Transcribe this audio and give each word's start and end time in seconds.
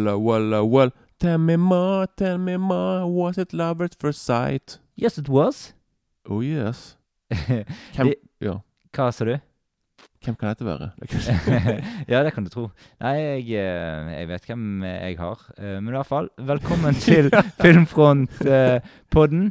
Walla, 0.00 0.18
walla, 0.18 0.64
walla. 0.64 0.92
Tell 1.18 1.38
me 1.38 1.56
more, 1.56 2.06
tell 2.16 2.38
me 2.38 2.56
more, 2.56 3.06
was 3.06 3.36
it 3.38 3.52
love 3.52 3.82
at 3.82 3.94
first 4.00 4.22
sight? 4.24 4.78
Yes, 4.96 5.18
it 5.18 5.28
was. 5.28 5.74
Oh 6.28 6.40
yes. 6.40 6.96
Hvem, 7.30 7.64
Det- 8.06 8.18
ja. 8.40 8.60
Hva 8.92 9.10
sa 9.12 9.24
du? 9.24 9.36
Hvem 10.24 10.34
kan 10.36 10.48
dette 10.50 10.64
være? 10.66 10.90
Ja, 12.12 12.18
det 12.24 12.34
kan 12.34 12.44
du 12.44 12.50
tro. 12.52 12.66
Nei, 13.00 13.14
jeg, 13.16 13.44
eh, 13.56 14.10
jeg 14.18 14.28
vet 14.28 14.44
hvem 14.50 14.82
jeg 14.84 15.16
har. 15.16 15.38
Eh, 15.56 15.78
Men 15.80 15.88
i 15.88 15.96
hvert 15.96 16.06
fall, 16.10 16.28
velkommen 16.36 16.94
til 17.06 17.30
Filmfront-podden. 17.62 19.46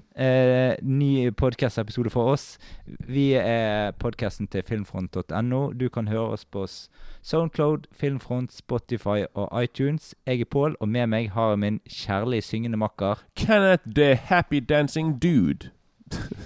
Ny 0.85 1.29
podkast-episode 1.41 2.09
for 2.13 2.35
oss. 2.35 2.59
Vi 2.85 3.31
er 3.34 3.91
podkasten 3.98 4.48
til 4.48 4.62
filmfront.no. 4.67 5.71
Du 5.73 5.90
kan 5.90 6.07
høre 6.07 6.38
oss 6.38 6.45
på 6.45 6.67
Soundcloud, 6.70 7.90
Filmfront, 7.91 8.54
Spotify 8.54 9.26
og 9.34 9.49
iTunes. 9.63 10.13
Jeg 10.27 10.41
er 10.41 10.45
Pål, 10.51 10.76
og 10.79 10.90
med 10.90 11.07
meg 11.09 11.31
har 11.34 11.49
jeg 11.55 11.59
min 11.65 11.81
kjærlige 11.90 12.41
syngende 12.45 12.77
makker. 12.77 13.26
Kenneth 13.35 13.90
the 13.95 14.13
Happy 14.15 14.62
Dancing 14.70 15.17
Dude. 15.17 15.71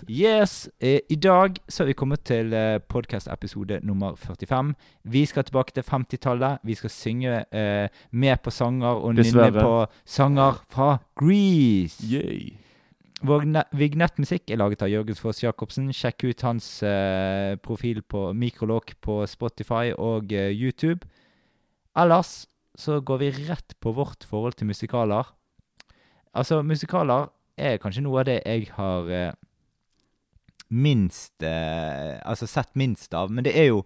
Yes! 0.10 0.70
Eh, 0.80 1.00
I 1.10 1.16
dag 1.16 1.58
så 1.70 1.84
har 1.84 1.88
vi 1.88 1.94
kommet 1.98 2.24
til 2.28 2.54
eh, 2.54 2.80
podcast-episode 2.90 3.80
nummer 3.88 4.16
45. 4.20 4.74
Vi 5.04 5.26
skal 5.26 5.44
tilbake 5.48 5.72
til 5.76 5.84
50-tallet. 5.88 6.60
Vi 6.64 6.76
skal 6.76 6.90
synge 6.94 7.38
eh, 7.56 7.88
med 8.12 8.42
på 8.44 8.52
sanger 8.52 8.88
og 9.00 9.14
nynne 9.16 9.24
Dessverre. 9.24 9.64
på 9.64 9.86
sanger 10.06 10.60
fra 10.70 10.90
Grease. 11.20 12.04
Yay. 12.12 12.54
Vår 13.24 13.46
ne- 13.48 13.64
vignettmusikk 13.80 14.52
er 14.52 14.60
laget 14.60 14.82
av 14.84 14.90
Jørgen 14.92 15.16
Foss 15.16 15.44
Jacobsen. 15.44 15.92
Sjekk 15.96 16.26
ut 16.28 16.42
hans 16.44 16.68
eh, 16.84 17.56
profil 17.64 18.02
på 18.04 18.34
Mikrolog 18.36 18.92
på 19.02 19.22
Spotify 19.32 19.94
og 19.96 20.34
eh, 20.36 20.52
YouTube. 20.52 21.08
Ellers 21.96 22.44
så 22.76 23.00
går 23.06 23.22
vi 23.22 23.32
rett 23.48 23.76
på 23.80 23.94
vårt 23.96 24.26
forhold 24.28 24.58
til 24.60 24.68
musikaler. 24.68 25.24
Altså, 26.34 26.60
musikaler 26.66 27.30
er 27.62 27.78
kanskje 27.78 28.02
noe 28.02 28.24
av 28.24 28.26
det 28.26 28.40
jeg 28.42 28.68
har 28.74 29.10
eh, 29.14 29.32
minst 30.74 31.44
eh, 31.46 32.18
Altså 32.26 32.48
sett 32.50 32.72
minst 32.80 33.14
av. 33.14 33.30
Men 33.32 33.46
det 33.46 33.54
er 33.60 33.70
jo 33.72 33.84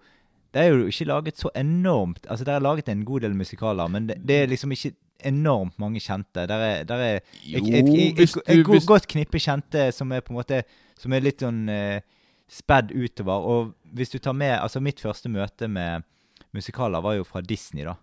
det 0.55 0.61
er 0.63 0.71
jo 0.71 0.87
ikke 0.87 1.05
laget 1.09 1.37
så 1.37 1.49
enormt 1.59 2.25
Altså, 2.31 2.45
det 2.47 2.53
er 2.55 2.63
laget 2.63 2.87
en 2.89 3.03
god 3.05 3.21
del 3.25 3.35
musikaler, 3.35 3.89
men 3.91 4.07
det, 4.07 4.15
det 4.25 4.37
er 4.43 4.47
liksom 4.47 4.71
ikke 4.73 4.93
enormt 5.27 5.75
mange 5.81 5.99
kjente. 5.99 6.45
Der 6.47 6.61
er, 6.63 6.83
der 6.87 7.01
er 7.03 7.19
Jo, 7.43 7.59
et, 7.59 7.67
et, 7.73 7.89
et, 7.89 8.19
et, 8.23 8.37
et 8.59 8.65
go- 8.65 8.79
godt 8.87 9.07
knippe 9.11 9.39
kjente 9.43 9.89
som 9.93 10.11
er 10.15 10.21
på 10.21 10.31
en 10.33 10.39
måte 10.39 10.61
Som 10.97 11.13
er 11.13 11.25
litt 11.25 11.43
sånn 11.43 11.67
eh, 11.69 11.99
spedd 12.47 12.93
utover. 12.95 13.43
Og 13.51 13.73
hvis 13.97 14.13
du 14.13 14.19
tar 14.23 14.33
med 14.37 14.55
Altså, 14.61 14.79
mitt 14.79 15.01
første 15.03 15.29
møte 15.29 15.67
med 15.67 16.05
musikaler 16.55 17.01
var 17.03 17.17
jo 17.19 17.25
fra 17.27 17.41
Disney, 17.43 17.83
da. 17.85 17.97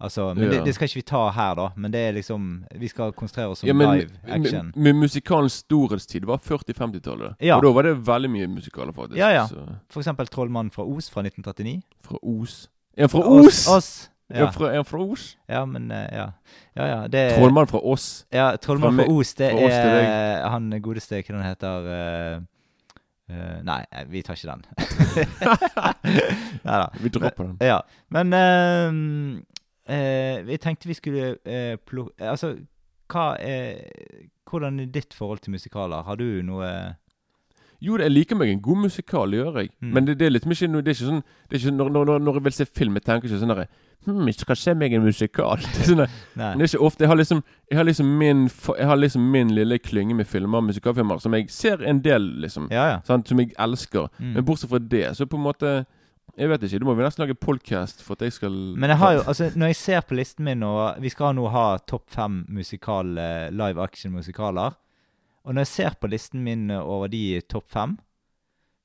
Altså, 0.00 0.34
men 0.34 0.50
det, 0.50 0.56
Ja. 0.56 0.64
det 0.64 0.74
skal 0.74 0.86
ikke 0.86 0.94
vi 0.94 1.02
ta 1.02 1.30
her, 1.30 1.54
da. 1.54 1.68
Men 1.76 1.90
det 1.92 2.00
er 2.00 2.12
liksom 2.12 2.64
Vi 2.78 2.88
skal 2.88 3.12
konsentrere 3.12 3.48
oss 3.50 3.62
om 3.62 3.66
ja, 3.66 3.72
men, 3.72 3.98
live 3.98 4.10
action. 4.28 4.72
med, 4.74 4.82
med 4.82 4.92
musikalens 4.94 5.52
storhetstid 5.52 6.24
var 6.24 6.38
40-50-tallet. 6.38 7.34
Ja. 7.40 7.56
Og 7.56 7.62
da 7.62 7.72
var 7.72 7.82
det 7.82 7.96
veldig 8.06 8.30
mye 8.30 8.46
musikaler, 8.46 8.92
faktisk. 8.92 9.18
Ja, 9.18 9.28
ja. 9.30 9.46
Så, 9.46 9.64
For 9.90 10.00
eksempel 10.00 10.26
'Trollmannen 10.28 10.70
fra 10.70 10.82
Os' 10.82 11.10
fra 11.10 11.22
1939. 11.22 11.82
fra 12.02 12.18
Os. 12.22 12.68
Er 12.96 13.02
han 13.02 13.08
fra 13.08 13.26
Os? 13.26 13.68
Os. 13.68 14.10
Ja. 14.30 14.50
fra, 14.50 14.70
er 14.70 14.74
han 14.74 14.84
fra 14.84 14.98
Os? 14.98 15.36
ja, 15.48 15.64
men 15.64 15.90
eh, 15.90 16.08
ja. 16.12 16.26
Ja, 16.76 16.86
ja. 16.86 17.06
Det 17.06 17.38
Trollmann 17.38 17.66
fra 17.66 17.78
Os'. 17.78 18.24
Ja, 18.32 18.56
Trollmann 18.56 18.96
Fra 18.96 19.04
fra 19.04 19.12
Os, 19.12 19.34
det 19.34 19.50
fra 19.50 19.66
oss 19.66 19.72
er 19.72 20.48
han 20.48 20.82
godeste 20.82 21.22
Hva 21.22 21.34
den 21.34 21.42
heter 21.42 22.36
uh, 22.36 22.42
Uh, 23.30 23.60
Nei, 23.62 23.82
vi 24.08 24.22
tar 24.22 24.38
ikke 24.38 24.48
den. 24.48 24.62
Nei 26.64 26.76
da. 26.80 26.86
Vi 26.96 27.10
dropper 27.12 27.44
den. 27.44 27.56
Ja. 27.60 27.80
Men 28.08 28.32
ehm, 28.32 29.42
eh, 29.88 30.42
vi 30.46 30.56
tenkte 30.62 30.88
vi 30.88 30.94
skulle 30.98 31.36
eh, 31.44 31.76
plukke 31.86 32.12
Altså, 32.20 32.54
hva 33.12 33.34
er 33.40 33.84
Hvordan 34.48 34.80
er 34.80 34.86
ditt 34.92 35.12
forhold 35.14 35.38
til 35.44 35.52
musikaler? 35.52 36.02
Har 36.06 36.16
du 36.16 36.42
noe 36.42 36.68
Jo, 37.80 37.96
jeg 38.00 38.10
liker 38.10 38.36
meg 38.36 38.50
en 38.50 38.60
god 38.62 38.76
musikal, 38.88 39.30
det 39.30 39.38
gjør 39.38 39.58
jeg. 39.60 39.68
Mm. 39.80 39.90
Men 39.94 40.06
det, 40.06 40.18
det 40.18 40.26
er 40.26 40.30
liksom 40.34 40.50
ikke 40.54 40.68
noe 40.72 40.82
Det 40.82 40.92
er 40.92 40.96
ikke 40.98 41.10
sånn 41.12 41.20
det 41.48 41.56
er 41.56 41.60
ikke, 41.62 41.76
når, 41.76 41.90
når, 41.94 42.18
når 42.18 42.34
jeg 42.40 42.44
vil 42.48 42.56
se 42.56 42.66
film, 42.66 42.96
jeg 42.98 43.04
tenker 43.06 43.28
ikke 43.28 43.40
sånn 43.44 43.54
derre 43.54 43.68
Hm, 44.06 44.28
jeg 44.30 44.34
skal 44.38 44.56
se 44.56 44.72
meg 44.78 44.92
en 44.94 45.02
musikal. 45.02 45.58
Det 45.74 45.88
sånn 45.88 45.98
der- 45.98 46.12
Men 46.38 46.60
det 46.60 46.68
er 46.68 46.70
ikke 46.70 46.84
ofte. 46.86 47.02
Jeg 47.02 47.08
har 47.10 47.16
liksom 47.18 47.40
Jeg 47.70 47.76
har 47.80 47.84
liksom 47.84 48.06
min, 48.18 48.44
jeg 48.78 48.86
har 48.86 48.96
liksom 48.96 49.24
min 49.32 49.50
lille 49.50 49.78
klynge 49.82 50.14
med 50.14 50.26
filmer, 50.26 50.60
musikalfilmer, 50.62 51.18
som 51.20 51.34
jeg 51.34 51.50
ser 51.50 51.82
en 51.82 51.98
del, 52.04 52.22
liksom. 52.44 52.68
Ja, 52.70 52.84
ja. 52.92 52.98
Sant? 53.04 53.28
Som 53.28 53.40
jeg 53.42 53.50
elsker. 53.58 54.06
Mm. 54.20 54.32
Men 54.36 54.44
bortsett 54.46 54.70
fra 54.70 54.78
det, 54.78 55.16
så 55.16 55.26
på 55.26 55.36
en 55.36 55.42
måte 55.42 55.72
Jeg 56.38 56.50
vet 56.52 56.64
ikke. 56.68 56.78
Du 56.78 56.86
må 56.86 56.94
vi 56.94 57.02
nesten 57.02 57.24
lage 57.24 57.34
podcast 57.34 58.02
for 58.06 58.14
at 58.14 58.28
jeg 58.28 58.36
skal 58.36 58.54
Men 58.78 58.92
jeg 58.92 59.00
har 59.00 59.14
jo, 59.16 59.22
altså 59.26 59.48
når 59.58 59.72
jeg 59.72 59.78
ser 59.80 60.04
på 60.06 60.14
listen 60.14 60.46
min, 60.46 60.62
og 60.62 61.00
vi 61.02 61.10
skal 61.10 61.34
nå 61.34 61.48
ha 61.50 61.64
topp 61.82 62.06
fem 62.14 62.44
musikal, 62.54 63.10
eh, 63.18 63.48
live 63.50 63.82
action-musikaler 63.82 64.76
Og 65.42 65.54
når 65.54 65.66
jeg 65.66 65.72
ser 65.72 65.96
på 65.98 66.10
listen 66.12 66.44
min 66.46 66.70
over 66.70 67.10
de 67.10 67.40
topp 67.50 67.66
fem, 67.72 67.96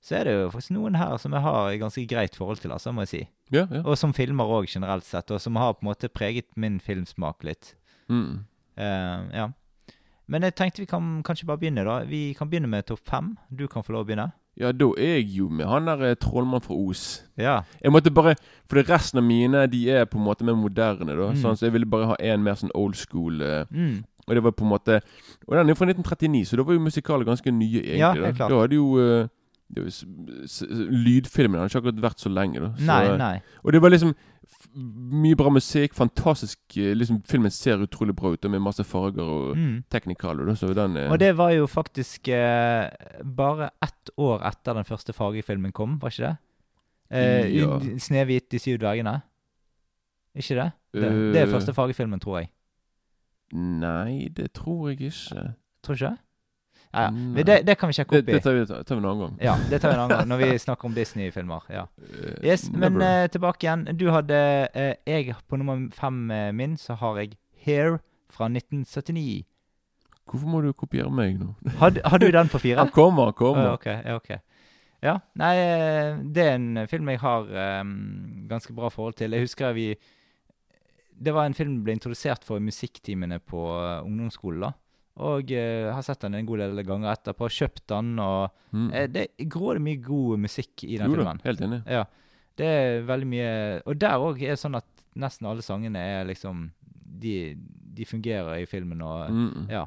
så 0.04 0.18
er 0.18 0.28
det 0.28 0.34
jo 0.34 0.50
faktisk 0.52 0.74
noen 0.76 0.98
her 1.00 1.16
som 1.22 1.36
jeg 1.36 1.46
har 1.46 1.70
et 1.70 1.80
ganske 1.80 2.04
greit 2.10 2.36
forhold 2.36 2.60
til, 2.60 2.74
altså, 2.76 2.92
må 2.92 3.06
jeg 3.06 3.12
si. 3.12 3.22
Ja, 3.56 3.68
ja. 3.72 3.84
Og 3.84 3.98
som 4.00 4.14
filmer 4.16 4.50
òg, 4.52 4.68
generelt 4.68 5.06
sett, 5.08 5.32
og 5.32 5.40
som 5.40 5.56
har 5.60 5.76
på 5.78 5.86
en 5.86 5.92
måte 5.92 6.10
preget 6.12 6.50
min 6.60 6.80
filmsmak 6.84 7.44
litt. 7.48 7.76
Mm. 8.12 8.44
Uh, 8.80 9.20
ja. 9.32 9.48
Men 10.28 10.44
jeg 10.48 10.56
tenkte 10.60 10.84
vi 10.84 10.90
kan 10.92 11.22
kanskje 11.24 11.48
bare 11.48 11.62
begynne, 11.62 11.86
da. 11.88 12.02
Vi 12.08 12.34
kan 12.36 12.52
begynne 12.52 12.72
med 12.72 12.88
topp 12.90 13.04
fem. 13.08 13.34
Du 13.48 13.68
kan 13.72 13.84
få 13.84 13.96
lov 13.96 14.04
å 14.04 14.10
begynne. 14.10 14.32
Ja, 14.60 14.72
da 14.72 14.86
er 14.98 15.16
jeg 15.18 15.30
jo 15.38 15.48
med 15.50 15.66
han 15.66 15.86
der 15.86 15.98
trollmannen 15.98 16.16
trollmann 16.22 16.62
fra 16.62 16.76
Os. 16.78 17.24
Ja. 17.38 17.62
Jeg 17.82 17.92
måtte 17.92 18.12
bare 18.14 18.36
For 18.70 18.76
det 18.78 18.90
resten 18.90 19.18
av 19.18 19.24
mine 19.26 19.68
De 19.68 19.90
er 19.90 20.06
på 20.06 20.18
en 20.20 20.26
måte 20.28 20.44
mer 20.46 20.54
moderne, 20.56 21.08
da. 21.18 21.32
Mm. 21.32 21.40
Sånn, 21.42 21.58
så 21.58 21.66
jeg 21.66 21.74
ville 21.74 21.86
bare 21.90 22.06
ha 22.12 22.16
en 22.20 22.44
mer 22.44 22.54
sånn 22.56 22.72
old 22.76 22.96
school. 22.96 23.42
Uh, 23.42 23.66
Mm. 23.74 24.04
Og 24.28 24.36
det 24.36 24.44
var 24.44 24.52
på 24.56 24.64
en 24.64 24.70
måte 24.72 25.02
Og 25.50 25.58
den 25.58 25.66
er 25.68 25.74
jo 25.74 25.76
fra 25.76 25.86
1939, 25.90 26.46
så 26.48 26.56
da 26.56 26.64
var 26.64 26.74
jo 26.74 26.80
musikaler 26.80 27.26
ganske 27.26 27.52
nye, 27.52 27.82
egentlig. 27.82 28.00
Ja, 28.00 28.14
da. 28.32 28.48
da 28.48 28.60
hadde 28.62 28.76
jo 28.76 28.86
eh, 29.00 29.28
s- 29.28 29.43
Lydfilmen 29.74 31.60
har 31.60 31.70
ikke 31.70 31.82
akkurat 31.82 32.02
vært 32.04 32.20
så 32.24 32.30
lenge, 32.32 32.60
da. 32.62 32.70
Så, 32.78 32.86
Nei, 32.88 33.18
nei. 33.18 33.34
Og 33.64 33.74
det 33.74 33.82
var 33.82 33.90
liksom 33.94 34.14
mye 35.24 35.36
bra 35.40 35.50
musikk. 35.54 35.94
Fantastisk 35.98 36.78
eh, 36.78 36.94
liksom 36.98 37.22
Filmen 37.30 37.52
ser 37.54 37.82
utrolig 37.84 38.16
bra 38.16 38.32
ut, 38.34 38.46
og 38.46 38.52
med 38.52 38.62
masse 38.64 38.84
farger 38.86 39.24
og 39.24 39.58
Mm. 39.58 39.84
teknikaler. 39.90 40.46
Da, 40.46 40.54
så 40.56 40.74
den 40.74 40.98
eh, 40.98 41.10
Og 41.12 41.20
det 41.20 41.34
var 41.38 41.52
jo 41.52 41.66
faktisk 41.68 42.28
eh, 42.28 42.90
bare 43.24 43.70
ett 43.82 44.10
år 44.18 44.42
etter 44.48 44.74
den 44.74 44.84
første 44.86 45.14
Farge-filmen 45.14 45.72
kom, 45.72 46.00
var 46.02 46.10
ikke 46.10 46.28
det? 46.28 46.38
Eh, 47.12 47.56
Ja. 47.58 47.78
i- 47.80 48.00
'Snehvit, 48.00 48.50
de 48.52 48.60
syv 48.60 48.78
dvergene'. 48.80 49.22
Ikke 50.36 50.56
det? 50.56 50.72
Det, 50.94 51.34
det 51.34 51.42
er 51.42 51.46
Øh. 51.48 51.52
første 51.52 51.74
Farge-filmen, 51.74 52.20
tror 52.20 52.38
jeg. 52.40 52.50
Nei, 53.54 54.28
det 54.30 54.54
tror 54.54 54.90
jeg 54.90 55.02
ikke. 55.02 55.54
Tror 55.84 55.94
ikke? 55.94 56.18
Ja, 56.94 57.02
ja. 57.08 57.12
Men 57.12 57.46
Det, 57.46 57.56
det 57.66 57.76
kan 57.80 57.90
vi 57.90 57.94
sjekke 57.98 58.20
opp 58.20 58.28
i. 58.30 58.34
det 58.34 58.42
tar, 58.44 58.54
vi, 58.54 58.66
tar 58.70 58.96
vi 58.96 59.00
en 59.02 59.06
annen 59.10 59.22
gang. 59.24 59.38
Ja, 59.42 59.56
det 59.70 59.80
tar 59.82 59.90
vi 59.90 59.96
en 59.96 60.02
annen 60.04 60.18
gang, 60.18 60.28
når 60.30 60.38
vi 60.44 60.60
snakker 60.66 60.86
om 60.86 60.94
Disney-filmer. 60.94 61.64
ja. 61.74 61.88
Eh, 61.98 62.36
Yes, 62.46 62.68
Men 62.72 63.02
eh, 63.02 63.28
tilbake 63.34 63.66
igjen. 63.66 63.88
Du 63.98 64.10
hadde 64.14 64.38
uh, 64.76 64.94
Jeg 65.10 65.36
På 65.50 65.58
nummer 65.58 65.88
fem 65.96 66.30
uh, 66.32 66.52
min 66.54 66.78
så 66.78 66.94
har 67.02 67.18
jeg 67.18 67.34
Hair 67.66 67.98
fra 68.30 68.46
1979. 68.52 69.44
Hvorfor 70.30 70.48
må 70.48 70.62
du 70.62 70.72
kopiere 70.74 71.10
meg 71.12 71.40
nå? 71.42 71.54
Har, 71.82 71.98
har 72.06 72.18
du 72.22 72.30
den 72.32 72.48
på 72.50 72.60
fire? 72.62 72.78
Han 72.80 72.90
kommer, 72.96 73.24
han 73.32 73.34
kommer. 73.34 73.68
Uh, 73.68 73.74
okay, 73.74 74.00
okay. 74.14 74.38
Ja, 75.04 75.18
nei, 75.36 75.56
det 76.32 76.44
er 76.46 76.54
en 76.56 76.86
film 76.88 77.10
jeg 77.12 77.20
har 77.20 77.50
um, 77.82 78.46
ganske 78.48 78.72
bra 78.74 78.88
forhold 78.90 79.18
til. 79.20 79.34
Jeg 79.36 79.44
husker 79.44 79.74
vi 79.76 79.90
Det 81.20 81.34
var 81.36 81.46
en 81.46 81.54
film 81.54 81.74
vi 81.76 81.84
ble 81.90 81.96
introdusert 81.98 82.44
for 82.48 82.58
i 82.58 82.64
musikktimene 82.64 83.40
på 83.40 83.66
ungdomsskolen. 84.06 84.62
da. 84.62 84.72
Og 85.18 85.52
eh, 85.52 85.92
har 85.94 86.02
sett 86.02 86.20
den 86.22 86.34
en 86.36 86.46
god 86.46 86.58
del 86.64 86.84
ganger 86.84 87.12
etterpå. 87.14 87.46
Kjøpt 87.50 87.86
den, 87.88 88.16
og 88.20 88.50
Mm. 88.74 88.88
eh, 88.94 89.06
Det 89.08 89.28
grådig 89.48 89.82
mye 89.82 90.02
god 90.02 90.40
musikk 90.40 90.84
i 90.84 90.98
den 90.98 91.12
Jo 91.12 91.16
filmen. 91.18 91.40
helt 91.44 91.60
enig. 91.62 91.84
Ja, 91.88 92.06
det 92.58 92.66
er 92.66 93.02
veldig 93.06 93.28
mye 93.28 93.82
Og 93.86 94.00
der 94.00 94.18
òg 94.18 94.42
er 94.42 94.56
det 94.56 94.60
sånn 94.60 94.76
at 94.76 94.86
nesten 95.16 95.46
alle 95.48 95.62
sangene 95.62 95.96
er 96.02 96.26
liksom 96.26 96.72
De, 97.20 97.56
de 97.94 98.04
fungerer 98.06 98.58
i 98.64 98.66
filmen 98.66 99.00
og 99.02 99.30
Mm. 99.30 99.70
ja. 99.70 99.86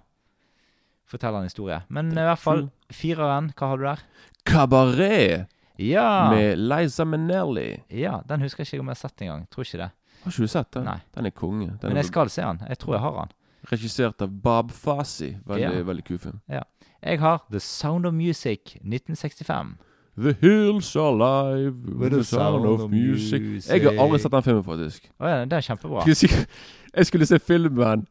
Forteller 1.04 1.38
en 1.38 1.44
historie. 1.50 1.82
Men 1.88 2.12
i 2.12 2.14
hvert 2.14 2.38
fall, 2.38 2.70
fireren, 2.90 3.52
hva 3.54 3.66
har 3.68 3.76
du 3.76 3.82
der? 3.84 3.98
Kabaret 4.44 5.46
Ja! 5.78 6.30
med 6.30 6.58
Liza 6.58 7.04
Minnelli. 7.04 7.82
Ja, 7.90 8.20
Den 8.26 8.40
husker 8.40 8.64
jeg 8.64 8.72
ikke 8.72 8.80
om 8.80 8.86
jeg 8.90 8.96
har 8.96 9.08
sett 9.08 9.22
engang. 9.22 9.46
Tror 9.50 9.64
ikke 9.64 9.78
det. 9.82 9.90
Har 10.24 10.32
ikke 10.32 10.46
du 10.46 10.46
sett 10.48 10.70
den? 10.72 10.84
Nei. 10.84 11.00
Den 11.14 11.26
er 11.26 11.30
konge. 11.30 11.66
Den 11.80 11.90
Men 11.92 11.96
jeg 11.96 12.06
skal 12.06 12.28
se 12.32 12.42
den. 12.42 12.58
Jeg 12.68 12.78
tror 12.78 12.94
jeg 12.94 13.00
har 13.00 13.12
den. 13.20 13.32
Regissert 13.70 14.22
av 14.22 14.30
Bob 14.42 14.70
Fossey. 14.72 15.36
Veldig, 15.46 15.62
Ja. 15.62 15.82
veldig 15.82 16.04
kul 16.04 16.18
film. 16.18 16.40
Jeg 16.48 17.18
har 17.20 17.44
The 17.50 17.60
Sound 17.60 18.06
of 18.06 18.14
Music 18.14 18.76
1965. 18.82 19.76
The 20.18 20.32
hills 20.40 20.96
are 20.96 21.08
alive 21.12 21.74
with 21.98 22.12
the 22.12 22.24
sound 22.24 22.64
of 22.64 22.90
music. 22.90 23.68
Jeg 23.68 23.82
har 23.82 23.98
aldri 24.00 24.18
sett 24.18 24.32
den 24.32 24.42
filmen, 24.42 24.64
faktisk. 24.64 25.10
Oh, 25.20 25.28
ja, 25.28 25.44
det 25.44 25.52
er 25.52 25.60
kjempebra. 25.60 26.06
Jeg 26.96 27.06
skulle, 27.06 27.26
se 27.26 27.38
filmen 27.38 28.06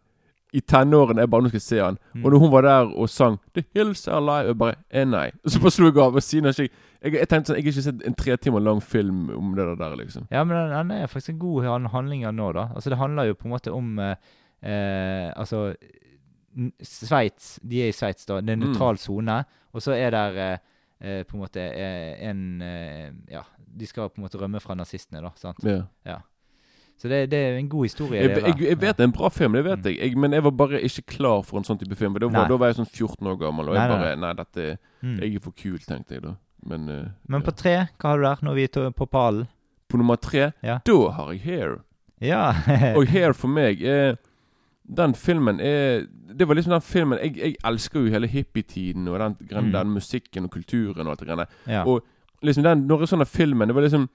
i 0.53 0.61
tenårene 0.61 1.23
jeg 1.23 1.29
bare 1.29 1.41
nå 1.41 1.49
skal 1.49 1.63
se 1.63 1.79
han. 1.81 1.97
Mm. 2.13 2.25
Og 2.25 2.31
når 2.31 2.39
hun 2.43 2.51
var 2.51 2.61
der 2.61 2.91
og 2.93 3.09
sang 3.09 3.39
'The 3.53 3.63
Hills 3.73 4.07
Are 4.07 4.21
Alive', 4.21 4.47
jeg 4.47 4.57
bare 4.57 4.75
eh, 4.91 5.05
nei. 5.05 5.31
Og 5.43 5.51
så 5.51 5.59
bare 5.59 5.71
slo 5.71 5.85
jeg 5.89 5.97
av. 5.97 6.15
Og 6.15 6.23
siden 6.23 6.45
har 6.45 6.53
jeg 6.57 6.69
jeg, 7.01 7.27
tenkte 7.29 7.51
sånn, 7.51 7.57
jeg 7.57 7.65
har 7.65 7.71
ikke 7.71 7.81
sett 7.81 8.05
en 8.07 8.15
tre 8.15 8.37
timer 8.37 8.59
lang 8.59 8.79
film 8.81 9.29
om 9.29 9.55
det 9.55 9.65
der, 9.79 9.95
liksom. 9.97 10.27
Ja, 10.31 10.43
men 10.43 10.57
den, 10.57 10.69
den 10.89 10.91
er 10.91 11.07
faktisk 11.07 11.29
en 11.33 11.39
god 11.39 11.63
han- 11.63 11.85
handling 11.85 12.21
nå, 12.21 12.51
da. 12.53 12.69
Altså, 12.75 12.89
det 12.89 12.97
handler 12.97 13.23
jo 13.23 13.33
på 13.33 13.45
en 13.45 13.51
måte 13.51 13.73
om 13.73 13.99
eh, 13.99 14.15
Altså 14.63 15.75
Sveits. 16.81 17.59
De 17.63 17.81
er 17.83 17.89
i 17.91 17.95
Sveits, 17.95 18.25
da. 18.25 18.39
Det 18.41 18.49
er 18.49 18.53
en 18.53 18.59
Mm. 18.63 18.69
nøytral 18.71 18.97
sone. 18.97 19.43
Og 19.73 19.81
så 19.81 19.91
er 19.91 20.09
der 20.11 20.37
eh, 20.37 20.57
eh, 21.01 21.23
på 21.23 21.35
en 21.35 21.41
måte 21.43 21.59
eh, 21.59 22.29
en 22.29 22.61
eh, 22.61 23.11
Ja, 23.31 23.41
de 23.77 23.85
skal 23.85 24.09
på 24.09 24.21
en 24.21 24.23
måte 24.27 24.37
rømme 24.39 24.61
fra 24.61 24.73
nazistene, 24.75 25.21
da. 25.21 25.31
sant? 25.35 25.57
Ja. 26.05 26.19
Så 26.97 27.09
det, 27.09 27.29
det 27.29 27.37
er 27.39 27.57
en 27.57 27.67
god 27.69 27.83
historie. 27.89 28.21
Jeg, 28.21 28.37
jeg, 28.41 28.59
jeg 28.69 28.79
vet 28.81 28.95
det 28.97 29.03
er 29.03 29.07
en 29.09 29.11
bra 29.11 29.27
film, 29.29 29.51
det 29.53 29.65
vet 29.65 29.79
Mm. 29.79 29.83
jeg. 29.85 29.97
jeg. 29.99 30.17
Men 30.17 30.31
jeg 30.31 30.43
var 30.43 30.51
bare 30.51 30.81
ikke 30.81 31.01
klar 31.17 31.41
for 31.43 31.57
en 31.57 31.63
sånn 31.63 31.77
type 31.79 31.95
film. 31.95 32.13
Da 32.13 32.27
var, 32.27 32.47
da 32.47 32.55
var 32.57 32.67
jeg 32.71 32.75
sånn 32.77 32.87
14 32.87 33.27
år 33.27 33.35
gammel, 33.37 33.67
og 33.69 33.75
jeg 33.75 33.89
nei, 33.89 33.97
bare 33.97 34.15
Nei, 34.15 34.33
dette 34.33 34.77
Mm. 35.03 35.19
Jeg 35.21 35.35
er 35.35 35.39
for 35.39 35.51
kul, 35.51 35.77
tenkte 35.77 36.09
jeg 36.15 36.21
da. 36.23 36.35
Men, 36.65 36.89
uh, 36.89 37.07
Men 37.27 37.41
på 37.43 37.51
ja. 37.51 37.55
tre, 37.55 37.73
hva 37.99 38.09
har 38.09 38.17
du 38.17 38.23
der, 38.23 38.37
når 38.41 38.55
vi 38.55 38.63
er 38.63 38.91
på 38.91 39.05
pallen? 39.11 39.47
på 39.89 39.97
nummer 39.97 40.15
tre, 40.15 40.51
Ja. 40.63 40.79
da 40.83 41.09
har 41.11 41.31
jeg 41.33 41.41
Hair. 41.41 41.75
Ja. 42.21 42.53
Og 42.95 43.05
Hair 43.13 43.33
for 43.33 43.47
meg 43.49 43.83
er 43.83 44.15
Den 44.87 45.13
filmen 45.15 45.59
er 45.59 46.05
Det 46.37 46.47
var 46.47 46.55
liksom 46.55 46.71
den 46.71 46.81
filmen 46.81 47.19
Jeg, 47.23 47.37
jeg 47.37 47.55
elsker 47.65 47.99
jo 48.05 48.11
hele 48.11 48.27
hippietiden 48.27 49.07
og 49.07 49.19
den, 49.19 49.35
den, 49.49 49.65
Mm. 49.65 49.71
den 49.71 49.87
musikken 49.93 50.43
og 50.43 50.51
kulturen 50.51 51.07
og 51.07 51.11
alt 51.11 51.19
det 51.19 51.27
greiene. 51.27 51.45
ja. 51.67 51.83
Og 51.85 52.03
liksom 52.43 52.63
den 52.63 52.87
Når 52.87 53.05
sånne 53.07 53.25
så 53.25 53.37
filmen 53.37 53.67
Det 53.67 53.75
var 53.75 53.81
liksom 53.81 54.09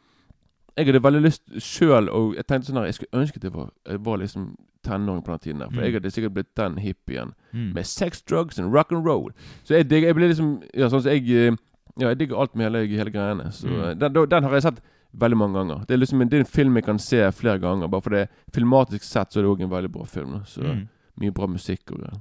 Jeg 0.77 0.87
hadde 0.87 1.03
veldig 1.03 1.23
lyst 1.23 1.43
sjøl 1.59 2.09
Og 2.09 2.35
jeg 2.37 2.47
tenkte 2.47 2.67
sånn 2.71 2.77
her 2.79 2.85
Jeg 2.85 2.95
skulle 2.95 3.21
ønske 3.23 3.41
det 3.41 3.53
var, 3.53 3.71
jeg 3.89 4.05
var 4.05 4.17
liksom 4.19 4.57
tenåring 4.85 5.23
på 5.25 5.31
den 5.33 5.39
tiden. 5.39 5.59
der 5.61 5.67
For 5.71 5.77
Mm. 5.81 5.85
jeg 5.85 5.93
hadde 5.93 6.11
sikkert 6.11 6.35
blitt 6.35 6.55
den 6.57 6.79
hippien 6.79 7.33
Mm. 7.53 7.75
med 7.75 7.85
sex, 7.85 8.23
drugs 8.23 8.59
and 8.59 8.73
rock 8.73 8.93
and 8.93 9.05
roll. 9.07 9.31
Så 9.65 9.75
jeg 9.75 9.91
digger 9.91 10.07
Jeg 10.09 10.15
ble 10.15 10.29
liksom 10.29 10.63
Ja, 10.75 10.89
sånn 10.89 11.03
som 11.03 11.13
jeg 11.13 11.29
eh, 11.31 11.57
Ja, 12.01 12.09
jeg 12.09 12.19
digger 12.19 12.37
alt 12.41 12.55
med 12.57 12.65
hele, 12.73 12.87
hele 12.87 13.11
greiene. 13.11 13.51
Så 13.53 13.67
Mm. 13.69 13.81
eh, 13.83 13.95
den, 13.95 14.13
den, 14.15 14.29
den 14.29 14.43
har 14.45 14.51
jeg 14.53 14.63
sett 14.63 14.81
veldig 15.15 15.37
mange 15.39 15.55
ganger. 15.59 15.85
Det 15.87 15.95
er 15.95 15.99
liksom 15.99 16.21
en, 16.23 16.29
det 16.29 16.37
er 16.39 16.45
en 16.45 16.51
film 16.55 16.75
jeg 16.77 16.85
kan 16.85 16.99
se 16.99 17.21
flere 17.33 17.59
ganger. 17.59 17.89
Bare 17.89 18.03
fordi 18.03 18.27
filmatisk 18.55 19.03
sett 19.05 19.33
så 19.33 19.41
er 19.41 19.43
det 19.43 19.51
òg 19.51 19.63
en 19.63 19.71
veldig 19.71 19.91
bra 19.93 20.05
film. 20.05 20.33
da. 20.33 20.45
Så 20.45 20.63
Mm. 20.63 20.89
mye 21.21 21.33
bra 21.33 21.47
musikk 21.47 21.91
og 21.93 21.99
greier. 21.99 22.21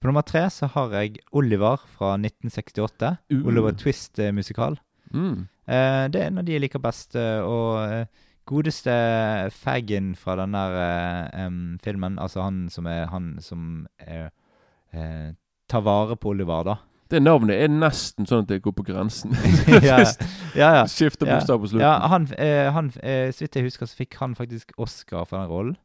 På 0.00 0.06
nummer 0.08 0.22
tre 0.24 0.40
så 0.50 0.66
har 0.68 0.90
jeg 0.90 1.18
Oliver 1.32 1.76
fra 1.98 2.16
1968. 2.16 3.18
Uh. 3.32 3.46
Oliver 3.46 3.72
Twist-musikal. 3.72 4.78
Mm. 5.12 5.46
Eh, 5.68 6.08
det 6.08 6.16
er 6.22 6.26
en 6.26 6.38
av 6.38 6.44
de 6.44 6.52
jeg 6.52 6.60
liker 6.62 6.80
best. 6.80 7.14
eh, 7.16 7.40
og 7.44 7.92
eh, 7.92 8.06
godeste 8.46 9.50
Fagin 9.52 10.14
fra 10.16 10.36
den 10.36 10.52
der 10.52 10.72
eh, 10.80 11.44
em, 11.44 11.78
filmen, 11.84 12.18
altså 12.18 12.42
han 12.42 12.68
som 12.70 12.86
er 12.86 13.06
han 13.12 13.36
som 13.40 13.86
er, 14.00 14.30
eh, 14.92 15.32
tar 15.68 15.80
vare 15.82 16.16
på 16.16 16.30
Oliver, 16.32 16.64
da. 16.64 16.76
Det 17.10 17.18
navnet 17.22 17.58
er 17.58 17.68
nesten 17.68 18.26
sånn 18.28 18.44
at 18.44 18.48
det 18.52 18.60
går 18.62 18.72
på 18.78 18.84
grensen. 18.86 19.32
ja, 19.82 19.98
ja, 20.54 20.68
ja. 20.78 20.84
Skifter 20.86 21.26
bokstav 21.26 21.58
på 21.60 21.70
slutten. 21.72 21.82
ja 21.82 21.96
han, 22.12 22.28
eh, 22.38 22.68
han 22.72 22.92
eh, 23.02 23.30
Så 23.34 23.44
vidt 23.44 23.56
jeg 23.58 23.64
husker, 23.66 23.86
så 23.90 23.96
fikk 23.98 24.14
han 24.20 24.34
faktisk 24.38 24.72
Oscar 24.78 25.24
for 25.26 25.38
den 25.40 25.48
rollen. 25.50 25.76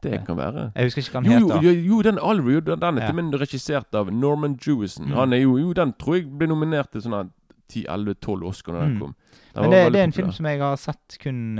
Det 0.00 0.22
kan 0.24 0.36
være. 0.38 0.70
Jeg 0.76 0.84
husker 0.88 1.02
ikke 1.02 1.12
hva 1.12 1.20
han 1.20 1.42
jo, 1.42 1.48
heter. 1.50 1.64
jo, 1.66 1.72
jo, 1.90 2.02
den 2.06 2.18
Oliver, 2.18 2.50
jo, 2.54 2.60
den 2.60 2.80
den 2.80 2.98
er 2.98 3.10
Ja. 3.10 3.38
regissert 3.42 3.94
av 3.94 4.08
Norman 4.12 4.54
Jewison. 4.66 5.10
Mm. 5.10 5.12
Han 5.18 5.32
er 5.32 5.42
jo, 5.42 5.58
jo, 5.58 5.72
den 5.76 5.92
tror 6.00 6.14
jeg 6.16 6.30
ble 6.38 6.46
nominert 6.48 6.88
til 6.92 7.02
sånn 7.04 7.30
10-11-12 7.70 8.46
Oscar 8.48 8.72
da 8.72 8.80
den 8.86 8.94
Mm. 8.94 9.00
kom. 9.00 9.14
Men 9.54 9.62
Den 9.62 9.62
Men 9.62 9.70
det, 9.70 9.92
det 9.92 10.00
er 10.00 10.04
en 10.04 10.12
film 10.12 10.32
som 10.32 10.46
jeg 10.46 10.58
har 10.60 10.76
sett 10.76 11.18
kun 11.22 11.58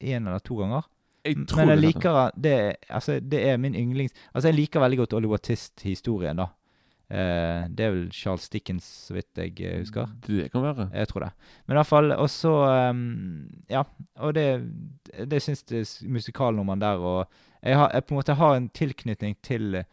én 0.00 0.26
eller 0.26 0.38
to 0.38 0.56
ganger. 0.56 0.82
Jeg 1.26 1.36
Men 1.56 1.68
jeg 1.68 1.78
liker 1.78 2.30
det 2.40 2.76
Altså, 2.88 3.20
det 3.20 3.40
er 3.48 3.56
min 3.56 3.74
yndlings 3.74 4.12
Altså, 4.34 4.48
jeg 4.48 4.54
liker 4.54 4.80
veldig 4.80 4.98
godt 4.98 5.12
Oliver 5.18 5.36
Tist-historien, 5.42 6.36
da. 6.36 6.46
Eh, 7.08 7.66
det 7.70 7.84
er 7.86 7.92
vel 7.94 8.08
Charles 8.10 8.48
Dickens, 8.50 8.84
så 9.06 9.14
vidt 9.14 9.38
jeg 9.38 9.52
eh, 9.62 9.76
husker. 9.84 10.08
Det 10.26 10.48
kan 10.50 10.62
være. 10.64 10.88
Jeg 10.92 11.06
tror 11.12 11.22
det. 11.26 11.32
Men 11.66 11.76
i 11.76 11.78
hvert 11.78 11.86
fall 11.92 12.12
Og 12.16 12.26
så 12.32 12.54
um, 12.90 13.46
Ja. 13.70 13.84
Og 14.18 14.34
det 14.34 14.46
Det 15.30 15.38
syns 15.44 15.62
det 15.70 15.84
s- 15.86 16.02
musikalnummeren 16.02 16.80
der 16.82 16.98
og 16.98 17.28
jeg, 17.62 17.76
har, 17.78 17.90
jeg 17.94 18.04
på 18.06 18.14
en 18.14 18.18
måte 18.20 18.34
har 18.38 18.54
en 18.56 18.68
tilknytning 18.68 19.36
til 19.42 19.74
eh, 19.74 19.84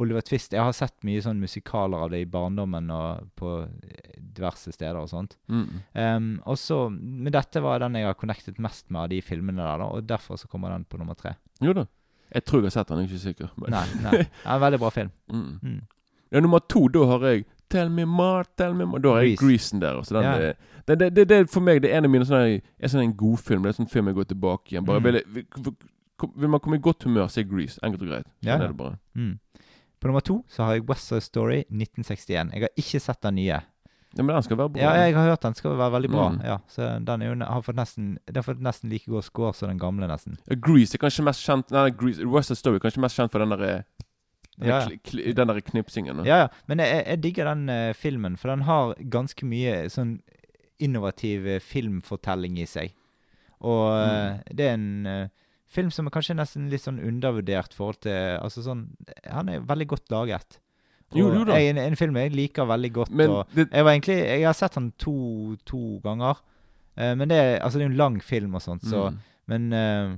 Oliver 0.00 0.20
Twist. 0.24 0.52
Jeg 0.52 0.62
har 0.64 0.72
sett 0.72 0.94
mye 1.04 1.20
sånn 1.20 1.40
musikaler 1.40 2.04
av 2.06 2.10
det 2.14 2.20
i 2.22 2.28
barndommen 2.28 2.86
og 2.94 3.26
på 3.36 3.50
eh, 3.66 4.14
diverse 4.20 4.72
steder 4.72 4.96
og 4.96 5.08
sånt. 5.10 5.34
Mm. 5.52 5.66
Um, 5.92 6.28
og 6.48 6.56
så, 6.56 6.86
Men 6.90 7.32
dette 7.34 7.60
var 7.60 7.80
den 7.82 7.98
jeg 7.98 8.06
har 8.08 8.14
connectet 8.16 8.58
mest 8.62 8.88
med 8.88 9.02
av 9.02 9.08
de 9.12 9.20
filmene 9.20 9.60
der, 9.60 9.78
da, 9.82 9.88
og 9.92 10.06
derfor 10.08 10.36
så 10.40 10.48
kommer 10.48 10.70
den 10.72 10.84
på 10.88 10.96
nummer 11.00 11.14
tre. 11.18 11.34
Jo 11.60 11.72
da. 11.76 11.84
Jeg 12.32 12.44
tror 12.46 12.60
jeg 12.62 12.70
har 12.70 12.76
sett 12.78 12.88
den, 12.88 13.02
jeg 13.02 13.10
er 13.10 13.12
ikke 13.12 13.24
sikker. 13.26 13.50
Men. 13.60 13.70
Nei, 13.74 13.86
nei. 14.06 14.16
Det 14.22 14.28
er 14.46 14.54
en 14.54 14.64
veldig 14.68 14.80
bra 14.86 14.90
film. 14.94 15.10
Mm. 15.34 15.58
Mm. 15.62 15.80
Ja, 16.32 16.40
nummer 16.40 16.60
to, 16.68 16.88
da 16.88 17.06
har 17.06 17.26
jeg 17.30 17.46
Tell 17.70 17.88
me 17.88 18.02
more, 18.04 18.42
tell 18.58 18.72
me 18.74 18.82
more. 18.84 18.98
Da 18.98 19.12
har 19.14 19.20
jeg 19.22 19.36
Grease. 19.38 19.46
Greasen 19.46 19.80
der. 19.80 19.94
Også, 20.00 20.14
den, 20.16 20.24
Ja. 20.24 20.52
det, 20.88 20.98
det, 20.98 21.10
det, 21.14 21.28
det 21.30 21.36
er 21.36 21.44
for 21.46 21.60
meg 21.62 21.82
det 21.84 21.92
er 21.92 21.98
en 22.00 22.04
av 22.08 22.10
mine 22.10 22.24
sånne, 22.26 22.56
er 22.82 22.88
sånn 22.90 23.04
en 23.04 23.12
god 23.14 23.38
film. 23.38 23.62
Det 23.62 23.68
er 23.70 23.74
en 23.76 23.86
sånn 23.86 23.90
film 23.92 24.08
jeg 24.10 24.16
går 24.16 24.26
tilbake 24.32 24.72
igjen. 24.72 24.84
Bare 24.88 24.98
Mm. 24.98 25.04
vil, 25.04 25.20
vil, 25.36 25.74
vil, 26.34 26.48
man 26.50 26.58
komme 26.60 26.80
i 26.80 26.82
godt 26.82 27.04
humør, 27.06 27.28
se 27.30 27.44
Grease. 27.46 27.78
Enkelt 27.86 28.02
og 28.02 28.08
greit. 28.08 28.26
Sånn 28.26 28.48
Ja, 28.50 28.56
ja. 28.56 28.64
er 28.64 28.72
det 28.72 28.76
bare. 28.76 28.98
Mm. 29.14 29.38
På 30.00 30.08
nummer 30.10 30.20
to 30.26 30.40
så 30.48 30.64
har 30.64 30.74
jeg 30.74 30.88
West 30.88 31.06
Side 31.12 31.20
Story 31.22 31.60
1961. 31.70 32.50
Jeg 32.56 32.60
har 32.66 32.74
ikke 32.76 33.00
sett 33.00 33.20
den 33.22 33.34
nye. 33.38 33.60
Ja, 34.16 34.22
men 34.24 34.34
den 34.34 34.42
skal 34.42 34.56
være 34.58 34.72
bra. 34.74 34.82
Ja, 34.82 34.92
jeg 35.06 35.14
har 35.14 35.28
hørt 35.30 35.40
den 35.46 35.54
skal 35.54 35.76
være 35.78 35.92
veldig 35.94 36.10
bra. 36.10 36.28
Mm. 36.34 36.40
Ja, 36.42 36.58
så 36.66 36.98
den 37.06 37.22
er 37.22 37.26
jo, 37.30 37.34
har 37.44 37.62
fått 37.62 37.76
nesten, 37.78 38.16
den 38.26 38.34
har 38.34 38.42
fått 38.42 38.58
nesten 38.60 38.90
like 38.90 39.06
god 39.06 39.22
score 39.22 39.54
som 39.54 39.68
den 39.70 39.78
gamle, 39.78 40.08
nesten. 40.10 40.38
Grease 40.58 40.96
er 40.98 41.04
kanskje 41.06 41.22
mest 41.22 41.46
kjent 41.46 41.70
Nei, 41.70 41.90
Grease, 41.90 42.26
West 42.26 42.48
Side 42.50 42.58
Story 42.58 42.80
er 42.80 42.80
kanskje 42.88 43.00
mest 43.06 43.14
kjent 43.16 43.30
for 43.30 43.38
den 43.38 43.54
der, 43.54 43.84
den 44.60 44.68
Ja, 44.68 44.80
ja. 44.86 45.32
den 45.32 45.52
der 45.52 45.60
knipsingen. 45.64 46.24
Ja, 46.28 46.44
ja. 46.44 46.48
Men 46.70 46.82
jeg, 46.84 47.04
jeg 47.06 47.22
digger 47.24 47.50
den 47.54 47.68
uh, 47.72 47.92
filmen, 47.96 48.36
for 48.36 48.52
den 48.52 48.66
har 48.68 48.94
ganske 49.12 49.48
mye 49.48 49.82
sånn 49.92 50.18
innovativ 50.80 51.46
eh, 51.48 51.60
filmfortelling 51.60 52.58
i 52.60 52.66
seg. 52.68 52.94
Og 53.60 53.92
mm. 53.92 54.40
det 54.56 54.66
er 54.66 54.76
en 54.78 55.06
eh, 55.06 55.26
film 55.70 55.90
som 55.92 56.08
er 56.08 56.14
kanskje 56.14 56.36
nesten 56.38 56.70
litt 56.72 56.84
sånn 56.86 57.00
undervurdert 57.04 57.74
forhold 57.76 58.00
til 58.06 58.38
Altså 58.40 58.64
sånn 58.64 58.86
Han 59.28 59.50
er 59.52 59.66
veldig 59.68 59.86
godt 59.92 60.14
laget. 60.14 60.56
Jo, 61.12 61.28
jo 61.34 61.42
da. 61.44 61.58
Jeg, 61.58 61.74
en, 61.74 61.82
en 61.82 61.98
film 61.98 62.16
jeg 62.16 62.32
liker 62.32 62.68
veldig 62.70 62.92
godt. 62.94 63.12
Men 63.12 63.34
og 63.34 63.52
det, 63.52 63.66
jeg 63.68 63.84
var 63.84 63.96
egentlig 63.96 64.16
Jeg 64.16 64.46
har 64.46 64.56
sett 64.56 64.78
den 64.78 64.88
to, 64.96 65.16
to 65.68 65.98
ganger. 66.04 66.40
Uh, 66.96 67.12
men 67.18 67.28
det 67.30 67.38
er 67.38 67.52
altså 67.60 67.78
det 67.78 67.86
er 67.86 67.92
en 67.92 68.00
lang 68.00 68.16
film 68.24 68.56
og 68.56 68.64
sånt, 68.64 68.86
så 68.88 69.10
mm. 69.10 69.20
Men 69.50 69.72
uh, 69.74 70.16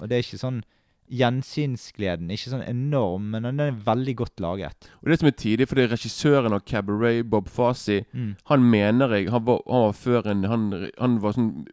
Og 0.00 0.08
det 0.08 0.16
er 0.16 0.24
ikke 0.24 0.40
sånn 0.40 0.62
Gjensynsgleden 1.10 2.30
ikke 2.32 2.50
sånn 2.52 2.62
enorm, 2.66 3.30
men 3.30 3.42
den 3.42 3.60
er 3.60 3.72
veldig 3.84 4.14
godt 4.16 4.40
laget. 4.40 4.88
Og 5.02 5.10
det 5.10 5.18
som 5.20 5.28
er 5.28 5.34
tidlig, 5.36 5.68
fordi 5.68 5.86
regissøren 5.90 6.52
av 6.56 6.64
Cabaret, 6.64 7.28
Bob 7.30 7.48
Fasi, 7.48 8.04
Mm. 8.14 8.36
han 8.46 8.62
mener 8.70 9.08
jeg 9.14 9.30
Han 9.30 9.44
var, 9.44 9.60
han 9.66 9.82
var 9.82 9.92
før 9.92 10.26
en 10.30 10.44
Han, 10.44 10.90
han 10.98 11.18
var 11.20 11.32
sånn, 11.32 11.66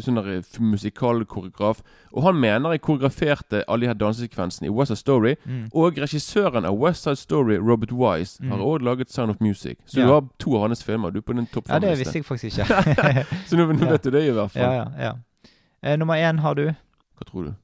sånn 0.00 0.20
musikalkoreograf. 0.60 1.82
Og 2.12 2.22
han 2.22 2.38
mener 2.40 2.70
jeg 2.72 2.80
koreograferte 2.82 3.64
alle 3.68 3.80
de 3.80 3.86
her 3.88 3.94
dansesekvensene 3.94 4.66
i 4.66 4.70
West 4.70 4.88
Side 4.92 4.98
Story. 4.98 5.34
Mm. 5.46 5.68
Og 5.74 5.96
regissøren 5.98 6.64
av 6.64 6.78
West 6.78 7.02
Side 7.04 7.16
Story, 7.16 7.56
Robert 7.58 7.92
Wise, 7.92 8.38
Mm. 8.42 8.50
har 8.50 8.58
også 8.58 8.84
laget 8.84 9.10
Sound 9.10 9.30
of 9.30 9.40
Music. 9.40 9.78
Så 9.86 10.00
Ja. 10.00 10.06
du 10.06 10.12
har 10.12 10.28
to 10.38 10.54
av 10.56 10.62
hans 10.68 10.82
filmer. 10.82 11.10
Du 11.10 11.18
er 11.18 11.22
på 11.22 11.34
den 11.34 11.46
topp 11.46 11.68
Ja, 11.68 11.78
det 11.78 11.98
visste 11.98 12.14
jeg 12.14 12.24
faktisk 12.24 12.58
ikke. 12.58 12.66
Så 13.48 13.56
nå, 13.56 13.66
nå 13.72 13.80
Ja. 13.84 13.90
vet 13.90 14.02
du 14.02 14.10
det 14.10 14.22
i 14.28 14.30
hvert 14.32 14.50
fall. 14.50 14.62
ja, 14.62 14.72
ja, 14.72 14.90
ja. 14.98 15.12
Eh, 15.82 15.96
nummer 15.96 16.14
én 16.14 16.38
har 16.40 16.54
du. 16.54 16.66
Hva 16.66 17.24
tror 17.26 17.44
du? 17.44 17.54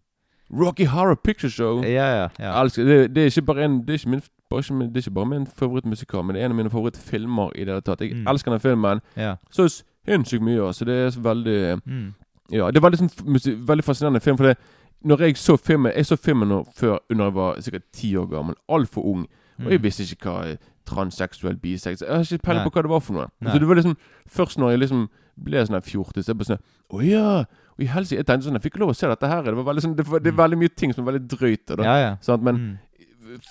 Rocky 0.53 0.85
Horror 0.85 1.15
Picture 1.15 1.51
Show. 1.51 1.83
Ja, 1.85 2.07
ja. 2.23 2.29
Ja. 2.39 2.63
elsker 2.63 2.85
det. 2.85 3.15
Det 3.15 3.23
er 3.23 3.27
ikke 3.31 3.43
bare 3.47 3.65
en 3.65 3.81
Det 3.87 3.91
er 3.91 3.99
ikke, 3.99 4.09
min, 4.11 4.23
bare 4.51 4.61
ikke, 4.61 4.79
det 4.79 4.97
er 4.97 5.01
ikke 5.01 5.15
bare 5.15 5.27
min 5.27 5.47
favorittmusikal, 5.47 6.25
men 6.25 6.35
det 6.35 6.43
er 6.43 6.47
en 6.47 6.53
av 6.53 6.57
mine 6.57 6.71
favorittfilmer 6.71 7.51
i 7.55 7.65
det 7.65 7.69
hele 7.69 7.81
tatt. 7.81 8.01
Jeg 8.01 8.15
Mm. 8.17 8.27
elsker 8.29 8.51
den 8.51 8.61
filmen 8.61 9.01
ja. 9.17 9.37
så 9.51 9.69
sinnssykt 10.09 10.43
mye. 10.43 10.67
Altså. 10.67 10.85
Det 10.85 10.95
er 11.07 11.11
så 11.11 11.21
veldig 11.21 11.81
Mm. 11.87 12.15
Ja, 12.53 12.71
det 12.71 12.83
er 12.85 12.91
sånn, 12.97 13.11
f- 13.11 13.67
veldig 13.69 13.85
fascinerende 13.85 14.21
film. 14.21 14.37
For 14.37 14.47
det, 14.47 14.57
når 15.05 15.19
jeg 15.21 15.37
så 15.37 15.57
filmen 15.57 15.93
Jeg 15.97 16.05
så 16.07 16.17
filmen 16.17 16.49
nå 16.49 16.65
før 16.77 16.99
under 17.11 17.25
jeg 17.25 17.35
var 17.35 17.55
sikkert 17.61 17.83
ti 17.93 18.17
år 18.17 18.27
gammel. 18.31 18.55
Altfor 18.69 19.05
ung. 19.05 19.27
Og 19.59 19.71
jeg 19.71 19.79
Mm. 19.81 19.83
visste 19.85 20.03
ikke 20.03 20.31
hva 20.31 20.57
transseksuell, 20.87 21.57
biseksuell 21.57 22.09
Jeg 22.09 22.17
har 22.17 22.25
ikke 22.25 22.43
peiling 22.43 22.65
på 22.65 22.71
hva 22.71 22.83
det 22.83 22.91
var 22.91 23.01
for 23.01 23.13
noe. 23.13 23.27
Nei. 23.41 23.53
Så 23.53 23.59
det 23.61 23.69
var 23.69 23.75
liksom 23.77 23.97
Først 24.29 24.59
når 24.59 24.71
jeg 24.71 24.79
liksom 24.81 25.09
ble 25.43 25.59
sånn 25.67 25.75
her 25.75 25.81
fjortis, 25.81 26.27
jeg 26.27 26.37
bare 26.37 26.45
sånn 26.57 26.63
Å 26.93 27.03
ja! 27.07 27.45
Og 27.81 27.87
i 27.87 27.89
helse, 27.89 28.13
jeg 28.19 28.27
tenkte 28.29 28.45
sånn 28.51 28.59
Jeg 28.61 28.67
fikk 28.69 28.77
lov 28.83 28.91
å 28.93 28.95
se 28.97 29.09
dette 29.09 29.29
her. 29.31 29.43
Det, 29.47 29.55
var 29.57 29.65
veldig 29.73 29.83
sånn, 29.87 29.97
det, 29.97 30.05
var, 30.07 30.21
det 30.21 30.29
er 30.29 30.37
Mm. 30.37 30.43
veldig 30.45 30.59
mye 30.61 30.75
ting 30.77 30.93
som 30.93 31.07
er 31.07 31.13
veldig 31.13 31.29
drøyt. 31.33 31.67
Da, 31.67 31.83
Ja, 31.87 31.97
ja. 31.97 32.17
sant? 32.21 32.43
Men 32.45 32.57
mm. 32.61 32.79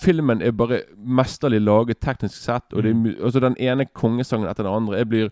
filmen 0.00 0.42
er 0.42 0.52
bare 0.52 0.82
mesterlig 0.96 1.60
laget 1.64 2.00
teknisk 2.00 2.38
sett. 2.38 2.72
Og 2.72 2.82
det 2.84 2.94
Mm. 2.94 3.16
altså 3.24 3.40
den 3.40 3.56
ene 3.58 3.86
kongesangen 3.86 4.48
etter 4.48 4.62
den 4.64 4.72
andre. 4.72 4.98
Jeg 4.98 5.08
blir 5.08 5.30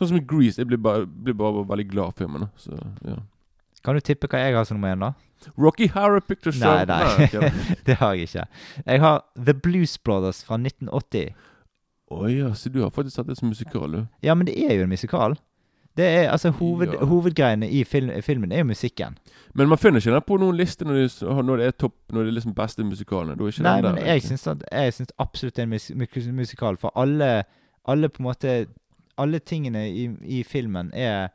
Sånn 0.00 0.08
som 0.08 0.16
i 0.16 0.20
Grease. 0.24 0.56
Jeg 0.56 0.66
blir 0.66 0.78
bare, 0.78 1.04
blir 1.04 1.34
bare 1.34 1.60
veldig 1.68 1.90
glad 1.90 2.14
for 2.14 2.24
filmen. 2.24 2.48
Så, 2.56 2.72
ja. 3.04 3.16
Kan 3.84 3.94
du 3.94 4.00
tippe 4.00 4.28
hva 4.28 4.38
jeg 4.38 4.54
har 4.54 4.64
som 4.64 4.78
nummer 4.80 4.94
én, 4.94 5.00
da? 5.00 5.12
Rocky 5.58 5.88
Horror 5.88 6.20
Picture 6.20 6.52
Show. 6.52 6.72
Nei, 6.72 6.84
nei. 6.86 7.26
ok. 7.26 7.52
det 7.84 7.96
har 8.00 8.14
jeg 8.14 8.28
ikke. 8.30 8.46
Jeg 8.86 9.00
har 9.00 9.22
The 9.36 9.52
Blues 9.52 9.98
Brothers 9.98 10.42
fra 10.44 10.56
1980. 10.56 11.34
Å 12.10 12.26
ja, 12.32 12.48
så 12.54 12.72
du 12.72 12.80
har 12.82 12.90
faktisk 12.90 13.16
sett 13.16 13.26
det 13.28 13.36
som 13.36 13.48
musikal, 13.52 13.92
du? 13.92 14.06
Ja, 14.24 14.34
men 14.34 14.46
det 14.48 14.56
er 14.56 14.72
jo 14.78 14.82
en 14.84 14.88
musikal. 14.88 15.36
Det 15.96 16.04
er, 16.06 16.30
altså 16.30 16.50
hoved, 16.50 16.92
Ja. 16.94 17.04
Hovedgreiene 17.04 17.68
i 17.70 17.84
film, 17.84 18.10
filmen 18.22 18.52
er 18.52 18.58
jo 18.58 18.64
musikken. 18.64 19.16
Men 19.54 19.68
man 19.68 19.78
finner 19.78 20.00
ikke 20.00 20.12
den 20.14 20.22
på 20.26 20.36
noen 20.38 20.56
liste 20.56 20.84
når, 20.86 20.94
de, 20.94 21.42
når 21.42 21.56
det 21.56 21.66
er 21.66 21.70
topp 21.70 21.94
Når 22.12 22.22
det 22.22 22.28
er 22.28 22.36
liksom 22.38 22.54
beste 22.54 22.84
musikalene. 22.84 23.36
Nei, 23.36 23.50
den 23.50 23.84
der. 23.84 23.92
men 23.92 24.06
jeg 24.06 24.22
syns, 24.22 24.46
at, 24.46 24.62
jeg 24.72 24.92
syns 24.94 25.12
absolutt 25.18 25.56
det 25.56 25.62
er 25.62 25.66
en 25.66 25.70
mus 25.74 25.90
mus 25.90 26.28
musikal, 26.32 26.76
for 26.76 26.92
alle, 26.96 27.42
alle 27.88 28.08
på 28.08 28.22
en 28.22 28.28
måte 28.30 28.66
Alle 29.18 29.38
tingene 29.38 29.88
i, 29.90 30.06
i 30.22 30.42
filmen 30.42 30.90
er 30.94 31.28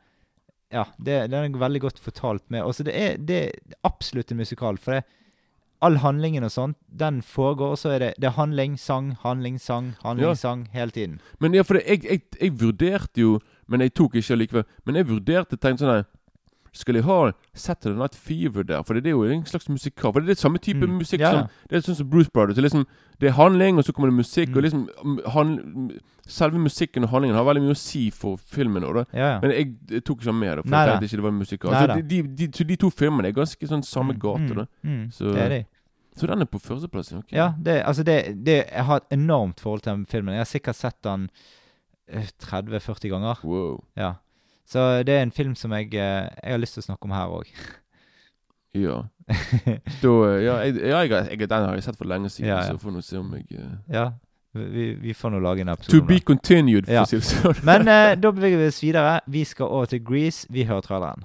Ja, 0.72 0.84
det, 0.98 1.30
det 1.30 1.34
er 1.38 1.58
veldig 1.58 1.80
godt 1.80 1.98
fortalt 2.02 2.42
med. 2.50 2.62
Også 2.62 2.82
det 2.82 2.94
er, 2.96 3.16
det 3.16 3.36
er 3.44 3.50
absolutt 3.84 4.32
en 4.32 4.36
musikal, 4.40 4.76
for 4.78 4.92
det, 4.96 5.04
all 5.82 5.96
handlingen 6.02 6.42
og 6.42 6.50
sånt, 6.50 6.76
den 6.88 7.20
foregår, 7.22 7.70
og 7.76 7.78
så 7.78 7.90
er 7.94 7.98
det, 7.98 8.08
det 8.16 8.24
er 8.24 8.34
handling, 8.34 8.78
sang, 8.80 9.12
handling, 9.22 9.60
sang, 9.60 9.92
handling, 10.02 10.28
Ja. 10.28 10.34
sang 10.34 10.66
hele 10.72 10.90
tiden. 10.90 11.20
Men 11.38 11.54
ja, 11.54 11.62
for 11.62 11.74
det, 11.74 11.82
jeg, 11.86 12.02
jeg, 12.04 12.20
jeg 12.40 12.60
vurderte 12.60 13.20
jo 13.20 13.38
Men 13.68 13.80
jeg 13.80 13.94
tok 13.94 14.14
ikke 14.14 14.36
likevel. 14.38 14.64
Men 14.86 14.94
jeg 15.00 15.06
vurderte 15.08 15.56
tenkte 15.58 15.84
sånn 15.84 15.94
her 15.96 16.04
Skal 16.76 16.94
jeg 16.94 17.04
ha 17.04 17.32
Saturday 17.54 17.96
Night 17.96 18.14
Fever 18.14 18.62
der? 18.62 18.82
For 18.84 18.92
det 18.94 19.06
er 19.06 19.14
jo 19.16 19.22
en 19.24 19.44
slags 19.48 19.66
musikal. 19.68 20.12
For 20.12 20.20
det 20.20 20.28
er 20.28 20.34
det 20.34 20.38
samme 20.42 20.58
type 20.60 20.84
Mm. 20.86 20.98
musikk 21.00 21.20
Ja, 21.20 21.30
ja. 21.32 21.38
som 21.40 21.48
Det 21.70 21.76
er 21.76 21.80
sånn 21.80 21.96
som 21.96 22.10
Bruce 22.10 22.28
Brothers. 22.30 22.56
Det 22.56 22.64
er, 22.64 22.68
liksom, 22.68 22.86
det 23.18 23.28
er 23.28 23.32
handling, 23.32 23.78
og 23.78 23.84
så 23.84 23.92
kommer 23.94 24.10
det 24.10 24.18
musikk. 24.18 24.50
Mm. 24.50 24.56
Og 24.56 24.62
liksom 24.62 24.88
mm, 25.04 25.20
han, 25.32 25.90
Selve 26.28 26.58
musikken 26.58 27.04
og 27.04 27.08
handlingen 27.10 27.36
har 27.38 27.44
veldig 27.46 27.62
mye 27.62 27.70
å 27.72 27.76
si 27.78 28.10
for 28.10 28.36
filmen. 28.36 28.82
også, 28.84 29.06
Ja. 29.14 29.38
Men 29.40 29.50
jeg, 29.52 29.74
jeg 29.90 30.04
tok 30.04 30.20
ikke 30.20 30.34
med, 30.34 30.56
det, 30.58 30.64
for 30.64 30.70
Nei, 30.70 30.84
jeg 30.86 30.92
tenkte 30.92 31.04
ikke 31.06 31.16
det 31.16 31.22
var 31.22 31.30
en 31.30 31.38
musikal. 31.38 31.70
Så 31.70 31.86
de, 31.94 32.02
de, 32.02 32.46
de, 32.48 32.64
de 32.64 32.76
to 32.76 32.90
filmene 32.90 33.28
er 33.28 33.32
ganske 33.32 33.66
sånn 33.68 33.82
samme 33.84 34.12
Mm, 34.12 34.18
gate. 34.18 34.66
Mm, 34.84 34.90
mm, 34.90 35.10
Så- 35.12 35.32
det 35.32 35.38
er 35.42 35.48
de. 35.48 35.66
Så 36.16 36.26
den 36.26 36.40
er 36.42 36.46
på 36.46 36.58
førsteplass. 36.60 37.12
Okay. 37.12 37.36
Ja, 37.38 37.54
det, 37.62 37.82
altså 37.86 38.02
det, 38.04 38.44
det, 38.44 38.64
jeg 38.72 38.84
har 38.84 38.96
et 38.96 39.08
enormt 39.12 39.60
forhold 39.60 39.82
til 39.82 39.92
den 39.94 40.04
filmen. 40.06 40.34
Jeg 40.34 40.40
har 40.44 40.44
sikkert 40.44 40.74
sett 40.76 41.00
den 41.02 41.30
30-40 42.12 43.08
ganger. 43.08 43.40
Wow. 43.44 43.84
Ja. 43.96 44.12
Så 44.66 45.02
det 45.06 45.14
er 45.14 45.22
en 45.22 45.32
film 45.32 45.54
som 45.54 45.72
jeg, 45.72 45.94
eh, 45.94 46.28
jeg 46.42 46.52
har 46.52 46.58
lyst 46.58 46.74
til 46.74 46.82
å 46.82 46.88
snakke 46.90 47.04
om 47.04 47.16
her 47.16 47.26
òg. 47.40 47.50
Ja. 48.76 49.06
Da, 50.02 50.10
eh, 50.28 50.44
ja, 50.44 50.54
jeg, 50.60 50.74
ja 50.84 50.98
jeg, 51.00 51.10
jeg, 51.30 51.48
den 51.48 51.64
har 51.64 51.74
jeg 51.74 51.82
sett 51.86 51.96
for 51.96 52.04
lenge 52.04 52.28
siden, 52.28 52.50
Ja, 52.50 52.58
ja. 52.60 52.74
så 52.74 52.78
får 52.78 52.90
vi 52.90 53.02
se 53.02 53.16
om 53.16 53.30
jeg 53.32 53.46
uh... 53.56 53.70
ja, 53.88 54.10
vi, 54.52 54.90
vi 55.00 55.14
får 55.16 55.32
nå 55.32 55.40
lage 55.40 55.64
en 55.64 55.68
episode 55.72 55.96
To 55.96 56.04
be 56.04 56.20
continued, 56.20 56.84
for 56.84 57.00
å 57.00 57.08
si 57.08 57.16
det 57.16 57.24
sånn. 57.24 57.64
Men 57.64 57.88
uh, 57.88 58.12
da 58.22 58.32
beveger 58.36 58.60
vi 58.60 58.68
oss 58.68 58.82
videre. 58.84 59.20
Vi 59.26 59.44
skal 59.48 59.72
over 59.72 59.88
til 59.90 60.04
Grease. 60.04 60.46
Vi 60.50 60.68
hører 60.68 60.84
traileren. 60.84 61.24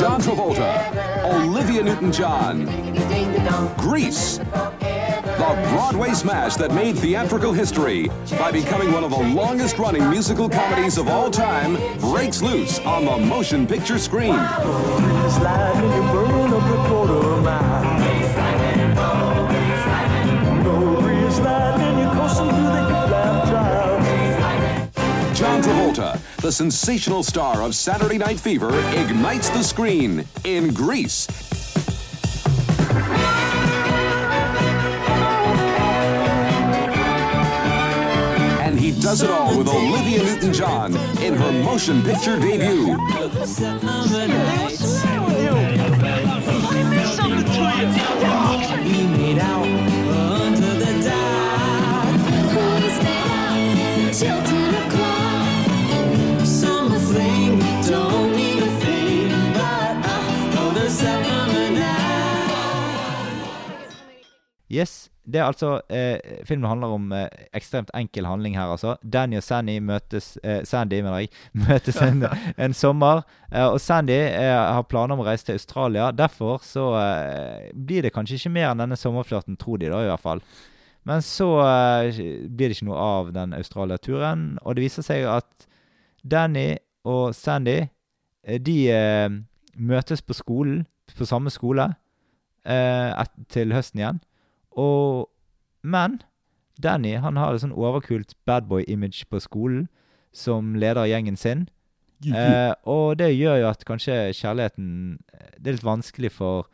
John 0.00 0.20
Travolta, 0.20 0.70
Olivia 1.70 1.94
Newton 1.94 2.10
John, 2.10 2.64
Grease, 3.76 4.38
the 4.38 5.68
Broadway 5.70 6.10
smash 6.14 6.56
that 6.56 6.74
made 6.74 6.98
theatrical 6.98 7.52
history 7.52 8.08
by 8.32 8.50
becoming 8.50 8.90
one 8.90 9.04
of 9.04 9.12
the 9.12 9.18
longest 9.20 9.78
running 9.78 10.10
musical 10.10 10.48
comedies 10.48 10.98
of 10.98 11.06
all 11.06 11.30
time, 11.30 11.76
breaks 12.00 12.42
loose 12.42 12.80
on 12.80 13.04
the 13.04 13.16
motion 13.24 13.68
picture 13.68 13.98
screen. 13.98 14.34
John 25.34 25.62
Travolta, 25.62 26.20
the 26.38 26.50
sensational 26.50 27.22
star 27.22 27.62
of 27.62 27.76
Saturday 27.76 28.18
Night 28.18 28.40
Fever, 28.40 28.76
ignites 28.96 29.50
the 29.50 29.62
screen 29.62 30.24
in 30.42 30.74
Grease. 30.74 31.49
And 38.90 38.96
he 38.96 39.02
does 39.04 39.22
it 39.22 39.30
all 39.30 39.56
with 39.56 39.68
Olivia 39.68 40.20
Newton 40.24 40.52
John 40.52 40.96
in 41.22 41.34
her 41.34 41.52
motion 41.62 42.02
picture 42.02 42.40
debut. 42.40 42.96
Till 54.12 54.42
10 54.42 54.74
o'clock. 54.74 56.44
Summer 56.44 56.98
fling, 56.98 57.58
don't 57.88 58.34
need 58.34 58.60
a 58.60 58.70
thing, 58.80 59.28
but 59.54 59.94
I 60.04 60.50
know 60.52 60.70
there's 60.72 60.98
something 60.98 61.30
Yes, 64.68 65.10
det 65.32 65.40
er 65.40 65.46
altså 65.46 65.80
eh, 65.92 66.42
Filmen 66.46 66.68
handler 66.68 66.94
om 66.94 67.12
eh, 67.16 67.28
ekstremt 67.56 67.90
enkel 67.96 68.26
handling 68.28 68.56
her, 68.58 68.72
altså. 68.74 68.96
Danny 69.02 69.38
og 69.38 69.44
Sandy 69.46 69.78
møtes 69.84 70.32
eh, 70.44 70.62
Sandy, 70.68 71.00
mener 71.00 71.22
jeg. 71.24 71.30
Møtes 71.66 72.00
en, 72.04 72.24
en 72.64 72.74
sommer. 72.76 73.22
Eh, 73.50 73.66
og 73.66 73.80
Sandy 73.82 74.16
eh, 74.16 74.54
har 74.54 74.88
planer 74.90 75.16
om 75.16 75.24
å 75.24 75.28
reise 75.28 75.48
til 75.48 75.58
Australia. 75.58 76.10
Derfor 76.16 76.60
så 76.66 76.86
eh, 77.00 77.70
blir 77.74 78.06
det 78.06 78.14
kanskje 78.14 78.40
ikke 78.40 78.54
mer 78.58 78.70
enn 78.72 78.84
denne 78.84 78.98
sommerflørten, 79.00 79.58
tror 79.60 79.80
de 79.80 79.92
da, 79.92 80.02
i 80.04 80.10
hvert 80.10 80.24
fall. 80.24 80.44
Men 81.08 81.22
så 81.24 81.48
blir 81.56 82.68
det 82.68 82.74
ikke 82.76 82.90
noe 82.90 83.00
av 83.00 83.30
den 83.32 83.54
Australia-turen, 83.56 84.58
og 84.60 84.76
det 84.76 84.82
viser 84.84 85.06
seg 85.06 85.24
at 85.32 85.64
Danny 86.20 86.74
og 87.08 87.32
Sandy 87.32 87.86
de 88.60 88.76
møtes 89.80 90.20
på 90.20 90.36
skolen, 90.36 90.84
på 91.16 91.26
samme 91.26 91.50
skole, 91.50 91.88
eh, 92.64 93.24
til 93.48 93.72
høsten 93.74 94.02
igjen. 94.02 94.20
Og, 94.80 95.28
men 95.84 96.18
Danny 96.80 97.14
han 97.20 97.36
har 97.40 97.52
et 97.56 97.60
sånn 97.64 97.76
overkult 97.76 98.32
badboy-image 98.48 99.26
på 99.30 99.40
skolen 99.44 99.88
som 100.32 100.74
leder 100.80 101.08
gjengen 101.10 101.36
sin. 101.40 101.66
Eh, 102.24 102.72
og 102.88 103.16
det 103.20 103.30
gjør 103.32 103.62
jo 103.62 103.68
at 103.70 103.84
kanskje 103.88 104.14
kjærligheten 104.36 104.88
eh, 105.32 105.46
Det 105.56 105.70
er 105.70 105.76
litt 105.78 105.86
vanskelig 105.88 106.28
for 106.34 106.66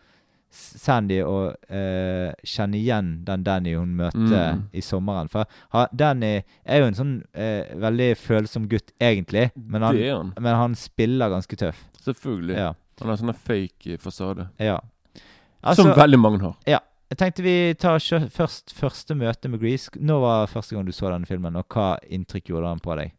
Sandy 0.57 1.21
å 1.23 1.37
eh, 1.71 2.33
kjenne 2.47 2.79
igjen 2.81 3.11
den 3.27 3.45
Danny 3.47 3.75
hun 3.77 3.93
møtte 3.99 4.41
Mm. 4.57 4.63
i 4.75 4.83
sommeren. 4.83 5.29
For 5.31 5.45
ha, 5.75 5.85
Danny 5.93 6.33
er 6.65 6.81
jo 6.83 6.89
en 6.89 6.99
sånn 6.99 7.13
eh, 7.35 7.71
veldig 7.79 8.09
følsom 8.19 8.67
gutt, 8.71 8.91
egentlig. 9.03 9.51
Men 9.55 9.83
han, 9.87 9.99
han. 10.03 10.33
men 10.41 10.59
han 10.59 10.75
spiller 10.79 11.31
ganske 11.35 11.59
tøff. 11.61 11.85
Selvfølgelig. 12.07 12.57
Ja. 12.59 12.73
Han 13.03 13.13
har 13.13 13.21
sånn 13.21 13.35
fake 13.47 13.99
fasade. 14.03 14.49
ja. 14.63 14.79
som 14.81 15.91
Altså, 15.91 15.95
veldig 15.99 16.19
mange 16.23 16.41
har. 16.43 16.57
ja. 16.67 16.81
Jeg 17.11 17.19
tenkte 17.21 17.43
vi 17.47 17.75
tar 17.79 18.03
først 18.35 18.73
første 18.75 19.15
møte 19.15 19.49
med 19.49 19.61
Grease. 19.63 19.91
Når 19.95 20.21
var 20.25 20.47
første 20.51 20.75
gang 20.75 20.87
du 20.87 20.93
så 20.93 21.11
denne 21.13 21.29
filmen, 21.29 21.55
og 21.57 21.67
hva 21.71 21.93
inntrykk 22.11 22.51
gjorde 22.51 22.73
den 22.73 22.83
på 22.83 22.97
deg? 22.99 23.13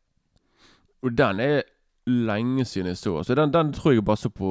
Den 1.17 1.39
er 1.39 1.62
lenge 2.08 2.65
siden 2.67 2.91
jeg 2.91 2.98
så. 3.00 3.22
Så 3.24 3.36
den, 3.36 3.53
den 3.53 3.72
tror 3.75 3.94
jeg 3.96 4.03
bare 4.06 4.20
så 4.20 4.29
på 4.29 4.50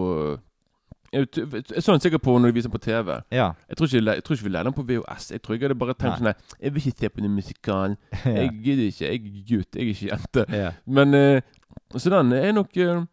Jeg, 1.12 1.26
jeg 1.36 1.82
så 1.82 1.92
den 1.92 2.00
sikkert 2.00 2.22
på 2.24 2.38
når 2.38 2.48
de 2.50 2.54
viser 2.56 2.68
den 2.68 2.74
på 2.78 2.82
TV. 2.84 3.10
Ja. 3.32 3.50
Jeg 3.68 3.76
tror 3.76 3.86
ikke, 3.86 4.14
jeg 4.14 4.24
tror 4.24 4.34
ikke 4.36 4.44
vi 4.44 4.52
leide 4.54 4.64
den 4.70 4.76
på 4.76 4.86
VHS. 4.88 5.28
Jeg 5.32 5.42
tror 5.42 5.54
jeg 5.54 5.62
hadde 5.66 5.78
bare 5.82 5.94
tenkt 6.00 6.22
sånn 6.22 6.32
Jeg 6.62 6.72
vil 6.74 6.82
ikke 6.88 6.98
se 7.04 7.12
på 7.12 7.20
den 7.26 7.36
musikalen. 7.36 7.98
ja. 8.24 8.32
Jeg 8.40 8.50
gidder 8.64 8.88
ikke. 8.88 9.04
Jeg 9.04 9.20
er 9.20 9.44
gutt, 9.52 9.76
jeg 9.76 9.84
er 9.84 9.92
ikke 9.92 10.10
jente. 10.10 10.46
ja. 10.62 10.72
Men 10.86 11.14
eh, 11.14 11.42
Så 11.96 12.10
den 12.12 12.32
er 12.32 12.56
nok 12.56 12.72
eh, 12.76 13.04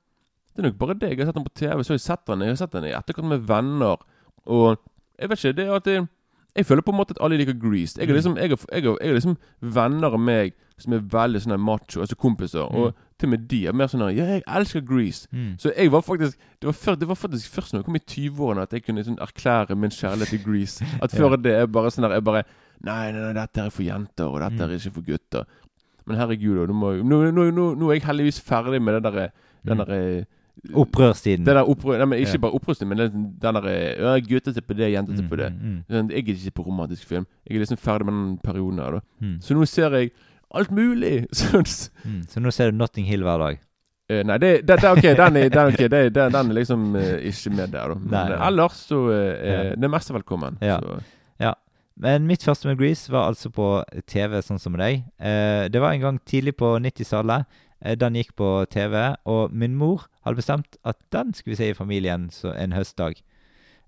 Det 0.55 0.63
er 0.63 0.69
nok 0.69 0.79
bare 0.79 0.97
det. 1.03 1.11
Jeg 1.13 1.19
har 1.21 1.31
sett 1.31 1.39
den 1.41 1.47
på 1.51 1.55
TV. 1.61 1.83
Så 1.83 1.93
har 1.93 1.99
jeg 1.99 2.07
sett 2.07 2.25
den 2.31 2.47
Jeg 2.47 2.55
har 2.55 2.61
sett 2.63 2.75
den 2.79 2.89
i 2.89 2.95
etterkant 2.95 3.31
med 3.35 3.45
venner. 3.51 4.03
Og 4.45 4.79
jeg 5.19 5.29
vet 5.29 5.39
ikke. 5.43 5.55
Det 5.55 5.65
er 5.67 5.75
at 5.75 5.85
jeg, 5.87 6.07
jeg 6.55 6.65
føler 6.65 6.81
på 6.81 6.91
en 6.91 6.97
måte 6.97 7.11
at 7.15 7.21
alle 7.21 7.37
liker 7.37 7.53
Grease. 7.59 7.97
Jeg 7.99 8.09
er 8.09 8.13
Mm. 8.13 8.15
liksom, 8.15 8.37
jeg 8.37 8.49
jeg 8.83 8.83
jeg 9.01 9.13
liksom 9.13 9.37
venner 9.61 10.13
av 10.13 10.19
meg 10.19 10.53
som 10.77 10.93
er 10.93 10.99
veldig 10.99 11.41
sånn 11.41 11.59
macho, 11.59 12.01
altså 12.01 12.15
kompiser. 12.15 12.67
Mm. 12.69 12.75
Og 12.75 12.93
til 13.19 13.27
og 13.27 13.29
med 13.29 13.47
de 13.47 13.65
er 13.67 13.73
mer 13.73 13.87
sånn 13.87 14.01
Ja, 14.15 14.25
jeg 14.25 14.43
elsker 14.47 14.81
Grease. 14.81 15.27
Mm. 15.31 15.55
Så 15.59 15.71
jeg 15.77 15.91
var 15.91 16.01
faktisk 16.01 16.37
Det 16.59 16.65
var, 16.67 16.73
før, 16.73 16.95
det 16.99 17.07
var 17.07 17.15
faktisk 17.15 17.49
først 17.49 17.73
når 17.73 17.79
jeg 17.79 17.85
kom 17.85 17.95
i 17.95 17.99
20-årene 17.99 18.61
at 18.61 18.71
jeg 18.73 18.83
kunne 18.85 19.03
sånn 19.03 19.19
erklære 19.19 19.75
min 19.77 19.89
kjærlighet 19.91 20.29
til 20.29 20.43
Grease. 20.43 20.85
At 21.03 21.11
før 21.11 21.35
det 21.41 21.53
er 21.53 21.65
bare 21.67 21.89
sånn 21.91 22.03
der 22.07 22.13
Jeg 22.15 22.23
bare 22.23 22.43
Nei, 22.83 23.11
nei, 23.11 23.19
nei, 23.21 23.33
dette 23.33 23.61
er 23.63 23.69
for 23.69 23.83
jenter, 23.83 24.25
og 24.27 24.39
dette 24.41 24.53
Mm. 24.59 24.69
er 24.71 24.75
ikke 24.75 24.93
for 24.93 25.01
gutter. 25.01 25.45
Men 26.05 26.17
herregud, 26.17 26.67
nå, 26.67 26.73
må, 26.73 26.91
nå, 27.01 27.31
nå, 27.31 27.75
nå, 27.77 27.89
er 27.89 27.93
jeg 27.93 28.03
heldigvis 28.03 28.41
ferdig 28.41 28.81
med 28.81 28.95
det 28.95 29.03
derre 29.03 29.31
den 29.65 29.77
Mm. 29.77 29.85
derre 29.85 30.25
Opprørstiden. 30.73 31.45
Det 31.45 31.55
der 31.55 31.67
opprør... 31.67 31.97
Nei, 31.97 32.05
men 32.05 32.19
ikke 32.23 32.39
bare 32.39 32.55
opprørstiden, 32.55 32.89
men 32.89 32.97
den 33.01 33.25
den 33.41 33.57
der 33.57 33.67
ja, 33.69 34.13
Gutter 34.23 34.53
ser 34.53 34.61
på 34.61 34.75
det, 34.77 34.91
jenter 34.93 35.17
ser 35.17 35.27
på 35.27 35.39
det. 35.39 35.49
Mm, 35.53 35.71
mm, 35.71 35.79
Sånn, 35.89 36.11
Jeg 36.13 36.23
er 36.23 36.37
ikke 36.37 36.55
på 36.59 36.65
romantisk 36.69 37.07
film. 37.09 37.25
Jeg 37.47 37.57
er 37.57 37.65
liksom 37.65 37.81
ferdig 37.81 38.05
med 38.07 38.13
den 38.13 38.37
perioden 38.43 38.79
her, 38.79 38.99
mm, 39.19 39.35
Så 39.41 39.57
nå 39.57 39.65
ser 39.67 39.97
jeg 39.97 40.11
alt 40.53 40.71
mulig. 40.71 41.25
Så, 41.33 41.63
mm. 42.05 42.21
Så 42.29 42.39
nå 42.39 42.51
ser 42.51 42.71
du 42.71 42.77
Notting 42.77 43.05
Hill 43.09 43.25
hver 43.25 43.41
dag? 43.41 43.59
Uh, 44.11 44.21
nei, 44.27 44.37
det, 44.37 44.53
det, 44.67 44.77
det, 44.81 44.89
okay, 44.91 45.15
den 45.15 45.37
er, 45.39 45.49
den, 45.49 45.73
ok, 45.73 45.79
det, 45.89 46.03
den, 46.15 46.31
den 46.35 46.49
er 46.51 46.53
liksom 46.59 46.95
uh, 46.95 47.17
ikke 47.23 47.55
med 47.55 47.73
der, 47.73 47.93
da. 47.93 47.99
Men 47.99 48.11
Nei, 48.11 48.23
eh, 48.23 48.37
nei. 48.37 48.47
ellers 48.47 48.79
så 48.87 49.01
uh, 49.09 49.17
Ja. 49.17 49.59
er 49.71 49.75
det 49.79 49.89
meste 49.89 50.13
velkommen. 50.13 50.57
Ja. 50.61 50.79
Så, 50.79 51.01
Men 51.95 52.25
mitt 52.25 52.41
første 52.43 52.67
med 52.67 52.79
Grease 52.79 53.11
var 53.13 53.27
altså 53.29 53.51
på 53.53 53.67
TV, 54.09 54.39
sånn 54.41 54.57
som 54.61 54.73
deg. 54.79 55.03
Eh, 55.21 55.69
det 55.69 55.81
var 55.81 55.93
en 55.93 56.01
gang 56.01 56.15
tidlig 56.25 56.55
på 56.57 56.71
90-tallet. 56.81 57.45
Eh, 57.83 57.97
den 57.99 58.15
gikk 58.15 58.33
på 58.39 58.49
TV, 58.71 59.15
og 59.27 59.51
min 59.51 59.75
mor 59.75 60.07
hadde 60.23 60.39
bestemt 60.39 60.79
at 60.87 60.97
den 61.11 61.33
skulle 61.35 61.57
vi 61.57 61.61
se 61.61 61.69
i 61.73 61.77
familien 61.77 62.29
så 62.31 62.55
en 62.55 62.75
høstdag. 62.75 63.19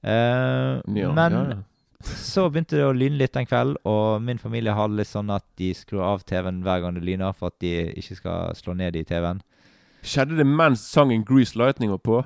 Eh, 0.03 0.83
ja, 0.99 1.11
men 1.15 1.39
ja, 1.39 1.43
ja. 1.55 1.57
så 2.03 2.49
begynte 2.51 2.77
det 2.77 2.85
å 2.85 2.93
lyne 2.95 3.21
litt 3.21 3.39
en 3.39 3.47
kveld, 3.47 3.79
og 3.87 4.21
min 4.21 4.41
familie 4.41 4.75
har 4.75 4.91
litt 4.91 5.09
sånn 5.09 5.31
at 5.33 5.45
de 5.59 5.71
skrur 5.77 6.03
av 6.05 6.27
TV-en 6.27 6.61
hver 6.65 6.83
gang 6.83 6.99
det 6.99 7.05
lyner, 7.07 7.33
for 7.33 7.53
at 7.53 7.59
de 7.63 7.91
ikke 7.95 8.19
skal 8.19 8.55
slå 8.59 8.75
ned 8.77 8.99
i 8.99 9.05
TV-en. 9.07 9.41
Skjedde 10.05 10.35
det 10.37 10.45
mens 10.45 10.83
sangen 10.85 11.23
'Grease 11.25 11.57
Lightning' 11.57 11.89
var 11.89 11.97
på? 11.97 12.19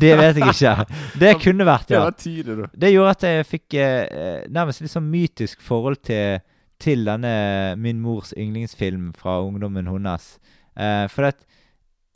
Det 0.00 0.14
vet 0.16 0.38
jeg 0.40 0.54
ikke. 0.54 0.86
Det 1.20 1.34
kunne 1.44 1.66
vært, 1.68 1.90
ja. 1.90 2.08
Det 2.08 2.92
gjorde 2.94 3.10
at 3.10 3.26
jeg 3.28 3.46
fikk 3.46 3.74
eh, 3.76 4.46
nærmest 4.48 4.80
litt 4.80 4.94
sånn 4.94 5.10
mytisk 5.10 5.60
forhold 5.60 6.00
til, 6.06 6.40
til 6.80 7.04
denne 7.04 7.76
min 7.76 8.00
mors 8.00 8.32
yndlingsfilm 8.32 9.12
fra 9.18 9.42
ungdommen 9.44 9.90
hennes. 9.90 10.38
Eh, 10.76 11.06
for 11.12 11.30
at 11.30 11.40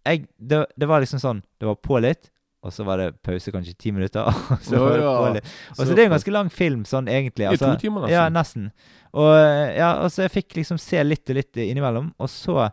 jeg 0.08 0.26
det, 0.36 0.64
det 0.80 0.88
var 0.88 1.02
liksom 1.02 1.20
sånn 1.20 1.42
Det 1.60 1.68
var 1.68 1.76
på 1.80 1.98
litt, 2.00 2.30
og 2.64 2.72
så 2.72 2.84
var 2.84 3.00
det 3.00 3.08
pause 3.24 3.52
kanskje 3.52 3.76
ti 3.80 3.92
minutter. 3.92 4.26
Og 4.52 4.64
så 4.64 4.80
var 4.82 4.96
det 4.98 5.04
på 5.04 5.28
litt. 5.36 5.52
Og 5.72 5.80
så 5.80 5.94
det 5.94 6.02
er 6.02 6.10
en 6.10 6.14
ganske 6.16 6.34
lang 6.34 6.50
film 6.52 6.82
sånn 6.88 7.08
egentlig. 7.08 7.46
Altså, 7.48 7.70
I 7.70 7.78
to 7.78 7.84
timer, 7.86 8.04
nesten. 8.04 8.16
Ja, 8.16 8.26
nesten. 8.32 8.66
Og, 9.16 9.30
eh, 9.32 9.78
ja, 9.78 9.94
og 10.04 10.12
så 10.12 10.26
jeg 10.26 10.34
fikk 10.34 10.58
liksom 10.58 10.78
se 10.80 11.00
litt 11.06 11.32
og 11.32 11.38
litt 11.40 11.56
innimellom, 11.56 12.12
og 12.20 12.28
så 12.30 12.68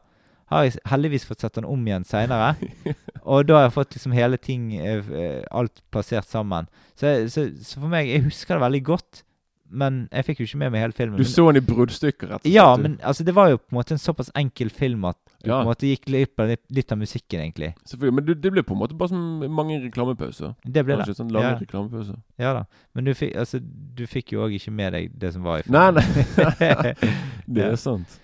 har 0.52 0.66
jeg 0.66 0.78
heldigvis 0.92 1.26
fått 1.28 1.44
sett 1.44 1.56
den 1.58 1.68
om 1.68 1.88
igjen 1.88 2.06
seinere. 2.08 2.54
og 3.32 3.48
da 3.48 3.62
har 3.62 3.66
jeg 3.68 3.76
fått 3.78 3.96
liksom 3.98 4.16
hele 4.16 4.40
ting 4.40 4.70
eh, 4.76 5.08
eh, 5.08 5.40
Alt 5.56 5.82
plassert 5.92 6.28
sammen. 6.28 6.68
Så, 7.00 7.14
så, 7.32 7.48
så 7.64 7.80
for 7.80 7.92
meg 7.92 8.12
Jeg 8.12 8.28
husker 8.28 8.58
det 8.58 8.66
veldig 8.68 8.84
godt, 8.92 9.24
men 9.70 10.08
jeg 10.12 10.26
fikk 10.26 10.40
jo 10.40 10.46
ikke 10.48 10.58
med 10.62 10.72
meg 10.72 10.82
hele 10.82 10.94
filmen. 10.94 11.18
Du 11.18 11.24
Men- 11.24 11.32
så 11.32 11.46
den 11.52 11.62
i 11.62 11.66
bruddstykker, 11.66 12.28
rett 12.30 12.36
og 12.40 12.42
slett. 12.42 12.54
ja, 12.54 12.76
men 12.78 12.98
altså, 13.04 13.24
det 13.26 13.36
var 13.36 13.50
jo 13.50 13.58
på 13.58 13.72
en 13.72 13.78
måte 13.80 13.92
en 13.92 13.98
såpass 13.98 14.32
enkel 14.36 14.70
film 14.70 15.06
at 15.06 15.18
du 15.44 15.50
Ja. 15.50 15.58
på 15.58 15.62
en 15.62 15.68
måte 15.68 15.88
gikk 15.90 16.06
glipp 16.06 16.40
av 16.40 16.48
litt, 16.48 16.62
litt 16.72 16.92
av 16.92 16.98
musikken, 16.98 17.40
egentlig. 17.42 17.74
Selvfølgelig, 17.86 18.14
Men 18.14 18.26
det, 18.26 18.42
det 18.42 18.52
ble 18.52 18.64
på 18.64 18.72
en 18.74 18.80
måte 18.80 18.98
bare 18.98 19.10
som 19.10 19.40
mange 19.52 19.80
reklamepauser. 19.84 20.56
Det 20.66 20.86
ble 20.86 20.96
det. 20.98 21.16
Sånn 21.16 21.32
lange 21.32 21.52
Ja. 21.52 21.58
reklamepauser. 21.60 22.18
Ja 22.40 22.54
da. 22.54 22.64
Men 22.96 23.04
du 23.06 23.14
fikk, 23.14 23.36
altså, 23.36 23.60
du 23.62 24.06
fikk 24.08 24.32
jo 24.32 24.40
òg 24.48 24.54
ikke 24.56 24.72
med 24.72 24.94
deg 24.94 25.12
det 25.20 25.34
som 25.34 25.44
var 25.44 25.60
i 25.60 25.62
filmen. 25.64 25.94
nei. 25.94 26.02
nei. 26.02 26.94
Det 27.54 27.64
er 27.66 27.76
sant. 27.76 28.20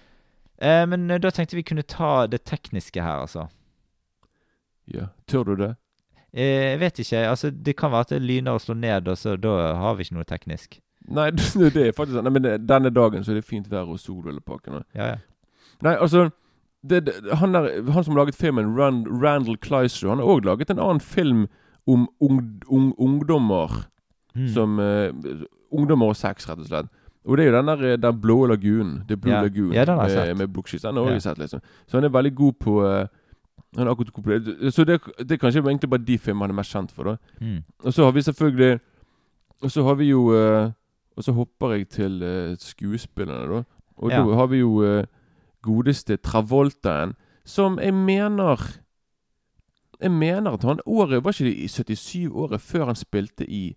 Eh, 0.60 0.86
men 0.86 1.10
eh, 1.12 1.18
da 1.18 1.30
tenkte 1.30 1.56
vi 1.56 1.64
kunne 1.64 1.84
ta 1.84 2.26
det 2.28 2.46
tekniske 2.46 3.02
her, 3.02 3.20
altså. 3.26 3.50
Ja. 4.88 5.08
Tør 5.28 5.44
du 5.46 5.56
det? 5.56 5.76
Eh, 6.34 6.72
jeg 6.74 6.80
vet 6.80 7.00
ikke. 7.04 7.28
altså 7.30 7.52
Det 7.52 7.76
kan 7.78 7.92
være 7.92 8.00
at 8.08 8.10
det 8.10 8.22
lyner 8.22 8.52
og 8.58 8.62
slår 8.62 8.76
ned, 8.80 9.08
og 9.08 9.18
så 9.18 9.36
da 9.40 9.74
har 9.76 9.96
vi 9.96 10.04
ikke 10.04 10.16
noe 10.18 10.24
teknisk. 10.28 10.80
Nei, 11.08 11.32
det 11.32 11.76
er 11.76 11.92
faktisk 11.92 12.16
sånn. 12.16 12.24
Nei, 12.24 12.32
men 12.32 12.42
det- 12.44 12.62
denne 12.68 12.90
dagen 12.94 13.24
så 13.24 13.32
er 13.32 13.36
det 13.42 13.46
fint 13.46 13.68
vær 13.70 13.90
og 13.90 14.00
sol 14.00 14.24
og- 14.28 14.86
Ja, 14.96 15.08
ja. 15.08 15.16
Nei, 15.82 15.96
altså 15.96 16.32
det, 16.86 17.06
det, 17.06 17.14
han, 17.40 17.52
der, 17.54 17.92
han 17.92 18.04
som 18.04 18.16
laget 18.16 18.36
filmen, 18.36 18.76
Rand, 18.78 19.08
Randall 19.24 19.58
Kleiser, 19.58 20.10
han 20.10 20.18
har 20.20 20.26
òg 20.26 20.46
laget 20.46 20.70
en 20.70 20.80
annen 20.80 21.00
film 21.00 21.48
om 21.88 22.08
ung, 22.22 22.62
ung, 22.70 22.94
ungdommer 22.98 23.86
Mm. 24.36 24.48
som 24.50 24.80
uh, 24.80 25.12
Ungdommer 25.72 26.08
og 26.10 26.16
sex, 26.16 26.48
rett 26.50 26.58
og 26.58 26.66
slett. 26.66 26.88
Og 27.26 27.38
det 27.38 27.44
er 27.46 27.52
jo 27.52 27.58
den 27.58 27.66
der 27.68 27.84
eh, 27.92 27.98
Den 27.98 28.20
blå 28.22 28.48
lagunen. 28.50 29.04
Det 29.08 29.20
blå 29.22 29.30
Ja. 29.32 29.42
lagunen 29.44 29.74
Ja, 29.74 29.86
med, 29.96 30.38
med 30.38 30.48
bukkskiss. 30.54 30.82
Den 30.82 30.96
har 30.98 31.06
jeg 31.12 31.22
sett, 31.22 31.38
liksom. 31.38 31.62
Så 31.88 31.98
han 31.98 32.04
er 32.04 32.10
veldig 32.10 32.34
god 32.36 32.54
på 32.60 32.82
uh, 32.82 33.06
Han 33.78 33.88
er 33.88 33.92
akkurat 33.92 34.14
god 34.14 34.24
på 34.24 34.30
det. 34.40 34.74
Så 34.74 34.84
det, 34.86 35.00
det 35.20 35.32
er 35.32 35.38
kanskje 35.38 35.62
egentlig 35.62 35.90
bare 35.90 36.02
de 36.06 36.18
filmene 36.18 36.42
han 36.48 36.50
er 36.50 36.56
mest 36.56 36.74
kjent 36.74 36.92
for, 36.92 37.04
da. 37.04 37.16
Mm. 37.42 37.64
Og 37.86 37.94
så 37.94 38.04
har 38.04 38.12
vi 38.12 38.22
selvfølgelig 38.22 38.80
Og 39.62 39.72
så 39.72 39.84
har 39.84 39.96
vi 39.96 40.10
jo 40.10 40.34
eh, 40.34 40.72
Og 41.18 41.24
så 41.24 41.32
hopper 41.34 41.76
jeg 41.76 41.90
til 41.90 42.24
uh, 42.24 42.56
skuespillerne, 42.60 43.48
da. 43.56 43.64
Og 43.98 44.12
Ja. 44.12 44.24
da 44.26 44.36
har 44.36 44.48
vi 44.48 44.58
jo 44.60 44.82
uh, 44.82 45.04
godeste 45.62 46.18
Travoltaen, 46.18 47.14
som 47.46 47.80
jeg 47.80 47.94
mener 47.94 48.80
Jeg 50.02 50.12
mener 50.12 50.52
at 50.52 50.64
han 50.64 50.80
året 50.86 51.24
Var 51.24 51.32
ikke 51.32 51.44
det 51.46 51.58
i 51.58 51.68
77 51.68 52.32
året 52.32 52.62
før 52.62 52.86
han 52.86 52.96
spilte 52.96 53.46
i 53.50 53.76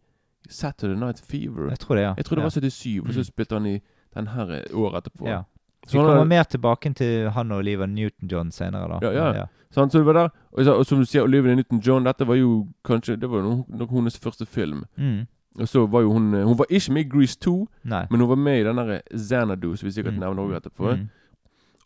Saturday 0.48 0.96
Night 0.96 1.20
Fever? 1.20 1.68
Jeg 1.68 1.78
tror 1.78 1.94
det, 1.94 2.02
ja. 2.02 2.14
Jeg 2.16 2.24
tror 2.24 2.34
det 2.36 2.42
ja. 2.42 2.44
var 2.44 2.50
77, 2.50 3.00
og 3.08 3.12
så 3.14 3.18
Mm. 3.20 3.24
spilte 3.24 3.54
han 3.54 3.66
i 3.66 3.80
den 4.14 4.26
her 4.26 4.50
eh, 4.50 4.62
året 4.74 4.96
etterpå. 5.06 5.26
Ja. 5.28 5.42
Så 5.86 5.92
Vi 5.98 6.04
kommer 6.04 6.24
mer 6.24 6.42
tilbake 6.42 6.94
til 6.94 7.30
han 7.30 7.52
og 7.52 7.58
Oliver 7.58 7.86
Newton-John 7.86 8.50
senere, 8.50 8.88
da. 9.00 9.10
Ja, 9.12 9.32
ja. 9.34 9.44
Sant, 9.70 9.92
så 9.92 9.98
det 9.98 10.06
var 10.06 10.12
der. 10.12 10.28
Og, 10.52 10.66
og 10.78 10.86
som 10.86 10.98
du 10.98 11.04
sier, 11.04 11.22
Oliver 11.22 11.54
Newton-John, 11.54 12.04
dette 12.04 12.26
var 12.26 12.34
jo 12.34 12.66
kanskje 12.84 13.16
Det 13.20 13.30
var 13.30 13.42
nok 13.68 13.90
hennes 13.90 14.18
første 14.18 14.46
film. 14.46 14.84
Mm. 14.96 15.26
Og 15.58 15.68
så 15.68 15.86
var 15.88 16.00
jo 16.04 16.12
hun 16.12 16.34
eh, 16.34 16.44
Hun 16.44 16.58
var 16.58 16.66
ikke 16.70 16.92
med 16.92 17.04
i 17.06 17.08
Grease 17.08 17.38
2, 17.40 17.68
Nei. 17.84 18.06
men 18.10 18.20
hun 18.20 18.28
var 18.28 18.36
med 18.36 18.60
i 18.60 18.64
den 18.64 18.76
derre 18.76 19.00
Xanadu, 19.16 19.76
som 19.76 19.86
vi 19.86 19.92
sikkert 19.92 20.14
Mm. 20.14 20.20
nevner 20.20 20.42
også 20.42 20.56
etterpå. 20.60 20.94
Mm. 20.96 21.08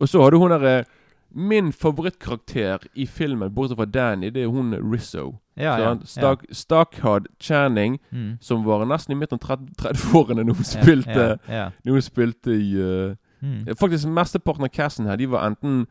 Og 0.00 0.08
så 0.08 0.22
hadde 0.24 0.38
hun 0.38 0.50
derre 0.50 0.84
Min 1.32 1.72
favorittkarakter 1.72 2.78
i 2.96 3.06
filmen, 3.06 3.52
bortsett 3.54 3.76
fra 3.78 3.84
Danny, 3.84 4.30
det 4.34 4.42
er 4.42 4.48
hun 4.50 4.72
Rizzo. 4.92 5.36
Ja, 5.56 5.76
Så 5.76 5.82
ja. 5.82 5.88
han- 5.88 6.02
ja. 6.16 6.34
Starkhard 6.52 7.26
Channing. 7.40 8.00
Mm. 8.12 8.38
som 8.40 8.64
var 8.64 8.84
nesten 8.84 9.12
i 9.12 9.14
midten 9.14 9.34
av 9.34 9.56
30 9.56 9.74
30-årene 9.78 10.44
når 10.44 10.54
hun 10.54 10.64
spilte 10.64 11.10
Ja, 11.20 11.36
ja. 11.48 11.70
Når 11.84 11.92
hun 11.92 12.02
spilte 12.02 12.50
i 12.50 12.74
uh. 12.76 13.14
Faktisk 13.78 14.06
mesteparten 14.08 14.64
av 14.64 14.68
casten 14.70 15.06
her, 15.06 15.16
de 15.16 15.26
var 15.26 15.46
enten 15.46 15.86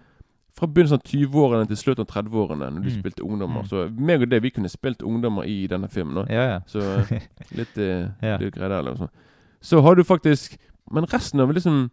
fra 0.58 0.68
begynnelsen 0.68 1.00
av 1.00 1.04
20-årene 1.08 1.68
til 1.68 1.78
slutten 1.78 2.02
av 2.06 2.08
30-årene, 2.14 2.70
når 2.74 2.84
du 2.84 2.90
Mm. 2.90 3.00
spilte 3.00 3.24
ungdommer. 3.24 3.62
Mm. 3.64 3.68
Så 3.70 3.90
meg 4.00 4.22
og 4.22 4.30
det, 4.30 4.42
vi 4.44 4.50
kunne 4.50 4.70
spilt 4.70 5.02
ungdommer 5.02 5.44
i 5.48 5.68
denne 5.68 5.88
filmen. 5.90 6.26
Ja, 6.30 6.44
ja. 6.54 6.60
Så 6.68 6.80
litt, 7.56 7.78
eh, 7.78 8.10
Ja. 8.22 8.38
greier 8.38 8.70
der, 8.70 8.82
liksom. 8.84 9.10
Så 9.62 9.82
har 9.82 9.96
du 9.96 10.04
faktisk 10.04 10.58
Men 10.92 11.06
resten 11.06 11.40
av 11.40 11.52
liksom 11.54 11.92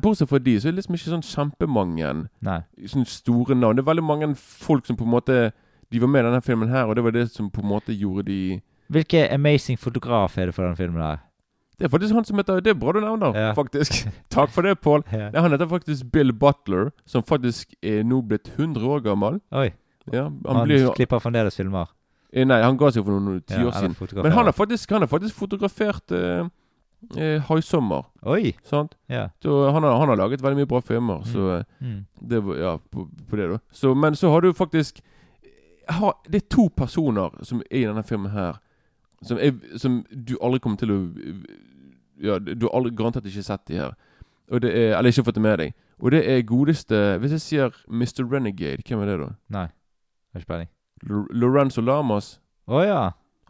Bortsett 0.00 0.28
fra 0.30 0.38
de, 0.38 0.54
så 0.60 0.68
er 0.68 0.72
det 0.72 0.76
liksom 0.84 0.94
ikke 0.96 1.10
sånn 1.12 1.26
kjempemange 1.26 2.28
sånne 2.88 3.06
store 3.06 3.54
navn. 3.54 3.76
Det 3.76 3.82
er 3.84 3.90
veldig 3.94 4.04
mange 4.06 4.28
folk 4.36 4.86
som 4.86 4.96
på 4.96 5.04
en 5.04 5.10
måte 5.12 5.52
De 5.90 5.98
var 6.00 6.08
med 6.08 6.24
i 6.24 6.28
denne 6.28 6.42
filmen 6.44 6.68
her, 6.68 6.84
og 6.86 6.94
det 6.96 7.04
var 7.04 7.10
det 7.12 7.30
som 7.30 7.50
på 7.50 7.60
en 7.62 7.68
måte 7.68 7.92
gjorde 7.98 8.24
de 8.26 8.60
Hvilken 8.90 9.30
amazing 9.32 9.76
fotograf 9.78 10.38
er 10.38 10.46
det 10.46 10.54
for 10.54 10.62
denne 10.64 10.76
filmen 10.76 11.02
her? 11.02 11.18
Det 11.78 11.86
er 11.86 11.92
faktisk 11.92 12.14
han 12.14 12.24
som 12.26 12.36
heter 12.40 12.60
Det 12.60 12.70
er 12.72 12.78
bra 12.78 12.92
du 12.92 13.00
nevner, 13.00 13.34
Ja. 13.38 13.52
faktisk. 13.54 14.08
Takk 14.34 14.50
for 14.50 14.62
det, 14.66 14.80
Pål. 14.82 15.04
Ja. 15.12 15.30
Han 15.40 15.52
heter 15.54 15.68
faktisk 15.70 16.10
Bill 16.12 16.32
Butler, 16.32 16.90
som 17.06 17.22
faktisk 17.22 17.74
er 17.82 18.02
nå 18.02 18.22
blitt 18.26 18.48
100 18.56 18.82
år 18.82 19.00
gammel. 19.04 19.40
Oi. 19.52 19.70
Ja, 20.12 20.24
han 20.24 20.42
Han, 20.56 20.64
blir, 20.66 20.88
klipper 20.96 21.20
fremdeles 21.20 21.54
filmer. 21.56 21.86
eh, 22.32 22.44
nei, 22.44 22.62
han 22.62 22.76
ga 22.80 22.90
seg 22.90 23.04
for 23.04 23.12
noen 23.20 23.42
tiår 23.46 23.70
ja, 23.70 23.72
siden. 23.78 24.22
Men 24.22 24.32
han 24.32 24.44
har 24.48 24.52
faktisk, 24.56 24.90
han 24.90 25.02
har 25.04 25.08
faktisk 25.08 25.34
fotografert 25.36 26.10
eh, 26.12 26.48
eh, 27.16 27.40
Haisommer. 27.46 28.06
Oi! 28.26 28.54
Sant? 28.64 28.96
Ja. 29.08 29.28
Så 29.42 29.70
han 29.70 29.82
har, 29.84 29.98
han 30.00 30.08
har 30.08 30.16
laget 30.16 30.42
veldig 30.42 30.62
mye 30.64 30.66
bra 30.70 30.80
filmer. 30.80 31.22
Så 31.28 31.58
eh, 31.58 31.64
Mm. 31.80 32.06
det 32.28 32.40
var 32.42 32.56
Ja, 32.56 32.76
på, 32.90 33.06
på 33.30 33.36
det, 33.36 33.50
da. 33.52 33.58
Så, 33.70 33.94
men 33.94 34.16
så 34.16 34.30
har 34.32 34.40
du 34.40 34.52
faktisk 34.52 34.98
ha, 35.88 36.12
Det 36.28 36.42
er 36.42 36.48
to 36.50 36.68
personer 36.76 37.30
som 37.44 37.60
er 37.70 37.78
i 37.78 37.84
denne 37.86 38.02
filmen 38.04 38.30
her, 38.32 38.58
som, 39.22 39.38
er, 39.38 39.52
som 39.78 40.04
du 40.12 40.36
aldri 40.42 40.58
kommer 40.60 40.76
til 40.78 40.90
å 40.92 40.98
Ja, 42.22 42.38
du 42.38 42.66
har 42.66 42.74
aldri 42.78 42.94
garantert 42.96 43.24
ikke 43.26 43.42
sett 43.46 43.64
de 43.68 43.74
her. 43.78 43.94
Er, 44.50 44.64
eller 44.98 45.10
ikke 45.12 45.24
fått 45.26 45.34
det 45.36 45.42
med 45.44 45.58
deg. 45.58 45.74
Og 46.00 46.10
det 46.14 46.22
er 46.30 46.42
godeste 46.46 47.18
Hvis 47.20 47.32
jeg 47.34 47.40
sier 47.42 47.74
Mr. 47.90 48.22
Renegade, 48.32 48.82
hvem 48.86 49.00
er 49.02 49.06
det 49.10 49.18
da? 49.20 49.28
Nei. 49.50 49.66
Har 50.32 50.40
ikke 50.40 50.48
peiling. 50.52 50.68
Lorenzo 51.34 51.80
Lamas. 51.82 52.38
Å 52.68 52.82
ja. 52.86 53.00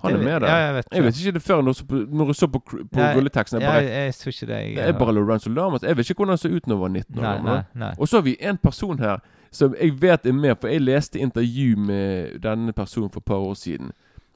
Han 0.03 0.15
er 0.15 0.19
med 0.23 0.41
der. 0.43 0.47
Ja, 0.49 0.57
jeg 0.67 0.75
vet 0.75 0.87
Jeg 0.93 1.03
vet 1.05 1.17
ikke 1.21 1.33
det 1.35 1.43
før 1.43 1.63
når, 1.63 1.73
jeg 1.75 1.77
så 1.77 1.87
på- 1.91 2.07
når 2.19 2.27
jeg 2.27 2.35
så 2.39 2.47
på, 2.47 2.61
på 2.61 3.01
rulleteksten. 3.17 3.61
Jeg 3.61 3.69
Ja, 3.69 3.81
jeg, 3.81 4.15
jeg 4.15 4.35
ikke 4.35 4.47
det. 4.47 4.59
Jeg, 4.63 4.75
det 4.77 4.85
er 4.95 4.99
bare 4.99 5.13
Lorenzo 5.15 5.51
Lamas. 5.51 5.83
Jeg 5.83 5.97
vet 5.97 6.11
ikke 6.11 6.19
hvordan 6.23 6.29
han 6.37 6.39
så 6.39 6.49
ut 6.57 6.67
når 6.67 6.75
han 6.77 6.81
var 6.83 6.89
19 6.89 7.19
år 7.19 7.23
Nei, 7.23 7.39
nei, 7.43 7.63
nei. 7.75 7.95
Og 7.99 8.09
så 8.09 8.17
har 8.17 8.23
vi 8.23 8.37
en 8.41 8.59
person 8.59 8.99
her 8.99 9.19
som 9.51 9.75
jeg 9.81 10.01
vet 10.03 10.27
er 10.27 10.33
med, 10.33 10.57
for 10.61 10.69
jeg 10.69 10.81
leste 10.83 11.19
intervju 11.19 11.77
med 11.77 12.39
denne 12.43 12.73
personen 12.73 13.11
for 13.11 13.21
et 13.21 13.25
par 13.25 13.37
år 13.43 13.55
siden. 13.55 13.93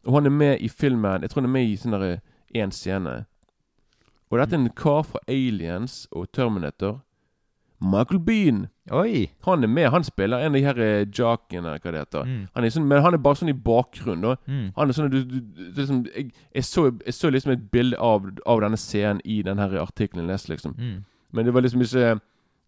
Og 0.07 0.15
han 0.15 0.27
er 0.27 0.31
med 0.31 0.57
i 0.61 0.69
filmen 0.69 1.23
Jeg 1.23 1.31
tror 1.31 1.41
han 1.43 1.51
er 1.51 1.53
med 1.53 1.69
i 1.69 1.77
sånn 1.77 2.21
én 2.55 2.71
scene. 2.73 3.25
Og 4.33 4.39
dette 4.41 4.57
er 4.57 4.63
en 4.63 4.71
kar 4.73 5.03
fra 5.05 5.21
Aliens 5.29 6.07
og 6.11 6.31
Terminator. 6.33 7.03
Michael 7.83 8.21
Bean. 8.21 8.67
Oi! 8.91 9.31
Han 9.45 9.65
er 9.65 9.69
med. 9.69 9.89
Han 9.91 10.05
spiller 10.05 10.39
en 10.39 10.55
av 10.55 10.57
de 10.57 10.65
her 10.65 10.79
eh, 10.81 11.07
jockene, 11.19 11.75
hva 11.83 11.93
det 11.93 12.01
heter. 12.05 12.25
Mm. 12.25 12.47
Han 12.55 12.65
er 12.65 12.73
sånn, 12.73 12.87
men 12.89 13.03
han 13.05 13.17
er 13.17 13.23
bare 13.23 13.41
sånn 13.41 13.53
i 13.53 13.59
bakgrunnen. 13.69 14.23
da 14.23 14.37
Mm. 14.47 14.73
Han 14.77 14.89
er 14.89 14.97
sånn 14.97 15.11
du, 15.11 15.19
du, 15.27 15.37
er 15.67 15.77
liksom, 15.77 16.05
jeg, 16.15 16.31
jeg, 16.55 16.65
så, 16.65 16.87
jeg 17.05 17.15
så 17.15 17.31
liksom 17.31 17.53
et 17.53 17.71
bilde 17.75 17.99
av, 17.99 18.31
av 18.47 18.63
denne 18.63 18.79
scenen 18.81 19.21
i 19.25 19.43
her 19.43 19.77
artikkelen 19.83 20.25
jeg 20.25 20.31
leste, 20.31 20.53
liksom. 20.55 20.77
Mm. 20.79 21.05
Men 21.33 21.45
det 21.45 21.55
var 21.55 21.63
liksom 21.63 21.83
ikke 21.83 22.21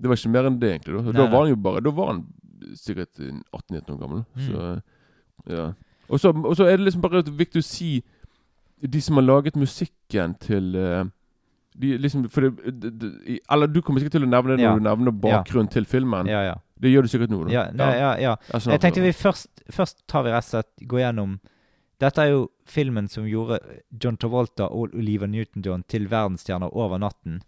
Det 0.02 0.08
var 0.08 0.16
ikke 0.16 0.34
mer 0.34 0.46
enn 0.50 0.60
det, 0.60 0.70
egentlig. 0.74 0.94
Da, 0.98 1.02
Nei, 1.02 1.16
da 1.16 1.30
var 1.30 1.44
han 1.44 1.52
jo 1.54 1.56
bare 1.56 1.80
Da 1.80 1.90
var 1.94 2.12
han 2.12 2.24
sikkert 2.74 3.18
18-19 3.18 3.92
år 3.94 3.98
gammel. 4.00 4.24
Mm. 4.34 4.46
Så 4.46 5.54
ja. 5.54 5.72
Og 6.08 6.20
så, 6.20 6.64
er 6.64 6.76
det 6.76 6.84
liksom 6.84 7.02
bare 7.02 7.22
viktig 7.24 7.60
å 7.60 7.66
si 7.66 8.02
De 8.80 9.00
som 9.00 9.16
har 9.16 9.24
laget 9.24 9.56
musikken 9.56 10.34
til 10.40 10.74
eh, 10.76 11.04
de 11.74 11.96
liksom, 11.98 12.28
for 12.30 12.40
det, 12.46 12.72
de, 12.80 12.90
de, 13.02 13.40
Eller 13.50 13.66
du 13.66 13.80
kommer 13.82 13.98
sikkert 14.00 14.14
til 14.20 14.26
å 14.26 14.30
nevne 14.30 14.54
det 14.54 14.60
når 14.62 14.68
Ja. 14.68 14.74
du 14.78 14.84
nevner 14.86 15.12
bakgrunnen 15.24 15.70
til 15.72 15.84
filmen. 15.90 16.26
Ja, 16.30 16.42
ja. 16.46 16.54
Det 16.80 16.90
gjør 16.92 17.02
du 17.02 17.08
sikkert 17.08 17.30
nå. 17.32 17.40
Ja, 17.50 17.64
ja, 17.74 17.88
ja. 17.96 18.12
Ja, 18.22 18.36
sånn 18.60 18.72
Jeg 18.76 18.80
tenkte 18.84 19.02
vi 19.02 19.10
først 19.16 19.48
Først 19.72 20.04
tar 20.10 20.22
vi 20.26 20.30
rett 20.34 20.44
og 20.44 20.50
slett 20.52 20.86
gå 20.90 21.00
gjennom 21.00 21.38
Dette 22.02 22.22
er 22.22 22.30
jo 22.34 22.40
filmen 22.68 23.08
som 23.08 23.24
gjorde 23.26 23.58
John 24.02 24.16
Travolta 24.20 24.66
og 24.70 24.94
Oliver 24.98 25.26
Newton-John 25.30 25.84
til 25.88 26.08
verdensstjerner 26.10 26.74
over 26.74 26.98
natten. 26.98 27.38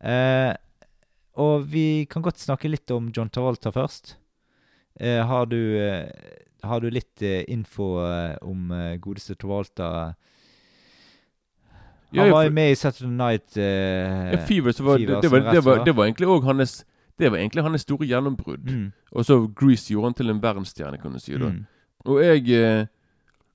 Eh, 0.00 0.54
og 1.36 1.66
vi 1.68 2.06
kan 2.08 2.22
godt 2.24 2.38
snakke 2.40 2.70
litt 2.70 2.90
om 2.94 3.10
John 3.12 3.28
Travolta 3.28 3.72
først. 3.74 4.14
Eh, 5.00 5.18
har 5.26 5.46
du 5.50 5.58
eh, 5.82 6.08
Har 6.62 6.80
du 6.80 6.88
litt 6.90 7.20
eh, 7.22 7.42
info 7.52 7.98
eh, 8.06 8.36
om 8.42 8.70
eh, 8.72 8.96
godeste 9.02 9.34
Travolta? 9.36 9.90
Ja, 9.92 10.14
Han 12.14 12.30
var 12.30 12.44
jo 12.44 12.50
med 12.50 12.70
i 12.70 12.74
Saturday 12.74 13.10
Night 13.12 13.56
uh, 13.56 14.32
Ja, 14.32 14.38
Fever, 14.46 14.72
så 14.72 14.84
var, 14.84 14.98
Fever, 14.98 15.20
det, 15.20 15.30
var, 15.30 15.52
det, 15.52 15.64
var, 15.64 15.84
det 15.84 15.96
var 15.96 16.04
egentlig 16.06 16.28
òg 16.28 16.44
hans 16.44 16.84
Det 17.18 17.30
var 17.32 17.38
egentlig 17.38 17.62
hans 17.62 17.82
store 17.82 18.06
gjennombrudd. 18.06 18.64
mm, 18.70 18.92
Og 19.12 19.24
så 19.24 19.40
Grease 19.56 19.92
gjorde 19.92 20.04
han 20.06 20.14
til 20.14 20.30
en 20.30 20.40
verdensstjerne, 20.42 20.98
kan 21.02 21.12
du 21.12 21.18
si. 21.18 21.32
da 21.32 21.48
mm. 21.50 21.64
Og 22.06 22.20
jeg 22.22 22.50
eh, 22.54 22.86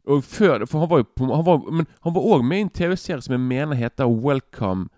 Og 0.07 0.23
før 0.23 0.65
For 0.67 0.79
han 0.79 0.89
var 0.89 0.97
jo 0.97 1.07
på, 1.15 1.29
han 1.35 1.45
var, 1.45 1.61
Men 1.71 1.87
han 2.03 2.13
var 2.13 2.21
òg 2.21 2.43
med 2.43 2.57
i 2.57 2.61
en 2.61 2.69
TV-serie 2.69 3.21
som 3.21 3.33
jeg 3.37 3.39
mener 3.45 3.75
heter 3.75 4.05
Welcome 4.09 4.89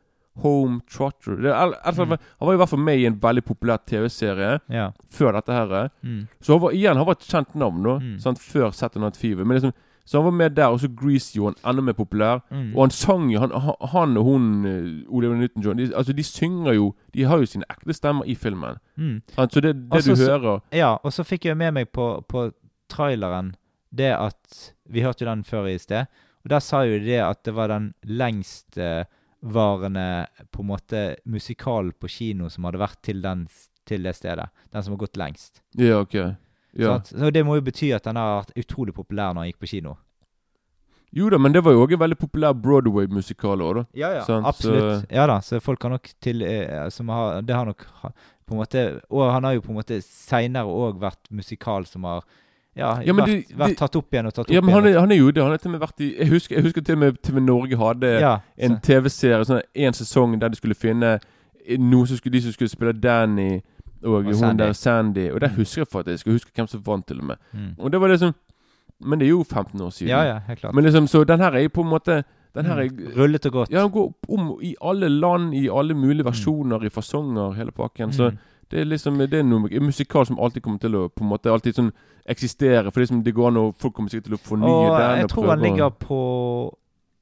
Home 0.41 0.79
Trotter. 0.89 1.35
Det, 1.37 1.51
al- 1.53 1.75
altså, 1.85 2.05
Mm. 2.05 2.17
Han 2.39 2.47
var 2.47 2.53
i 2.53 2.57
hvert 2.57 2.69
fall 2.69 2.79
med 2.79 2.97
i 2.97 3.05
en 3.05 3.19
veldig 3.21 3.43
populær 3.45 3.77
TV-serie 3.85 4.59
Ja. 4.69 4.87
før 5.11 5.31
dette 5.33 5.51
her. 5.53 5.89
Mm. 6.01 6.27
Så 6.41 6.53
han 6.53 6.61
var 6.61 6.71
igjen 6.73 6.97
Han 6.97 7.05
var 7.05 7.11
et 7.19 7.27
kjent 7.29 7.53
navn 7.55 7.83
nå, 7.83 7.99
Mm. 8.01 8.17
sant, 8.19 8.39
før 8.39 8.71
Saturday 8.73 9.01
Night 9.03 9.17
Fever. 9.17 9.43
Men 9.45 9.57
liksom 9.59 9.73
så 10.05 10.17
han 10.17 10.25
var 10.25 10.31
med 10.31 10.49
der, 10.55 10.65
og 10.67 10.79
så 10.79 10.87
Grease 11.01 11.37
jo, 11.37 11.45
han 11.45 11.55
enda 11.69 11.81
mer 11.81 11.93
populær. 11.93 12.39
Mm. 12.51 12.75
Og 12.75 12.81
han 12.83 12.89
sang 12.91 13.31
jo 13.31 13.39
han, 13.39 13.51
han- 13.91 14.17
og 14.17 14.23
hun 14.23 14.65
Oliver 15.07 15.35
Newton-John 15.35 15.77
de, 15.77 15.95
Altså 15.95 16.13
de 16.13 16.23
synger 16.23 16.73
jo 16.73 16.95
De 17.13 17.23
har 17.23 17.37
jo 17.37 17.45
sine 17.45 17.63
ekte 17.71 17.93
stemmer 17.93 18.23
i 18.25 18.35
filmen. 18.35 18.75
Mm. 18.97 19.21
Så 19.37 19.61
det, 19.61 19.75
det 19.75 19.93
også, 19.93 20.15
du 20.15 20.25
hører 20.31 20.59
Ja, 20.73 20.95
og 21.03 21.13
så 21.13 21.23
fikk 21.23 21.45
jeg 21.45 21.57
med 21.57 21.71
meg 21.73 21.87
på, 21.91 22.21
på 22.27 22.51
traileren 22.89 23.55
det 23.95 24.11
at 24.17 24.73
Vi 24.89 25.01
hørte 25.01 25.23
jo 25.23 25.29
den 25.29 25.43
før 25.43 25.65
i 25.69 25.77
sted. 25.77 26.05
Og 26.43 26.49
der 26.49 26.59
sa 26.59 26.81
jo 26.83 26.99
det 26.99 27.19
at 27.23 27.43
det 27.45 27.53
var 27.55 27.67
den 27.71 27.93
lengstvarende 28.03 30.27
på 30.51 30.61
en 30.61 30.67
måte 30.67 31.15
musikal 31.25 31.91
på 31.93 32.07
kino 32.11 32.49
som 32.49 32.63
hadde 32.67 32.79
vært 32.81 32.99
til, 33.03 33.21
den, 33.23 33.45
til 33.87 34.03
det 34.03 34.15
stedet. 34.15 34.49
Den 34.73 34.83
som 34.83 34.93
har 34.93 34.97
gått 35.05 35.17
lengst. 35.17 35.61
Ja, 35.77 36.01
ok. 36.01 36.15
Ja. 36.77 36.97
Så 37.05 37.29
det 37.33 37.45
må 37.45 37.55
jo 37.59 37.61
bety 37.65 37.91
at 37.93 38.03
den 38.07 38.17
har 38.17 38.41
vært 38.43 38.57
utrolig 38.63 38.93
populær 38.97 39.33
når 39.33 39.43
han 39.43 39.51
gikk 39.51 39.59
på 39.61 39.69
kino. 39.75 39.95
Jo 41.13 41.27
da, 41.29 41.37
men 41.37 41.53
det 41.53 41.61
var 41.61 41.75
jo 41.75 41.83
òg 41.85 41.91
en 41.93 41.99
veldig 42.01 42.17
populær 42.17 42.55
Broadway-musikal 42.57 43.61
òg, 43.61 43.75
da. 43.77 43.83
Ja, 43.93 44.07
ja. 44.15 44.21
sånn, 44.25 44.45
Absolutt. 44.49 45.03
Ja 45.13 45.27
da, 45.29 45.35
så 45.45 45.59
folk 45.61 45.83
har 45.85 45.93
nok 45.93 46.09
til 46.25 46.41
eh, 46.41 46.87
som 46.89 47.11
har, 47.13 47.41
Det 47.45 47.53
har 47.53 47.67
nok 47.69 47.85
på 47.93 48.55
en 48.55 48.57
måte 48.63 48.85
Og 49.13 49.27
han 49.31 49.45
har 49.45 49.53
jo 49.53 49.61
på 49.61 49.69
en 49.71 49.77
måte 49.77 49.99
seinere 50.01 50.65
òg 50.65 50.97
vært 51.03 51.29
musikal 51.29 51.85
som 51.85 52.07
har 52.09 52.23
ja, 52.73 52.95
Ja, 53.05 53.13
men 53.13 53.21
vært, 53.27 53.27
det- 53.51 53.57
vært 53.61 53.77
tatt 53.77 53.95
opp 53.99 54.09
igjen 54.17 54.25
og 54.25 54.33
tatt 54.33 54.47
opp 54.47 54.55
Ja, 54.55 54.61
men 54.65 54.73
han 54.73 54.87
er, 54.89 54.97
han 54.99 55.11
er 55.13 55.19
jo 55.21 55.29
det. 55.29 55.43
Han 55.45 55.53
er 55.53 55.61
til 55.61 55.69
og 55.69 55.75
med 55.77 55.83
vært 55.85 56.01
i 56.01 56.09
Jeg 56.17 56.29
husker, 56.33 56.55
jeg 56.57 56.63
husker 56.65 56.81
til 56.81 56.95
og 56.97 57.03
med 57.03 57.21
TV 57.21 57.39
Norge 57.45 57.77
hadde 57.77 58.13
ja, 58.25 58.33
en 58.57 58.79
TV-serie, 58.81 59.45
sånn 59.45 59.61
en 59.85 59.93
sesong 59.93 60.39
der 60.41 60.49
de 60.49 60.57
skulle 60.57 60.73
finne 60.75 61.19
noen 61.77 62.09
som 62.09 62.17
skulle, 62.17 62.33
de 62.33 62.41
som 62.47 62.51
skulle 62.57 62.73
spille 62.73 62.95
Danny 62.97 63.61
og, 64.03 64.13
Og 64.25 64.33
hun 64.35 64.57
der 64.57 64.73
Sandy. 64.73 65.31
Og 65.31 65.41
der 65.41 65.49
Mm. 65.49 65.55
husker 65.55 65.81
jeg 65.81 65.87
faktisk. 65.87 66.25
Jeg 66.25 66.33
husker 66.33 66.51
hvem 66.55 66.67
som 66.67 66.81
vant, 66.85 67.07
til 67.07 67.19
og 67.19 67.25
med. 67.25 67.35
mm. 67.53 67.75
Og 67.79 67.91
det 67.91 68.01
var 68.01 68.07
liksom 68.09 68.33
Men 69.05 69.19
det 69.19 69.25
er 69.25 69.29
jo 69.29 69.43
15 69.43 69.81
år 69.81 69.89
siden. 69.91 70.07
ja, 70.09 70.23
ja, 70.23 70.39
helt 70.47 70.59
klart. 70.59 70.73
Men 70.75 70.83
liksom, 70.85 71.07
så 71.07 71.23
den 71.25 71.39
her 71.39 71.51
er 71.51 71.59
jo 71.63 71.69
på 71.69 71.81
en 71.81 71.89
måte 71.89 72.23
Den 72.55 72.65
her 72.65 72.77
er 72.79 72.89
Mm. 72.89 73.13
Rullet 73.17 73.45
og 73.45 73.51
godt. 73.51 73.69
Ja, 73.71 73.81
den 73.81 73.91
går 73.91 74.13
om 74.29 74.59
i 74.61 74.75
alle 74.81 75.09
land, 75.09 75.53
i 75.55 75.67
alle 75.67 75.93
mulige 75.95 76.23
versjoner, 76.25 76.83
i 76.85 76.89
fasonger, 76.89 77.53
hele 77.55 77.71
pakken. 77.71 78.11
Så 78.13 78.29
Mm. 78.31 78.37
det 78.71 78.79
er 78.79 78.85
liksom 78.85 79.17
Det 79.17 79.33
er 79.33 79.43
noe 79.43 79.67
musikal 79.79 80.25
som 80.25 80.37
alltid 80.39 80.61
kommer 80.61 80.79
til 80.79 80.91
å 80.95 81.09
på 81.09 81.21
en 81.23 81.29
måte 81.29 81.49
alltid 81.51 81.73
sånn 81.75 81.91
eksistere. 82.29 82.91
For 82.93 82.99
liksom 83.01 83.23
det 83.23 83.33
går 83.33 83.47
an 83.47 83.55
å 83.57 83.73
Folk 83.75 83.93
kommer 83.95 84.09
sikkert 84.09 84.25
til 84.25 84.33
å 84.35 84.39
fornye 84.39 84.69
og 84.91 84.99
den. 84.99 85.15
jeg 85.17 85.23
og 85.23 85.29
tror 85.31 85.47
han 85.49 85.59
ligger 85.61 85.89
på 85.89 86.73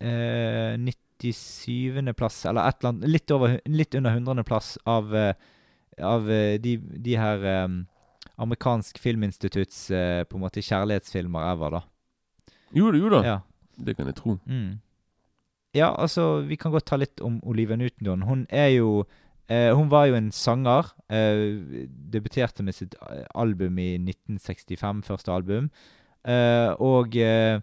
eh, 0.02 0.78
97. 0.78 2.14
plass, 2.18 2.46
eller 2.46 2.68
et 2.68 2.76
eller 2.82 2.90
annet 2.94 3.10
Litt, 3.10 3.32
over, 3.32 3.60
litt 3.68 3.96
under 3.96 4.12
100. 4.12 4.44
plass 4.44 4.78
av, 4.86 5.14
eh, 5.16 5.34
av 6.04 6.30
eh, 6.32 6.58
de, 6.62 6.78
de 6.78 7.16
her 7.20 7.46
um, 7.66 7.82
amerikansk 8.42 9.00
filminstitutts 9.02 9.90
uh, 9.94 10.22
på 10.28 10.38
en 10.38 10.44
måte 10.44 10.64
kjærlighetsfilmer 10.66 11.52
ever, 11.54 11.80
da. 11.80 11.82
Jo 12.76 12.92
da, 12.92 13.02
jo 13.02 13.12
da. 13.12 13.22
Ja. 13.26 13.40
Det 13.82 13.96
kan 13.98 14.10
jeg 14.10 14.18
tro. 14.20 14.38
Mm. 14.46 14.80
Ja, 15.76 15.94
altså, 15.96 16.42
vi 16.48 16.58
kan 16.60 16.74
godt 16.74 16.90
ta 16.92 17.00
litt 17.00 17.22
om 17.24 17.40
Olivia 17.48 17.78
Newton-John. 17.80 18.26
Hun 18.28 18.46
er 18.50 18.74
jo 18.76 19.06
eh, 19.48 19.72
Hun 19.76 19.90
var 19.92 20.10
jo 20.10 20.18
en 20.20 20.32
sanger. 20.36 20.92
Eh, 21.10 21.88
debuterte 22.12 22.64
med 22.64 22.76
sitt 22.76 22.96
eh, 23.08 23.24
album 23.36 23.80
i 23.80 23.96
1965, 23.96 25.04
første 25.08 25.32
album. 25.32 25.70
Eh, 26.28 26.70
og 26.78 27.16
eh, 27.16 27.62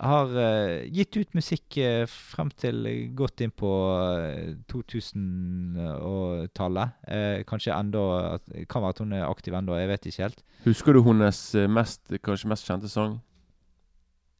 har 0.00 0.26
uh, 0.30 0.84
gitt 0.94 1.16
ut 1.18 1.32
musikk 1.34 1.74
uh, 1.82 2.04
frem 2.06 2.50
til 2.54 2.86
godt 3.18 3.40
inn 3.42 3.50
på 3.50 3.66
uh, 3.98 4.54
2000-tallet. 4.70 6.88
Eh, 7.08 7.42
kanskje 7.48 7.72
enda 7.74 7.98
at- 8.34 8.52
Kan 8.70 8.82
være 8.82 8.88
at 8.94 8.98
hun 9.02 9.12
er 9.12 9.24
aktiv 9.26 9.54
ennå, 9.58 9.74
jeg 9.78 9.88
vet 9.88 10.06
ikke 10.06 10.22
helt. 10.22 10.42
Husker 10.64 10.92
du 10.92 11.02
hennes 11.02 11.54
mest, 11.68 12.00
kanskje 12.22 12.48
mest 12.48 12.66
kjente 12.68 12.88
sang? 12.88 13.18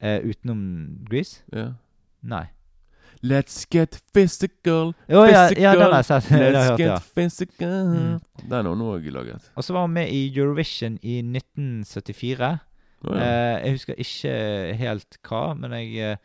Utenom 0.01 0.89
Grease? 1.09 1.43
Ja. 1.53 1.73
Nei. 2.23 2.45
Let's 3.23 3.67
get 3.67 4.01
physical, 4.15 4.95
oh, 5.09 5.27
ja, 5.27 5.49
Physical, 5.49 5.63
ja, 5.63 5.73
den 5.75 5.83
har 5.83 5.93
jeg 5.97 6.05
sett. 6.05 6.25
Let's 6.39 6.77
get 6.79 6.87
ja. 6.87 6.99
physical 7.17 7.87
Mm. 7.89 8.19
Den 8.45 8.53
har 8.53 8.63
hun 8.69 8.81
òg 8.87 9.11
laget. 9.11 9.51
Og 9.57 9.65
så 9.65 9.73
var 9.75 9.81
hun 9.89 9.93
med 9.97 10.07
i 10.09 10.29
Eurovision 10.39 10.99
i 11.03 11.19
1974. 11.19 12.59
Å, 13.07 13.15
ja. 13.15 13.25
Eh, 13.25 13.57
jeg 13.67 13.77
husker 13.79 13.99
ikke 14.03 14.37
helt 14.81 15.19
hva, 15.29 15.43
men 15.59 15.75
jeg 15.79 15.99
eh, 16.13 16.17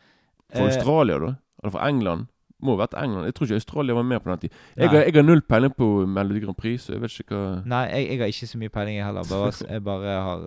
For 0.55 0.65
eh, 0.67 0.71
Australia, 0.73 1.19
da? 1.21 1.33
Eller 1.61 1.75
for 1.75 1.85
England? 1.85 2.29
Må 2.63 2.77
ha 2.77 2.85
vært 2.85 2.93
England. 2.95 3.27
Jeg 3.27 3.35
tror 3.35 3.49
ikke 3.49 3.57
Australia 3.59 3.95
var 3.97 4.05
med 4.07 4.21
på 4.23 4.29
den 4.31 4.39
tid. 4.45 4.53
Jeg 4.79 4.87
har, 4.89 5.01
jeg 5.03 5.15
har 5.17 5.25
null 5.27 5.41
peiling 5.51 5.73
på 5.75 5.87
Melodi 6.07 6.39
Grand 6.45 6.55
Prix, 6.55 6.85
så 6.85 6.93
jeg 6.95 7.01
vet 7.03 7.17
ikke 7.19 7.35
hva 7.35 7.49
Nei, 7.67 7.81
jeg, 7.91 8.05
jeg 8.07 8.19
har 8.21 8.31
ikke 8.31 8.47
så 8.53 8.61
mye 8.61 8.71
peiling, 8.77 8.95
jeg 8.97 9.05
heller. 9.09 9.27
Bare, 9.27 9.51
jeg 9.75 9.83
bare 9.83 10.15
har 10.29 10.45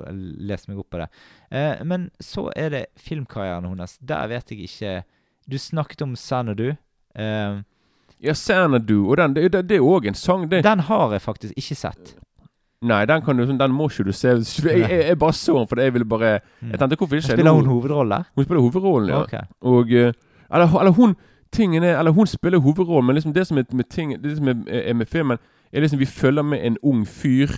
lest 0.51 0.71
meg 0.71 0.81
opp 0.81 0.89
på 0.95 1.03
det. 1.03 1.09
Eh, 1.53 1.85
men 1.85 2.09
så 2.25 2.47
er 2.57 2.73
det 2.73 2.83
filmkarrieren 2.97 3.69
hennes. 3.69 3.99
Der 4.01 4.33
vet 4.33 4.51
jeg 4.55 4.65
ikke 4.67 4.95
Du 5.47 5.59
snakket 5.61 6.03
om 6.09 6.17
Sanadu. 6.17 6.71
Eh, 7.15 7.63
Ja, 8.25 8.33
Sanadu. 8.33 9.11
Og 9.11 9.19
den, 9.21 9.35
det, 9.37 9.51
det, 9.53 9.67
det 9.69 9.77
er 9.77 9.85
òg 9.85 10.09
en 10.09 10.17
sang. 10.17 10.49
Det, 10.49 10.63
den 10.65 10.87
har 10.89 11.13
jeg 11.13 11.21
faktisk 11.21 11.53
ikke 11.61 11.77
sett. 11.77 12.15
Nei, 12.83 13.05
den 13.07 13.23
kan 13.23 13.37
du 13.37 13.47
Den 13.47 13.73
må 13.73 13.89
ikke 13.89 14.05
du 14.05 14.13
se. 14.13 14.29
Jeg, 14.29 14.81
jeg, 14.91 15.07
jeg 15.09 15.19
bare 15.19 15.33
så 15.33 15.59
den, 15.59 15.69
for 15.69 15.81
jeg 15.81 15.93
ville 15.93 16.05
bare 16.05 16.41
Mm. 16.61 16.71
Jeg 16.71 16.79
tenkte 16.79 16.97
hvorfor 16.97 17.15
ikke 17.17 17.23
Spiller 17.33 17.51
hun 17.53 17.67
hovedrollen? 17.67 18.13
hovedrolle? 18.13 18.25
Hun 18.37 18.45
spiller 18.45 18.61
hovedrollen, 18.61 19.09
ja. 19.09 19.21
Ok. 19.23 19.35
Og 19.61 19.91
eh, 19.93 20.13
eller, 20.55 20.79
eller 20.79 20.91
hun 20.93 21.17
tingen 21.53 21.83
er, 21.83 21.99
Eller 21.99 22.11
hun 22.11 22.27
spiller 22.27 22.59
hovedrollen, 22.59 23.07
men 23.07 23.15
liksom 23.15 23.33
det 23.35 23.47
som 23.47 23.59
er 23.59 23.63
med, 23.73 23.85
ting, 23.91 24.23
det 24.23 24.37
som 24.37 24.49
er, 24.49 24.55
er 24.69 24.95
med 24.95 25.07
filmen, 25.07 25.39
er 25.73 25.81
liksom 25.81 25.99
vi 25.99 26.05
følger 26.07 26.43
med 26.43 26.59
en 26.67 26.77
ung 26.83 27.07
fyr 27.07 27.49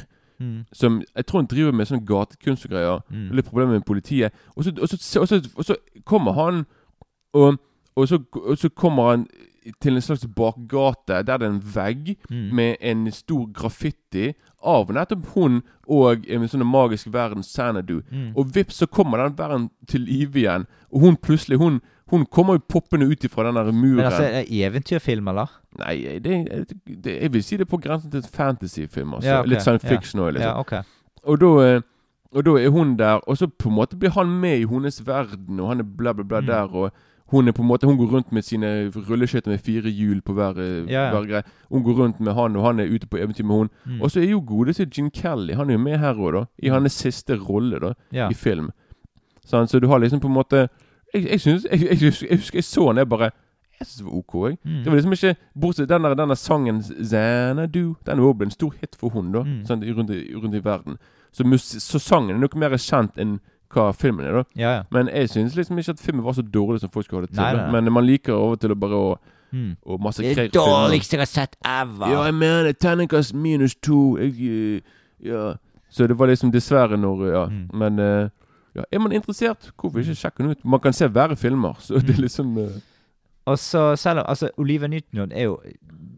Mm. 0.40 0.64
som 0.72 1.02
Jeg 1.16 1.26
tror 1.26 1.40
han 1.40 1.46
driver 1.46 1.72
med 1.72 1.86
sånn 1.86 2.04
gatekunst 2.06 2.64
og 2.64 2.70
greier. 2.70 3.00
Mm. 3.10 3.30
Litt 3.34 3.44
problemer 3.44 3.72
med 3.72 3.82
politiet. 3.82 4.32
Og 4.56 4.64
så, 4.64 4.70
og 4.82 4.88
så, 4.88 5.20
og 5.20 5.28
så, 5.28 5.40
og 5.56 5.64
så 5.64 5.74
kommer 6.06 6.32
han 6.32 6.60
og, 7.34 7.56
og, 7.96 8.08
så, 8.08 8.18
og 8.46 8.58
så 8.58 8.68
kommer 8.68 9.10
han 9.10 9.26
til 9.80 9.94
en 9.94 10.00
slags 10.02 10.26
bakgate 10.36 11.22
der 11.26 11.38
det 11.38 11.46
er 11.46 11.50
en 11.50 11.62
vegg 11.74 12.16
Mm. 12.30 12.54
med 12.54 12.76
en 12.80 13.10
stor 13.12 13.46
graffiti 13.52 14.34
av 14.64 14.90
nettopp 14.92 15.26
hun 15.34 15.62
og 15.88 16.24
en 16.28 16.48
sånn 16.48 16.64
magisk 16.66 17.06
verden 17.12 17.42
Sanadu. 17.42 18.00
Mm. 18.10 18.32
Og 18.36 18.54
vips, 18.54 18.74
så 18.82 18.86
kommer 18.86 19.18
den 19.18 19.36
verden 19.38 19.70
til 19.88 20.00
live 20.00 20.34
igjen. 20.40 20.66
Og 20.92 21.00
hun 21.00 21.16
plutselig 21.16 21.58
Hun, 21.58 21.80
hun 22.10 22.24
kommer 22.26 22.54
jo 22.54 22.60
poppende 22.68 23.06
ut 23.06 23.24
ifra 23.24 23.44
den 23.44 23.54
der 23.54 23.72
muren. 23.72 23.96
Men 23.96 24.04
altså, 24.06 24.22
er 24.22 24.44
det 24.44 24.62
eventyrfilm, 24.66 25.28
eller? 25.28 25.46
Nei, 25.78 26.18
det, 26.18 26.64
det, 27.04 27.20
jeg 27.22 27.32
vil 27.32 27.42
si 27.44 27.56
det 27.56 27.66
er 27.68 27.70
på 27.76 27.80
grensen 27.80 28.10
til 28.10 28.22
fantasyfilm. 28.22 29.14
Altså. 29.14 29.28
Ja, 29.28 29.40
okay. 29.40 29.50
Litt 29.50 29.62
science 29.62 29.86
fiction 29.88 30.22
òg, 30.22 30.32
liksom. 30.32 30.48
Ja, 30.48 30.58
ok. 30.60 30.72
Og 31.24 31.40
da, 31.40 31.80
og 32.32 32.44
da 32.44 32.50
er 32.60 32.68
hun 32.70 32.96
der, 32.96 33.20
og 33.28 33.36
så 33.38 33.46
på 33.46 33.68
en 33.68 33.74
måte 33.76 33.96
blir 33.96 34.10
han 34.16 34.28
med 34.40 34.58
i 34.60 34.66
hennes 34.66 35.06
verden, 35.06 35.60
og 35.60 35.68
han 35.68 35.80
er 35.80 35.84
bla, 35.84 36.12
bla, 36.12 36.24
bla 36.24 36.40
Mm. 36.40 36.46
der, 36.46 36.74
og 36.74 36.92
hun 37.30 37.48
er 37.48 37.52
på 37.52 37.62
en 37.62 37.68
måte 37.68 37.86
Hun 37.86 37.98
går 37.98 38.06
rundt 38.12 38.32
med 38.32 38.42
sine 38.42 38.88
rulleskøyter 38.88 39.50
med 39.52 39.58
fire 39.60 39.90
hjul 39.90 40.22
på 40.24 40.32
hver, 40.32 40.56
ja. 40.88 41.10
hver 41.12 41.26
greie. 41.28 41.42
Hun 41.68 41.82
går 41.84 41.98
rundt 41.98 42.20
med 42.20 42.32
han, 42.34 42.56
og 42.56 42.64
han 42.64 42.80
er 42.80 42.88
ute 42.88 43.06
på 43.06 43.18
eventyr 43.20 43.44
med 43.44 43.56
hun. 43.56 43.70
Mm. 43.84 44.02
Og 44.02 44.10
så 44.10 44.20
er 44.20 44.30
jo 44.30 44.40
godeste 44.46 44.86
Gene 44.88 45.10
Kelly 45.10 45.52
Han 45.54 45.68
er 45.70 45.76
jo 45.76 45.78
med 45.78 45.98
her 45.98 46.14
òg, 46.16 46.32
da. 46.32 46.44
I 46.62 46.68
hans 46.72 46.92
siste 46.92 47.36
rolle 47.36 47.80
da 47.80 47.92
ja. 48.12 48.30
i 48.30 48.34
film. 48.34 48.70
Sånn, 49.44 49.68
så 49.68 49.80
du 49.80 49.88
har 49.88 50.00
liksom 50.00 50.20
på 50.20 50.28
en 50.28 50.34
måte 50.38 50.68
Jeg, 51.14 51.24
jeg, 51.30 51.40
synes, 51.40 51.66
jeg, 51.70 51.80
jeg, 51.80 52.00
jeg 52.28 52.38
husker 52.38 52.58
jeg 52.58 52.64
så 52.64 52.86
han, 52.88 52.96
jeg 53.00 53.08
bare 53.08 53.30
Jeg 53.78 53.86
synes 53.86 53.96
det 54.00 54.06
var 54.06 54.16
OK. 54.18 54.34
jeg. 54.48 54.56
Mm. 54.64 54.82
Det 54.82 54.90
var 54.90 54.96
liksom 54.98 55.12
ikke 55.12 55.34
Bortsett 55.60 55.88
den 55.88 56.02
der, 56.04 56.14
denne 56.14 56.36
sangen 56.36 56.82
Xanadu 56.82 57.94
Den 58.06 58.24
ble 58.24 58.48
en 58.48 58.50
stor 58.50 58.74
hit 58.80 58.96
for 58.98 59.10
hun 59.10 59.32
da 59.32 59.44
Mm. 59.44 59.62
sånn, 59.68 59.84
rundt, 59.96 60.10
i, 60.10 60.34
rundt 60.34 60.54
i 60.54 60.64
verden. 60.64 60.98
Så, 61.32 61.44
mus 61.44 61.62
så 61.62 61.98
sangen 61.98 62.36
er 62.36 62.40
noe 62.40 62.58
mer 62.60 62.76
kjent 62.76 63.16
enn 63.20 63.38
hva 63.74 63.92
filmen 63.94 64.24
er. 64.26 64.32
da 64.32 64.44
ja, 64.56 64.70
ja. 64.78 64.82
Men 64.90 65.08
jeg 65.12 65.28
syns 65.30 65.54
liksom 65.56 65.78
ikke 65.78 65.90
at 65.90 66.00
filmen 66.00 66.24
var 66.24 66.32
så 66.32 66.42
dårlig 66.42 66.80
som 66.80 66.90
folk 66.90 67.04
skulle 67.06 67.20
ha 67.22 67.26
det 67.26 67.34
til. 67.34 67.42
Nei, 67.42 67.52
nei, 67.54 67.62
nei. 67.62 67.72
Men 67.82 67.92
man 67.92 68.06
liker 68.06 68.32
over 68.32 68.56
til 68.56 68.70
å 68.72 68.78
bare 68.78 68.94
å, 68.96 69.18
Mm. 69.50 69.76
Og 69.86 69.98
masse 70.04 70.20
Det 70.20 70.36
er 70.38 70.48
dårligste 70.52 71.16
jeg 71.16 71.20
har 71.22 71.26
sett 71.26 71.54
ever! 71.64 72.10
Ja, 72.12 72.24
jeg 72.26 72.34
mener 72.34 72.66
terningkast 72.76 73.32
minus 73.32 73.74
to. 73.80 74.18
Jeg, 74.20 74.34
eh, 74.44 74.80
ja. 75.24 75.54
Så 75.88 76.06
det 76.06 76.18
var 76.18 76.26
liksom 76.28 76.50
dessverre 76.52 76.98
når 77.00 77.22
Ja. 77.32 77.46
Mm. 77.48 77.70
Men 77.72 77.98
eh, 77.98 78.28
ja, 78.76 78.82
er 78.92 78.98
man 79.00 79.10
interessert, 79.12 79.70
hvorfor 79.80 80.00
ikke 80.04 80.14
sjekke 80.20 80.42
den 80.42 80.50
ut? 80.50 80.64
Man 80.64 80.80
kan 80.80 80.92
se 80.92 81.08
verre 81.08 81.34
filmer. 81.36 81.74
Så 81.80 81.94
det 81.94 82.10
er 82.10 82.18
Mm. 82.18 82.20
liksom 82.20 82.58
uh... 82.58 82.68
Og 83.46 83.56
så 83.58 83.96
selv 83.96 84.18
om 84.20 84.24
Altså, 84.28 84.50
Olivia 84.58 84.86
Newton 84.86 85.32
er 85.32 85.44
jo 85.44 85.60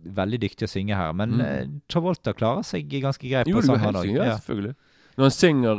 veldig 0.04 0.40
dyktig 0.42 0.66
å 0.66 0.68
synge 0.68 0.96
her, 0.96 1.12
men 1.12 1.30
Mm. 1.30 1.40
eh, 1.40 1.66
Travolta 1.88 2.32
klarer 2.34 2.64
seg 2.64 2.88
ganske 2.90 3.22
greit 3.30 3.46
Jo, 3.46 3.56
på 3.58 3.60
det 3.62 3.68
går 3.68 3.76
sang, 3.76 3.78
helt 3.84 3.96
han 3.96 4.04
sikkert. 4.04 4.26
Ja, 4.26 4.36
selvfølgelig. 4.38 4.74
Når 5.16 5.22
han 5.24 5.30
synger 5.30 5.76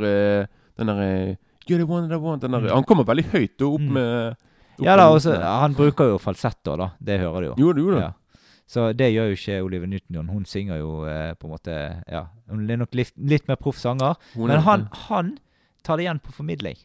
den 0.78 0.88
derre 0.88 1.38
You're 1.69 1.78
the 1.78 1.86
one 1.88 2.08
that 2.08 2.17
I 2.17 2.21
want 2.21 2.41
den 2.41 2.52
der, 2.52 2.60
Mm. 2.62 2.74
Han 2.74 2.84
kommer 2.84 3.04
veldig 3.06 3.26
høyt 3.32 3.62
opp 3.62 3.80
Mm. 3.82 3.91
med 3.93 4.36
Ja 4.82 4.95
da, 4.97 5.10
også, 5.13 5.36
han 5.41 5.74
bruker 5.78 6.08
jo 6.10 6.17
falsetter, 6.17 6.78
da. 6.78 6.89
Det 7.00 7.19
hører 7.19 7.41
du 7.41 7.47
jo. 7.52 7.56
Jo, 7.58 7.74
det 7.74 7.84
gjorde. 7.84 8.02
Ja. 8.02 8.12
Så 8.67 8.93
det 8.97 9.10
gjør 9.13 9.28
jo 9.30 9.36
ikke 9.36 9.63
Olivia 9.65 9.88
Newton-John. 9.91 10.30
Hun 10.32 10.45
synger 10.45 10.78
jo 10.80 11.06
eh, 11.06 11.34
på 11.36 11.45
en 11.45 11.52
måte 11.52 12.04
Ja, 12.10 12.24
hun 12.50 12.69
er 12.69 12.78
nok 12.78 12.95
litt, 12.95 13.12
litt 13.17 13.47
mer 13.47 13.58
proff 13.58 13.78
sanger. 13.78 14.15
Men 14.36 14.62
han, 14.63 14.88
han 15.10 15.38
tar 15.84 15.97
det 15.97 16.06
igjen 16.08 16.19
på 16.24 16.32
formidling. 16.32 16.78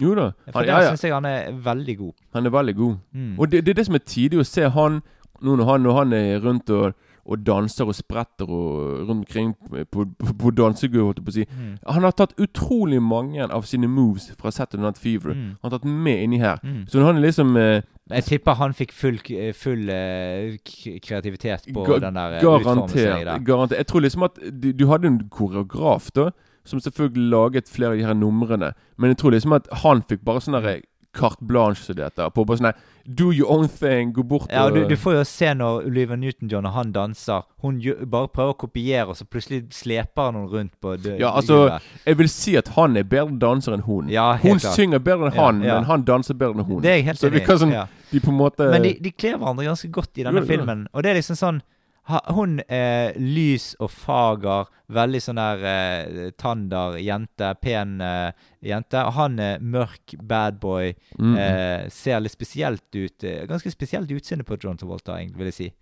Jo 0.00 0.14
da. 0.14 0.30
For 0.50 0.60
det 0.64 0.68
der 0.68 0.72
ja, 0.72 0.80
ja. 0.82 0.88
syns 0.94 1.04
jeg 1.04 1.12
han 1.12 1.24
er 1.28 1.52
veldig 1.52 1.96
god. 1.98 2.14
han 2.34 2.46
er 2.46 2.50
veldig 2.50 2.74
god. 2.76 2.96
Mm. 3.12 3.38
Og 3.38 3.50
det, 3.50 3.64
det 3.64 3.70
er 3.70 3.74
det 3.82 3.86
som 3.86 3.94
er 3.94 4.04
tidlig 4.08 4.40
å 4.40 4.44
se 4.48 4.68
han 4.68 5.02
nå 5.42 5.56
når 5.60 5.64
han, 5.70 5.82
når 5.84 5.94
han 6.00 6.12
er 6.16 6.40
rundt 6.40 6.70
og, 6.70 6.94
og 7.26 7.40
danser 7.46 7.88
og 7.90 7.94
spretter 7.98 8.46
og 8.46 9.00
rundt 9.08 9.10
omkring 9.26 9.48
på, 9.58 9.82
på, 9.90 10.04
på 10.38 10.50
dansegulvet, 10.54 11.04
holdt 11.08 11.18
jeg 11.18 11.26
på 11.26 11.32
å 11.32 11.36
si. 11.36 11.44
Mm. 11.50 11.72
Han 11.96 12.06
har 12.06 12.14
tatt 12.14 12.34
utrolig 12.38 13.00
mange 13.02 13.42
av 13.50 13.66
sine 13.66 13.88
moves 13.90 14.28
fra 14.38 14.52
Saturday 14.54 14.84
Night 14.84 14.98
Fever. 15.02 15.34
Mm. 15.34 15.48
Han 15.58 15.66
har 15.70 15.74
tatt 15.78 15.88
med 15.90 16.22
inni 16.22 16.38
her. 16.38 16.60
Mm. 16.62 16.84
Så 16.86 17.02
han 17.02 17.16
er 17.18 17.26
liksom 17.26 17.56
eh, 17.58 17.82
Jeg 18.14 18.24
tipper 18.28 18.54
han 18.60 18.74
fikk 18.78 18.92
full, 18.94 19.18
full 19.58 19.88
eh, 19.90 20.54
kreativitet 21.02 21.66
på 21.74 21.84
Ga- 21.88 21.98
den 22.06 22.14
der 22.14 22.36
eh, 22.38 22.44
utformelsen 22.46 23.26
det. 23.26 23.38
garantert. 23.46 23.78
Jeg 23.78 23.86
tror 23.90 24.00
liksom 24.06 24.22
at 24.28 24.38
du, 24.62 24.70
du 24.72 24.86
hadde 24.90 25.10
en 25.10 25.20
koreograf 25.28 26.10
da, 26.14 26.30
som 26.66 26.80
selvfølgelig 26.82 27.30
laget 27.30 27.68
flere 27.70 27.90
av 27.94 27.98
de 27.98 28.06
her 28.06 28.14
numrene. 28.14 28.72
Men 28.98 29.10
jeg 29.12 29.18
tror 29.18 29.34
liksom 29.34 29.52
at 29.58 29.66
han 29.82 30.02
fikk 30.08 30.22
bare 30.26 30.40
sånn 30.42 30.56
derre 30.58 30.78
carte 31.16 31.44
blanche, 31.48 31.82
som 31.82 31.96
det 31.98 32.04
heter. 32.10 32.30
På 32.36 32.44
bare 32.46 32.60
sånn 32.60 32.72
Do 33.06 33.28
your 33.32 33.50
own 33.54 33.68
thing. 33.70 34.12
Gå 34.12 34.22
bort 34.26 34.50
Ja, 34.50 34.64
og 34.66 34.74
du, 34.74 34.80
du 34.90 34.96
får 34.98 35.14
jo 35.14 35.24
se 35.30 35.52
når 35.54 35.84
Olivia 35.86 36.16
Newton-John 36.18 36.66
og 36.66 36.72
han 36.74 36.90
danser. 36.94 37.44
Hun 37.62 37.76
bare 38.10 38.28
prøver 38.34 38.54
å 38.56 38.58
kopiere, 38.64 39.06
og 39.12 39.18
så 39.18 39.26
plutselig 39.30 39.60
sleper 39.76 40.32
noen 40.34 40.48
rundt 40.50 40.72
på 40.82 40.96
det, 40.98 41.14
Ja, 41.22 41.30
altså, 41.38 41.78
Jeg 42.06 42.18
vil 42.18 42.28
si 42.32 42.56
at 42.58 42.72
han 42.74 42.96
er 42.98 43.06
bedre 43.06 43.38
danser 43.38 43.76
enn 43.76 43.84
hun. 43.86 44.08
Ja, 44.10 44.32
hun 44.42 44.58
klart. 44.58 44.74
synger 44.74 44.98
bedre 44.98 45.30
enn 45.30 45.38
han, 45.38 45.62
ja. 45.62 45.78
men 45.78 45.86
han 45.90 46.02
danser 46.08 46.34
bedre 46.34 46.58
enn 46.58 46.66
hun. 46.66 46.82
Det 46.82 46.90
er 46.90 46.98
jeg 47.00 47.08
helt 47.12 47.22
Så 47.22 47.30
enig 47.30 47.42
i. 47.44 47.46
sånn- 47.62 47.72
ja. 47.78 47.86
De 48.10 48.20
på 48.20 48.30
en 48.30 48.38
måte 48.38 48.70
Men 48.70 48.82
de, 48.82 48.92
de 49.02 49.10
kler 49.12 49.38
hverandre 49.38 49.64
ganske 49.66 49.88
godt 49.90 50.18
i 50.18 50.26
denne 50.26 50.42
filmen. 50.46 50.86
Og 50.92 51.02
det 51.02 51.10
er 51.10 51.20
liksom 51.20 51.38
sånn 51.38 51.62
ha, 52.08 52.20
Hun 52.34 52.60
er 52.68 53.16
lys 53.18 53.74
og 53.82 53.90
fager, 53.90 54.68
veldig 54.94 55.20
sånn 55.22 55.40
der 55.40 55.64
eh, 55.70 56.28
tander 56.38 56.98
jente, 57.02 57.52
pen 57.62 57.96
eh, 58.04 58.30
jente. 58.62 59.02
Han 59.16 59.38
er 59.42 59.62
mørk 59.62 60.14
bad 60.22 60.60
boy. 60.62 60.92
Mm. 61.18 61.34
Eh, 61.34 61.88
ser 61.90 62.22
litt 62.22 62.36
spesielt 62.36 62.86
ut. 62.94 63.24
eh, 63.24 63.44
ganske 63.50 63.70
spesielt 63.74 64.10
utseende 64.10 64.46
på 64.46 64.58
John 64.62 64.78
Travolta, 64.78 65.18
vil 65.18 65.50
jeg 65.50 65.58
si. 65.58 65.72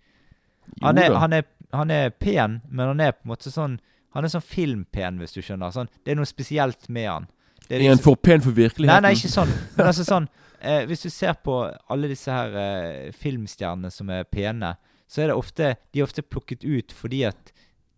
Han 0.81 0.97
er, 0.97 1.13
han, 1.13 1.33
er, 1.33 1.45
han 1.73 1.91
er 1.93 2.09
pen, 2.09 2.61
men 2.69 2.87
han 2.95 3.03
er 3.05 3.11
på 3.13 3.27
en 3.27 3.35
måte 3.35 3.51
sånn 3.53 3.79
Han 4.15 4.23
er 4.23 4.31
sånn 4.31 4.41
filmpen, 4.47 5.17
hvis 5.19 5.33
du 5.35 5.41
skjønner. 5.43 5.73
Sånn, 5.75 5.89
det 6.05 6.13
er 6.13 6.15
noe 6.15 6.29
spesielt 6.29 6.85
med 6.87 7.09
han. 7.09 7.25
Det 7.67 7.81
Er 7.81 7.89
han 7.89 7.99
for 7.99 8.15
pen 8.15 8.39
for 8.39 8.55
virkeligheten? 8.55 8.93
Nei, 8.93 9.11
nei, 9.11 9.17
ikke 9.17 9.31
sånn. 9.33 9.51
Men 9.75 9.89
altså 9.89 10.05
sånn 10.07 10.27
eh, 10.61 10.85
Hvis 10.87 11.03
du 11.03 11.09
ser 11.11 11.33
på 11.43 11.57
alle 11.91 12.07
disse 12.07 12.31
her 12.31 12.55
eh, 12.61 13.09
filmstjernene 13.11 13.91
som 13.91 14.09
er 14.13 14.23
pene, 14.23 14.75
så 15.07 15.23
er 15.23 15.31
det 15.31 15.37
ofte 15.37 15.75
De 15.93 16.01
er 16.01 16.07
ofte 16.07 16.23
plukket 16.25 16.65
ut 16.65 16.93
fordi 16.95 17.23
at 17.29 17.53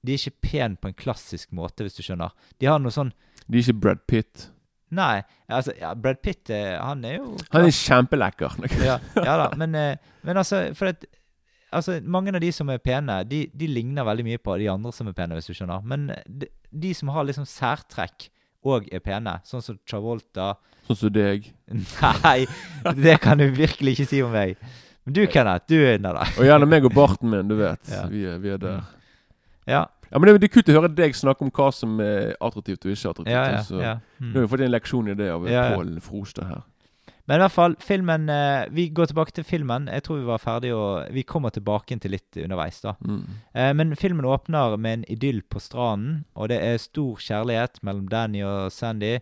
de 0.05 0.13
er 0.13 0.21
ikke 0.21 0.49
pene 0.51 0.79
på 0.79 0.91
en 0.91 0.95
klassisk 0.95 1.51
måte, 1.57 1.83
hvis 1.83 1.97
du 1.97 2.03
skjønner. 2.05 2.31
De 2.61 2.69
har 2.69 2.79
noe 2.79 2.93
sånn 2.93 3.09
De 3.47 3.57
er 3.57 3.65
ikke 3.65 3.81
Brad 3.83 4.03
Pitt. 4.07 4.47
Nei, 4.95 5.19
altså 5.51 5.73
ja, 5.75 5.91
Brad 5.99 6.21
Pitt, 6.23 6.49
eh, 6.53 6.77
han 6.79 7.03
er 7.03 7.17
jo 7.17 7.33
Han 7.51 7.67
er 7.67 7.73
kjempelekker. 7.75 8.55
ja, 8.87 8.99
ja 9.19 9.37
da, 9.41 9.49
men, 9.59 9.75
eh, 9.75 10.11
men 10.27 10.43
altså 10.43 10.67
For 10.77 10.93
at 10.93 11.07
Altså, 11.67 11.97
mange 11.99 12.31
av 12.31 12.39
de 12.39 12.47
som 12.55 12.69
er 12.71 12.79
pene, 12.79 13.17
de, 13.27 13.41
de 13.51 13.67
ligner 13.67 14.05
veldig 14.07 14.23
mye 14.23 14.39
på 14.39 14.53
de 14.55 14.69
andre 14.71 14.93
som 14.95 15.09
er 15.09 15.15
pene, 15.17 15.35
hvis 15.35 15.49
du 15.49 15.57
skjønner. 15.57 15.83
Men 15.83 16.05
de, 16.23 16.47
de 16.71 16.93
som 16.95 17.11
har 17.11 17.27
liksom 17.27 17.43
særtrekk 17.43 18.29
og 18.67 18.87
er 18.87 19.03
pene, 19.03 19.33
sånn 19.47 19.63
som 19.65 19.79
Travolta 19.87 20.53
Sånn 20.87 20.99
som 21.01 21.11
deg. 21.11 21.49
Nei, 22.23 22.47
det 22.95 23.17
kan 23.19 23.39
du 23.41 23.49
virkelig 23.51 23.97
ikke 23.97 24.07
si 24.07 24.21
om 24.23 24.31
meg. 24.31 24.55
Men 25.07 25.15
du, 25.15 25.21
Kenneth, 25.31 25.65
du 25.71 25.77
er 25.79 25.95
inne 25.97 26.11
der. 26.17 26.33
Og 26.37 26.43
gjerne 26.49 26.67
meg 26.67 26.85
og 26.89 26.93
barten 26.95 27.31
min, 27.31 27.47
du 27.47 27.55
vet. 27.61 27.79
Ja. 27.89 28.05
Vi, 28.11 28.25
er, 28.27 28.37
vi 28.43 28.51
er 28.53 28.59
der. 28.61 28.81
Ja, 29.67 29.85
Ja, 30.07 30.19
men 30.23 30.29
det, 30.29 30.37
det 30.39 30.47
er 30.47 30.53
kult 30.53 30.69
å 30.71 30.73
høre 30.77 30.87
deg 30.95 31.15
snakke 31.19 31.43
om 31.43 31.49
hva 31.51 31.65
som 31.75 31.97
er 31.99 32.29
attraktivt 32.39 32.85
og 32.87 32.93
ikke 32.93 33.09
attraktivt. 33.11 33.33
ja. 33.35 33.63
Så. 33.67 33.75
Nå 33.75 33.97
Mm. 34.23 34.33
har 34.33 34.41
vi 34.45 34.47
fått 34.53 34.61
en 34.63 34.71
leksjon 34.71 35.09
i 35.11 35.15
det 35.19 35.27
av 35.33 35.47
ja. 35.51 35.63
Pål 35.75 35.89
Frostad 36.01 36.47
her. 36.47 36.61
Men 37.27 37.41
i 37.41 37.43
hvert 37.43 37.51
fall, 37.51 37.73
filmen 37.83 38.29
eh, 38.31 38.69
Vi 38.71 38.85
går 38.95 39.09
tilbake 39.11 39.33
til 39.35 39.43
filmen. 39.43 39.89
Jeg 39.91 40.03
tror 40.05 40.21
vi 40.21 40.29
var 40.29 40.39
ferdige, 40.39 40.75
og 40.79 41.11
vi 41.11 41.23
kommer 41.27 41.51
tilbake 41.51 41.97
til 41.99 42.11
litt 42.15 42.37
underveis, 42.39 42.79
da. 42.85 42.93
Mm. 43.03 43.25
Eh, 43.53 43.73
men 43.75 43.95
filmen 43.99 44.23
åpner 44.25 44.77
med 44.79 44.93
en 45.01 45.03
idyll 45.11 45.41
på 45.43 45.59
stranden, 45.59 46.21
og 46.35 46.47
det 46.53 46.61
er 46.63 46.77
stor 46.79 47.19
kjærlighet 47.19 47.83
mellom 47.83 48.07
Danny 48.07 48.43
og 48.47 48.71
Sandy. 48.71 49.17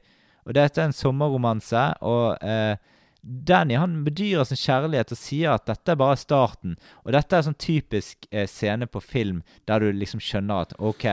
Og 0.45 0.53
dette 0.53 0.77
er 0.81 0.85
en 0.85 0.93
sommerromanse, 0.93 1.87
og 2.05 2.37
eh, 2.45 2.75
Danny 3.25 3.73
han 3.79 4.03
bedyrer 4.05 4.45
sin 4.45 4.59
kjærlighet 4.59 5.13
og 5.15 5.17
sier 5.17 5.55
at 5.55 5.65
dette 5.65 5.95
er 5.95 5.97
bare 5.97 6.17
starten. 6.19 6.75
Og 7.03 7.15
dette 7.15 7.33
er 7.37 7.47
sånn 7.47 7.57
typisk 7.57 8.27
eh, 8.29 8.45
scene 8.49 8.85
på 8.85 9.01
film 9.01 9.41
der 9.65 9.81
du 9.81 9.89
liksom 9.89 10.21
skjønner 10.21 10.67
at 10.67 10.77
OK, 10.77 11.07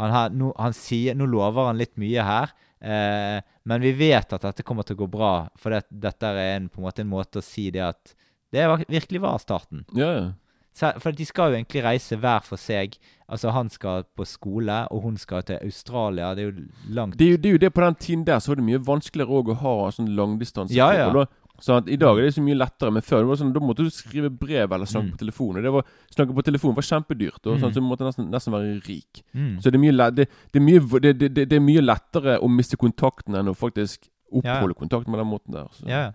han, 0.00 0.14
her, 0.14 0.34
nå, 0.34 0.50
han 0.58 0.74
sier, 0.74 1.14
nå 1.14 1.28
lover 1.30 1.70
han 1.70 1.78
litt 1.78 1.94
mye 2.02 2.26
her. 2.26 2.54
Eh, 2.82 3.38
men 3.70 3.86
vi 3.86 3.94
vet 3.94 4.34
at 4.34 4.42
dette 4.42 4.66
kommer 4.66 4.82
til 4.82 4.98
å 4.98 5.04
gå 5.04 5.10
bra, 5.12 5.32
for 5.54 5.74
det, 5.74 5.84
dette 6.02 6.34
er 6.34 6.56
en, 6.56 6.68
på 6.72 6.82
en 6.82 6.88
måte 6.88 7.06
en 7.06 7.12
måte 7.12 7.38
å 7.38 7.46
si 7.46 7.70
det 7.70 7.84
at 7.92 8.16
det 8.52 8.66
virkelig 8.90 9.22
var 9.22 9.38
starten. 9.40 9.86
Ja, 9.96 10.10
ja. 10.18 10.30
For 10.72 11.12
de 11.12 11.24
skal 11.28 11.52
jo 11.52 11.58
egentlig 11.58 11.82
reise 11.84 12.16
hver 12.16 12.44
for 12.46 12.60
seg. 12.60 12.94
Altså 13.28 13.52
Han 13.52 13.68
skal 13.72 14.06
på 14.16 14.24
skole, 14.24 14.78
og 14.88 15.02
hun 15.04 15.18
skal 15.20 15.44
til 15.44 15.58
Australia. 15.60 16.34
Det 16.34 16.42
er 16.42 16.48
jo 16.48 16.64
langt 16.96 17.18
Det 17.18 17.26
er, 17.26 17.30
jo, 17.30 17.36
det 17.36 17.48
er 17.48 17.52
jo 17.52 17.58
det 17.58 17.72
på 17.72 17.84
den 17.84 17.94
tiden 17.94 18.24
der, 18.26 18.38
så 18.38 18.52
er 18.52 18.60
det 18.60 18.64
mye 18.64 18.80
vanskeligere 18.80 19.52
å 19.52 19.58
ha 19.60 19.90
sånn 19.92 20.10
langdistanse. 20.16 20.74
Ja, 20.76 20.90
ja. 20.96 21.10
Da, 21.12 21.26
sånn 21.60 21.76
at 21.82 21.88
I 21.88 21.96
dag 21.96 22.18
er 22.18 22.22
det 22.22 22.34
så 22.34 22.42
mye 22.42 22.56
lettere, 22.58 22.90
men 22.92 23.02
før 23.02 23.18
det 23.22 23.26
var 23.28 23.36
sånn, 23.36 23.52
da 23.52 23.60
måtte 23.60 23.84
du 23.84 23.90
skrive 23.90 24.30
brev 24.30 24.72
eller 24.72 24.86
snakke 24.86 25.10
Mm. 25.10 25.12
på 25.12 25.18
telefon. 25.18 25.56
Og 25.56 25.62
det 25.62 25.72
var, 25.72 25.84
snakke 26.14 26.34
på 26.34 26.42
telefon 26.44 26.74
var 26.74 26.82
kjempedyrt, 26.82 27.46
og 27.46 27.58
sånn, 27.60 27.70
Mm. 27.70 27.72
så 27.72 27.74
du 27.74 27.80
måtte 27.80 28.04
nesten, 28.08 28.30
nesten 28.30 28.52
være 28.52 28.86
rik. 28.88 29.22
mm. 29.34 29.56
Så 29.62 29.70
det 29.70 29.74
er 29.74 29.78
mye, 29.78 30.10
det, 30.10 30.28
det, 30.52 30.56
er 30.56 30.64
mye, 30.64 31.00
det, 31.46 31.52
er 31.52 31.60
mye 31.60 31.80
lettere 31.82 32.38
å 32.40 32.48
miste 32.48 32.76
kontakten 32.76 33.34
enn 33.36 33.48
å 33.48 33.54
faktisk 33.56 34.08
oppholde 34.32 34.74
kontakten 34.74 35.10
med 35.10 35.18
den 35.20 35.28
måten 35.28 35.52
der. 35.52 35.68
Så. 35.72 35.86
Ja, 35.86 36.02
ja. 36.08 36.12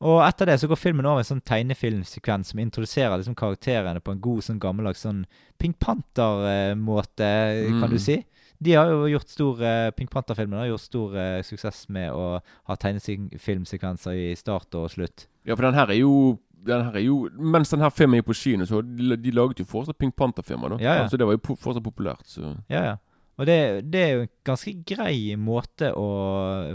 Og 0.00 0.20
etter 0.22 0.46
det 0.46 0.60
så 0.60 0.68
går 0.68 0.76
filmen 0.78 1.06
over 1.06 1.18
i 1.18 1.26
en 1.26 1.40
sånn 1.40 1.42
tegnefilmsekvens 1.42 2.46
som 2.52 2.60
introduserer 2.60 3.16
liksom 3.18 3.34
karakterene 3.34 4.00
på 4.00 4.12
en 4.12 4.20
god 4.20 4.42
sånn 4.42 4.60
gammeldags 4.60 5.02
sånn 5.02 5.24
Pink 5.58 5.78
Panther-måte, 5.80 7.68
kan 7.68 7.82
Mm. 7.82 7.90
du 7.90 7.98
si. 7.98 8.24
De 8.58 8.74
har 8.74 8.90
jo 8.90 9.06
gjort 9.06 9.30
stor 9.30 9.62
eh, 9.62 9.88
Pink 9.94 10.10
Panther-filmen 10.10 10.58
har 10.58 10.70
gjort 10.72 10.82
stor 10.82 11.16
eh, 11.18 11.38
suksess 11.46 11.84
med 11.94 12.10
å 12.10 12.40
ha 12.42 12.76
tegnefilmsekvenser 12.82 14.18
i 14.18 14.28
start 14.38 14.74
og 14.78 14.90
slutt. 14.90 15.28
Ja, 15.46 15.54
for 15.54 15.68
den 15.68 15.78
her 15.78 15.94
er 15.94 16.00
jo 16.00 16.38
den 16.68 16.82
her 16.84 16.96
er 16.98 17.04
jo, 17.04 17.28
Mens 17.38 17.70
den 17.70 17.82
her 17.84 17.92
filmen 17.94 18.18
gikk 18.18 18.32
på 18.32 18.38
kino, 18.38 18.66
så 18.66 18.80
de, 18.82 19.14
de 19.16 19.34
laget 19.34 19.62
jo 19.62 19.68
fortsatt 19.68 19.98
Pink 19.98 20.16
Panther-filmer. 20.18 20.74
da 20.74 20.82
Ja, 20.82 20.96
ja. 21.02 21.04
Så 21.08 21.20
det 21.20 21.28
var 21.28 21.36
jo 21.38 21.44
po 21.44 21.54
fortsatt 21.58 21.86
populært. 21.86 22.26
Så 22.26 22.56
Ja, 22.68 22.82
ja. 22.92 22.96
Og 23.38 23.46
det, 23.46 23.58
det 23.92 24.00
er 24.02 24.08
jo 24.16 24.22
en 24.24 24.32
ganske 24.48 24.72
grei 24.82 25.36
måte 25.38 25.92
å 25.94 26.06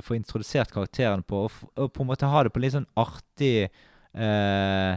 få 0.03 0.15
introdusert 0.15 0.71
karakteren 0.71 1.25
på, 1.27 1.41
og, 1.49 1.65
og 1.75 1.89
på 1.91 2.05
en 2.05 2.09
måte 2.13 2.29
ha 2.31 2.43
det 2.45 2.53
på 2.55 2.61
en 2.61 2.63
litt 2.63 2.77
sånn 2.77 2.93
artig 2.99 3.57
eh, 3.67 4.93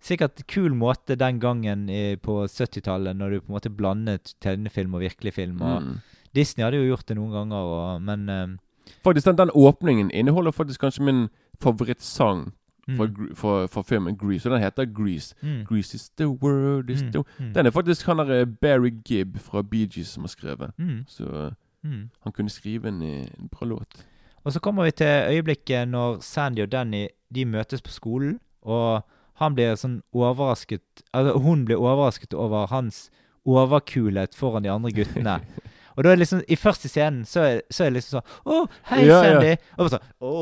Sikkert 0.00 0.46
kul 0.48 0.72
måte 0.72 1.12
den 1.20 1.36
gangen 1.42 1.82
i, 1.92 2.14
på 2.16 2.38
70-tallet, 2.48 3.18
når 3.18 3.34
du 3.34 3.40
på 3.42 3.50
en 3.50 3.56
måte 3.58 3.72
blandet 3.74 4.30
tegnefilm 4.40 4.94
og 4.96 5.02
virkelig 5.02 5.34
film. 5.36 5.58
Og 5.60 5.82
mm. 5.84 5.98
Disney 6.34 6.64
hadde 6.64 6.80
jo 6.80 6.90
gjort 6.92 7.08
det 7.08 7.16
noen 7.18 7.32
ganger, 7.34 7.56
og, 7.76 8.02
men 8.02 8.28
uh, 8.28 8.58
Faktisk, 9.04 9.26
den, 9.26 9.38
den 9.38 9.50
åpningen 9.54 10.10
inneholder 10.10 10.50
faktisk 10.50 10.80
kanskje 10.80 11.04
min 11.04 11.28
favorittsang 11.62 12.52
mm, 12.88 12.96
for, 13.36 13.66
for, 13.66 13.82
filmen 13.82 14.16
Grease. 14.16 14.48
Og 14.48 14.54
den 14.54 14.62
heter 14.62 14.84
Grease. 14.84 15.34
mm, 15.42 15.64
Grease 15.64 15.94
is 15.94 16.08
the 16.08 16.28
world 16.28 16.90
is 16.90 17.02
mm, 17.02 17.12
the 17.12 17.24
mm, 17.38 17.54
Den 17.54 17.66
er 17.66 17.70
faktisk 17.70 18.06
han 18.06 18.18
der 18.18 18.40
eh, 18.40 18.46
Barry 18.46 18.92
Gibb 19.08 19.38
fra 19.38 19.62
Bee 19.62 19.88
Gees 19.94 20.08
som 20.08 20.22
har 20.22 20.28
skrevet. 20.28 20.70
mm, 20.78 21.04
Så 21.08 21.50
mm. 21.82 22.10
han 22.20 22.32
kunne 22.32 22.50
skrive 22.50 22.88
en, 22.88 23.02
eh, 23.02 23.26
en 23.40 23.48
bra 23.48 23.66
låt. 23.66 24.06
Og 24.44 24.52
så 24.52 24.60
kommer 24.60 24.84
vi 24.84 24.90
til 24.90 25.06
øyeblikket 25.06 25.88
når 25.88 26.20
Sandy 26.20 26.60
og 26.60 26.72
Danny 26.72 27.06
de 27.34 27.44
møtes 27.44 27.82
på 27.82 27.90
skolen, 27.90 28.40
og 28.62 29.02
han 29.34 29.54
blir 29.54 29.74
sånn 29.74 30.02
overrasket 30.12 30.82
Altså 31.12 31.38
hun 31.38 31.64
blir 31.64 31.76
overrasket 31.76 32.34
over 32.34 32.66
hans 32.66 33.10
overkulhet 33.44 34.34
foran 34.34 34.62
de 34.62 34.70
andre 34.70 34.92
guttene. 34.92 35.40
Og 35.96 36.04
da 36.04 36.10
er 36.10 36.16
det 36.16 36.22
liksom 36.22 36.42
I 36.48 36.56
første 36.56 36.88
scenen 36.88 37.24
så 37.28 37.42
er, 37.44 37.60
så 37.72 37.84
er 37.84 37.90
det 37.90 37.96
liksom 37.98 38.20
sånn 38.20 38.52
Å, 38.54 38.58
hei, 38.92 39.00
Ja, 39.08 39.18
ja. 39.24 39.32
Sandy. 39.34 39.52
Og 39.76 39.88
så, 39.90 39.98
sånn 39.98 40.28
Å 40.30 40.34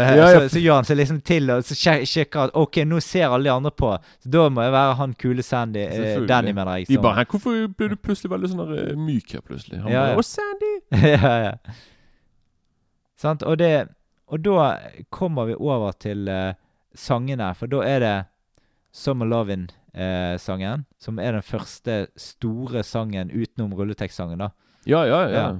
eh, 0.00 0.10
Ja, 0.16 0.28
ja. 0.32 0.40
Så, 0.40 0.52
så 0.54 0.62
gjør 0.62 0.78
han 0.80 0.88
seg 0.88 0.98
liksom 1.00 1.20
til 1.28 1.54
og 1.54 1.64
så 1.68 1.76
sjekker 1.78 2.46
at 2.46 2.56
OK, 2.58 2.80
nå 2.88 3.00
ser 3.04 3.28
alle 3.28 3.48
de 3.48 3.52
andre 3.54 3.72
på. 3.74 3.90
Så 4.24 4.32
da 4.32 4.46
må 4.52 4.64
jeg 4.64 4.74
være 4.74 4.98
han 5.00 5.16
kule 5.20 5.44
Sandy. 5.46 5.84
Eh. 5.84 6.20
Danny, 6.28 6.54
mener 6.56 6.80
jeg. 6.80 6.88
De 6.88 6.98
som- 6.98 7.04
bare 7.04 7.26
Hvorfor 7.28 7.66
ble 7.76 7.90
du 7.92 7.96
plutselig 8.00 8.32
veldig 8.32 8.52
sånn 8.52 8.62
der, 8.64 8.92
eh, 8.92 8.96
myk 8.96 9.36
her 9.36 9.44
plutselig? 9.44 9.82
Han 9.82 9.92
Ja, 9.92 10.06
bare 10.06 10.14
ja. 10.14 10.20
Å, 10.20 10.24
Sandy! 10.30 10.72
ja, 11.14 11.34
ja. 11.44 11.76
Sant? 13.20 13.44
Og, 13.46 13.58
det, 13.60 13.88
og 14.28 14.42
da 14.44 14.68
kommer 15.14 15.48
vi 15.48 15.54
over 15.56 15.92
til 16.00 16.28
uh, 16.28 16.52
sangene, 16.94 17.52
for 17.58 17.70
da 17.70 17.82
er 17.86 18.02
det 18.04 18.14
Summer 18.94 19.26
Lovin'-sangen, 19.26 20.84
som 21.02 21.18
er 21.18 21.32
den 21.38 21.42
første 21.42 22.06
store 22.20 22.84
sangen 22.86 23.32
utenom 23.34 23.74
rulletekstsangen, 23.74 24.38
da. 24.44 24.50
Ja, 24.86 25.04
ja, 25.04 25.20
ja. 25.28 25.44
Ja. 25.44 25.52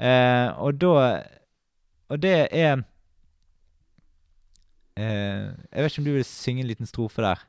Eh, 0.00 0.60
og 0.60 0.80
da 0.80 1.22
Og 2.08 2.22
det 2.22 2.48
er 2.50 2.82
Eh, 5.00 5.46
jeg 5.72 5.82
vet 5.84 5.92
ikke 5.92 6.00
om 6.00 6.04
du 6.04 6.12
vil 6.12 6.24
synge 6.24 6.60
en 6.60 6.66
liten 6.66 6.86
strofe 6.86 7.22
der? 7.22 7.46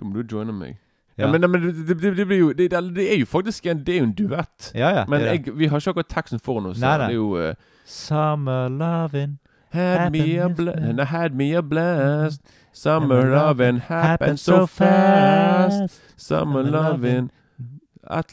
Da 0.00 0.06
må 0.06 0.14
du 0.16 0.36
joine 0.36 0.52
meg. 0.52 0.78
Ja. 1.18 1.26
Ja, 1.26 1.32
men, 1.32 1.50
men 1.50 1.62
det, 1.62 2.00
det, 2.00 2.16
det, 2.16 2.38
jo 2.38 2.52
det, 2.52 2.72
er 2.72 3.18
jo 3.18 3.26
faktisk 3.26 3.66
en, 3.66 3.82
det 3.84 3.94
er 3.94 3.98
jo 3.98 4.04
en 4.04 4.12
duett. 4.12 4.70
ja. 4.74 4.88
ja 4.88 5.04
Men 5.08 5.20
jeg, 5.20 5.58
vi 5.58 5.66
har 5.66 5.76
ikke 5.76 5.90
akkurat 5.90 6.08
teksten 6.08 6.40
foran 6.40 6.66
oss. 6.66 6.80
Nei, 6.80 6.98
nei. 6.98 7.06
Det 7.06 7.12
er 7.12 7.16
jo 7.16 7.48
uh, 7.48 7.54
Summer 7.84 8.68
lovin' 8.68 9.38
Had 9.70 10.10
me 10.10 10.38
a 10.38 10.48
bl 10.48 10.70
Had 11.04 11.34
me 11.34 11.52
a 11.56 11.62
blast 11.62 12.40
Summer 12.72 13.20
Summer 13.20 13.36
loving 13.36 13.78
happened 13.78 14.40
so 14.40 14.66
fast 14.66 16.00
Summer 16.16 16.64
Summer 16.64 17.28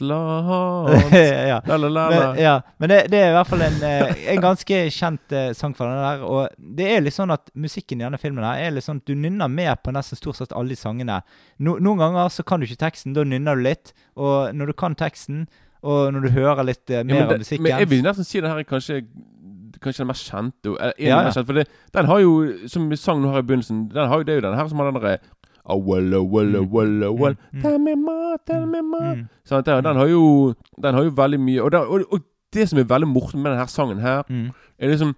eller 0.00 1.04
annet 1.04 1.48
ja. 1.48 1.60
La 1.66 1.76
la 1.76 1.88
la 1.88 2.08
Men, 2.10 2.40
ja, 2.40 2.54
men 2.78 2.88
det, 2.88 2.98
det 3.12 3.20
er 3.20 3.30
i 3.30 3.34
hvert 3.36 3.50
fall 3.50 3.62
en, 3.66 3.76
eh, 3.84 4.24
en 4.32 4.40
ganske 4.42 4.80
kjent 4.94 5.36
eh, 5.36 5.50
sang 5.56 5.74
fra 5.76 5.90
den 5.90 6.02
der. 6.06 6.24
Og 6.24 6.72
det 6.78 6.88
er 6.94 7.04
litt 7.04 7.16
sånn 7.16 7.34
at 7.34 7.52
musikken 7.54 8.00
i 8.00 8.06
denne 8.06 8.20
filmen 8.20 8.46
her 8.46 8.64
er 8.64 8.74
litt 8.74 8.86
sånn 8.86 9.02
at 9.02 9.08
du 9.08 9.14
nynner 9.18 9.50
med 9.52 9.82
på 9.84 9.92
nesten 9.94 10.18
stort 10.18 10.40
sett 10.40 10.56
alle 10.56 10.72
de 10.72 10.80
sangene. 10.80 11.20
No, 11.58 11.76
noen 11.76 12.00
ganger 12.00 12.32
så 12.32 12.46
kan 12.48 12.60
du 12.60 12.68
ikke 12.68 12.80
teksten, 12.86 13.16
da 13.16 13.26
nynner 13.28 13.58
du 13.58 13.66
litt. 13.68 13.92
Og 14.16 14.54
når 14.56 14.72
du 14.72 14.78
kan 14.78 14.96
teksten, 14.98 15.46
og 15.86 16.12
når 16.14 16.26
du 16.26 16.30
hører 16.34 16.66
litt 16.66 16.90
eh, 16.90 17.04
Ja, 17.04 17.06
mer 17.06 17.28
av 17.28 17.36
musikken 17.38 17.62
men 17.62 17.76
jeg 17.78 17.90
vil 17.92 18.00
nesten 18.02 18.26
si 18.26 18.40
det 18.42 18.50
her 18.50 18.64
er 18.64 18.66
kanskje 18.66 19.02
Kanskje 19.78 20.02
den 20.02 20.08
mest 20.10 20.26
kjente 20.26 20.72
Ja, 20.74 20.88
ja. 20.98 21.18
Kjent, 21.30 21.46
For 21.46 21.54
det, 21.54 21.68
den 21.94 22.08
har 22.08 22.18
jo 22.18 22.32
Som 22.66 22.88
vi 22.90 22.96
sang 22.98 23.20
nå 23.22 23.30
her 23.30 23.44
i 23.44 23.46
begynnelsen 23.46 23.84
Den 23.92 24.08
har 24.10 24.18
jo, 24.18 24.26
Det 24.26 24.32
er 24.34 24.40
jo 24.40 24.44
den 24.48 24.56
her 24.58 24.70
som 24.70 24.80
har 24.82 24.88
den 24.90 24.98
derre 24.98 25.18
Oh, 25.68 25.76
well, 25.76 26.14
oh, 26.14 26.22
well, 26.22 26.56
oh, 26.56 26.62
well, 26.62 27.04
oh, 27.04 27.12
well. 27.12 27.34
Mm, 27.34 27.58
mm. 27.58 27.62
Tell 27.62 27.78
me 27.78 27.94
more, 27.94 28.36
tell 28.46 28.66
me 28.66 28.80
more. 28.82 29.14
Mm, 29.14 29.24
Sant, 29.44 29.66
den, 29.66 29.84
har 29.96 30.06
jo 30.06 30.54
Den 30.82 30.94
har 30.94 31.02
jo 31.02 31.10
veldig 31.10 31.40
mye 31.40 31.62
Og, 31.62 31.72
den, 31.72 31.80
og, 31.80 32.00
og 32.12 32.20
det 32.54 32.68
som 32.68 32.78
er 32.78 32.84
veldig 32.88 33.08
morsomt 33.08 33.42
med 33.42 33.52
denne 33.52 33.68
sangen 33.68 33.98
her, 33.98 34.22
mm, 34.28 34.46
er 34.78 34.88
liksom 34.88 35.14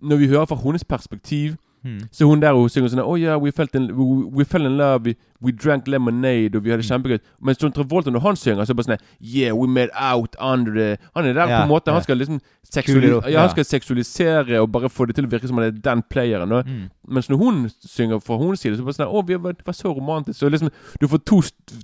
Når 0.00 0.16
vi 0.16 0.28
hører 0.28 0.44
fra 0.44 0.56
hennes 0.62 0.84
perspektiv, 0.84 1.56
mm. 1.88 2.08
så 2.12 2.26
hun 2.28 2.40
der 2.42 2.52
hun 2.54 2.68
synger 2.68 2.88
sånn 2.92 3.00
Oh 3.04 3.16
yeah, 3.18 3.36
we, 3.40 3.50
felt 3.52 3.74
in, 3.74 3.88
we, 3.96 4.04
we 4.38 4.44
fell 4.44 4.66
in 4.66 4.76
love, 4.76 5.04
we, 5.06 5.14
we 5.40 5.52
drank 5.52 5.86
lemonade, 5.88 6.56
og 6.56 6.64
vi 6.64 6.70
hadde 6.70 6.82
Mm. 6.84 6.90
kjempegøy. 6.90 7.18
Mens 7.40 7.62
John 7.62 7.72
Travolta, 7.72 8.10
når 8.10 8.20
han 8.20 8.36
synger, 8.36 8.64
så 8.64 8.72
er 8.72 8.76
det 8.76 8.80
bare 8.82 8.96
sånn 8.98 9.04
Yeah, 9.20 9.52
we 9.56 9.66
made 9.66 9.90
out 9.94 10.36
under 10.40 10.72
the 10.72 10.96
Han 11.14 11.24
er 11.26 11.32
der 11.34 11.46
på 11.46 11.62
en 11.62 11.68
måte 11.68 11.88
ja. 11.90 11.94
Han 11.94 12.02
skal 12.02 12.16
liksom 12.18 12.40
seksuali 12.68 13.00
det 13.08 13.32
ja, 13.32 13.40
han 13.40 13.48
ja. 13.48 13.48
skal 13.48 13.64
seksualisere 13.64 14.60
og 14.60 14.70
bare 14.72 14.88
få 14.92 15.06
det 15.08 15.14
til 15.16 15.24
å 15.24 15.30
virke 15.32 15.48
som 15.48 15.56
han 15.58 15.66
er 15.66 15.70
den 15.70 16.02
playeren. 16.10 16.52
Og, 16.52 16.64
Mm. 16.68 16.90
Mens 17.08 17.28
når 17.30 17.36
hun 17.40 17.70
synger 17.86 18.18
fra 18.20 18.36
hennes 18.38 18.60
side, 18.60 18.74
så 18.76 18.82
er 18.82 18.84
det 18.84 18.88
bare 18.90 18.98
sånn 18.98 19.14
Å, 19.14 19.22
vi 19.26 19.34
var, 19.40 19.54
var 19.64 19.72
så 19.72 19.88
romantisk. 19.96 20.38
Så 20.38 20.50
liksom 20.50 20.70
Du 21.00 21.06
får 21.08 21.24
to, 21.24 21.40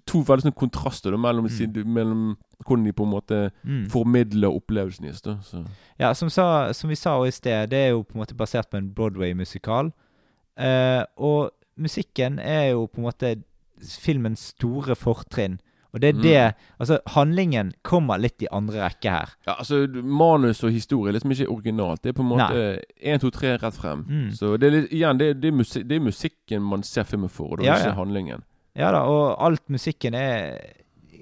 to 0.07 0.19
veldig 0.21 0.45
sånne 0.45 0.55
kontraster 0.59 1.11
da, 1.11 1.17
mellom, 1.17 1.47
Mm. 1.49 1.87
mellom 1.87 2.37
hvordan 2.67 2.85
de 2.87 2.93
på 2.93 3.05
en 3.05 3.11
måte 3.11 3.51
Mm. 3.65 3.87
formidler 3.91 4.49
opplevelsen 4.49 5.05
deres. 5.05 5.55
Ja, 5.99 6.13
som, 6.15 6.29
sa, 6.31 6.73
som 6.73 6.91
vi 6.91 6.95
sa 6.97 7.19
i 7.27 7.31
sted, 7.31 7.69
det 7.71 7.79
er 7.79 7.91
jo 7.91 8.03
på 8.03 8.15
en 8.15 8.21
måte 8.25 8.35
basert 8.37 8.71
på 8.71 8.77
en 8.77 8.91
Broadway-musikal. 8.95 9.93
Eh, 10.59 11.05
og 11.17 11.51
musikken 11.77 12.39
er 12.39 12.71
jo 12.73 12.87
på 12.87 12.99
en 13.01 13.05
måte 13.11 13.37
filmens 14.01 14.39
store 14.55 14.95
fortrinn. 14.97 15.59
Og 15.95 16.01
det 16.01 16.09
er 16.09 16.13
Mm. 16.15 16.23
det 16.23 16.55
Altså, 16.81 16.99
handlingen 17.07 17.73
kommer 17.85 18.17
litt 18.19 18.43
i 18.43 18.47
andre 18.53 18.81
rekke 18.89 19.11
her. 19.11 19.29
Ja, 19.47 19.55
altså 19.59 19.87
Manus 20.03 20.63
og 20.65 20.73
historie 20.73 21.09
er 21.11 21.13
liksom 21.19 21.31
ikke 21.31 21.49
originalt. 21.49 22.03
Det 22.03 22.09
er 22.09 22.13
på 22.13 22.23
en 22.23 22.29
måte 22.29 22.81
én, 23.03 23.19
to, 23.21 23.31
tre 23.31 23.57
rett 23.57 23.75
frem. 23.75 24.05
Mm. 24.09 24.31
Så 24.33 24.57
det 24.59 24.67
er 24.67 24.71
litt, 24.81 24.91
igjen, 24.93 25.19
det, 25.19 25.41
det, 25.41 25.49
er 25.49 25.57
musik, 25.57 25.89
det 25.89 25.97
er 25.97 26.01
musikken 26.01 26.63
man 26.63 26.83
ser 26.83 27.05
filmen 27.05 27.29
for, 27.31 27.45
og 27.53 27.59
det 27.59 27.67
er 27.67 27.71
Ja, 27.71 27.77
ikke 27.79 27.89
ja. 27.89 27.95
handlingen. 28.05 28.43
Ja 28.77 28.91
da, 28.91 28.99
og 29.07 29.37
alt 29.47 29.69
musikken 29.71 30.15
er 30.15 30.59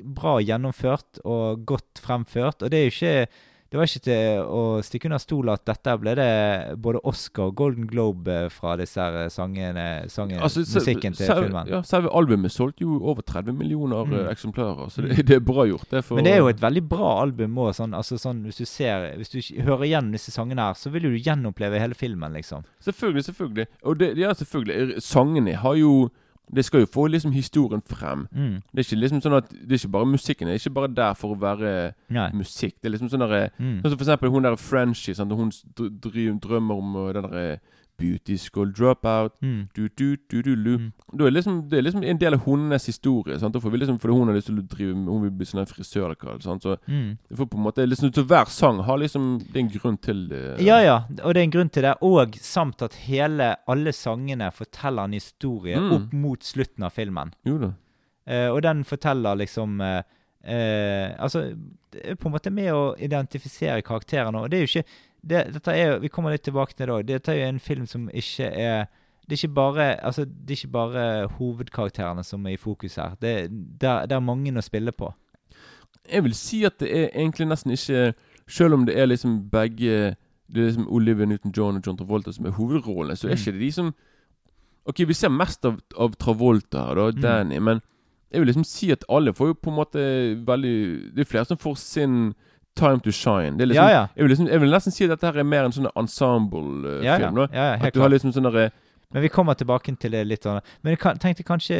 bra 0.02 0.38
gjennomført 0.40 1.20
og 1.24 1.64
godt 1.66 2.00
fremført. 2.04 2.62
Og 2.62 2.70
det 2.70 2.78
er 2.78 2.88
jo 2.90 2.94
ikke 2.96 3.26
Det 3.72 3.78
var 3.80 3.86
ikke 3.88 4.00
til 4.04 4.40
å 4.52 4.62
stikke 4.84 5.06
under 5.08 5.20
stol 5.22 5.48
at 5.48 5.62
dette 5.64 5.92
ble 5.96 6.12
det 6.18 6.76
både 6.84 7.00
Oscar 7.08 7.46
og 7.48 7.54
Golden 7.56 7.86
Globe 7.88 8.28
eh, 8.28 8.48
fra 8.52 8.74
disse 8.76 9.00
her 9.00 9.30
sangene, 9.32 10.04
sangene 10.12 10.42
Altså, 10.44 10.60
se- 10.68 10.76
musikken 10.82 11.16
til 11.16 11.24
selve- 11.24 11.46
filmen. 11.46 11.70
Ja, 11.72 11.80
selve 11.80 12.10
albumet 12.12 12.52
solgte 12.52 12.84
jo 12.84 12.98
over 13.00 13.22
30 13.24 13.54
millioner 13.56 14.04
Mm. 14.04 14.12
eh, 14.12 14.28
eksemplarer, 14.34 14.90
så 14.92 15.00
det, 15.08 15.24
det 15.24 15.36
er 15.36 15.40
bra 15.40 15.64
gjort. 15.64 15.88
Det 15.88 16.04
Men 16.12 16.24
det 16.24 16.34
er 16.34 16.38
jo 16.44 16.48
et 16.52 16.60
veldig 16.60 16.84
bra 16.86 17.22
album 17.22 17.56
òg. 17.56 17.72
Sånn, 17.72 17.94
altså 17.96 18.18
sånn, 18.20 18.44
hvis 18.44 18.58
du 18.60 18.66
ser 18.66 19.16
Hvis 19.16 19.30
du 19.32 19.40
hører 19.64 19.86
igjen 19.88 20.12
disse 20.12 20.30
sangene 20.30 20.60
her, 20.68 20.74
så 20.74 20.90
vil 20.92 21.08
du 21.08 21.16
gjenoppleve 21.16 21.80
hele 21.80 21.94
filmen, 21.96 22.30
liksom. 22.36 22.64
Selvfølgelig, 22.84 23.24
selvfølgelig. 23.24 23.66
Og 23.84 23.96
det, 23.98 24.18
ja, 24.18 24.34
selvfølgelig. 24.34 25.00
Sangene 25.00 25.56
har 25.56 25.74
jo 25.80 26.10
Det 26.54 26.64
skal 26.64 26.80
jo 26.80 26.86
få 26.86 27.06
liksom 27.08 27.32
historien 27.32 27.80
frem. 27.86 28.26
Mm. 28.32 28.58
Det 28.74 28.78
er 28.78 28.84
ikke 28.84 29.00
liksom 29.00 29.20
sånn 29.24 29.36
at 29.38 29.48
Det 29.50 29.72
er 29.72 29.78
ikke 29.80 29.92
bare 29.92 30.06
musikken. 30.06 30.46
Det 30.48 30.54
er 30.54 30.60
ikke 30.60 30.74
bare 30.74 30.88
der 30.94 31.14
for 31.14 31.34
å 31.34 31.38
være 31.40 31.94
Nei. 32.10 32.30
musikk. 32.32 32.74
Det 32.82 32.86
er 32.90 32.96
liksom 32.98 33.08
sånn 33.08 33.24
derre 33.24 33.50
Mm. 33.58 33.80
Sånn 33.82 33.90
som 33.90 33.98
for 33.98 34.04
eksempel 34.04 34.30
hun 34.30 34.42
der 34.42 34.56
Frenchie, 34.56 35.14
sant? 35.14 35.32
hun 35.32 35.50
dr- 35.50 35.90
dr- 36.00 36.38
drømmer 36.40 36.74
om 36.76 37.12
den 37.14 37.22
derre 37.22 37.60
Beauty 37.98 38.36
school 38.38 38.72
dropout. 38.72 39.32
Mm. 39.42 39.68
Du, 39.74 39.88
du, 39.88 40.16
du, 40.30 40.42
du, 40.42 40.54
du. 40.56 40.70
Mm. 40.78 40.92
Da 41.12 41.24
er 41.24 41.30
det, 41.30 41.34
liksom, 41.36 41.58
det 41.70 41.78
er 41.78 41.82
liksom 41.86 42.02
en 42.04 42.18
del 42.18 42.34
av 42.34 42.40
hennes 42.46 42.86
historie. 42.86 43.38
Sant? 43.38 43.56
For, 43.62 43.70
liksom, 43.78 43.98
for 44.02 44.10
hun 44.14 44.26
har 44.30 44.34
lyst 44.34 44.48
til 44.50 44.58
å 44.58 44.64
drive 44.66 44.94
Hun 44.94 45.22
vil 45.22 45.30
bli 45.30 45.46
sånn 45.46 45.66
frisør 45.70 46.06
eller 46.08 46.16
hva. 46.16 46.38
Sant? 46.42 46.62
Så 46.66 46.76
Mm. 46.88 47.18
på 47.36 47.46
en 47.56 47.62
måte 47.62 47.86
liksom, 47.86 48.10
så 48.12 48.24
Hver 48.26 48.48
sang 48.50 48.80
har 48.82 48.98
liksom 48.98 49.38
Det 49.44 49.56
er 49.56 49.60
en 49.60 49.68
grunn 49.76 49.98
til 50.02 50.28
det. 50.28 50.60
Ja, 50.64 50.80
ja, 50.82 50.96
og 51.22 51.34
det 51.34 51.40
er 51.40 51.44
en 51.44 51.50
grunn 51.54 51.70
til 51.70 51.82
det. 51.82 51.94
Og 52.02 52.34
samt 52.40 52.82
at 52.82 52.94
hele, 53.06 53.56
alle 53.68 53.92
sangene 53.92 54.50
forteller 54.52 55.04
en 55.04 55.12
historie 55.12 55.76
Mm. 55.78 55.92
opp 55.92 56.12
mot 56.12 56.40
slutten 56.42 56.84
av 56.84 56.92
filmen. 56.92 57.32
Jo 57.44 57.58
da. 57.58 57.72
Uh, 58.26 58.50
og 58.54 58.62
den 58.62 58.84
forteller 58.84 59.34
liksom 59.36 59.80
uh, 59.80 60.02
Altså, 61.22 61.54
det 61.92 62.00
er 62.04 62.14
på 62.18 62.28
en 62.28 62.32
måte 62.34 62.50
med 62.50 62.72
å 62.74 62.94
identifisere 62.98 63.82
karakterene. 63.82 64.40
Og 64.42 64.50
det 64.50 64.58
er 64.58 64.64
jo 64.66 64.70
ikke 64.80 64.88
det, 65.26 65.52
Dette 65.54 65.70
er 65.72 65.92
jo 65.92 65.98
Vi 66.02 66.08
kommer 66.08 66.30
litt 66.34 66.42
tilbake 66.42 66.74
til 66.74 66.86
det 66.86 66.94
òg. 66.94 67.06
Dette 67.06 67.32
er 67.32 67.38
jo 67.44 67.48
en 67.52 67.60
film 67.60 67.86
som 67.86 68.08
ikke 68.12 68.48
er 68.50 68.86
det 69.30 69.44
er 69.44 69.48
bare 69.54 69.84
altså, 70.04 70.24
det 70.24 70.50
er 70.50 70.56
ikke 70.58 70.72
bare 70.72 71.02
hovedkarakterene 71.38 72.24
som 72.26 72.46
er 72.46 72.56
i 72.56 72.56
fokus 72.56 72.96
her. 72.98 73.14
Det, 73.22 73.48
det, 73.80 73.92
det 74.10 74.12
er 74.16 74.20
mange 74.20 74.50
å 74.58 74.60
spille 74.64 74.92
på. 74.92 75.12
Jeg 76.10 76.24
vil 76.24 76.34
si 76.34 76.64
at 76.66 76.80
det 76.82 76.88
er 76.90 77.08
egentlig 77.14 77.46
nesten 77.46 77.70
ikke 77.70 78.14
Selv 78.50 78.74
om 78.74 78.84
det 78.86 78.96
er 78.98 79.06
liksom 79.06 79.36
begge 79.52 80.16
Det 80.50 80.58
er 80.58 80.66
liksom 80.72 80.88
Olivia 80.90 81.24
Newton-John 81.30 81.78
og 81.78 81.86
John 81.86 81.96
Travolta 81.96 82.32
som 82.34 82.46
er 82.46 82.56
hovedrollene, 82.56 83.14
så 83.16 83.28
er 83.28 83.36
Mm. 83.36 83.38
ikke 83.38 83.52
det 83.52 83.60
de 83.60 83.72
som 83.72 83.94
Ok, 84.84 84.98
vi 85.06 85.14
ser 85.14 85.28
mest 85.30 85.64
av, 85.64 85.78
av 85.96 86.16
Travolta 86.18 86.88
her, 86.88 86.94
da, 86.98 87.10
Mm. 87.12 87.20
Danny, 87.22 87.58
men 87.60 87.80
jeg 88.32 88.40
vil 88.40 88.46
liksom 88.48 88.64
si 88.64 88.90
at 88.90 89.04
alle 89.08 89.32
får 89.32 89.46
jo 89.46 89.54
på 89.54 89.70
en 89.70 89.76
måte 89.76 90.02
veldig 90.44 91.14
Det 91.14 91.20
er 91.20 91.30
flere 91.30 91.44
som 91.46 91.56
får 91.56 91.76
sin 91.78 92.34
time 92.78 93.00
to 93.00 93.12
shine. 93.12 93.58
Det 93.58 93.66
liksom, 93.66 93.84
Ja, 93.84 93.90
ja. 93.90 94.06
Jeg, 94.14 94.24
vil 94.24 94.32
liksom, 94.34 94.48
jeg 94.48 94.60
vil 94.60 94.70
nesten 94.70 94.94
si 94.94 95.04
at 95.04 95.10
dette 95.14 95.26
her 95.26 95.42
er 95.42 95.48
mer 95.48 95.68
en 95.68 95.74
sånn 95.74 95.90
ensemble-film. 95.92 97.04
Ja, 97.04 97.18
ja. 97.20 97.32
ja, 97.52 97.66
ja 97.74 97.88
At 97.88 97.94
du 97.94 98.00
har 98.02 98.12
liksom 98.12 98.32
sånn 98.34 98.48
derre 98.48 98.70
Men 99.12 99.26
vi 99.26 99.28
kommer 99.28 99.54
tilbake 99.54 99.92
til 100.00 100.14
det 100.14 100.24
litt. 100.24 100.42
sånn. 100.42 100.62
Men 100.82 100.96
jeg 100.96 101.18
tenkte 101.20 101.44
kanskje 101.44 101.76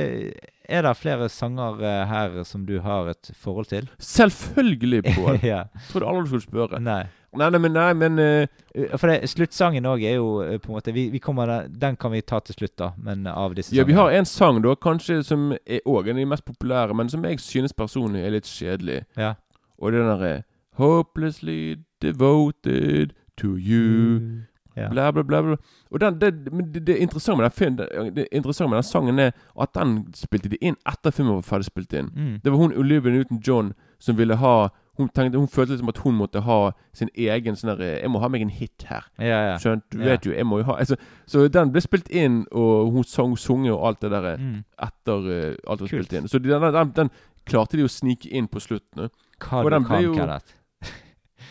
Er 0.68 0.85
det 0.85 0.92
flere 1.00 1.28
sanger 1.33 1.81
eh, 1.81 2.05
her 2.07 2.42
som 2.44 2.66
du 2.68 2.78
har 2.85 3.09
et 3.14 3.33
forhold 3.40 3.70
til? 3.72 3.88
Selvfølgelig, 3.98 5.02
Pål! 5.14 5.40
ja. 5.52 5.64
Trodde 5.90 6.07
aldri 6.07 6.24
du 6.24 6.28
skulle 6.35 6.48
spørre. 6.48 6.81
Nei. 6.81 7.05
Nei, 7.33 7.48
nei, 7.48 7.59
men, 7.64 7.72
nei, 7.72 7.92
men 7.96 8.18
eh, 8.20 8.46
Uh, 8.72 8.96
For 8.96 9.11
det, 9.11 9.28
sluttsangen 9.28 9.85
òg 9.85 10.00
er 10.09 10.14
jo 10.16 10.28
uh, 10.40 10.55
på 10.57 10.70
en 10.70 10.76
måte 10.78 10.92
vi, 10.96 11.11
vi 11.12 11.20
kommer 11.20 11.48
der, 11.50 11.66
Den 11.68 11.96
kan 12.00 12.12
vi 12.14 12.22
ta 12.24 12.38
til 12.40 12.57
slutt, 12.57 12.72
da. 12.81 12.92
Men 12.96 13.26
av 13.28 13.52
disse 13.57 13.74
Ja, 13.76 13.85
vi 13.85 13.92
har 13.92 14.12
en 14.12 14.24
sang 14.24 14.62
da, 14.64 14.72
kanskje 14.81 15.18
som 15.26 15.50
er 15.52 15.83
òg 15.85 16.09
en 16.09 16.16
av 16.16 16.22
de 16.22 16.31
mest 16.31 16.46
populære, 16.48 16.96
men 16.96 17.12
som 17.12 17.24
jeg 17.28 17.40
synes 17.44 17.76
personlig 17.76 18.24
er 18.24 18.33
litt 18.33 18.48
kjedelig. 18.48 19.02
Ja. 19.20 19.35
Og 19.76 19.92
det 19.92 20.00
er 20.00 20.07
den 20.07 20.12
derre 20.14 20.33
Hopelessly 20.74 21.76
devoted 22.02 23.12
to 23.37 23.56
you 23.56 24.18
Mm. 24.20 24.42
Yeah. 24.74 24.88
Bla, 24.90 25.11
bla, 25.12 25.22
bla. 25.22 25.42
bla. 25.42 25.56
Og 25.90 26.00
den, 26.00 26.14
det, 26.20 26.52
men 26.52 26.72
det, 26.72 26.87
det 26.87 26.96
interessante 26.96 27.37
med 27.37 27.44
den 27.44 27.50
film, 27.52 27.76
det, 28.16 28.26
interessante 28.32 28.70
med 28.70 28.76
den 28.78 28.82
sangen 28.82 29.18
er 29.18 29.30
at 29.61 29.74
den 29.74 30.06
spilte 30.16 30.48
de 30.48 30.56
inn 30.64 30.76
etter 30.88 31.12
filmen 31.12 31.35
var 31.35 31.42
ferdig 31.44 31.66
spilt 31.66 31.92
inn. 31.92 32.08
Mm. 32.16 32.38
Det 32.44 32.52
var 32.52 32.58
hun 32.58 32.72
Olivia 32.80 33.12
Newton-John 33.12 33.74
som 34.00 34.16
ville 34.16 34.37
ha 34.40 34.68
hun, 34.96 35.08
tenkte, 35.12 35.37
hun 35.38 35.48
følte 35.48 35.74
liksom 35.74 35.88
at 35.92 35.98
hun 35.98 36.16
måtte 36.16 36.40
ha 36.46 36.70
sin 36.96 37.11
egen 37.14 37.54
sånn 37.56 37.74
derre 37.74 37.90
Jeg 38.00 38.11
må 38.14 38.18
ha 38.24 38.28
meg 38.32 38.40
en 38.46 38.48
hit 38.48 38.87
her. 38.88 39.04
Ja, 39.20 39.42
ja. 39.50 39.58
Skjønt? 39.61 39.85
Du 39.92 39.98
Ja. 39.98 40.04
vet 40.14 40.24
jo, 40.26 40.32
jeg 40.32 40.46
må 40.46 40.58
jo 40.62 40.64
ha 40.70 40.78
altså, 40.80 40.96
Så 41.26 41.48
den 41.52 41.72
ble 41.72 41.80
spilt 41.85 42.09
inn, 42.09 42.47
og 42.53 42.92
hun 42.97 43.05
sang 43.05 43.36
sunget 43.36 43.72
og 43.76 43.86
alt 43.90 44.01
det 44.01 44.11
der 44.11 44.36
Mm. 44.38 44.64
etter 44.80 45.28
uh, 45.53 45.55
alt 45.68 45.80
var 45.80 45.86
spilt 45.88 46.12
inn. 46.12 46.28
Så 46.28 46.38
den, 46.38 46.49
den, 46.72 46.92
den 46.97 47.11
klarte 47.44 47.76
de 47.76 47.84
å 47.84 47.92
snike 47.92 48.28
inn 48.32 48.49
på 48.49 48.61
slutten. 48.61 49.11
Hva 49.38 49.61
Og 49.64 49.70
du 49.70 49.76
den 49.76 49.84
ble 49.84 50.01
jo- 50.03 50.14
Kenneth. 50.16 50.55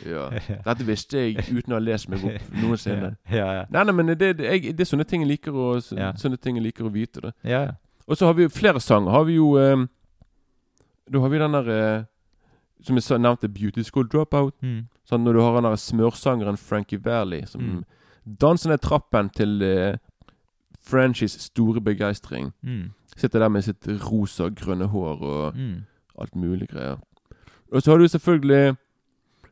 Ja. 0.05 0.29
Dette 0.65 0.85
visste 0.87 1.17
jeg 1.19 1.37
uten 1.51 1.73
å 1.73 1.77
ha 1.77 1.83
lest 1.83 2.09
meg 2.09 2.23
opp 2.25 2.51
noensinne. 2.57 3.15
Ja, 3.31 3.47
ja. 3.59 3.63
Nei, 3.69 3.83
nei, 3.85 3.93
men 3.93 4.07
det, 4.15 4.37
det, 4.39 4.45
jeg, 4.45 4.73
det 4.77 4.85
er 4.85 4.89
sånne 4.89 5.05
ting 5.07 5.21
jeg 5.25 5.29
liker 5.35 5.53
å, 5.55 5.67
sånne 5.81 6.37
ting 6.41 6.57
jeg 6.57 6.65
liker 6.65 6.85
å 6.87 6.93
vite. 6.93 7.33
Ja. 7.47 7.63
Og 8.07 8.17
så 8.17 8.25
har 8.25 8.33
vi 8.37 8.43
jo 8.47 8.49
flere 8.53 8.79
sanger. 8.81 9.11
Har 9.13 9.23
vi 9.27 9.35
jo 9.37 9.51
um, 9.61 9.87
Da 11.11 11.19
har 11.19 11.29
vi 11.29 11.37
den 11.39 11.53
der 11.53 11.69
uh, 11.69 12.03
Som 12.83 12.97
jeg 12.97 13.19
nevnte, 13.21 13.47
Beauty 13.49 13.83
School 13.83 14.07
Dropout. 14.09 14.55
Mm. 14.65 14.87
Sånn 15.05 15.23
når 15.23 15.33
du 15.37 15.41
har 15.45 15.53
den 15.59 15.67
der 15.69 15.75
smørsangeren 15.77 16.57
Frankie 16.57 16.99
Valley 17.05 17.45
som 17.45 17.61
Mm. 17.61 17.83
danser 18.39 18.69
ned 18.69 18.81
trappen 18.81 19.29
til 19.33 19.61
uh, 19.61 19.97
Frenchies 20.81 21.31
store 21.41 21.81
begeistring. 21.81 22.51
Mm. 22.63 22.91
Sitter 23.17 23.39
der 23.39 23.49
med 23.49 23.61
sitt 23.65 23.85
rosa, 24.11 24.49
grønne 24.49 24.87
hår 24.89 25.21
og 25.21 25.55
Mm. 25.55 25.83
alt 26.19 26.35
mulig 26.35 26.67
greier. 26.69 26.97
Og 27.71 27.81
så 27.81 27.91
har 27.91 27.97
du 27.97 28.07
selvfølgelig 28.07 28.75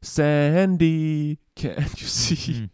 Sandy, 0.01 1.37
can't 1.55 2.01
you 2.01 2.07
see? 2.07 2.61
Mm. 2.61 2.69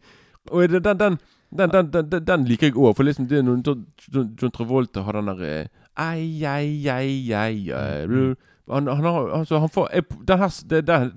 Og 0.51 0.69
den, 0.69 0.99
den, 0.99 1.17
den, 1.57 2.25
Den, 2.27 2.45
liker 2.45 2.67
jeg 2.67 2.75
òg, 2.77 2.95
for 2.95 3.03
liksom 3.07 3.27
det 3.29 3.39
er 3.39 3.45
noen 3.47 3.63
John, 3.65 3.85
John, 4.13 4.35
John 4.41 4.51
Travolta 4.53 5.01
har 5.05 5.17
den 5.17 5.31
der 5.31 5.67
Ai, 5.95 6.43
ai, 6.45 6.87
ai, 6.91 7.31
ei, 7.31 7.71
ei, 7.71 7.71
ei 7.71 8.07
Mm. 8.07 8.35
han, 8.69 8.87
har 8.87 9.29
altså, 9.29 9.59
han 9.59 9.69
får, 9.69 9.89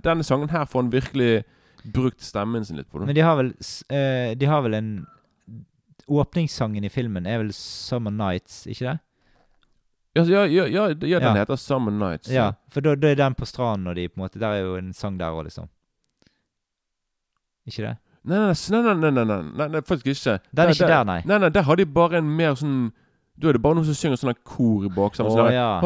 Denne 0.04 0.24
sangen 0.24 0.50
her 0.50 0.64
får 0.64 0.82
han 0.82 0.92
virkelig 0.92 1.44
brukt 1.94 2.20
stemmen 2.22 2.64
sin 2.64 2.76
litt 2.76 2.90
på. 2.90 2.98
Men 2.98 3.14
de 3.14 3.20
har 3.20 3.36
vel 3.36 3.52
eh, 3.88 4.34
De 4.38 4.46
har 4.46 4.62
vel 4.62 4.74
en 4.74 5.06
Åpningssangen 6.08 6.84
i 6.84 6.88
filmen 6.88 7.26
er 7.26 7.38
vel 7.38 7.52
'Summer 7.52 8.10
Nights', 8.10 8.66
ikke 8.66 8.84
det? 8.84 8.98
Ja, 10.16 10.44
ja, 10.46 10.64
ja, 10.66 11.18
den 11.20 11.36
heter 11.36 11.56
'Summer 11.56 11.92
Nights'. 11.92 12.32
Ja, 12.32 12.52
for 12.70 12.80
da 12.80 12.90
er 12.92 13.14
den 13.14 13.34
på 13.34 13.44
stranden, 13.44 13.86
og 13.86 13.96
de 13.96 14.08
på 14.08 14.16
en 14.16 14.22
måte 14.24 14.40
Der 14.40 14.48
er 14.48 14.60
jo 14.60 14.76
en 14.76 14.92
sang 14.92 15.18
der 15.20 15.30
òg, 15.30 15.44
liksom. 15.44 15.68
Ikke 17.68 17.84
det? 17.84 17.96
Nei, 18.28 18.38
nei, 18.38 18.54
nei, 18.82 18.94
nei, 18.94 19.10
nei, 19.24 19.42
nei, 19.56 19.68
nei 19.72 19.80
faktisk 19.86 20.16
ikke. 20.20 20.38
Den 20.52 20.68
er 20.68 20.74
ikke 20.74 20.88
der, 20.90 21.04
nei. 21.04 21.20
Nei, 21.24 21.38
nei, 21.38 21.48
Der 21.54 21.62
har 21.62 21.76
de 21.76 21.86
bare 21.86 22.18
en 22.18 22.28
mer 22.36 22.56
sånn 22.58 22.90
Da 23.38 23.48
er 23.48 23.54
det 23.54 23.62
bare 23.62 23.78
noen 23.78 23.86
som 23.86 23.94
synger 23.94 24.18
sånn 24.18 24.34
kor 24.42 24.84
i 24.84 24.90
Sammen, 24.90 25.32
sånn, 25.32 25.52
ja. 25.54 25.78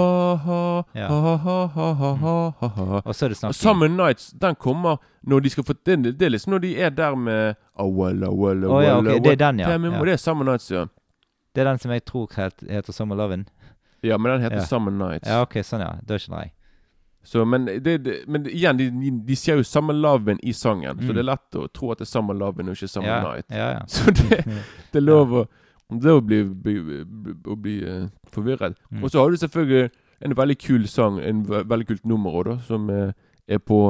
Og 3.04 3.12
så 3.12 3.26
er 3.26 3.34
det 3.34 3.36
snakk 3.36 3.52
snakking. 3.52 3.60
Summer 3.60 3.88
Nights, 3.92 4.30
den 4.32 4.56
kommer 4.56 4.96
når 5.22 5.44
de 5.44 5.52
skal 5.52 5.66
få 5.68 5.76
det, 5.84 5.98
det 6.18 6.26
er 6.26 6.32
liksom 6.32 6.56
når 6.56 6.64
de 6.64 6.72
er 6.80 6.90
der 6.90 7.14
med 7.14 7.54
Awala, 7.76 8.26
awala, 8.32 8.66
awala, 8.66 8.86
ja, 8.86 8.96
okay. 8.98 9.20
Det 9.20 9.32
er 9.36 9.40
den, 9.44 9.60
ja. 9.60 9.68
ja. 9.76 10.04
Det 10.04 10.12
er 10.16 10.22
Summer 10.24 10.48
Nights, 10.48 10.70
ja. 10.72 10.86
Det 11.52 11.60
er 11.60 11.68
den 11.68 11.78
som 11.78 11.92
jeg 11.92 12.04
tror 12.08 12.32
heter 12.32 12.92
Summer 12.92 13.16
Lovin 13.20 13.44
Ja, 14.02 14.16
men 14.16 14.32
den 14.32 14.40
heter 14.48 14.62
ja. 14.62 14.66
Summer 14.66 14.90
Nights. 14.90 15.28
Ja, 15.28 15.42
ok, 15.44 15.60
sånn 15.62 15.84
ja. 15.84 15.92
Da 16.08 16.18
skjønner 16.18 16.48
jeg. 16.48 16.54
Så, 17.22 17.44
men, 17.46 17.66
det, 17.66 18.04
det, 18.04 18.14
men 18.28 18.46
igjen, 18.50 18.76
de, 18.78 19.10
de, 19.26 19.36
sier 19.38 19.56
jo 19.60 19.62
Summer 19.62 19.94
Loven 19.94 20.40
i 20.42 20.52
sangen, 20.52 20.96
så 20.98 21.08
Mm. 21.10 21.14
det 21.14 21.18
er 21.22 21.28
lett 21.28 21.54
å 21.60 21.68
tro 21.70 21.92
at 21.92 21.98
det 21.98 22.06
er 22.08 22.10
Summer 22.10 22.34
Loven 22.34 22.68
og 22.68 22.74
ikke 22.74 22.88
Summer 22.88 23.08
ja, 23.08 23.22
Night. 23.22 23.46
Ja, 23.50 23.68
ja. 23.76 23.82
Så 23.94 24.10
det, 24.10 24.42
det 24.92 24.98
er 24.98 25.06
lov 25.06 25.32
å 25.32 25.44
det 25.92 26.08
å 26.10 26.20
bli, 26.24 26.42
bli, 26.44 26.74
bli, 27.60 27.74
eh, 27.84 28.08
forvirret. 28.32 28.78
Mm. 28.90 29.02
Og 29.04 29.10
så 29.12 29.20
har 29.20 29.30
du 29.30 29.36
selvfølgelig 29.36 29.90
en 30.24 30.36
veldig 30.36 30.56
kul 30.58 30.86
sang, 30.88 31.18
en 31.20 31.42
ve 31.48 31.62
veldig 31.68 31.86
kult 31.86 32.06
nummer 32.08 32.30
også, 32.32 32.48
da, 32.50 32.58
som 32.66 32.88
uh, 32.90 33.12
er 33.46 33.58
på 33.58 33.80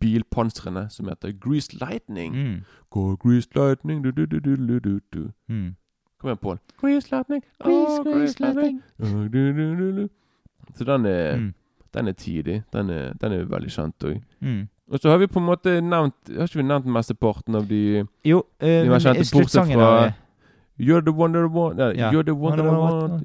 bilpansrene, 0.00 0.86
som 0.90 1.08
heter 1.08 1.32
Greased 1.32 1.80
Lightning. 1.80 2.34
Mm. 2.36 2.56
Go 2.90 3.16
Greased 3.16 3.50
Lightning, 3.56 4.04
du, 4.04 4.10
du, 4.10 4.26
du, 4.26 4.38
du, 4.40 4.56
du, 4.56 4.78
du, 4.80 5.00
du. 5.12 5.30
Mm. 5.48 5.76
Kom 6.20 6.28
igjen, 6.30 6.38
Pål. 6.42 6.58
Greased 6.80 7.12
Lightning, 7.12 7.42
oh, 7.60 8.02
Greased 8.04 8.40
Lightning. 8.40 8.82
lightning. 8.98 9.32
Du, 9.32 9.52
du, 9.52 9.76
du, 9.76 10.02
du. 10.02 10.08
Så 10.74 10.84
den 10.84 11.06
er, 11.06 11.36
Mm. 11.36 11.54
Den 11.94 12.08
er 12.08 12.12
tidig. 12.12 12.62
Den 12.72 12.90
er, 12.90 13.12
den 13.20 13.32
er 13.32 13.44
veldig 13.44 13.70
kjent 13.70 14.04
òg. 14.04 14.20
Mm. 14.40 14.68
Og 14.92 14.98
så 15.02 15.10
har 15.10 15.18
vi 15.18 15.26
på 15.26 15.38
en 15.38 15.44
måte 15.46 15.80
nevnt 15.84 16.14
Har 16.36 16.46
ikke 16.48 16.56
vi 16.62 16.64
nevnt 16.64 16.86
mesteparten 16.88 17.54
av 17.58 17.66
de 17.68 18.04
Jo, 18.24 18.38
uh, 18.62 18.66
De 18.66 18.88
var 18.88 18.98
kjente 19.04 19.24
sluttsangen 19.28 19.76
fra- 19.76 20.12
You're 20.80 21.02
the 21.04 21.12
one 21.12 21.32
that 21.34 21.44
I 21.44 21.50
want 21.52 21.78
ja, 21.78 21.88
Ja. 21.92 22.10
You're 22.12 22.24
the 22.24 22.32
one 22.32 22.56
that 22.56 22.64
I 22.64 22.70
want. 22.70 23.24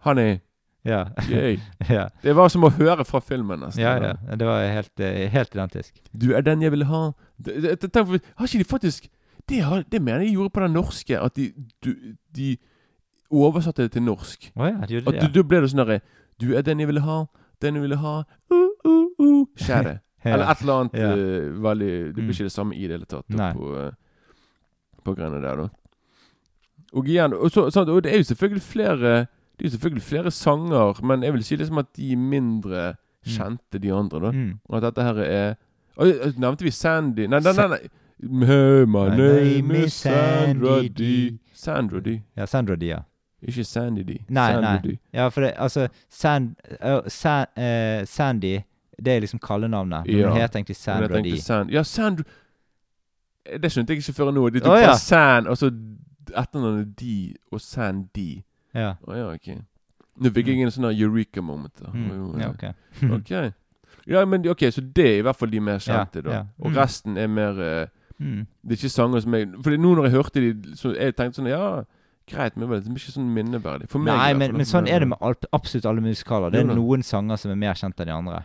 Honey, 0.00 0.40
Ja. 0.84 1.06
ja. 1.88 2.08
Det 2.22 2.32
var 2.36 2.48
som 2.52 2.64
å 2.64 2.70
høre 2.76 3.04
fra 3.08 3.20
filmen 3.24 3.60
nesten. 3.62 3.80
ja, 3.80 3.94
ja. 4.02 4.36
Det 4.36 4.46
var 4.46 4.66
helt, 4.68 5.00
eh, 5.00 5.30
helt 5.32 5.54
identisk. 5.54 5.94
Du 6.12 6.34
er 6.36 6.42
den 6.42 6.60
jeg 6.62 6.70
vil 6.72 6.84
ha. 6.84 7.12
Det- 7.38 7.62
det- 7.80 7.92
Tenk, 7.92 8.08
har 8.36 8.46
ikke 8.46 8.58
de 8.58 8.64
faktisk 8.64 9.08
det, 9.48 9.60
har, 9.62 9.82
det 9.92 10.00
mener 10.02 10.20
jeg 10.20 10.34
gjorde 10.34 10.50
på 10.50 10.60
den 10.60 10.72
norske. 10.72 11.20
At 11.20 11.34
de, 11.36 11.52
du, 11.84 11.94
de 12.36 12.56
oversatte 13.30 13.82
det 13.82 13.92
til 13.92 14.02
norsk. 14.02 14.52
Oh, 14.56 14.66
ja, 14.66 14.86
de 14.86 14.94
gjorde 15.00 15.08
At 15.08 15.14
det. 15.22 15.32
du, 15.34 15.42
da 15.42 15.48
ble 15.48 15.60
det 15.60 15.70
sånn 15.70 15.84
derre 15.86 16.00
Du 16.40 16.52
er 16.56 16.62
den 16.62 16.80
jeg 16.80 16.88
vil 16.88 17.00
ha, 17.00 17.24
den 17.62 17.74
jeg 17.78 17.82
vil 17.82 17.96
ha 17.96 18.14
uh, 18.52 18.56
uh, 18.84 19.06
uh. 19.18 19.46
Kjære. 19.56 19.98
Eller 20.24 20.48
et 20.50 20.60
eller 20.60 20.80
annet 20.80 20.94
Ja. 20.94 21.10
uh, 21.14 21.62
veldig 21.62 21.90
Det 22.14 22.16
Mm. 22.16 22.26
blir 22.26 22.32
ikke 22.34 22.44
det 22.48 22.52
samme 22.52 22.74
i 22.74 22.82
det 22.82 22.90
hele 22.90 23.04
tatt. 23.06 23.24
På, 23.28 23.86
uh, 23.86 23.90
på 25.04 25.14
greiene 25.14 25.40
der, 25.42 25.56
da. 25.56 25.68
Og 26.94 27.06
igjen 27.08 27.32
Og, 27.34 27.50
så, 27.50 27.70
sant, 27.70 27.88
og 27.88 28.02
det 28.04 28.12
er 28.12 28.16
jo 28.16 28.22
selvfølgelig 28.24 28.62
flere 28.62 29.26
Det 29.58 29.64
er 29.64 29.68
jo 29.68 29.70
selvfølgelig 29.70 30.02
flere 30.02 30.30
sanger, 30.30 31.00
men 31.04 31.22
jeg 31.22 31.32
vil 31.32 31.44
si 31.44 31.56
liksom 31.56 31.78
at 31.78 31.86
de 31.96 32.16
mindre 32.16 32.94
kjente, 33.26 33.78
de 33.78 33.92
andre, 33.92 34.20
da. 34.20 34.30
Mm. 34.30 34.58
Og 34.68 34.76
at 34.76 34.82
dette 34.82 35.02
her 35.02 35.18
er 35.24 35.54
og, 35.96 36.06
Nevnte 36.38 36.64
vi 36.64 36.70
Sandy? 36.70 37.26
Nei, 37.26 37.40
nei, 37.40 37.52
nei. 37.52 37.68
nei. 37.68 37.88
My 38.20 39.08
name 39.16 39.74
is 39.84 39.92
Sandra. 39.92 40.82
D. 40.88 41.38
Sandra 41.52 42.00
D. 42.00 42.20
Ja, 42.36 42.46
Sandra 42.46 42.74
D, 42.76 42.86
ja. 42.86 42.98
Ikke 43.44 43.64
Sandy 43.64 44.02
D. 44.02 44.18
Nei, 44.28 44.52
Sandy. 44.52 44.88
nei. 44.88 44.98
Ja, 45.12 45.28
for 45.28 45.40
det, 45.40 45.52
altså 45.56 45.88
Sand, 46.10 46.54
uh, 46.84 47.00
San, 47.08 47.46
uh, 47.56 48.04
Sandy, 48.06 48.58
det 49.04 49.16
er 49.16 49.20
liksom 49.20 49.38
kallenavnet. 49.38 50.06
Men 50.06 50.16
Ja. 50.18 50.28
hun 50.30 50.40
heter 50.40 50.58
egentlig 50.58 50.76
Sandra 50.76 51.20
D. 51.22 51.36
Sand 51.40 51.70
Ja, 51.70 51.82
Sandra 51.82 52.24
Eh, 53.46 53.58
Det 53.60 53.70
skjønte 53.72 53.90
jeg 53.92 53.98
ikke 53.98 54.12
før 54.16 54.30
nå. 54.32 54.48
De 54.48 54.60
tok 54.60 54.78
ja. 54.80 54.94
Sand, 54.96 55.46
og 55.46 55.56
så 55.60 55.66
etternavnet 56.36 56.94
D 57.00 57.34
og 57.52 57.60
Sandy. 57.60 58.42
Ja. 58.74 58.94
Å 59.06 59.16
ja, 59.18 59.26
ok. 59.34 59.50
Nå 60.22 60.30
fikk 60.32 60.46
jeg 60.48 60.62
en 60.62 60.70
sånn 60.70 60.86
eureka-moment. 60.94 61.82
Mm. 61.92 62.06
Jo, 62.08 62.38
ja, 62.40 62.48
okay. 62.48 62.72
ok. 63.18 63.52
Ja, 64.06 64.24
men 64.24 64.46
ok, 64.48 64.64
så 64.72 64.80
det 64.80 65.04
er 65.10 65.18
i 65.18 65.20
hvert 65.26 65.36
fall 65.36 65.50
de 65.52 65.60
mer 65.60 65.78
kjente, 65.78 66.22
da. 66.22 66.30
ja. 66.30 66.42
Og 66.58 66.70
Mm. 66.70 66.76
resten 66.76 67.16
er 67.18 67.26
mer 67.28 67.60
uh, 67.82 67.86
Mm. 68.20 68.46
Det 68.62 68.70
er 68.70 68.76
ikke 68.76 68.88
sanger 68.94 69.20
som 69.20 69.34
jeg 69.34 69.48
For 69.64 69.70
nå 69.76 69.94
når 69.96 70.04
jeg 70.04 70.12
hørte 70.12 70.40
de, 70.40 70.76
så 70.78 70.92
jeg 70.94 71.16
tenkte 71.16 71.34
sånn 71.42 71.48
Ja, 71.50 71.82
greit, 72.30 72.56
men 72.56 72.68
det 72.70 72.80
er 72.82 72.90
ikke 72.96 73.14
sånn 73.14 73.30
minneverdig. 73.34 73.88
For 73.92 74.02
meg. 74.02 74.16
Nei, 74.16 74.32
men, 74.40 74.56
men 74.56 74.68
sånn 74.68 74.88
er 74.90 75.04
det 75.04 75.08
med 75.12 75.20
alt, 75.24 75.46
absolutt 75.52 75.86
alle 75.90 76.04
musikaler. 76.04 76.52
Det 76.54 76.62
er 76.62 76.68
da. 76.70 76.76
noen 76.78 77.02
sanger 77.06 77.40
som 77.40 77.52
er 77.54 77.58
mer 77.60 77.74
kjent 77.78 78.00
enn 78.00 78.10
de 78.10 78.14
andre. 78.14 78.42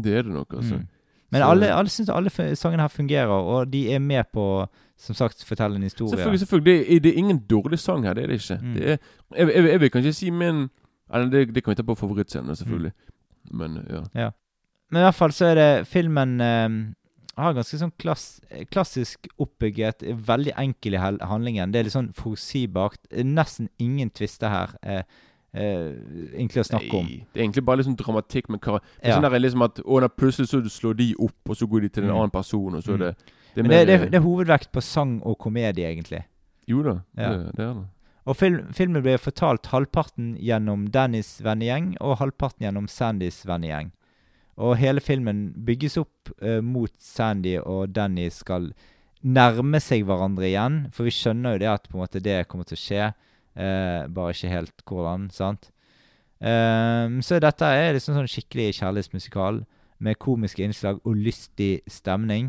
Det 0.00 0.16
er 0.20 0.26
det 0.28 0.34
nok, 0.34 0.54
altså. 0.54 0.80
Mm. 0.80 0.88
Men 1.30 1.42
Så- 1.42 1.48
alle, 1.50 1.74
alle 1.74 1.88
syns 1.88 2.08
alle 2.10 2.30
sangene 2.58 2.82
her 2.82 2.88
fungerer, 2.88 3.28
og 3.54 3.70
de 3.70 3.84
er 3.94 3.98
med 4.02 4.24
på 4.34 4.66
som 4.98 5.14
sagt 5.14 5.44
fortelle 5.44 5.76
en 5.76 5.82
historie. 5.82 6.10
Selvfølgelig, 6.10 6.40
selvfølgelig. 6.40 6.64
Det 6.64 6.96
er, 6.96 7.00
det 7.00 7.12
er 7.12 7.18
ingen 7.18 7.38
dårlig 7.50 7.78
sang 7.78 8.04
her, 8.04 8.14
det 8.14 8.24
er 8.24 8.26
det 8.26 8.40
ikke. 8.40 8.58
Mm. 8.62 8.74
Det 8.74 8.82
er, 8.84 8.96
jeg, 9.36 9.54
jeg, 9.54 9.64
jeg 9.70 9.80
vil 9.80 9.90
kanskje 9.90 10.12
si 10.12 10.30
min 10.30 10.68
det, 11.10 11.54
det 11.54 11.64
kan 11.64 11.70
vi 11.70 11.74
ta 11.74 11.82
på 11.82 11.94
favorittscenen, 11.94 12.56
selvfølgelig. 12.56 12.92
Mm. 13.50 13.58
Men 13.58 13.78
ja. 14.14 14.30
Men 14.90 15.00
i 15.00 15.04
hvert 15.06 15.14
fall 15.14 15.32
så 15.32 15.46
er 15.46 15.54
det 15.54 15.86
filmen 15.86 16.40
eh, 16.40 16.68
har 17.40 17.54
ganske 17.56 17.78
sånn 17.80 17.92
klass, 17.98 18.40
klassisk 18.70 19.26
oppbygget, 19.40 20.02
veldig 20.26 20.52
enkel 20.56 20.94
i 20.94 21.00
handlingen. 21.00 21.72
Det 21.72 21.80
er 21.80 21.84
litt 21.88 21.94
sånn 21.96 22.12
forutsigbart. 22.16 22.98
Nesten 23.24 23.68
ingen 23.78 24.10
tvister 24.10 24.48
her. 24.52 24.74
Eh, 24.82 25.02
eh, 25.54 25.90
egentlig 26.36 26.62
å 26.62 26.68
snakke 26.70 26.92
om. 26.98 27.06
Nei, 27.06 27.26
det 27.32 27.40
er 27.40 27.44
egentlig 27.46 27.64
bare 27.66 27.82
liksom 27.82 27.96
dramatikk 28.00 28.48
med 28.48 28.60
kar... 28.60 28.80
Det 29.00 29.08
er 29.08 29.08
Ja. 29.10 29.18
sånn 29.20 29.30
der 29.30 29.38
liksom 29.40 29.62
at 29.64 29.80
å, 29.84 30.00
plutselig 30.08 30.48
så 30.52 30.62
slår 30.68 30.96
de 30.96 31.14
opp, 31.18 31.38
og 31.48 31.56
så 31.56 31.66
går 31.68 31.80
de 31.82 31.88
til 31.88 32.04
en 32.04 32.10
Mm. 32.10 32.16
annen 32.16 32.30
person, 32.30 32.74
og 32.74 32.82
så 32.82 32.94
er 32.94 32.98
det 32.98 33.16
Det 33.54 33.58
er 33.58 33.62
Men 33.62 33.70
det, 33.70 33.86
det, 33.86 34.10
det 34.12 34.14
er 34.20 34.22
hovedvekt 34.22 34.70
på 34.72 34.80
sang 34.80 35.20
og 35.26 35.38
komedie, 35.38 35.86
egentlig. 35.90 36.24
Jo 36.68 36.82
da, 36.82 37.00
Ja. 37.18 37.30
det, 37.36 37.56
det 37.56 37.64
er 37.66 37.74
det. 37.74 37.86
Og 38.26 38.36
film, 38.36 38.72
filmen 38.72 39.02
ble 39.02 39.16
fortalt 39.18 39.66
halvparten 39.72 40.36
gjennom 40.38 40.88
Dannys 40.92 41.40
vennegjeng 41.42 41.96
og 42.00 42.18
halvparten 42.20 42.60
gjennom 42.62 42.86
Sandys 42.86 43.44
vennegjeng. 43.44 43.90
Og 44.60 44.76
hele 44.80 45.00
filmen 45.00 45.50
bygges 45.66 45.96
opp 46.00 46.32
eh, 46.42 46.60
mot 46.60 46.92
Sandy 47.00 47.56
og 47.62 47.94
Danny 47.96 48.28
skal 48.34 48.70
nærme 49.20 49.80
seg 49.80 50.04
hverandre 50.08 50.48
igjen. 50.50 50.80
For 50.94 51.08
vi 51.08 51.14
skjønner 51.14 51.56
jo 51.56 51.62
det 51.62 51.70
at 51.72 51.88
på 51.88 51.96
en 51.96 52.04
måte 52.04 52.22
det 52.24 52.42
kommer 52.48 52.68
til 52.68 52.76
å 52.76 52.82
skje, 52.84 53.10
eh, 53.56 54.08
bare 54.12 54.36
ikke 54.36 54.52
helt 54.52 54.84
hvordan. 54.84 55.28
sant? 55.32 55.70
Um, 56.40 57.18
så 57.20 57.36
dette 57.36 57.68
er 57.68 57.92
liksom 57.92 58.14
sånn 58.16 58.28
skikkelig 58.30 58.78
kjærlighetsmusikal 58.78 59.58
med 60.00 60.16
komiske 60.16 60.64
innslag 60.64 61.02
og 61.04 61.18
lystig 61.20 61.82
stemning. 61.84 62.48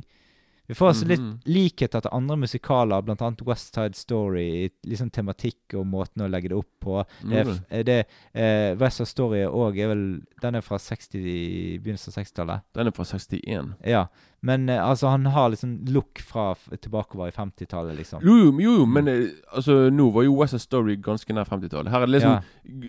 Vi 0.68 0.76
får 0.76 0.88
altså 0.91 1.05
litt 1.07 1.20
Mhm. 1.20 1.39
likheter 1.51 2.01
til 2.01 2.12
andre 2.14 2.38
musikaler, 2.38 3.01
bl.a. 3.03 3.32
West 3.45 3.74
Side 3.76 3.95
Story, 3.95 4.70
liksom 4.88 5.09
tematikk 5.12 5.74
og 5.76 5.86
måten 5.88 6.24
å 6.24 6.30
legge 6.30 6.47
det 6.49 6.57
opp 6.57 6.70
på. 6.80 7.03
Det 7.28 7.59
er, 7.70 7.84
det, 7.84 8.05
eh, 8.34 8.76
West 8.80 8.97
Side 9.01 9.07
Story 9.07 9.41
òg 9.45 9.78
er 9.80 9.88
vel 9.88 10.22
Den 10.41 10.55
er 10.55 10.62
fra 10.62 10.78
60, 10.78 11.78
begynnelsen 11.84 12.09
av 12.09 12.24
60-tallet. 12.24 12.62
Den 12.74 12.88
er 12.88 12.91
fra 12.91 13.03
61. 13.05 13.76
Ja. 13.86 14.05
Men 14.41 14.70
eh, 14.70 14.80
altså, 14.82 15.09
han 15.12 15.26
har 15.26 15.49
liksom 15.51 15.86
look 15.93 16.18
fra 16.20 16.55
tilbakeover 16.55 17.28
i 17.28 17.32
50-tallet, 17.32 17.95
liksom. 17.97 18.22
Jo, 18.24 18.38
jo, 18.38 18.59
jo, 18.59 18.72
jo 18.80 18.86
men 18.86 19.07
eh, 19.07 19.28
altså, 19.53 19.89
nå 19.91 20.07
var 20.14 20.24
jo 20.24 20.34
West 20.39 20.51
Side 20.55 20.62
Story 20.62 20.95
ganske 20.95 21.30
nær 21.34 21.45
50-tallet. 21.45 21.91
Her 21.91 22.01
er 22.01 22.05
det 22.07 22.16
liksom 22.22 22.32
Ja. 22.32 22.88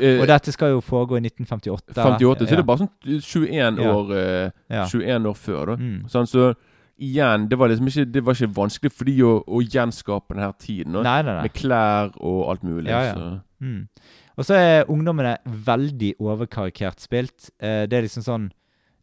eh, 0.00 0.20
Og 0.20 0.26
dette 0.28 0.52
skal 0.52 0.70
jo 0.70 0.80
foregå 0.80 1.16
i 1.18 1.20
1958. 1.26 1.92
58, 1.94 2.46
så 2.46 2.50
ja. 2.50 2.56
det 2.56 2.58
er 2.58 2.62
bare 2.62 2.78
sånn 2.78 2.94
21 3.04 3.78
år 3.82 4.14
eh, 4.16 4.50
ja. 4.70 4.86
21 4.86 5.26
år 5.26 5.34
før, 5.36 5.66
da. 5.66 5.76
Mm. 5.76 6.08
Sånn, 6.08 6.26
så 6.30 6.54
igjen, 6.98 7.48
det 7.50 7.58
var 7.58 7.68
liksom 7.68 7.88
ikke 7.90 8.04
Det 8.12 8.22
var 8.24 8.36
ikke 8.36 8.56
vanskelig 8.56 8.92
for 8.92 9.08
de 9.08 9.16
å, 9.24 9.32
å 9.46 9.62
gjenskape 9.62 10.36
denne 10.36 10.52
tiden. 10.60 11.00
Nei, 11.00 11.18
nei, 11.22 11.34
nei. 11.34 11.42
Med 11.48 11.56
klær 11.56 12.14
og 12.16 12.38
alt 12.52 12.66
mulig. 12.66 12.90
Ja, 12.90 13.02
ja. 13.10 13.14
Så. 13.14 13.64
Mm. 13.64 13.88
Og 14.36 14.44
så 14.44 14.56
er 14.60 14.92
ungdommene 14.92 15.36
veldig 15.44 16.14
overkarikert 16.20 17.00
spilt. 17.00 17.50
Eh, 17.60 17.84
det 17.88 17.98
er 17.98 18.06
liksom 18.06 18.24
sånn 18.26 18.48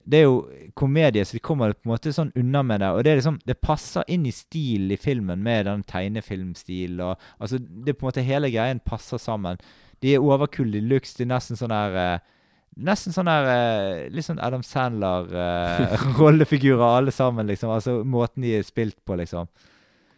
Det 0.04 0.20
er 0.20 0.26
jo 0.26 0.42
komedie, 0.76 1.24
så 1.24 1.38
de 1.38 1.40
kommer 1.40 1.72
på 1.72 1.88
en 1.88 1.94
måte 1.94 2.12
sånn 2.14 2.34
unna 2.36 2.64
med 2.64 2.82
det. 2.84 2.92
Og 2.92 3.04
det 3.04 3.12
er 3.12 3.22
liksom 3.22 3.40
Det 3.46 3.62
passer 3.62 4.04
inn 4.08 4.26
i 4.26 4.36
stilen 4.36 4.92
i 4.92 5.00
filmen 5.00 5.44
med 5.44 5.66
den 5.66 5.84
tegnefilmstilen 5.84 7.00
og 7.00 7.18
Altså, 7.40 7.58
det 7.58 7.94
er 7.94 7.98
på 7.98 8.06
en 8.06 8.12
måte 8.12 8.28
Hele 8.28 8.52
greien 8.52 8.84
passer 8.84 9.18
sammen. 9.18 9.58
De 10.02 10.14
er 10.14 10.20
overkulde 10.20 10.78
i 10.78 10.82
looks. 10.84 11.16
De 11.16 11.24
er 11.24 11.32
nesten 11.32 11.58
sånn 11.58 11.72
der 11.72 11.96
eh, 11.96 12.20
Nesten 12.78 13.14
sånn 13.14 13.26
der 13.30 13.46
eh, 13.54 14.10
Litt 14.10 14.26
sånn 14.26 14.40
Adam 14.42 14.64
Sandler-rollefigurer 14.66 16.96
alle 16.98 17.12
sammen, 17.12 17.48
liksom. 17.48 17.70
Altså 17.70 18.00
måten 18.04 18.42
de 18.44 18.56
er 18.58 18.64
spilt 18.66 18.98
på, 19.06 19.16
liksom. 19.20 19.48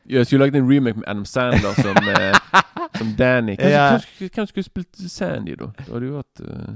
Jeg 0.07 0.25
skulle 0.27 0.45
lagd 0.45 0.55
en 0.55 0.69
remake 0.69 0.97
med 1.01 1.07
Adam 1.09 1.25
Sandler 1.25 1.73
som, 1.81 1.97
eh, 1.97 2.33
som 2.99 3.15
Danny. 3.17 3.55
Hvem, 3.57 3.71
Ja. 3.71 3.97
skulle- 3.99 4.63
spilt 4.63 4.95
Sandy, 5.11 5.55
da? 5.55 5.65
Det 5.77 5.87
hadde 5.93 6.05
jo 6.05 6.13
vært 6.21 6.39
uh... 6.41 6.73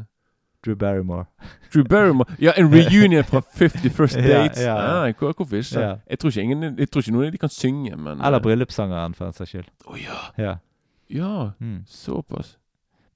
Drew 0.65 0.75
Barrymore. 0.75 1.25
Drew 1.73 1.83
Barrymore. 1.87 2.33
Ja, 2.41 2.51
en 2.57 2.67
reunion 2.73 3.23
fra 3.23 3.39
50 3.55 3.89
First 3.95 4.15
Dates. 4.17 4.59
ja, 4.59 4.75
ja. 4.75 5.05
Ah, 5.05 5.11
hvor, 5.19 5.31
hvorfor 5.37 5.55
ikke? 5.55 5.79
Ja. 5.79 5.95
Jeg, 6.09 6.19
tror 6.19 6.29
ikke 6.29 6.41
ingen, 6.41 6.63
jeg 6.79 6.89
tror 6.91 7.01
ikke 7.05 7.11
noen 7.15 7.25
av 7.25 7.31
de 7.31 7.37
kan 7.37 7.49
synge, 7.53 7.95
men 7.95 8.19
Eller 8.19 8.37
eh, 8.37 8.41
bryllupssangeren, 8.43 9.13
for 9.15 9.25
den 9.29 9.33
saks 9.37 9.49
skyld. 9.53 9.69
Å 9.87 9.95
ja. 10.01 10.17
Ja. 10.37 10.55
Ja, 11.09 11.51
Mm. 11.61 11.85
såpass. 11.87 12.57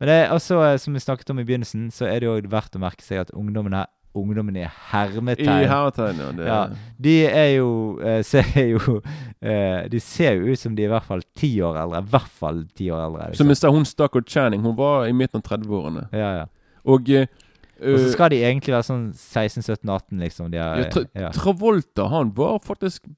Men 0.03 0.09
det 0.11 0.15
er 0.19 0.31
også, 0.35 0.57
eh, 0.67 0.77
som 0.83 0.93
vi 0.93 0.99
snakket 0.99 1.29
om 1.31 1.39
i 1.39 1.45
begynnelsen, 1.47 1.87
så 1.95 2.09
er 2.11 2.19
det 2.19 2.27
jo 2.27 2.35
verdt 2.51 2.75
å 2.75 2.81
merke 2.83 3.05
seg 3.05 3.23
at 3.23 3.31
ungdommene 3.31 3.85
Ungdommen 4.13 4.53
i 4.61 4.65
hermetegn. 4.91 5.47
I 5.49 5.65
hermetegn 5.65 6.19
ja. 6.21 6.31
Det, 6.37 6.45
Ja. 6.45 6.57
De 7.01 7.13
er 7.25 7.47
jo 7.55 7.69
eh, 7.97 8.19
Ser 8.21 8.45
jo 8.75 8.99
eh, 9.41 9.87
De 9.89 10.01
ser 10.03 10.35
jo 10.37 10.51
ut 10.53 10.59
som 10.61 10.75
de 10.77 10.83
er 10.83 10.91
i 10.91 10.93
hvert 10.93 11.07
fall 11.07 11.23
ti 11.33 11.49
år 11.65 11.79
eldre. 11.81 12.03
I 12.03 12.11
hvert 12.13 12.35
fall 12.43 12.59
ti 12.77 12.91
år 12.93 13.07
eldre. 13.07 13.31
Som 13.33 13.49
Liksom. 13.49 13.53
jeg 13.55 13.61
sa, 13.63 13.71
hun 13.73 13.89
Stackard 13.89 14.29
Channing, 14.29 14.61
hun 14.61 14.77
var 14.77 15.07
i 15.07 15.15
midten 15.17 15.41
av 15.41 15.47
30-årene. 15.47 16.05
Ja, 16.13 16.29
ja. 16.43 16.45
Og 16.85 17.09
Og 17.09 17.97
så 17.99 18.11
skal 18.13 18.29
de 18.35 18.43
egentlig 18.45 18.75
være 18.75 18.85
sånn 18.85 19.07
16-17-18, 19.17 20.21
liksom. 20.21 20.53
Er, 20.53 20.85
Ja, 20.85 20.91
tra. 20.93 21.31
Travolta, 21.33 22.05
han 22.13 22.29
var 22.37 22.59
faktisk 22.61 23.09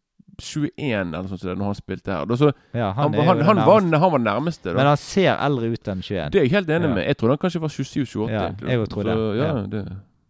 21 0.42 0.74
eller 1.14 1.22
noe 1.24 1.28
sånt 1.32 1.44
når 1.58 1.66
han 1.66 1.76
spilte 1.76 2.12
her. 2.12 2.26
Da, 2.26 2.36
så, 2.36 2.52
ja, 2.74 2.92
han, 2.94 3.14
han, 3.14 3.28
han, 3.28 3.42
han, 3.46 3.62
var, 3.66 3.82
han 3.82 4.12
var 4.12 4.20
nærmeste, 4.20 4.72
da. 4.72 4.76
Men 4.80 4.86
han 4.92 4.98
ser 4.98 5.36
eldre 5.40 5.72
ut 5.74 5.88
enn 5.88 6.02
21. 6.02 6.32
det 6.32 6.40
er 6.42 6.44
jeg 6.48 6.52
helt 6.52 6.70
enig 6.70 6.90
Ja. 6.90 6.94
med. 6.96 7.06
Jeg 7.08 7.18
trodde 7.18 7.32
han 7.38 7.44
kanskje 7.46 7.62
var 7.62 7.70
27-28. 7.70 8.32
Ja, 8.32 8.42
egentlig. 8.50 8.70
jeg 8.70 8.90
tror 8.90 9.04
Så, 9.04 9.08
det. 9.10 9.38
Ja, 9.38 9.46
Ja. 9.46 9.66
det. 9.68 9.84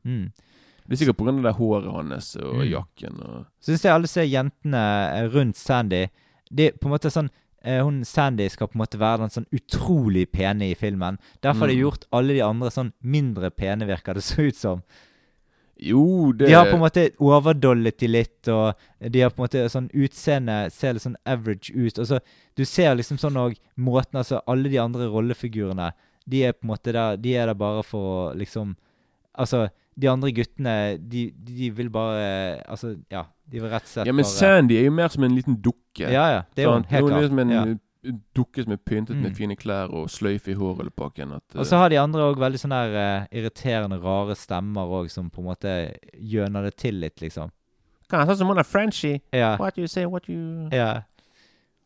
Mm. 0.05 0.31
det 0.87 0.93
er 0.93 1.01
sikkert 1.05 1.17
pga. 1.17 1.31
det 1.41 1.55
håret 1.55 1.91
hans 1.91 2.35
og 2.35 2.53
Mm. 2.55 2.67
jakken. 2.71 3.19
Og, 3.25 3.45
Syns 3.61 3.83
jeg 3.85 3.91
alle 3.93 4.07
ser 4.07 4.23
jentene 4.23 4.83
eh, 5.17 5.27
rundt 5.33 5.57
Sandy 5.57 6.07
Det 6.51 6.67
er 6.67 6.77
på 6.77 6.85
en 6.85 6.91
måte 6.93 7.09
sånn 7.09 7.29
eh, 7.63 7.81
Hun 7.83 8.03
Sandy 8.05 8.47
skal 8.49 8.67
på 8.67 8.75
en 8.77 8.83
måte 8.85 8.99
være 8.99 9.17
den 9.25 9.29
sånn 9.33 9.47
utrolig 9.51 10.27
pene 10.31 10.69
i 10.69 10.75
filmen. 10.75 11.17
Derfor 11.41 11.61
har 11.61 11.67
de 11.67 11.75
Mm. 11.75 11.81
gjort 11.81 12.05
alle 12.13 12.33
de 12.33 12.41
andre 12.41 12.69
sånn 12.69 12.91
mindre 13.03 13.49
pene, 13.49 13.87
virker 13.87 14.13
det 14.13 14.21
så 14.23 14.45
ut 14.45 14.55
som. 14.55 14.83
Jo, 15.77 16.31
det 16.31 16.47
De 16.47 16.53
har 16.53 16.69
på 16.69 16.77
en 16.77 16.83
måte 16.85 17.09
overdollet 17.19 17.97
de 17.99 18.07
litt, 18.07 18.47
og 18.47 18.73
de 19.11 19.21
har 19.21 19.29
på 19.33 19.41
en 19.41 19.45
måte 19.45 19.63
sånn 19.71 19.89
utseende 19.91 20.71
ser 20.71 20.95
litt 20.95 21.03
sånn 21.03 21.17
average 21.27 21.73
ut. 21.75 21.99
Og 21.99 22.07
så 22.07 22.19
Du 22.55 22.63
ser 22.65 22.95
liksom 22.95 23.17
sånn 23.19 23.35
òg 23.35 23.57
måten 23.75 24.21
Altså, 24.21 24.39
alle 24.47 24.69
de 24.71 24.79
andre 24.79 25.09
rollefigurene, 25.11 25.91
de 26.25 26.43
er 26.47 26.53
på 26.53 26.63
en 26.63 26.71
måte 26.71 26.93
der 26.95 27.17
De 27.17 27.35
er 27.35 27.47
der 27.51 27.59
bare 27.59 27.83
for 27.83 28.31
å 28.31 28.35
liksom 28.37 28.75
Altså, 29.35 29.67
de 29.99 30.07
andre 30.07 30.31
guttene, 30.31 30.97
de, 30.97 31.31
de 31.35 31.69
vil 31.75 31.89
bare 31.91 32.61
Altså, 32.71 32.95
ja. 33.11 33.25
De 33.45 33.59
vil 33.59 33.69
rett 33.69 33.83
og 33.83 33.89
slett 33.91 34.05
bare 34.05 34.07
Ja, 34.07 34.15
men 34.15 34.23
bare 34.23 34.33
Sandy 34.39 34.77
er 34.79 34.87
jo 34.87 34.91
mer 34.95 35.11
som 35.13 35.23
en 35.27 35.35
liten 35.35 35.59
dukke. 35.61 36.07
Ja, 36.07 36.29
ja. 36.31 36.41
Det 36.55 36.63
er 36.63 36.69
jo 36.69 36.77
helt 36.79 36.87
helt 36.89 37.03
Hun 37.03 37.11
er 37.11 37.13
klart. 37.13 37.21
liksom 37.27 37.39
en 37.43 37.51
ja. 37.53 37.65
Uh, 38.05 38.67
med 38.69 38.83
pyntet 38.85 39.15
mm. 39.15 39.23
med 39.23 39.35
fine 39.37 39.55
klær 39.55 39.91
og 39.93 40.09
sløyfe 40.09 40.51
i 40.51 40.57
håret 40.57 40.85
eller 40.85 40.95
pakken. 40.95 41.33
At, 41.37 41.43
uh, 41.55 41.59
Og 41.59 41.65
så 41.65 41.81
har 41.81 41.89
de 41.89 41.99
andre 41.99 42.29
òg 42.29 42.39
veldig 42.39 42.61
sånne 42.61 42.81
der, 42.85 43.25
uh, 43.25 43.27
irriterende, 43.31 43.99
rare 44.03 44.35
stemmer 44.35 44.91
òg, 44.99 45.09
som 45.09 45.29
på 45.29 45.41
en 45.43 45.49
måte 45.49 45.75
gjøner 46.15 46.69
det 46.69 46.75
til 46.81 47.01
litt, 47.01 47.21
liksom. 47.21 47.51
Sånn 48.11 48.37
som 48.37 48.47
hun 48.51 48.61
er 48.61 48.67
Frenchy. 48.67 49.19
Ja. 49.33 49.55
What 49.57 49.77
you 49.81 49.87
say, 49.87 50.05
what 50.05 50.29
you 50.29 50.69
ja. 50.71 51.03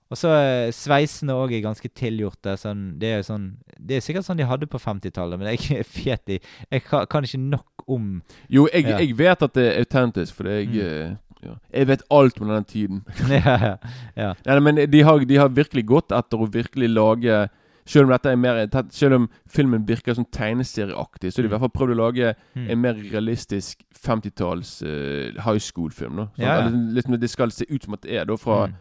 Og 0.09 0.17
så 0.17 0.31
uh, 0.33 0.71
sveisene 0.73 1.35
òg 1.37 1.53
er 1.53 1.63
ganske 1.63 1.89
tilgjorte. 1.93 2.55
Sånn, 2.57 2.95
det 3.01 3.13
er 3.13 3.25
sånn 3.25 3.51
Det 3.77 3.99
er 3.99 4.03
sikkert 4.03 4.25
sånn 4.25 4.39
de 4.41 4.47
hadde 4.49 4.69
på 4.69 4.81
50-tallet, 4.81 5.39
men 5.39 5.51
jeg 5.53 5.81
er 5.81 5.85
fet 5.87 6.33
i 6.33 6.39
Jeg 6.71 6.85
kan, 6.87 7.05
kan 7.09 7.25
ikke 7.27 7.41
nok 7.41 7.85
om 7.89 8.21
Jo, 8.49 8.67
jeg, 8.73 8.87
Ja. 8.89 8.97
jeg 8.99 9.17
vet 9.17 9.45
at 9.45 9.53
det 9.53 9.67
er 9.67 9.79
autentisk, 9.85 10.33
for 10.35 10.49
jeg 10.49 10.69
Mm. 10.69 11.17
Ja. 11.43 11.55
Jeg 11.73 11.87
vet 11.87 12.03
alt 12.11 12.41
om 12.41 12.47
denne 12.47 12.65
tiden. 12.65 13.03
ja, 13.29 13.77
ja. 14.17 14.33
Nei, 14.45 14.59
men 14.59 14.75
de 14.91 15.01
har, 15.01 15.19
de 15.25 15.35
har 15.37 15.49
virkelig 15.49 15.85
gått 15.85 16.11
etter 16.11 16.37
å 16.37 16.49
virkelig 16.51 16.89
lage 16.93 17.49
Selv 17.89 18.05
om 18.05 18.11
dette 18.11 18.29
er 18.29 18.35
mer 18.37 18.67
Selv 18.93 19.15
om 19.15 19.29
filmen 19.49 19.81
virker 19.87 20.13
sånn 20.13 20.27
tegneserieaktig, 20.29 21.31
så 21.33 21.39
har 21.41 21.47
de 21.47 21.47
i 21.47 21.49
Mm. 21.49 21.53
hvert 21.55 21.63
fall 21.63 21.77
prøvd 21.79 21.93
å 21.95 22.01
lage 22.05 22.35
Mm. 22.55 22.69
en 22.69 22.81
mer 22.81 22.93
realistisk 22.93 23.79
50-talls 23.97 24.81
uh, 24.83 25.41
high 25.41 25.57
school-film. 25.59 26.15
Sånn, 26.15 26.29
Ja. 26.37 26.69
Liksom 26.69 27.19
Det 27.19 27.29
skal 27.29 27.49
se 27.51 27.65
ut 27.69 27.83
som 27.83 27.93
at 27.93 28.01
det 28.01 28.11
er 28.19 28.25
da 28.25 28.35
fra 28.37 28.67
Mm. 28.67 28.73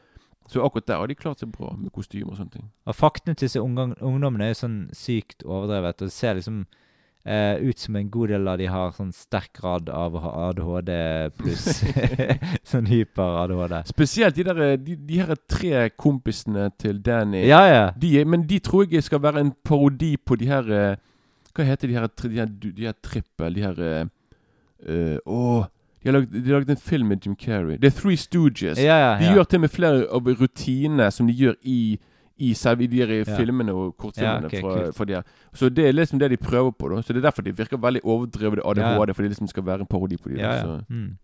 Så 0.48 0.62
akkurat 0.64 0.86
der 0.86 0.96
har 0.96 1.06
de 1.06 1.14
klart 1.14 1.38
seg 1.40 1.52
bra 1.52 1.74
med 1.76 1.92
kostymer 1.92 2.30
og 2.32 2.38
sånne 2.38 2.50
ting. 2.52 2.70
Og 2.86 2.94
faktene 2.96 3.34
til 3.36 3.48
disse 3.48 3.60
ungdommene 3.60 4.40
er 4.44 4.54
jo 4.54 4.60
sånn 4.66 4.88
sykt 4.96 5.42
overdrevet. 5.44 6.00
Og 6.02 6.10
ser 6.10 6.34
liksom 6.34 6.62
eh, 6.62 6.66
ut 7.26 7.78
som 7.78 7.96
en 7.96 8.06
god 8.08 8.30
del 8.32 8.48
av 8.48 8.56
de 8.56 8.66
har 8.72 8.92
sånn 8.96 9.10
sterk 9.12 9.50
grad 9.58 9.90
av 9.92 10.14
ADHD 10.16 10.92
pluss 11.36 11.82
sånn 12.70 12.88
hyper-ADHD. 12.88 13.82
Spesielt 13.90 14.38
de 14.38 14.46
der 14.46 14.60
De, 14.80 14.96
de 14.96 15.18
her 15.20 15.34
tre 15.50 15.88
kompisene 15.90 16.70
til 16.80 17.02
Danny. 17.04 17.42
Ja, 17.48 17.60
ja. 17.68 17.82
De, 18.00 18.12
men 18.24 18.46
de 18.48 18.60
tror 18.64 18.86
jeg 18.88 19.04
skal 19.04 19.20
være 19.22 19.42
en 19.44 19.52
parodi 19.64 20.14
på 20.16 20.38
de 20.40 20.48
her 20.48 20.70
eh, 20.72 21.00
Hva 21.52 21.66
heter 21.66 21.90
de 21.90 21.98
her, 21.98 22.06
de 22.22 22.38
her, 22.38 22.54
de 22.62 22.86
her 22.86 22.96
trippel 23.04 23.58
De 23.58 23.66
her 23.66 23.82
eh, 23.82 24.06
eh, 24.86 25.18
Åh 25.26 25.66
de 25.98 26.08
har, 26.08 26.20
lagd, 26.20 26.30
de 26.32 26.52
har 26.52 26.60
lagd 26.60 26.70
en 26.70 26.76
film 26.78 27.08
med 27.10 27.24
Jim 27.26 27.34
Carrey. 27.36 27.76
Det 27.76 27.88
er 27.90 27.94
Three 28.00 28.16
Stooges. 28.16 28.78
ja, 28.78 28.98
ja, 29.02 29.08
De 29.18 29.32
gjør 29.34 29.48
til 29.50 29.58
og 29.58 29.64
med 29.64 29.72
flere 29.74 30.04
av 30.14 30.28
rutinene 30.40 31.08
som 31.10 31.26
de 31.26 31.34
gjør 31.34 31.56
i 31.66 31.98
i 32.38 32.52
selve 32.54 32.86
de 32.86 32.98
her 33.02 33.12
Ja. 33.24 33.36
filmene 33.36 33.72
og 33.74 33.96
kortfilmene 33.96 34.42
Ja, 34.42 34.46
okay, 34.46 34.60
fra, 34.60 34.92
fra 34.92 35.04
de 35.04 35.14
her. 35.14 35.22
Så 35.54 35.68
det 35.74 35.86
er 35.88 35.92
liksom 35.92 36.18
det 36.18 36.30
de 36.30 36.36
prøver 36.36 36.70
på. 36.72 36.88
da 36.88 37.02
Så 37.02 37.12
det 37.12 37.16
er 37.24 37.30
derfor 37.30 37.42
de 37.42 37.52
virker 37.52 37.76
veldig 37.76 38.00
overdrevet 38.04 38.60
ADHD, 38.64 39.08
Ja, 39.08 39.12
fordi 39.12 39.28
det 39.28 39.30
liksom 39.36 39.48
skal 39.48 39.62
være 39.66 39.80
en 39.80 39.86
parodi 39.86 40.16
på 40.16 40.28
de. 40.28 40.38
Ja, 40.40 40.52
ja. 40.54 40.62
Så. 40.62 40.84
Mm. 40.88 41.18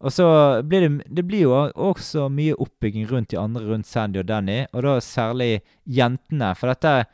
Og 0.00 0.12
så 0.12 0.62
blir 0.62 0.80
det 0.88 1.14
Det 1.16 1.26
blir 1.26 1.40
jo 1.42 1.50
også 1.74 2.28
mye 2.28 2.54
oppbygging 2.60 3.06
rundt 3.10 3.30
de 3.30 3.38
andre 3.38 3.62
rundt 3.66 3.86
Sandy 3.86 4.18
og 4.18 4.28
Danny, 4.28 4.66
og 4.72 4.82
da 4.82 4.98
særlig 5.00 5.60
jentene. 5.86 6.54
For 6.56 6.68
dette 6.68 7.06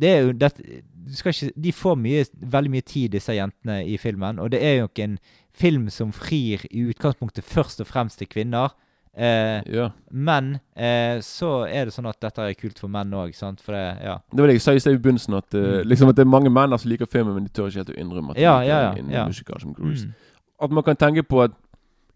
Det 0.00 0.08
er 0.08 0.20
jo 0.22 0.32
dette, 0.32 0.62
ikke, 1.10 1.52
De 1.60 1.72
får 1.72 1.96
mye, 1.96 2.24
veldig 2.40 2.70
mye 2.70 2.80
tid, 2.86 3.10
disse 3.10 3.32
jentene, 3.34 3.84
i 3.86 3.96
filmen. 3.98 4.38
Og 4.38 4.50
det 4.50 4.62
er 4.62 4.78
jo 4.78 4.88
ikke 4.88 5.04
en 5.04 5.18
film 5.52 5.90
som 5.90 6.12
frir 6.12 6.64
i 6.70 6.86
utgangspunktet 6.88 7.44
først 7.44 7.80
og 7.80 7.86
fremst 7.86 8.18
til 8.18 8.26
kvinner. 8.26 8.70
Eh, 9.16 9.62
Ja. 9.66 9.90
men 10.12 10.60
eh, 10.76 11.18
så 11.20 11.66
er 11.66 11.84
det 11.86 11.92
sånn 11.94 12.06
at 12.08 12.20
dette 12.20 12.38
er 12.38 12.54
kult 12.54 12.78
for 12.78 12.88
menn 12.88 13.10
òg. 13.10 13.34
For 13.60 13.72
det 13.72 14.02
Ja. 14.04 14.18
Det 14.30 14.38
var 14.38 14.46
det 14.46 14.54
jeg 14.54 14.62
sa 14.62 14.72
i 14.72 14.78
sted 14.78 14.94
i 14.94 14.98
begynnelsen, 14.98 15.34
at, 15.36 15.52
eh, 15.54 15.60
Mm. 15.82 15.88
liksom 15.88 16.08
at 16.08 16.16
det 16.16 16.22
er 16.22 16.30
mange 16.30 16.48
menn 16.50 16.78
som 16.78 16.90
liker 16.90 17.06
filmen, 17.06 17.34
men 17.34 17.44
de 17.44 17.50
tør 17.50 17.66
ikke 17.68 17.84
helt 17.84 17.90
å 17.90 17.98
innrømme 17.98 18.30
at 18.30 18.36
de 18.36 18.42
Ja, 18.42 18.60
liker 18.60 18.68
ja, 18.68 18.80
ja, 18.80 18.92
en, 18.98 19.10
ja. 19.10 19.26
musikal 19.26 19.60
som 19.60 19.74
Grease. 19.74 20.06
Mm. 20.06 20.14
At 20.62 20.70
man 20.70 20.84
kan 20.84 20.96
tenke 20.96 21.22
på 21.26 21.42
at 21.44 21.50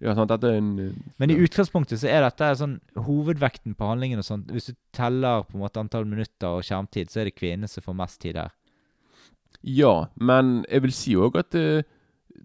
Ja, 0.01 0.13
sånn, 0.15 0.27
dette 0.29 0.45
er 0.45 0.57
en 0.59 0.79
eh, 0.79 0.93
Men 1.19 1.31
i 1.31 1.35
ja. 1.35 1.41
utgangspunktet 1.47 1.99
så 1.99 2.09
er 2.09 2.21
dette 2.23 2.57
sånn 2.59 2.81
hovedvekten 2.97 3.75
på 3.75 3.87
handlingen 3.89 4.19
og 4.19 4.25
sånt. 4.25 4.47
Hvis 4.49 4.67
du 4.67 4.75
teller 4.93 5.45
på 5.45 5.55
en 5.55 5.61
måte 5.61 5.81
antall 5.81 6.05
minutter 6.05 6.47
og 6.49 6.63
skjermtid, 6.63 7.09
så 7.11 7.21
er 7.21 7.25
det 7.25 7.37
kvinnene 7.37 7.69
som 7.69 7.83
får 7.83 7.95
mest 7.97 8.21
tid 8.21 8.37
her. 8.37 8.51
Ja, 9.63 10.07
men 10.21 10.65
jeg 10.71 10.83
vil 10.83 10.93
si 10.93 11.15
òg 11.15 11.37
at 11.39 11.55
eh, 11.55 11.83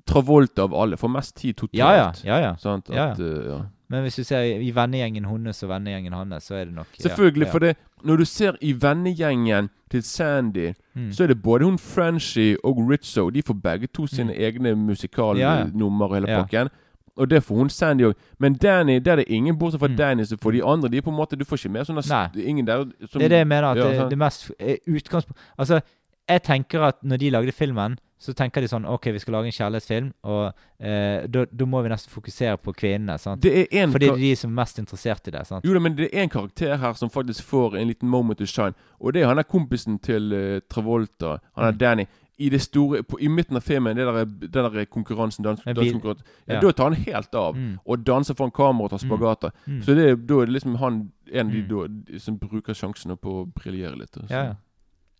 Travolta 0.05 0.63
av 0.63 0.73
alle 0.73 0.95
får 0.95 1.09
mest 1.11 1.35
tid 1.35 1.55
totalt. 1.57 1.73
Ja, 1.73 1.91
ja. 1.97 2.11
ja, 2.23 2.37
ja. 2.39 2.55
Sant? 2.55 2.89
At, 2.89 2.95
Ja, 2.95 3.33
ja. 3.49 3.65
Men 3.89 4.01
hvis 4.05 4.15
du 4.15 4.23
ser 4.23 4.41
i 4.61 4.69
vennegjengen 4.75 5.25
hennes 5.25 5.63
og 5.63 5.69
vennegjengen 5.69 6.13
hans, 6.13 6.43
så 6.43 6.55
er 6.55 6.65
det 6.65 6.73
nok 6.75 6.87
Selvfølgelig, 6.99 7.45
ja. 7.45 7.51
for 7.51 7.59
det 7.59 7.75
når 8.05 8.17
du 8.17 8.25
ser 8.25 8.55
i 8.61 8.73
vennegjengen 8.81 9.69
til 9.91 10.03
Sandy, 10.03 10.73
Mm. 10.95 11.11
så 11.13 11.23
er 11.23 11.27
det 11.27 11.41
både 11.41 11.63
hun 11.65 11.77
Frenchy 11.77 12.55
og 12.63 12.77
Rizzo. 12.89 13.29
De 13.29 13.41
får 13.41 13.53
begge 13.63 13.87
to 13.87 14.05
sine 14.07 14.33
egne 14.35 14.69
Ja, 14.69 14.75
ja. 14.75 14.75
musikalnummer 14.75 16.05
og 16.05 16.15
hele 16.15 16.27
pakken. 16.27 16.69
Og 17.17 17.29
det 17.29 17.43
får 17.43 17.55
hun 17.55 17.69
Sandy 17.69 18.03
òg. 18.03 18.13
Men 18.39 18.53
Danny, 18.53 18.99
der 18.99 19.11
er 19.11 19.15
det 19.15 19.25
ingen 19.27 19.57
bortsett 19.57 19.79
fra 19.79 19.87
Mm. 19.87 19.95
Danny 19.97 20.23
som 20.25 20.37
får 20.37 20.51
de 20.51 20.63
andre. 20.63 20.89
De 20.89 20.97
er 20.97 21.01
på 21.01 21.09
en 21.09 21.15
måte 21.17 21.35
Du 21.37 21.45
får 21.45 21.57
ikke 21.57 21.71
mer 21.71 21.83
sånne 21.83 22.03
Nei. 22.09 22.43
Ingen 22.45 22.65
der 22.67 22.83
som 23.09 23.19
Det 23.19 23.25
er 23.25 23.29
det 23.29 23.37
jeg 23.37 23.47
mener. 23.47 23.63
At 23.71 23.77
Ja, 23.77 24.01
det, 24.03 24.09
det 24.09 24.17
mest 24.17 24.51
eh, 24.59 24.77
utgangspunkt 24.87 25.37
Altså, 25.57 25.81
jeg 26.29 26.43
tenker 26.43 26.81
at 26.81 26.95
når 27.03 27.17
de 27.17 27.29
lagde 27.29 27.51
filmen, 27.51 27.97
så 28.19 28.33
tenker 28.35 28.61
de 28.61 28.67
sånn 28.67 28.85
OK, 28.85 29.05
vi 29.15 29.19
skal 29.23 29.33
lage 29.37 29.45
en 29.47 29.55
kjærlighetsfilm, 29.55 30.09
og 30.27 30.53
eh, 30.79 31.25
da 31.31 31.65
må 31.65 31.81
vi 31.85 31.89
nesten 31.89 32.11
fokusere 32.11 32.57
på 32.59 32.73
kvinnene. 32.75 33.15
sant? 33.17 33.41
Det 33.41 33.53
er 33.61 33.83
en 33.83 33.91
Fordi 33.93 34.05
det 34.09 34.13
er 34.13 34.23
de 34.25 34.35
som 34.35 34.51
er 34.51 34.55
mest 34.61 34.79
interessert 34.79 35.27
i 35.27 35.31
det. 35.31 35.45
sant? 35.47 35.63
Jo 35.65 35.73
da, 35.73 35.79
men 35.79 35.95
det 35.95 36.09
er 36.13 36.23
en 36.25 36.29
karakter 36.29 36.75
her 36.77 36.93
som 36.99 37.09
faktisk 37.09 37.43
får 37.47 37.77
en 37.79 37.87
liten 37.87 38.09
moment 38.09 38.37
to 38.37 38.45
shine. 38.45 38.73
Og 38.99 39.13
det 39.13 39.21
er 39.23 39.27
han 39.27 39.37
der 39.37 39.43
kompisen 39.47 39.99
til 40.03 40.33
uh, 40.33 40.59
Travolta. 40.69 41.37
Han 41.55 41.65
er 41.65 41.71
Mm. 41.71 41.77
Danny. 41.77 42.05
I 42.41 42.47
det 42.49 42.61
store 42.61 43.03
på, 43.03 43.17
I 43.19 43.27
midten 43.27 43.57
av 43.57 43.61
filmen, 43.61 43.97
det 43.97 44.05
der, 44.07 44.23
den 44.25 44.49
der 44.73 44.85
konkurransen 44.85 45.43
dans, 45.43 45.59
danskonkurransen 45.65 46.23
ja. 46.47 46.59
Da 46.61 46.71
tar 46.71 46.83
han 46.83 46.93
helt 46.93 47.35
av. 47.35 47.55
Mm. 47.55 47.79
Og 47.85 48.05
danser 48.07 48.33
foran 48.33 48.51
kamera 48.51 48.83
og 48.83 48.89
tar 48.93 48.97
spagata, 48.97 49.49
spagater. 49.49 49.51
Mm. 49.67 49.81
Så 49.83 49.95
det, 49.95 50.05
er- 50.09 50.15
da 50.15 50.37
er 50.41 50.45
det 50.45 50.53
liksom 50.55 50.75
han 50.79 51.11
en 51.33 51.47
av 51.47 51.53
de 51.53 51.61
Mm. 51.61 52.03
da, 52.07 52.19
som 52.19 52.37
bruker 52.37 52.73
sjansene 52.73 53.17
på 53.17 53.29
å 53.43 53.45
briljere 53.53 53.97
litt. 53.99 54.15
Og, 54.17 54.23
Så. 54.23 54.31
Ja, 54.31 54.43
ja. 54.43 54.53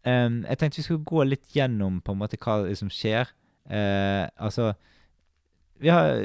Em, 0.07 0.43
jeg 0.47 0.59
tenkte 0.59 0.79
vi 0.79 0.85
skulle 0.85 1.07
gå 1.07 1.25
litt 1.27 1.55
gjennom 1.55 1.99
på 2.03 2.13
en 2.13 2.21
måte 2.21 2.39
hva 2.39 2.61
som 2.77 2.91
skjer. 2.93 3.31
Uh, 3.69 4.25
altså 4.41 4.71
vi 5.79 5.91
har, 5.93 6.23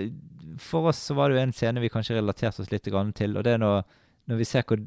For 0.63 0.89
oss 0.89 1.03
så 1.11 1.17
var 1.19 1.29
det 1.29 1.37
jo 1.37 1.43
en 1.43 1.53
scene 1.53 1.83
vi 1.83 1.91
kanskje 1.93 2.17
relaterte 2.17 2.63
oss 2.63 2.71
litt 2.73 2.87
grann 2.89 3.13
til, 3.13 3.37
og 3.37 3.45
det 3.45 3.57
er 3.57 3.61
når, 3.61 3.83
når 4.31 4.41
vi 4.41 4.47
ser 4.49 4.65
hvor 4.69 4.81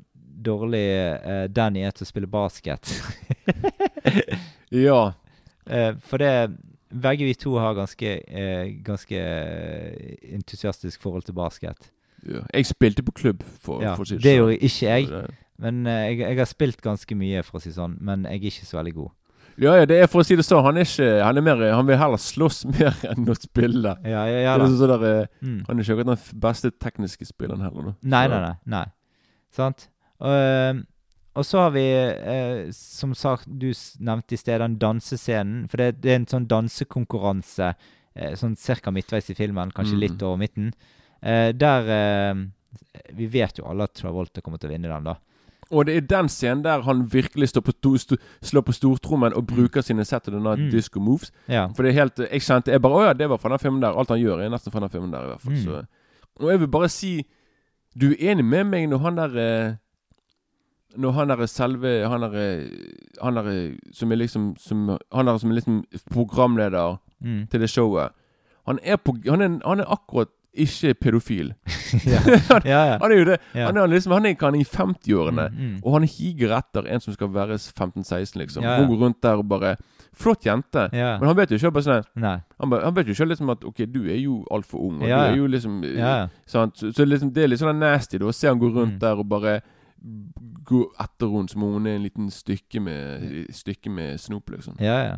dårlig 0.48 0.86
uh, 1.22 1.46
Danny 1.52 1.84
er 1.86 1.94
til 1.96 2.08
å 2.08 2.12
spille 2.14 2.32
basket. 2.32 2.92
Ja. 4.68 5.14
Uh, 5.64 5.94
for 6.04 6.20
det 6.20 6.58
Begge 6.88 7.24
vi 7.24 7.34
to 7.40 7.54
har 7.60 7.74
ganske, 7.76 8.10
ganske 8.84 9.20
entusiastisk 10.36 11.02
forhold 11.04 11.24
til 11.28 11.36
basket. 11.36 11.90
Ja. 12.24 12.46
Jeg 12.54 12.66
spilte 12.66 13.04
på 13.04 13.12
klubb, 13.12 13.44
for, 13.60 13.84
Ja, 13.84 13.94
for 13.96 14.04
å 14.04 14.08
si 14.08 14.16
det 14.16 14.24
sånn. 14.24 14.38
gjorde 14.38 14.58
ikke 14.68 14.94
jeg. 14.94 15.36
Men 15.60 15.86
eh, 15.90 16.12
jeg, 16.12 16.20
jeg 16.20 16.38
har 16.38 16.46
spilt 16.50 16.82
ganske 16.86 17.16
mye, 17.18 17.42
for 17.44 17.58
å 17.58 17.62
si 17.64 17.72
sånn. 17.74 17.96
Men 18.02 18.24
jeg 18.30 18.42
er 18.44 18.50
ikke 18.52 18.66
så 18.70 18.78
veldig 18.82 18.94
god. 18.94 19.12
Ja, 19.58 19.72
ja, 19.80 19.86
det 19.90 19.96
er 20.04 20.08
for 20.12 20.22
å 20.22 20.26
si 20.28 20.36
det 20.38 20.44
sånn. 20.46 20.62
Han 20.68 20.78
er 20.78 20.86
ikke 20.86 21.06
Han 21.26 21.38
er 21.40 21.42
mer 21.42 21.62
Han 21.74 21.88
vil 21.88 21.98
heller 21.98 22.22
slåss 22.22 22.60
mer 22.70 22.94
enn 23.12 23.26
å 23.26 23.34
spille. 23.34 23.96
Ja, 24.06 24.26
ja, 24.30 24.44
ja 24.46 24.58
da. 24.62 24.68
sånn 24.70 24.92
der, 24.94 25.06
eh, 25.10 25.32
Mm. 25.42 25.64
han 25.68 25.80
er 25.80 25.84
ikke 25.88 25.96
akkurat 25.98 26.12
den 26.14 26.42
beste 26.46 26.72
tekniske 26.78 27.26
spilleren 27.26 27.64
heller. 27.66 27.88
Da. 27.90 27.94
Nei, 28.04 28.28
nei, 28.30 28.40
nei. 28.44 28.54
nei. 28.76 28.86
Sant? 29.58 29.88
Og, 30.22 30.30
eh, 30.34 30.84
og 31.38 31.46
så 31.46 31.60
har 31.66 31.72
vi, 31.74 31.86
eh, 31.94 32.70
som 32.74 33.12
sagt, 33.18 33.46
du 33.50 33.68
nevnte 34.02 34.34
i 34.34 34.38
sted, 34.42 34.58
den 34.62 34.78
dansescenen. 34.82 35.68
For 35.70 35.78
det, 35.82 36.02
det 36.02 36.12
er 36.12 36.20
en 36.22 36.30
sånn 36.30 36.48
dansekonkurranse 36.50 37.72
eh, 38.16 38.34
sånn 38.38 38.56
cirka 38.58 38.90
midtveis 38.94 39.30
i 39.30 39.36
filmen, 39.38 39.72
kanskje 39.74 39.98
Mm. 39.98 40.02
litt 40.06 40.24
over 40.26 40.38
midten. 40.42 40.72
Eh, 41.22 41.52
der 41.54 41.90
eh, 41.90 42.46
Vi 43.14 43.26
vet 43.28 43.58
jo 43.58 43.66
alle 43.70 43.84
at 43.90 43.94
Travolta 43.98 44.42
kommer 44.42 44.60
til 44.62 44.70
å 44.70 44.74
vinne 44.74 44.90
den, 44.90 45.04
da. 45.06 45.16
Og 45.72 45.86
det 45.86 45.96
er 45.98 46.02
den 46.08 46.30
scenen 46.30 46.64
der 46.64 46.82
han 46.82 47.02
virkelig 47.14 47.50
står 47.50 47.62
på 47.62 47.74
sto, 48.00 48.16
slår 48.42 48.62
på 48.62 48.72
stortrommen 48.72 49.34
og 49.36 49.48
bruker 49.48 49.82
sine 49.82 50.06
Saturday 50.06 50.40
Night 50.40 50.60
Mm. 50.60 50.70
Disco 50.72 51.00
Moves. 51.00 51.32
Ja. 51.50 51.68
For 51.76 51.84
det 51.84 51.90
er 51.96 52.00
helt 52.04 52.20
Jeg 52.32 52.42
kjente 52.42 52.72
jeg 52.72 52.82
bare 52.82 52.94
Å 52.94 53.04
ja, 53.08 53.14
det 53.14 53.30
var 53.30 53.38
fra 53.38 53.50
den 53.50 53.60
filmen 53.60 53.82
der. 53.82 53.92
Alt 54.00 54.10
han 54.10 54.20
gjør, 54.22 54.40
er 54.46 54.50
nesten 54.50 54.72
fra 54.72 54.80
den 54.80 54.90
filmen 54.90 55.12
der, 55.12 55.24
i 55.24 55.28
hvert 55.28 55.42
fall. 55.42 55.54
Mm. 55.54 55.64
Så 55.64 55.86
Og 56.40 56.52
jeg 56.52 56.60
vil 56.60 56.68
bare 56.68 56.90
si 56.90 57.26
Du 58.00 58.12
er 58.12 58.32
enig 58.32 58.46
med 58.46 58.64
meg 58.66 58.88
når 58.90 58.98
han 59.04 59.18
der 59.18 59.36
eh, 59.38 59.74
Når 60.98 61.12
han 61.12 61.28
der 61.30 61.46
selve 61.46 62.08
Han 62.08 62.22
der 62.22 62.34
eh, 62.34 62.70
Han 63.22 63.36
der 63.36 63.48
eh, 63.52 63.76
som 63.94 64.12
er 64.12 64.16
liksom 64.16 64.56
som, 64.58 64.98
Han 65.12 65.26
der 65.28 65.38
som 65.38 65.52
er 65.52 65.56
liksom 65.60 65.84
programleder 66.14 66.98
Mm. 67.22 67.48
til 67.50 67.60
det 67.62 67.70
showet. 67.70 68.12
Han 68.68 68.78
er 68.84 68.96
på 68.96 69.16
Han 69.30 69.42
er, 69.42 69.60
han 69.66 69.80
er 69.80 69.86
akkurat 69.92 70.28
ikke 70.54 70.94
pedofil. 70.94 71.54
ja. 72.14 72.22
ja, 72.66 72.82
ja. 72.94 72.98
han 73.02 73.12
er 73.12 73.18
jo 73.18 73.26
det. 73.26 73.38
Han 73.54 73.78
er 73.78 73.88
liksom 73.92 74.12
Han 74.16 74.26
er 74.26 74.36
ikke 74.36 74.50
han 74.50 74.56
i 74.56 74.64
50-årene. 74.64 75.48
Mm, 75.54 75.60
mm. 75.68 75.78
Og 75.84 75.94
han 75.94 76.08
higer 76.10 76.56
etter 76.58 76.90
en 76.90 77.04
som 77.04 77.14
skal 77.14 77.30
være 77.34 77.60
15-16, 77.60 78.36
liksom. 78.42 78.66
Hun 78.66 78.90
går 78.90 79.04
rundt 79.06 79.22
der 79.24 79.44
og 79.44 79.48
bare 79.50 79.76
Flott 80.18 80.46
jente. 80.46 80.88
Men 80.92 81.28
han 81.30 81.38
vet 81.38 81.52
jo 81.52 81.60
ikke 81.60 81.82
sånn 81.86 82.08
han, 82.18 82.42
han 82.74 82.96
vet 82.96 83.06
jo 83.06 83.14
ikke 83.14 83.28
liksom 83.30 83.52
at 83.54 83.66
OK, 83.70 83.84
du 83.86 84.08
er 84.10 84.18
jo 84.18 84.40
altfor 84.50 84.82
ung, 84.88 84.96
og 85.04 85.06
du 85.06 85.14
er 85.14 85.36
jo 85.38 85.46
liksom 85.46 85.76
sant? 86.50 86.74
Så, 86.80 86.90
så 86.90 87.06
liksom, 87.06 87.30
det 87.36 87.44
er 87.44 87.52
litt 87.52 87.62
sånn 87.62 87.78
nasty 87.78 88.18
da 88.18 88.32
å 88.32 88.34
se 88.34 88.50
han 88.50 88.58
gå 88.58 88.72
rundt 88.72 88.96
Mm. 88.98 89.02
der 89.04 89.20
og 89.20 89.28
bare 89.30 89.60
gå 90.68 90.84
etter 91.02 91.32
henne 91.32 91.50
som 91.52 91.64
om 91.66 91.74
hun 91.78 91.88
er 91.90 91.98
en 91.98 92.06
liten 92.06 92.30
stykke 92.34 92.82
med 92.82 93.48
Stykke 93.54 93.90
med 93.94 94.20
snop, 94.22 94.50
liksom. 94.50 94.78
Ja, 94.82 94.98
ja. 95.04 95.18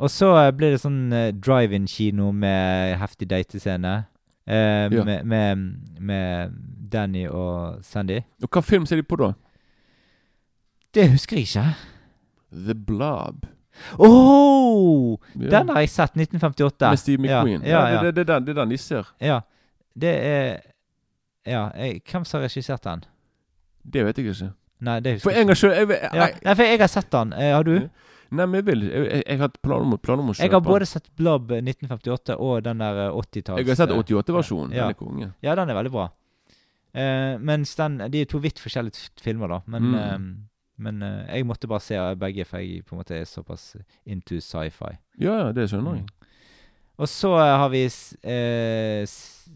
Og 0.00 0.10
så 0.10 0.30
eh, 0.40 0.50
blir 0.56 0.72
det 0.72 0.80
sånn 0.80 1.12
eh, 1.12 1.32
drive-in-kino 1.36 2.30
med 2.32 2.96
heftig 3.00 3.28
datescene. 3.28 4.06
Eh, 4.50 4.88
Ja. 4.90 5.04
med, 5.04 5.24
med, 5.24 5.56
med 6.00 6.50
Danny 6.92 7.26
og 7.28 7.84
Sandy. 7.86 8.18
Og 8.42 8.48
hva 8.50 8.62
film 8.66 8.86
ser 8.86 8.96
de 8.98 9.02
på 9.06 9.16
da? 9.20 9.32
Det 10.94 11.04
husker 11.12 11.36
jeg 11.38 11.46
ikke. 11.46 11.66
The 12.66 12.74
Blob. 12.74 13.46
Oh! 13.98 15.16
Ja. 15.38 15.50
Den 15.60 15.68
har 15.70 15.80
jeg 15.84 15.90
sett. 15.92 16.16
1958. 16.16 16.90
Med 16.90 16.98
Steve 16.98 17.22
McQueen. 17.22 17.62
Ja, 17.62 17.86
ja, 17.88 18.02
Det, 18.02 18.14
det, 18.16 18.26
det, 18.26 18.40
det 18.46 18.56
er 18.56 18.60
den 18.64 18.70
de 18.74 18.78
ser. 18.78 19.06
ja. 19.20 19.40
Det 20.00 20.10
er 20.26 20.60
Ja, 21.46 21.68
jeg, 21.76 22.00
hvem 22.10 22.24
som 22.24 22.38
har 22.40 22.44
regissert 22.48 22.84
den? 22.84 23.00
Det 23.92 24.04
vet 24.06 24.18
jeg 24.18 24.26
ikke. 24.30 24.50
Nei, 24.80 25.00
det 25.00 25.14
For 25.22 25.30
husker 25.30 25.30
en 25.30 25.36
jeg 25.38 25.46
gang 25.48 25.56
sjøl 25.56 25.70
jeg, 25.72 25.88
jeg, 25.88 25.96
ikke. 25.96 26.16
Ja. 26.16 26.26
Nei, 26.44 26.54
for 26.54 26.62
jeg 26.68 26.78
har 26.80 26.86
sett 26.92 27.10
den. 27.12 27.32
Eh, 27.32 27.54
har 27.56 27.62
du? 27.66 27.88
Nei, 28.30 28.44
men 28.46 28.54
jeg 28.60 28.66
vil 28.68 28.84
Jeg, 28.86 29.06
jeg, 29.10 29.22
jeg 29.26 29.38
har 29.40 29.48
planer 29.62 29.86
om, 29.88 29.96
plan 29.98 30.20
om 30.22 30.28
å 30.30 30.34
kjøpe 30.36 30.44
Jeg 30.46 30.52
har 30.54 30.60
både 30.62 30.86
sett 30.86 31.08
Blob 31.18 31.50
1958 31.56 32.36
og 32.38 32.60
den 32.66 32.78
der 32.84 33.00
eh, 33.08 33.16
80-talls... 33.18 33.58
Jeg 33.58 33.66
har 33.72 33.80
sett 33.80 33.94
88-versjonen. 33.96 34.74
Ja. 34.76 34.86
Den 34.86 34.94
er 34.94 34.98
konge. 35.00 35.30
Ja, 35.42 35.56
den 35.58 35.72
er 35.72 35.78
veldig 35.80 35.92
bra. 35.96 36.06
Uh, 36.90 37.34
mens 37.46 37.74
den 37.78 37.98
De 38.10 38.20
er 38.22 38.30
to 38.30 38.38
vidt 38.42 38.58
forskjellige 38.62 39.10
filmer, 39.22 39.48
da. 39.56 39.60
Men, 39.70 39.90
Mm. 39.90 39.98
uh, 39.98 40.46
men 40.80 41.02
uh, 41.02 41.26
jeg 41.28 41.44
måtte 41.46 41.68
bare 41.68 41.84
se 41.84 41.98
begge, 42.18 42.44
for 42.48 42.58
jeg 42.62 42.84
på 42.86 42.94
en 42.96 43.02
måte 43.02 43.14
er 43.18 43.26
såpass 43.28 43.76
into 44.06 44.38
sci-fi. 44.40 44.94
Ja, 45.20 45.34
ja, 45.46 45.52
det 45.52 45.68
skjønner 45.70 45.98
jeg. 46.00 46.06
Og 47.00 47.08
så 47.08 47.30
eh, 47.40 47.54
har 47.56 47.70
vi 47.72 47.84
eh, 47.86 49.04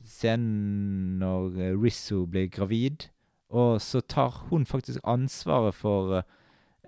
scenen 0.08 1.18
når 1.20 1.58
eh, 1.60 1.74
Rizzo 1.76 2.22
blir 2.30 2.48
gravid, 2.52 3.08
og 3.54 3.80
så 3.84 4.00
tar 4.00 4.46
hun 4.50 4.64
faktisk 4.66 5.00
ansvaret 5.04 5.74
for 5.76 6.22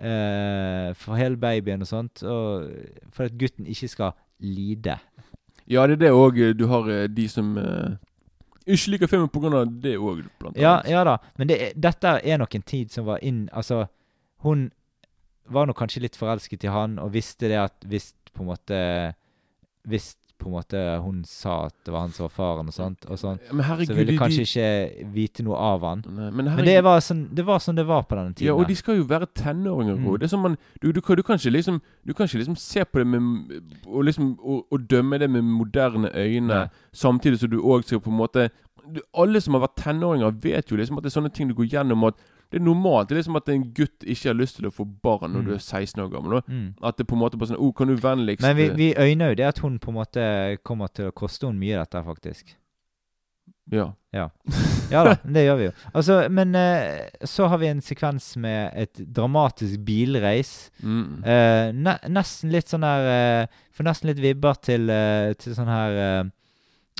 eh, 0.01 0.93
For 0.95 1.15
hele 1.15 1.37
babyen 1.37 1.81
og 1.81 1.87
sånt, 1.89 2.23
og 2.23 2.69
for 3.11 3.25
at 3.29 3.37
gutten 3.39 3.65
ikke 3.67 3.87
skal 3.91 4.11
lide. 4.39 4.97
Ja, 5.67 5.87
det 5.87 5.97
er 5.97 6.03
det 6.07 6.11
òg. 6.15 6.37
Du 6.57 6.67
har 6.71 6.89
eh, 6.89 7.07
de 7.07 7.27
som 7.29 7.57
eh, 7.57 7.95
ikke 8.67 8.91
liker 8.93 9.07
filmen 9.11 9.29
pga. 9.29 9.65
det 9.65 9.97
òg, 9.97 10.23
blant 10.39 10.57
Ja, 10.57 10.77
annet. 10.79 10.91
ja 10.91 11.03
da, 11.03 11.17
men 11.37 11.47
det, 11.49 11.73
dette 11.75 12.19
er 12.23 12.37
nok 12.37 12.55
en 12.55 12.61
tid 12.67 12.91
som 12.91 13.05
var 13.05 13.19
inn 13.23 13.49
Altså, 13.53 13.85
hun 14.43 14.71
var 15.49 15.65
nok 15.67 15.77
kanskje 15.79 16.01
litt 16.03 16.15
forelsket 16.19 16.63
i 16.63 16.67
han, 16.71 16.99
og 16.99 17.13
visste 17.13 17.47
det 17.47 17.57
at 17.61 17.73
hvis 17.87 18.13
på 18.33 18.43
en 18.43 18.49
måte 18.51 18.79
Hvis 19.87 20.15
på 20.37 20.47
en 20.49 20.53
måte 20.53 20.81
hun 21.03 21.23
sa 21.25 21.65
at 21.65 21.73
det 21.85 21.91
var 21.93 22.01
han 22.05 22.11
som 22.13 22.27
var 22.27 22.33
faren 22.35 22.67
og 22.69 22.73
sånt, 22.75 23.05
og 23.09 23.17
sånt 23.17 23.41
Men 23.51 23.65
herregud, 23.65 23.87
så 23.87 23.95
ville 23.97 24.11
de- 24.11 24.17
kanskje 24.17 24.43
de, 24.43 24.45
ikke 24.45 25.13
vite 25.13 25.43
noe 25.43 25.55
av 25.57 25.81
han. 25.81 26.03
Nei, 26.07 26.29
men 26.31 26.45
Men 26.55 26.65
det 26.65 26.83
var 26.83 26.99
sånn 26.99 27.23
det 27.33 27.45
var, 27.45 27.59
sånn 27.59 27.75
det 27.75 27.85
var 27.87 28.03
på 28.03 28.15
denne 28.15 28.33
tiden. 28.35 28.47
Ja, 28.47 28.53
og 28.53 28.67
de 28.67 28.75
skal 28.75 28.97
jo 28.97 29.03
være 29.03 29.27
tenåringer 29.33 29.97
Mm. 29.97 30.19
Det 30.19 30.23
er 30.23 30.27
som 30.27 30.41
man 30.41 30.57
du, 30.81 30.91
du, 30.91 31.01
du 31.01 31.23
kan 31.23 31.35
ikke 31.37 31.51
liksom 31.51 31.81
Du 32.05 32.13
kan 32.13 32.25
ikke 32.27 32.37
liksom 32.43 32.55
se 32.55 32.85
på 32.85 32.99
det 32.99 33.07
med 33.07 33.61
Og 33.87 34.03
liksom 34.05 34.37
og, 34.39 34.65
og 34.71 34.87
dømme 34.89 35.17
det 35.19 35.29
med 35.29 35.41
moderne 35.43 36.09
øyne, 36.15 36.47
Nei. 36.47 36.67
samtidig 36.93 37.39
som 37.39 37.49
du 37.49 37.59
òg 37.61 37.83
skal 37.83 37.99
på 37.99 38.09
en 38.09 38.17
måte 38.17 38.49
du, 38.93 39.01
Alle 39.17 39.41
som 39.41 39.53
har 39.55 39.61
vært 39.67 39.75
tenåringer, 39.83 40.31
vet 40.41 40.69
jo 40.71 40.77
liksom 40.77 40.97
at 40.97 41.03
det 41.03 41.11
er 41.15 41.19
sånne 41.19 41.33
ting 41.33 41.47
du 41.49 41.53
går 41.55 41.67
gjennom. 41.67 42.03
At 42.07 42.15
det 42.51 42.59
er 42.61 42.63
normalt. 42.63 43.09
Det 43.09 43.15
er 43.15 43.19
liksom 43.21 43.35
at 43.39 43.49
en 43.49 43.63
gutt 43.75 44.03
ikke 44.07 44.29
har 44.29 44.37
lyst 44.39 44.55
til 44.59 44.67
å 44.69 44.71
få 44.71 44.85
barn 45.03 45.33
når 45.33 45.41
Mm. 45.41 45.47
du 45.47 45.53
er 45.53 45.59
16 45.59 46.03
år 46.03 46.09
gammel. 46.13 46.41
Mm. 46.47 46.73
At 46.83 46.97
det 46.97 47.07
på 47.07 47.15
en 47.15 47.19
måte 47.21 47.37
bare 47.37 47.49
sånn 47.51 47.59
oh, 47.59 47.73
Kan 47.73 47.87
du 47.87 47.95
vennligst 47.95 48.41
Men 48.41 48.55
vi, 48.55 48.69
vi 48.69 48.93
øyner 48.95 49.29
jo 49.33 49.35
det 49.35 49.45
at 49.49 49.59
hun 49.59 49.79
på 49.79 49.91
en 49.91 49.97
måte 49.99 50.57
kommer 50.63 50.87
til 50.87 51.09
å 51.09 51.11
koste 51.15 51.47
henne 51.47 51.59
mye, 51.59 51.77
dette 51.79 52.03
faktisk. 52.05 52.55
Ja. 53.71 53.91
Ja 54.89 55.01
da, 55.03 55.17
det 55.27 55.41
gjør 55.43 55.57
vi 55.59 55.65
jo. 55.65 55.71
Altså, 55.93 56.15
men 56.31 56.55
eh, 56.55 57.09
så 57.27 57.49
har 57.51 57.57
vi 57.59 57.67
en 57.67 57.81
sekvens 57.83 58.37
med 58.39 58.71
et 58.79 59.01
dramatisk 59.13 59.81
bilreis. 59.83 60.71
Mm. 60.79 61.23
Eh, 61.27 61.73
ne 61.75 61.97
nesten 62.15 62.53
litt 62.53 62.71
sånn 62.71 62.85
der 62.87 63.09
eh, 63.11 63.57
Får 63.75 63.83
nesten 63.89 64.07
litt 64.07 64.21
vibber 64.23 64.55
til, 64.63 64.87
eh, 64.89 65.33
til 65.35 65.53
sånn 65.57 65.67
her 65.67 65.99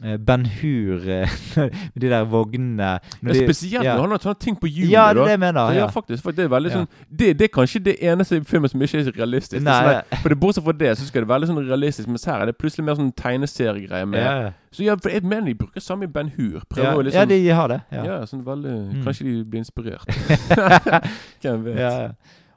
eh, 0.03 0.11
eh, 0.13 0.17
Ben 0.17 0.45
Hur 0.45 1.09
eh, 1.09 1.29
Med 1.57 2.01
de 2.01 2.09
der 2.09 2.23
vognene. 2.29 2.99
Ja, 3.23 3.33
spesielt 3.33 3.83
ja. 3.85 3.95
han 3.99 4.11
har 4.11 4.19
sånne 4.19 4.39
ting 4.39 4.55
på 4.59 4.67
hjulet. 4.69 4.91
Ja, 4.91 5.07
det 5.13 5.21
er 5.21 5.23
det 5.25 5.31
jeg 5.35 5.39
mener. 5.39 5.71
Ja, 5.71 5.79
Ja. 5.85 5.87
faktisk. 5.87 6.23
faktisk, 6.23 6.37
det 6.37 6.45
er 6.45 6.49
veldig 6.55 6.71
sånn 6.75 6.87
det, 7.09 7.31
det 7.39 7.47
er 7.47 7.53
kanskje 7.57 7.79
det 7.83 7.95
eneste 8.01 8.35
filmet 8.43 8.47
filmen 8.49 8.69
som 8.69 8.81
ikke 8.81 8.99
er 9.03 9.17
realistisk. 9.23 9.57
Det 9.63 9.67
er 9.67 9.87
Nei, 9.87 9.95
sånn 10.01 10.21
for 10.21 10.29
det 10.29 10.39
Bortsett 10.39 10.63
fra 10.67 10.75
det, 10.83 10.91
så 10.97 11.07
skal 11.09 11.21
det 11.25 11.29
være 11.29 11.47
sånn 11.49 11.61
realistisk, 11.67 12.07
mens 12.07 12.25
her 12.29 12.41
er 12.41 12.51
det 12.51 12.57
plutselig 12.57 12.85
mer 12.85 12.95
sånn 12.99 13.11
tegneseriegreie 13.17 14.05
med 14.05 14.21
ja. 14.21 14.51
Så 14.77 14.83
ja, 14.83 14.93
for 15.01 15.09
jeg 15.09 15.23
mener 15.23 15.47
de 15.47 15.55
bruker 15.57 15.81
samme 15.81 16.05
i 16.05 16.11
Ben 16.11 16.27
Hur. 16.35 16.59
Prøver 16.69 16.83
Ja, 16.89 16.93
å 16.93 16.99
ja, 17.01 17.05
liksom 17.07 17.29
de 17.31 17.49
har 17.49 17.67
det. 17.71 17.81
ja. 17.91 18.03
Ja. 18.05 18.17
sånn 18.29 18.43
veldig 18.45 18.73
Mm. 18.77 19.03
Kanskje 19.03 19.23
de 19.25 19.43
blir 19.49 19.59
inspirert. 19.63 20.05
Hvem 21.41 21.63
vet. 21.65 21.79
ja. 21.79 22.07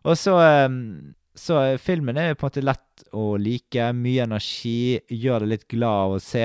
Og 0.05 0.17
så 0.19 0.35
um 0.67 1.15
Så 1.41 1.79
filmen 1.81 2.17
er 2.19 2.35
på 2.35 2.45
en 2.45 2.51
måte 2.51 2.63
lett 2.65 3.05
å 3.17 3.37
like. 3.41 3.87
Mye 3.97 4.27
energi. 4.27 4.99
Gjør 5.09 5.41
deg 5.47 5.49
litt 5.55 5.69
glad 5.73 6.03
av 6.11 6.17
å 6.19 6.21
se. 6.21 6.43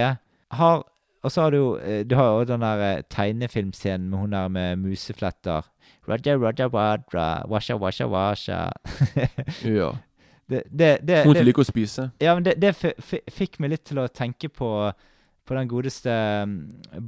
Har 0.55 0.83
Og 1.25 1.31
så 1.33 1.41
har 1.41 1.53
du 1.53 1.57
jo 1.57 1.69
eh, 1.77 2.03
Du 2.05 2.15
har 2.15 2.27
jo 2.39 2.43
den 2.49 2.61
der 2.61 2.83
eh, 2.85 3.03
tegnefilmscenen 3.09 4.09
med 4.09 4.19
hun 4.19 4.35
der 4.35 4.47
med 4.47 4.83
musefletter. 4.83 5.65
Raja, 6.07 6.35
raja, 6.37 6.67
raja, 6.69 7.47
washa, 7.49 7.77
washa, 7.81 8.05
washa. 8.05 8.69
Ja. 9.77 9.95
Det, 10.49 10.61
det, 10.69 10.99
det, 11.01 11.23
Hun 11.25 11.39
liker 11.41 11.63
å 11.63 11.65
spise. 11.65 12.11
Ja, 12.21 12.35
men 12.37 12.45
det, 12.45 12.59
det 12.61 12.75
fikk 13.33 13.57
meg 13.59 13.71
litt 13.73 13.87
til 13.89 14.03
å 14.03 14.07
tenke 14.13 14.51
på 14.53 14.69
på 15.45 15.53
den 15.53 15.67
godeste 15.69 16.09
um, 16.43 16.53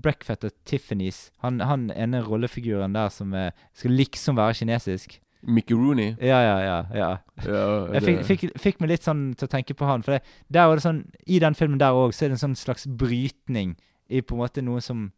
Breakfast 0.03 0.45
at 0.45 0.53
Tiffany's. 0.69 1.31
Han, 1.41 1.59
han 1.59 1.89
ene 1.89 2.21
rollefiguren 2.21 2.93
der 2.93 3.09
som 3.09 3.33
er, 3.33 3.55
skal 3.73 3.95
liksom 3.97 4.37
være 4.37 4.59
kinesisk. 4.59 5.17
Mickey 5.47 5.75
Rooney. 5.77 6.15
Ja, 6.19 6.39
ja, 6.43 6.57
ja. 6.59 6.77
ja. 6.93 7.09
Ja, 7.45 7.65
Jeg 7.95 8.03
fikk, 8.03 8.23
fikk, 8.27 8.45
fikk 8.59 8.81
meg 8.83 8.91
litt 8.91 9.05
sånn 9.07 9.29
til 9.39 9.47
å 9.47 9.51
tenke 9.51 9.75
på 9.77 9.87
han. 9.87 10.03
For 10.03 10.17
det, 10.17 10.23
der 10.51 10.67
var 10.67 10.79
det 10.79 10.83
sånn 10.83 11.05
I 11.25 11.39
den 11.43 11.55
filmen 11.55 11.79
der 11.79 11.95
òg, 11.95 12.11
så 12.15 12.25
er 12.25 12.33
det 12.33 12.37
en 12.39 12.49
sånn 12.49 12.59
slags 12.59 12.87
brytning 12.87 13.77
i 14.07 14.21
på 14.23 14.35
en 14.35 14.43
måte 14.43 14.63
noe 14.65 14.83
som 14.83 15.09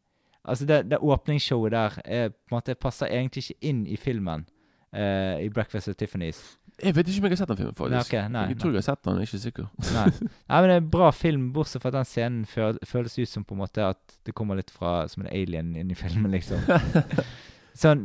Altså, 0.49 0.65
det, 0.65 0.77
det 0.89 0.97
åpningsshowet 1.03 1.73
der 1.75 1.97
er, 2.05 2.29
på 2.31 2.55
en 2.55 2.57
måte 2.57 2.73
passer 2.79 3.11
egentlig 3.11 3.43
ikke 3.43 3.67
inn 3.69 3.81
i 3.85 3.97
filmen. 3.99 4.47
Uh, 4.95 5.35
I 5.43 5.49
Breakfast 5.53 5.91
at 5.91 5.99
Tiffany's. 5.99 6.39
Jeg 6.79 6.95
vet 6.95 7.09
ikke 7.11 7.19
om 7.19 7.27
jeg 7.27 7.35
har 7.35 7.41
sett 7.41 7.51
den 7.51 7.59
filmen, 7.59 7.75
faktisk. 7.75 7.91
Nei, 7.93 8.05
okay, 8.07 8.31
nei, 8.31 8.45
jeg 8.53 8.59
tror 8.61 8.71
jeg 8.71 8.79
har 8.79 8.85
sett 8.87 9.03
den, 9.03 9.19
jeg 9.19 9.27
er 9.27 9.29
ikke 9.29 9.41
sikker. 9.43 9.67
Nei. 9.93 10.05
Nei, 10.23 10.61
men 10.61 10.69
det 10.71 10.77
er 10.77 10.81
en 10.81 10.89
bra 10.95 11.11
film, 11.13 11.43
bortsett 11.53 11.83
fra 11.83 11.91
at 11.91 11.99
den 11.99 12.09
scenen 12.09 12.47
føles 12.47 13.19
ut 13.19 13.29
som 13.29 13.45
på 13.45 13.57
en 13.57 13.61
måte 13.61 13.85
at 13.91 14.17
det 14.25 14.33
kommer 14.33 14.57
litt 14.57 14.71
fra 14.73 15.03
Som 15.11 15.25
en 15.25 15.31
alien 15.33 15.75
inn 15.77 15.91
i 15.91 15.99
filmen, 15.99 16.31
liksom. 16.33 16.63
Sånn 17.77 18.01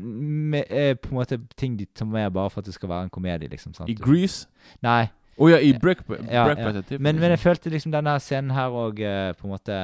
med, 0.51 0.65
eh, 0.71 0.95
på 0.95 1.09
en 1.11 1.19
måte 1.19 1.39
ting 1.57 1.77
de 1.79 1.87
tar 1.87 2.07
med 2.07 2.33
bare 2.33 2.51
for 2.51 2.61
at 2.61 2.67
det 2.67 2.75
skal 2.75 2.89
være 2.89 3.03
en 3.09 3.11
komedie, 3.11 3.49
liksom. 3.49 3.75
Sant? 3.75 3.89
I 3.91 3.95
Grease. 3.95 4.47
Nei, 4.83 5.11
Å 5.37 5.49
ja, 5.51 5.57
i 5.59 5.73
Ja, 5.73 5.79
Break, 5.83 6.05
ja, 6.09 6.71
ja. 6.71 6.99
men, 7.01 7.19
men 7.19 7.31
jeg 7.35 7.41
følte 7.43 7.71
liksom 7.71 7.91
denne 7.91 8.19
scenen 8.23 8.53
her 8.55 8.71
òg 8.71 9.01
på 9.41 9.49
en 9.49 9.51
måte 9.51 9.79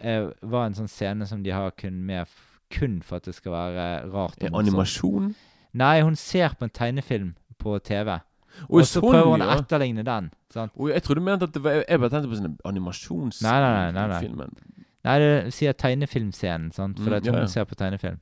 eh, 0.00 0.24
var 0.42 0.66
en 0.66 0.74
sånn 0.74 0.88
scene 0.90 1.26
som 1.26 1.44
de 1.44 1.50
har 1.54 1.70
kun 1.78 2.00
med 2.06 2.26
kun 2.70 3.00
for 3.02 3.16
at 3.20 3.24
det 3.28 3.34
skal 3.34 3.52
være 3.52 3.86
rart. 4.10 4.36
En 4.40 4.50
Sånn. 4.50 4.58
animasjon? 4.64 5.30
Nei, 5.78 6.00
hun 6.02 6.16
ser 6.18 6.56
på 6.58 6.66
en 6.66 6.70
tegnefilm 6.74 7.34
på 7.58 7.76
TV. 7.86 8.16
Og, 8.66 8.80
Og 8.80 8.82
så 8.82 8.98
sånn, 8.98 9.06
prøver 9.12 9.30
hun 9.30 9.42
å 9.44 9.48
ja. 9.52 9.58
etterligne 9.60 10.02
den. 10.06 10.30
Sant? 10.50 10.72
Og 10.74 10.90
jeg 10.90 11.02
trodde 11.06 11.20
du 11.20 11.24
mente 11.28 11.46
at 11.46 11.54
det 11.54 11.62
var 11.62 11.76
Jeg 11.84 12.00
bare 12.02 12.10
tenkte 12.10 12.30
på 12.32 12.38
sånn 12.40 12.56
animasjons... 12.66 13.42
Nei, 13.46 13.56
nei, 13.62 13.92
nei, 13.94 14.06
nei, 14.10 14.32
nei. 14.40 14.48
Nei, 15.06 15.14
det 15.22 15.54
sier 15.54 15.72
tegnefilmscenen, 15.78 16.72
sant? 16.74 16.98
for 16.98 17.08
Mm, 17.14 17.16
at 17.16 17.24
ja, 17.26 17.32
hun 17.32 17.40
ja. 17.46 17.46
ser 17.46 17.64
på 17.70 17.78
tegnefilm. 17.78 18.18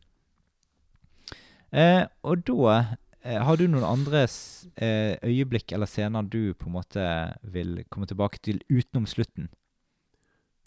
Eh, 1.73 2.07
og 2.25 2.45
da 2.49 2.77
eh, 3.25 3.39
Har 3.45 3.57
du 3.61 3.67
noen 3.69 3.85
andre 3.85 4.23
eh, 4.25 5.19
øyeblikk 5.23 5.73
eller 5.77 5.87
scener 5.91 6.23
du 6.25 6.55
på 6.57 6.67
en 6.71 6.77
måte 6.79 7.05
vil 7.43 7.83
komme 7.91 8.07
tilbake 8.09 8.39
til 8.43 8.61
utenom 8.73 9.07
slutten? 9.07 9.51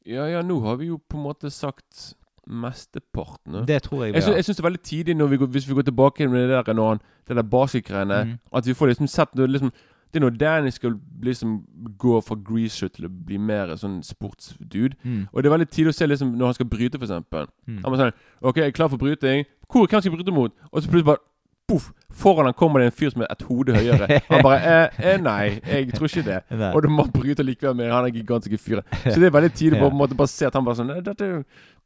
Ja, 0.05 0.25
ja, 0.29 0.41
nå 0.41 0.59
har 0.65 0.77
vi 0.81 0.87
jo 0.91 0.97
på 0.97 1.17
en 1.17 1.23
måte 1.27 1.49
sagt 1.53 2.13
mesteparten. 2.49 3.65
Det 3.69 3.83
tror 3.85 4.05
jeg 4.05 4.13
vi 4.13 4.17
Jeg, 4.17 4.23
sy 4.23 4.29
har. 4.31 4.35
jeg 4.39 4.45
syns 4.45 4.57
det 4.57 4.63
er 4.63 4.69
veldig 4.69 4.83
tidlig 4.83 5.15
når 5.17 5.27
vi 5.29 5.37
går, 5.37 5.49
hvis 5.53 5.67
vi 5.69 5.75
går 5.77 5.85
tilbake 5.89 6.27
med 6.29 6.49
det 6.49 6.65
der, 6.65 6.73
når 6.73 6.87
han, 6.95 7.01
det 7.27 7.35
der 7.37 7.43
basketgreiene, 7.43 8.23
Mm. 8.25 8.39
at 8.57 8.65
vi 8.65 8.73
får 8.73 8.87
liksom 8.91 9.07
sett 9.07 9.35
noe 9.35 9.47
liksom, 9.47 9.71
Det 10.11 10.19
er 10.19 10.25
når 10.25 10.35
Danny 10.35 10.71
skal 10.75 10.97
liksom 11.23 11.61
gå 11.99 12.19
fra 12.25 12.35
greaser 12.35 12.91
til 12.91 13.07
å 13.07 13.11
bli 13.11 13.39
mer 13.39 13.71
sånn 13.79 14.01
sportsdude. 14.03 14.97
Mm. 15.03 15.25
Og 15.31 15.39
det 15.39 15.49
er 15.49 15.55
veldig 15.55 15.69
tidlig 15.71 15.95
å 15.95 15.97
se 15.97 16.07
liksom 16.07 16.33
når 16.35 16.51
han 16.51 16.57
skal 16.59 16.69
bryte, 16.71 16.99
for 16.99 17.07
eksempel. 17.07 17.47
Mm. 17.67 17.81
Han 17.85 17.93
må 17.93 17.99
sånn 18.01 18.15
OK, 18.41 18.59
jeg 18.59 18.73
er 18.73 18.75
klar 18.75 18.91
for 18.91 19.01
bryting. 19.01 19.45
Hvor, 19.71 19.87
hvem 19.87 20.01
skal 20.01 20.11
jeg 20.11 20.17
bryte 20.17 20.35
mot? 20.35 20.55
Og 20.71 20.81
så 20.81 20.91
plutselig 20.91 21.13
bare 21.13 21.23
Poff! 21.71 21.91
Foran 22.11 22.45
han 22.49 22.53
kommer 22.53 22.81
det 22.81 22.89
en 22.89 22.95
fyr 22.95 23.11
som 23.13 23.21
er 23.23 23.29
et 23.31 23.43
hode 23.47 23.71
høyere. 23.71 24.19
Han 24.27 24.41
bare 24.43 24.57
eh, 24.59 24.97
eh, 25.13 25.19
Nei, 25.23 25.61
jeg 25.63 25.93
tror 25.95 26.09
ikke 26.09 26.25
det. 26.25 26.39
Og 26.75 26.81
du 26.83 26.89
må 26.91 27.05
bryte 27.13 27.45
likevel 27.47 27.77
med 27.79 27.91
han 27.93 28.07
er 28.07 28.15
gigantiske 28.15 28.59
fyren. 28.59 28.83
Så 29.05 29.15
det 29.15 29.29
er 29.29 29.35
veldig 29.37 29.51
tidlig 29.55 29.79
på 29.79 29.87
på 29.87 29.95
en 29.95 30.01
måte 30.01 30.17
bare 30.19 30.31
se 30.31 30.49
at 30.49 30.57
han 30.57 30.65
bare 30.67 30.81
sånn 30.81 30.91
Dette, 31.05 31.29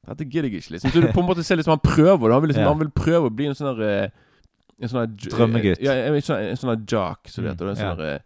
dette 0.10 0.26
gidder 0.26 0.50
jeg 0.50 0.64
ikke, 0.64 0.76
liksom. 0.76 0.94
Så 0.96 1.04
du 1.04 1.12
på 1.14 1.22
en 1.22 1.30
måte 1.30 1.46
ser 1.46 1.60
liksom 1.62 1.76
han 1.76 1.84
prøver. 1.84 2.34
Han 2.34 2.42
vil, 2.42 2.56
liksom, 2.56 2.66
han 2.66 2.82
vil 2.82 2.90
prøve 2.98 3.30
å 3.30 3.36
bli 3.36 3.52
en 3.52 3.58
sånn 3.60 3.76
der 3.76 3.86
eh, 3.92 4.16
En 4.82 4.90
sånn 4.92 5.16
Drømmegutt. 5.16 5.80
Ja, 5.82 5.94
en 5.94 6.18
sånn, 6.22 6.56
sånn 6.60 6.86
jock, 6.86 7.28
så 7.32 7.42
det 7.42 7.46
Mm, 7.46 7.52
heter. 7.56 7.70
En 7.70 7.76
sånn 7.76 8.00
ja. 8.00 8.14
eh, 8.16 8.20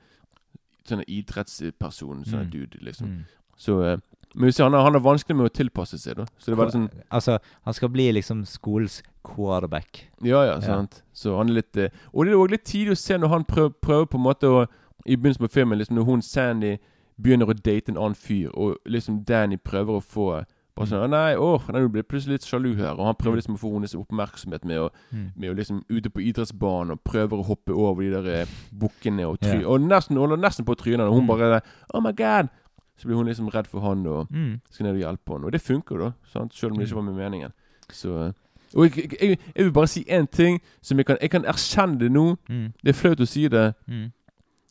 sånn 0.90 1.04
idrettsperson. 1.08 2.24
Sånn 2.26 2.46
Mm. 2.46 2.50
dude, 2.52 2.78
liksom. 2.82 3.08
Mm. 3.08 3.26
Så 3.58 3.82
eh, 3.84 3.98
Men 4.36 4.46
vi 4.46 4.52
ser 4.52 4.64
han, 4.70 4.74
han 4.74 4.96
er 4.96 5.00
vanskelig 5.00 5.36
med 5.36 5.46
å 5.50 5.54
tilpasse 5.54 5.98
seg, 5.98 6.16
da. 6.18 6.26
Så 6.38 6.52
det 6.52 6.58
var 6.58 6.70
sånn 6.70 6.90
Altså, 7.12 7.40
han 7.66 7.74
skal 7.74 7.90
bli 7.90 8.12
liksom 8.14 8.46
skolens 8.46 9.02
quarterback. 9.24 10.06
Ja, 10.22 10.44
ja, 10.46 10.60
sant. 10.62 11.02
Så 11.14 11.36
han 11.38 11.50
er 11.50 11.54
litt 11.54 11.76
eh, 11.78 11.90
Og 12.14 12.26
det 12.26 12.34
er 12.34 12.38
òg 12.38 12.52
litt 12.52 12.64
tidlig 12.66 12.92
å 12.92 12.98
se 12.98 13.18
når 13.18 13.28
han 13.30 13.44
prøver, 13.44 13.74
prøver 13.82 14.06
på 14.06 14.18
en 14.18 14.24
måte 14.24 14.44
å 14.48 14.68
I 15.06 15.16
begynnelsen 15.16 15.48
på 15.48 15.52
filmen, 15.52 15.78
liksom 15.80 15.96
når 15.98 16.06
hun 16.06 16.22
Sandy 16.22 16.78
begynner 17.20 17.46
å 17.50 17.54
date 17.54 17.90
en 17.90 17.98
annen 17.98 18.16
fyr, 18.16 18.50
og 18.54 18.78
liksom 18.86 19.24
Danny 19.26 19.58
prøver 19.58 19.98
å 19.98 20.02
få 20.04 20.46
bare 20.80 20.88
så, 20.90 21.02
Nei, 21.12 21.36
åh, 21.38 21.66
nei, 21.74 21.82
du 21.84 21.90
blir 21.94 22.04
plutselig 22.08 22.40
litt 22.40 22.48
sjalu 22.48 22.72
her. 22.80 22.96
Og 22.96 23.06
han 23.06 23.16
prøver 23.20 23.38
liksom 23.42 23.56
å 23.58 23.60
få 23.62 23.74
hennes 23.76 23.94
oppmerksomhet 24.00 24.66
med 24.66 24.80
å, 24.80 24.90
Mm. 25.14 25.28
med 25.36 25.50
å 25.52 25.56
liksom 25.60 25.84
ute 25.90 26.10
på 26.10 26.24
idrettsbanen 26.24 26.92
og 26.96 27.04
prøver 27.04 27.38
å 27.42 27.46
hoppe 27.46 27.76
over 27.76 28.02
de 28.02 28.10
der 28.16 28.42
eh, 28.42 28.48
bukkene 28.72 29.28
og 29.28 29.40
try... 29.44 29.60
Yeah. 29.60 29.68
Og 29.70 29.82
nesten 29.82 30.18
holder 30.18 30.38
nesten 30.42 30.66
på 30.66 30.76
trynet, 30.80 31.06
og 31.06 31.14
hun 31.14 31.24
Mm. 31.24 31.28
bare 31.28 31.62
Oh 31.94 32.02
my 32.02 32.12
God! 32.16 32.50
Så 32.98 33.08
blir 33.08 33.16
hun 33.16 33.28
liksom 33.28 33.48
redd 33.54 33.68
for 33.68 33.80
han 33.82 34.06
og 34.08 34.28
Mm. 34.32 34.60
skal 34.72 34.86
ned 34.86 34.96
og 34.96 35.00
hjelpe 35.02 35.34
han. 35.34 35.44
Og 35.46 35.52
det 35.52 35.62
funker, 35.62 35.98
da. 36.00 36.12
Sant? 36.34 36.54
Selv 36.54 36.72
om 36.72 36.78
det 36.80 36.88
Mm. 36.88 36.92
ikke 36.92 36.96
var 36.96 37.12
med 37.12 37.16
meningen. 37.16 37.52
Så 37.92 38.28
eh, 38.28 38.32
Og 38.76 38.96
jeg, 38.96 39.10
jeg, 39.22 39.40
jeg 39.56 39.66
vil 39.66 39.72
bare 39.74 39.88
si 39.88 40.04
én 40.08 40.28
ting 40.32 40.60
som 40.82 40.98
jeg 40.98 41.06
kan 41.08 41.18
Jeg 41.22 41.30
kan 41.32 41.44
erkjenne 41.44 41.98
det 42.00 42.12
nå. 42.12 42.38
Mm. 42.50 42.74
Det 42.84 42.90
er 42.90 42.94
flaut 42.94 43.20
å 43.20 43.26
si 43.28 43.48
det. 43.48 43.74
Mm. 43.88 44.12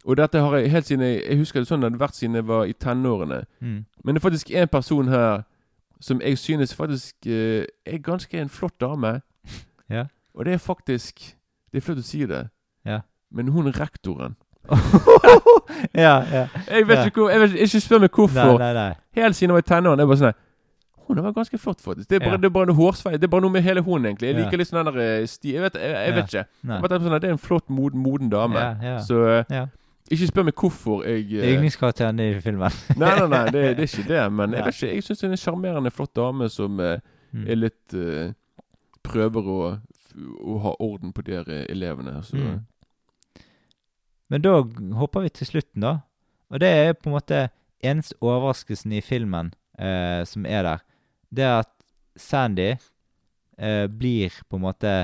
Og 0.06 0.16
dette 0.16 0.38
har 0.40 0.56
jeg 0.56 0.70
helt 0.70 0.86
siden 0.86 1.00
jeg, 1.02 1.22
jeg 1.28 1.38
husker 1.38 1.60
det 1.60 1.68
sånn 1.68 1.80
det 1.80 1.90
hadde 1.90 1.98
vært 2.00 2.14
siden 2.14 2.34
jeg 2.34 2.46
var 2.46 2.64
i 2.64 2.72
tenårene. 2.72 3.44
Mm. 3.60 3.84
Men 4.04 4.14
det 4.14 4.24
er 4.24 4.30
faktisk 4.30 4.50
én 4.54 4.66
person 4.70 5.08
her 5.08 5.42
som 6.00 6.20
jeg 6.20 6.38
synes 6.38 6.74
faktisk 6.74 7.26
eh, 7.26 7.64
er 7.86 7.98
ganske 7.98 8.38
en 8.40 8.48
flott 8.48 8.80
dame. 8.80 9.20
Ja. 9.90 10.04
Og 10.34 10.44
det 10.44 10.52
er 10.52 10.58
faktisk 10.60 11.18
Det 11.72 11.78
er 11.78 11.80
flaut 11.80 11.98
å 11.98 12.02
si 12.04 12.26
det. 12.26 12.48
Ja. 12.84 13.00
Men 13.32 13.48
hun 13.48 13.66
er 13.66 13.72
rektoren 13.80 14.36
ja, 15.94 16.22
ja. 16.32 16.46
Jeg 16.68 16.88
vet 16.88 16.98
Ja. 16.98 17.04
ikke 17.04 17.20
hvor 17.20 17.30
Jeg 17.30 17.40
vet 17.40 17.54
ikke 17.60 17.80
spør 17.80 17.98
meg 18.04 18.10
hvorfor. 18.12 18.58
Nei, 18.58 18.58
nei, 18.58 18.72
nei. 18.74 18.92
Helt 19.16 19.36
siden 19.36 19.50
jeg 19.50 19.54
var 19.54 19.64
i 19.64 19.68
tenårene. 19.70 20.00
Jeg 20.04 20.08
bare 20.08 20.20
sånn 20.22 20.36
Hun 21.08 21.22
var 21.24 21.32
ganske 21.32 21.58
flott, 21.58 21.80
faktisk. 21.80 22.08
Det 22.10 22.16
er 22.16 22.20
bare, 22.20 22.30
Ja. 22.30 22.36
det 22.36 22.44
er 22.44 22.50
bare 22.52 22.66
noe 22.68 22.76
hårsveis. 22.76 23.16
Det 23.16 23.24
er 23.24 23.32
bare 23.32 23.40
noe 23.40 23.50
med 23.50 23.62
hele 23.64 23.80
hun, 23.80 24.04
egentlig. 24.06 24.28
Jeg 24.28 24.36
Ja. 24.36 24.44
liker 24.44 24.58
litt 24.60 24.68
sånn 24.68 24.84
den 24.84 24.92
der 24.94 25.00
eh, 25.22 25.26
sti... 25.26 25.54
Jeg 25.54 25.62
vet, 25.62 25.74
jeg, 25.80 25.90
jeg 25.94 26.14
vet 26.14 26.24
ikke. 26.28 26.44
nei. 26.64 26.74
Jeg 26.74 26.82
bare 26.82 26.88
tenker 26.98 27.08
sånn, 27.08 27.20
Det 27.20 27.28
er 27.28 27.32
en 27.32 27.38
flott, 27.38 27.70
moden, 27.70 28.02
moden 28.02 28.28
dame. 28.28 28.58
Ja, 28.60 28.74
ja. 28.82 28.98
Så 29.00 29.22
eh, 29.28 29.44
ja. 29.48 29.66
Ikke 30.10 30.26
spør 30.30 30.44
meg 30.48 30.54
hvorfor 30.60 31.04
jeg 31.06 31.26
eh, 31.36 31.52
Yndlingskarakteren 31.54 32.20
i 32.24 32.28
filmen. 32.40 32.72
Nei, 33.00 33.10
nei, 33.18 33.26
nei, 33.32 33.44
det, 33.52 33.62
det 33.78 33.84
er 33.84 33.90
ikke 33.92 34.08
det. 34.08 34.22
Men 34.32 34.52
jeg 34.56 34.64
vet 34.64 34.74
ikke, 34.78 34.94
jeg 34.94 35.04
syns 35.06 35.20
det 35.22 35.26
er 35.28 35.34
en 35.36 35.42
sjarmerende, 35.44 35.90
flott 35.94 36.14
dame 36.16 36.48
som 36.52 36.80
eh, 36.80 36.98
Mm. 37.28 37.42
er 37.52 37.56
litt 37.60 37.92
eh, 37.92 38.30
Prøver 39.04 39.48
å, 39.52 39.56
å 40.40 40.54
ha 40.64 40.70
orden 40.80 41.10
på 41.12 41.20
de 41.26 41.34
her 41.36 41.50
eh, 41.52 41.66
elevene. 41.68 42.14
Så 42.24 42.36
Mm. 42.40 42.62
Men 44.30 44.42
da 44.44 44.54
hopper 44.96 45.26
vi 45.26 45.28
til 45.36 45.46
slutten, 45.48 45.80
da. 45.84 45.92
Og 46.48 46.60
det 46.60 46.68
er 46.68 46.94
på 46.96 47.08
en 47.10 47.14
måte 47.18 47.42
eneste 47.84 48.16
overraskelsen 48.20 48.92
i 48.96 49.02
filmen 49.04 49.52
eh, 49.78 50.24
som 50.28 50.46
er 50.48 50.62
der. 50.66 50.82
Det 51.32 51.44
er 51.44 51.58
at 51.62 51.70
Sandy 52.16 52.70
eh, 53.58 53.86
blir 53.88 54.32
på 54.48 54.56
en 54.56 54.64
måte 54.64 54.94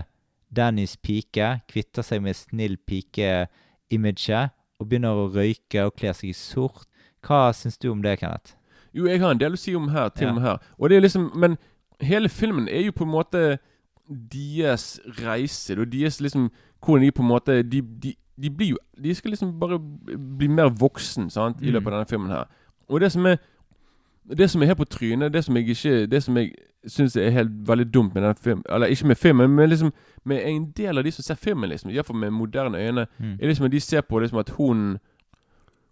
Dannys 0.54 0.96
pike, 0.96 1.60
kvitter 1.68 2.04
seg 2.06 2.22
med 2.24 2.36
snill 2.40 2.76
pike-imaget 2.88 4.52
og 4.84 4.90
begynner 4.92 5.16
å 5.16 5.30
røyke 5.32 5.86
og 5.88 5.96
kle 5.96 6.12
seg 6.14 6.30
i 6.30 6.36
sort. 6.36 6.84
Hva 7.24 7.48
syns 7.56 7.78
du 7.80 7.88
om 7.90 8.02
det, 8.04 8.18
Kenneth? 8.20 8.54
Jo, 8.94 9.06
jeg 9.10 9.18
har 9.24 9.32
en 9.34 9.40
del 9.40 9.56
å 9.56 9.58
si 9.58 9.72
om 9.74 9.88
her, 9.90 10.08
til 10.14 10.28
Ja. 10.28 10.30
og 10.30 10.34
med 10.36 10.44
her. 10.44 10.58
Og 10.78 10.88
det 10.90 10.96
er 10.96 11.00
liksom 11.08 11.30
Men 11.34 11.56
hele 12.00 12.28
filmen 12.28 12.68
er 12.68 12.84
jo 12.84 12.92
på 12.92 13.02
en 13.04 13.10
måte 13.10 13.58
deres 14.08 15.00
reise. 15.24 15.74
Og 15.80 15.88
deres 15.92 16.20
liksom 16.20 16.50
Hvordan 16.84 17.02
de 17.06 17.10
på 17.12 17.22
en 17.22 17.28
måte 17.28 17.62
De, 17.62 17.80
de, 17.80 18.14
de 18.42 18.50
blir 18.50 18.74
jo 18.74 18.78
De 19.00 19.14
skal 19.14 19.30
liksom 19.32 19.54
bare 19.60 19.78
bli 20.38 20.48
mer 20.48 20.68
voksen 20.70 21.30
sant, 21.30 21.56
i 21.62 21.66
Mm. 21.70 21.72
løpet 21.72 21.86
av 21.86 21.92
denne 21.98 22.08
filmen 22.10 22.30
her. 22.30 22.44
Og 22.88 23.00
det 23.00 23.12
som 23.12 23.26
er 23.26 23.36
Det 24.28 24.50
som 24.50 24.62
er 24.62 24.66
helt 24.66 24.78
på 24.78 24.84
trynet, 24.88 25.32
det 25.32 25.44
som 25.44 25.56
jeg 25.56 25.68
ikke 25.68 26.06
Det 26.10 26.22
som 26.22 26.36
jeg 26.36 26.52
syns 26.86 27.16
er 27.16 27.30
helt 27.30 27.50
veldig 27.68 27.86
dumt 27.94 28.14
med 28.14 28.22
den 28.22 28.34
filmen 28.34 28.62
Eller 28.72 28.86
ikke 28.86 29.06
med 29.06 29.16
filmen, 29.16 29.50
men 29.50 29.68
liksom 29.68 29.92
med 30.24 30.40
en 30.46 30.70
del 30.76 30.98
av 30.98 31.04
de 31.04 31.10
som 31.10 31.22
ser 31.22 31.34
filmen, 31.34 31.68
liksom, 31.70 31.90
iallfall 31.90 32.16
med 32.16 32.30
moderne 32.30 32.78
øyne, 32.78 33.06
Mm. 33.20 33.38
er 33.40 33.46
liksom 33.46 33.64
at 33.66 33.72
de 33.72 33.80
ser 33.80 34.00
på 34.00 34.18
liksom 34.18 34.38
at 34.38 34.50
hun 34.50 34.98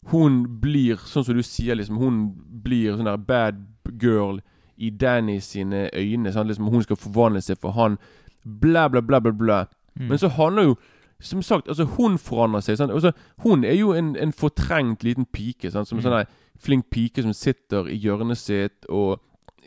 Hun 0.07 0.61
blir, 0.61 0.97
sånn 0.97 1.25
som 1.25 1.35
du 1.37 1.43
sier, 1.43 1.75
liksom 1.75 1.97
Hun 1.97 2.33
blir 2.65 2.97
sånn 2.97 3.05
der 3.05 3.17
bad 3.17 3.55
girl 4.01 4.41
i 4.79 4.91
Danny 4.91 5.39
sine 5.41 5.91
øyne. 5.95 6.33
Sant? 6.33 6.49
Liksom 6.49 6.69
Hun 6.71 6.83
skal 6.83 6.97
forvandle 6.97 7.41
seg 7.41 7.59
for 7.59 7.71
han. 7.73 7.99
Bla, 8.45 8.89
bla, 8.89 9.01
bla, 9.01 9.21
bla. 9.21 9.31
bla 9.33 9.65
Mm. 9.95 10.09
Men 10.09 10.19
så 10.19 10.29
handler 10.29 10.63
jo 10.63 10.77
Som 11.23 11.43
sagt, 11.43 11.69
altså 11.69 11.85
hun 11.97 12.19
forandrer 12.19 12.61
seg. 12.67 12.81
Altså, 12.91 13.13
hun 13.45 13.65
er 13.65 13.77
jo 13.79 13.93
en, 13.95 14.17
en 14.17 14.33
fortrengt 14.33 15.05
liten 15.07 15.25
pike. 15.33 15.71
Sant? 15.71 15.89
Som 15.89 15.99
en 15.99 16.05
Mm. 16.05 16.11
sånn 16.11 16.27
flink 16.63 16.91
pike 16.91 17.23
som 17.23 17.33
sitter 17.33 17.89
i 17.91 17.97
hjørnet 17.99 18.37
sitt 18.39 18.87
og 18.89 19.21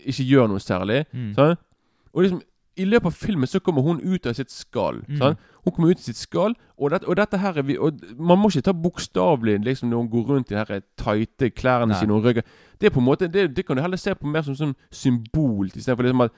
ikke 0.05 0.23
gjør 0.27 0.47
noe 0.51 0.59
særlig. 0.59 1.05
Mm. 1.13 1.33
Og 2.13 2.21
liksom 2.23 2.41
i 2.77 2.83
løpet 2.83 3.05
av 3.07 3.15
filmen 3.15 3.47
så 3.47 3.59
kommer 3.63 3.81
hun 3.81 4.01
ut 4.03 4.25
av 4.27 4.33
sitt 4.35 4.51
skall. 4.51 4.97
Mm. 5.07 5.37
Hun 5.63 5.71
kommer 5.73 5.91
ut 5.93 5.97
av 6.01 6.03
sitt 6.03 6.17
skall, 6.19 6.55
og, 6.77 6.89
det, 6.91 7.03
og 7.07 7.15
dette 7.15 7.37
her 7.39 7.55
er 7.57 7.63
vi 7.63 7.77
og 7.79 8.01
Man 8.19 8.37
må 8.39 8.49
ikke 8.51 8.65
ta 8.67 8.73
bokstavelig 8.75 9.61
liksom, 9.63 9.89
når 9.89 9.97
hun 10.03 10.09
går 10.11 10.25
rundt 10.33 10.51
i 10.51 10.55
de 10.55 10.59
her 10.59 10.81
tighte 10.99 11.49
klærne 11.55 11.93
Nei. 11.93 11.99
sine 12.01 12.13
og 12.13 12.23
røyker. 12.27 12.43
Det 12.79 12.87
er 12.89 12.93
på 12.95 12.99
en 12.99 13.05
måte 13.07 13.29
Det, 13.31 13.55
det 13.55 13.65
kan 13.65 13.77
du 13.77 13.81
heller 13.81 13.97
se 13.97 14.13
på 14.15 14.27
mer 14.27 14.41
som 14.43 14.55
som 14.55 14.75
symbol, 14.91 15.67
istedenfor 15.71 16.03
liksom 16.03 16.21
at, 16.27 16.31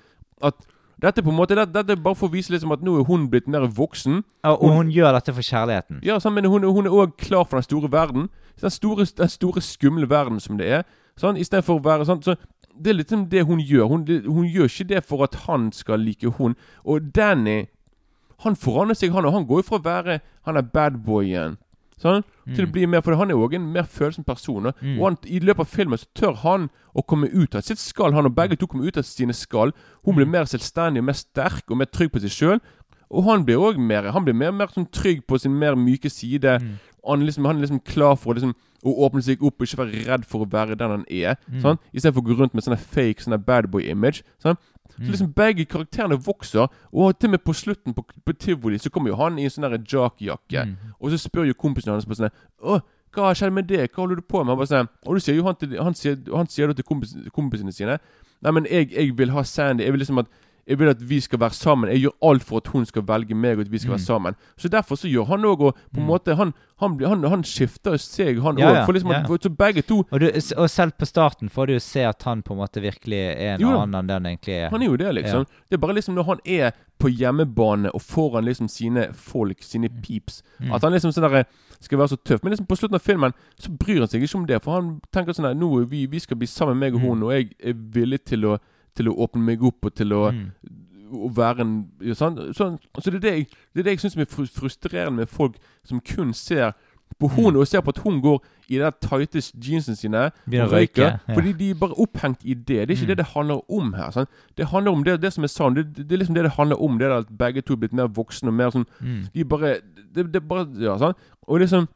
at 0.43 0.53
dette 1.01 1.21
er 1.21 1.25
på 1.25 1.29
en 1.29 1.37
måte 1.37 1.55
dette, 1.55 1.73
dette 1.73 1.93
er 1.93 2.01
bare 2.01 2.17
for 2.17 2.25
å 2.29 2.33
vise 2.33 2.49
liksom 2.53 2.71
at 2.73 2.81
nå 2.81 2.95
er 2.97 3.05
hun 3.05 3.27
blitt 3.29 3.47
mer 3.47 3.67
voksen. 3.69 4.23
Og 4.49 4.63
og 4.65 4.75
hun 4.79 4.89
gjør 4.89 5.13
dette 5.13 5.33
for 5.35 5.45
kjærligheten. 5.45 5.99
Ja, 6.05 6.17
sant, 6.19 6.33
men 6.33 6.45
hun, 6.49 6.65
hun 6.65 6.89
er 6.89 6.95
òg 6.95 7.13
klar 7.21 7.45
for 7.45 7.59
den 7.59 7.67
store 7.67 7.91
verden. 7.91 8.29
Den 8.61 8.73
store, 8.73 9.05
den 9.05 9.29
store 9.29 9.61
skumle 9.61 10.09
verden 10.09 10.39
som 10.41 10.57
det 10.57 10.71
er. 10.79 10.87
Sånn, 11.17 11.37
Istedenfor 11.37 11.77
å 11.77 11.83
være 11.85 12.05
sånn 12.09 12.23
så 12.25 12.35
Det 12.77 12.91
er 12.91 12.97
litt 12.99 13.09
som 13.09 13.23
det 13.29 13.41
hun 13.45 13.59
gjør. 13.61 13.87
Hun, 13.89 14.03
hun 14.25 14.45
gjør 14.45 14.69
ikke 14.69 14.89
det 14.89 15.03
for 15.05 15.23
at 15.25 15.35
han 15.47 15.71
skal 15.73 16.01
like 16.01 16.29
hun. 16.37 16.55
Og 16.85 17.13
Danny 17.13 17.65
Han 18.45 18.55
forandrer 18.55 18.93
seg, 18.93 19.13
han. 19.13 19.25
Og 19.25 19.33
han 19.33 19.47
går 19.49 19.63
jo 19.63 19.65
fra 19.65 19.79
å 19.79 19.85
være 19.85 20.19
Han 20.45 20.57
er 20.57 20.61
badboyen 20.73 21.57
sånn, 21.97 22.23
til 22.55 22.65
å 22.65 22.67
Mm. 22.67 22.71
bli 22.71 22.85
mer 22.85 23.01
For 23.01 23.15
han 23.15 23.31
er 23.31 23.35
òg 23.35 23.53
en 23.55 23.71
mer 23.73 23.83
følsom 23.83 24.23
person. 24.25 24.71
Mm. 24.81 24.99
og 24.99 25.03
han, 25.05 25.17
i 25.25 25.39
løpet 25.39 25.59
av 25.59 25.67
filmen 25.67 25.97
så 25.97 26.05
tør 26.15 26.35
han 26.37 26.69
å 26.95 27.01
komme 27.05 27.27
ut 27.33 27.55
av 27.55 27.61
sitt 27.61 27.77
skall. 27.79 28.13
Han 28.13 28.25
og 28.25 28.35
begge 28.35 28.55
to 28.57 28.67
kommer 28.67 28.85
ut 28.87 28.97
av 28.97 29.03
sine 29.03 29.33
skall. 29.33 29.71
Hun 30.05 30.15
blir 30.15 30.25
Mm. 30.25 30.31
mer 30.31 30.43
selvstendig, 30.45 31.03
mer 31.03 31.13
sterk 31.13 31.63
og 31.69 31.77
mer 31.77 31.85
trygg 31.85 32.11
på 32.11 32.19
seg 32.21 32.29
sjøl. 32.31 32.61
Og 33.09 33.23
han 33.23 33.45
blir 33.45 33.55
òg 33.57 33.77
mer 33.77 34.11
Han 34.11 34.23
blir 34.25 34.33
mer, 34.35 34.51
mer 34.51 34.67
sånn 34.67 34.89
trygg 34.91 35.25
på 35.27 35.39
sin 35.39 35.57
mer 35.57 35.75
myke 35.75 36.09
side. 36.11 36.43
Mm. 36.61 36.79
Han, 37.07 37.19
liksom, 37.25 37.45
han 37.45 37.57
er 37.57 37.61
liksom 37.67 37.83
klar 37.85 38.15
for 38.17 38.33
å, 38.33 38.35
liksom, 38.35 38.53
å 38.85 39.09
åpne 39.09 39.23
seg 39.23 39.41
opp 39.41 39.61
og 39.61 39.67
ikke 39.67 39.77
være 39.77 40.05
redd 40.07 40.25
for 40.25 40.45
å 40.45 40.49
være 40.49 40.77
den 40.77 40.89
han 40.89 41.05
er. 41.09 41.37
Mm. 41.49 41.61
Sånn? 41.61 41.79
Istedenfor 41.95 42.21
å 42.21 42.27
gå 42.27 42.37
rundt 42.37 42.53
med 42.53 42.63
sånne 42.63 42.77
fake 42.77 43.21
sånne 43.23 43.43
badboy-image. 43.43 44.23
Sånn? 44.43 44.57
Så 45.05 45.11
liksom 45.11 45.31
begge 45.37 45.65
karakterene 45.69 46.17
vokser, 46.25 46.67
og 46.91 47.19
til 47.19 47.29
og 47.29 47.35
med 47.35 47.43
på 47.45 47.53
slutten 47.53 47.93
på, 47.93 48.03
på 48.25 48.33
tivoli 48.33 48.79
så 48.81 48.89
kommer 48.89 49.11
jo 49.11 49.19
han 49.19 49.37
i 49.37 49.45
en 49.45 49.53
sånn 49.53 49.67
der 49.67 49.77
jock-jakke. 49.77 50.63
Mm. 50.65 50.93
Og 50.99 51.13
så 51.13 51.19
spør 51.21 51.45
jo 51.49 51.57
kompisen 51.57 51.93
hans 51.93 52.07
på 52.07 52.17
sånn 52.17 52.33
Å, 52.61 52.79
hva 53.13 53.29
har 53.29 53.37
skjedd 53.37 53.53
med 53.53 53.69
det? 53.69 53.83
Hva 53.91 54.03
holder 54.03 54.19
du 54.19 54.25
på 54.25 54.41
med? 54.41 54.53
Han 54.53 54.59
bare 54.59 54.71
sånn 54.71 54.89
Og 55.05 55.17
du 55.17 55.23
sier 55.23 55.37
jo 55.37 55.45
han 55.47 55.55
til 55.57 55.77
Han 55.81 55.95
sier, 55.97 56.17
han 56.33 56.49
sier 56.51 56.69
det 56.69 56.79
til 56.79 56.87
kompis, 56.87 57.15
kompisene 57.33 57.73
sine 57.73 57.97
Nei, 58.45 58.51
men 58.53 58.67
jeg, 58.69 58.91
jeg 58.93 59.15
vil 59.17 59.31
ha 59.33 59.43
Sandy 59.47 59.85
Jeg 59.85 59.95
vil 59.95 60.03
liksom 60.03 60.21
at 60.21 60.29
Jeg 60.67 60.79
vil 60.79 60.89
at 60.89 61.01
vi 61.09 61.19
skal 61.23 61.39
være 61.39 61.53
sammen. 61.55 61.89
Jeg 61.89 62.01
gjør 62.03 62.29
alt 62.29 62.43
for 62.43 62.57
at 62.57 62.67
hun 62.67 62.85
skal 62.85 63.01
velge 63.07 63.33
meg, 63.35 63.57
og 63.57 63.61
at 63.61 63.71
vi 63.71 63.77
skal 63.77 63.91
Mm. 63.91 63.97
være 63.97 64.05
sammen. 64.05 64.35
Så 64.57 64.67
derfor 64.69 64.95
så 64.95 65.07
gjør 65.07 65.25
han 65.27 65.41
òg, 65.45 65.61
og 65.61 65.75
på 65.93 65.97
en 65.97 66.03
Mm. 66.03 66.07
måte 66.09 66.35
Han, 66.35 66.53
han, 66.79 66.99
han, 66.99 67.23
han 67.23 67.43
skifter 67.43 67.97
seg, 67.97 68.41
han 68.41 68.55
òg. 68.55 68.59
Ja, 68.59 68.73
ja, 68.73 68.85
liksom 68.85 69.11
ja. 69.11 69.23
så 69.25 69.49
begge 69.49 69.81
to 69.81 70.03
Og, 70.11 70.19
du, 70.19 70.27
og 70.57 70.69
selv 70.69 70.91
på 70.99 71.05
starten 71.07 71.49
får 71.49 71.67
du 71.67 71.73
jo 71.73 71.79
se 71.79 72.01
at 72.03 72.21
han 72.23 72.43
på 72.43 72.51
en 72.53 72.59
måte 72.59 72.81
virkelig 72.81 73.17
er 73.37 73.55
en 73.55 73.61
Jo 73.61 73.69
annen 73.79 73.95
enn 73.95 74.07
det 74.07 74.13
han 74.13 74.25
egentlig 74.25 74.53
er. 74.65 74.69
Han 74.69 74.81
er 74.81 74.85
jo 74.85 74.97
det, 74.97 75.15
liksom. 75.15 75.45
Det 75.69 75.73
er 75.73 75.77
bare 75.77 75.93
liksom 75.95 76.15
når 76.15 76.25
han 76.25 76.39
er 76.45 76.71
på 76.99 77.07
hjemmebane 77.09 77.89
og 77.93 78.01
foran 78.01 78.43
liksom 78.45 78.67
sine 78.67 79.13
folk, 79.13 79.57
sine 79.63 79.89
peeps, 79.89 80.43
Mm. 80.59 80.73
at 80.73 80.81
han 80.81 80.91
liksom 80.91 81.11
sånn 81.13 81.29
derre 81.29 81.45
skal 81.79 81.97
være 81.99 82.09
så 82.09 82.17
tøff. 82.25 82.43
Men 82.43 82.51
liksom 82.53 82.67
på 82.67 82.75
slutten 82.77 82.95
av 82.95 83.01
filmen 83.01 83.33
så 83.59 83.69
bryr 83.77 83.99
han 83.99 84.07
seg 84.07 84.21
ikke 84.23 84.35
om 84.35 84.45
det. 84.47 84.61
For 84.63 84.73
han 84.81 85.01
tenker 85.13 85.33
sånn 85.33 85.45
her 85.45 85.53
Nå 85.53 85.85
vi, 85.87 86.05
vi 86.07 86.19
skal 86.19 86.37
bli 86.37 86.47
sammen, 86.47 86.77
meg 86.77 86.93
og 86.95 87.01
Mm. 87.01 87.07
hun, 87.07 87.23
og 87.23 87.31
jeg 87.31 87.51
er 87.63 87.73
villig 87.73 88.25
til 88.25 88.41
å, 88.45 88.59
til 88.97 89.07
å 89.11 89.15
åpne 89.27 89.43
meg 89.51 89.63
opp 89.63 89.85
og 89.85 89.95
til 89.95 90.11
å, 90.17 90.25
Mm. 90.33 90.51
å 91.13 91.29
være 91.31 91.61
en 91.63 91.75
ja, 92.03 92.13
sant? 92.13 92.37
Sånn, 92.57 92.77
Så 92.99 93.11
det 93.13 93.23
er 93.23 93.25
det 93.29 93.33
jeg, 93.37 93.47
det 93.73 93.79
er 93.79 93.83
det 93.83 93.93
jeg 93.95 93.99
syns 94.11 94.17
er 94.17 94.45
frustrerende 94.51 95.21
med 95.21 95.29
folk 95.29 95.55
som 95.87 96.01
kun 96.01 96.33
ser 96.33 96.73
på 97.21 97.29
hun 97.31 97.53
Mm. 97.53 97.59
og 97.61 97.67
ser 97.67 97.79
på 97.81 97.89
at 97.95 98.01
hun 98.03 98.21
går 98.21 98.41
i 98.69 98.73
de 98.75 98.79
der 98.83 98.91
tighte 98.91 99.39
jeansene 99.55 99.95
sine 99.95 100.25
og 100.27 100.71
røyker. 100.73 101.19
Ja. 101.27 101.33
Fordi 101.33 101.53
de 101.53 101.69
er 101.69 101.75
bare 101.79 101.95
opphengt 101.97 102.43
i 102.43 102.53
det. 102.53 102.87
Det 102.87 102.91
er 102.91 102.95
ikke 102.95 103.03
Mm. 103.03 103.07
det 103.07 103.17
det 103.17 103.25
handler 103.33 103.61
om 103.71 103.93
her. 103.93 104.09
Sånn. 104.11 104.27
Det 104.57 104.67
handler 104.67 104.91
om 104.91 105.03
det, 105.03 105.21
det 105.21 105.31
som 105.33 105.43
er 105.43 105.47
sant. 105.47 105.75
det, 105.75 105.95
det 105.95 106.11
er 106.11 106.17
liksom 106.19 106.35
det 106.35 106.43
det 106.43 106.51
handler 106.57 106.81
om. 106.81 106.97
Det 106.97 107.07
er 107.07 107.17
at 107.19 107.27
begge 107.37 107.61
to 107.63 107.73
er 107.73 107.77
blitt 107.77 107.93
mer 107.93 108.07
voksne 108.07 108.47
og 108.49 108.53
mer 108.53 108.69
sånn 108.71 108.85
Mm. 109.01 109.29
De 109.33 109.43
bare 109.45 109.79
Det, 110.13 110.31
det 110.33 110.47
bare 110.47 110.67
Ja, 110.79 110.97
sant? 110.97 111.15
Og 111.47 111.59
liksom 111.61 111.87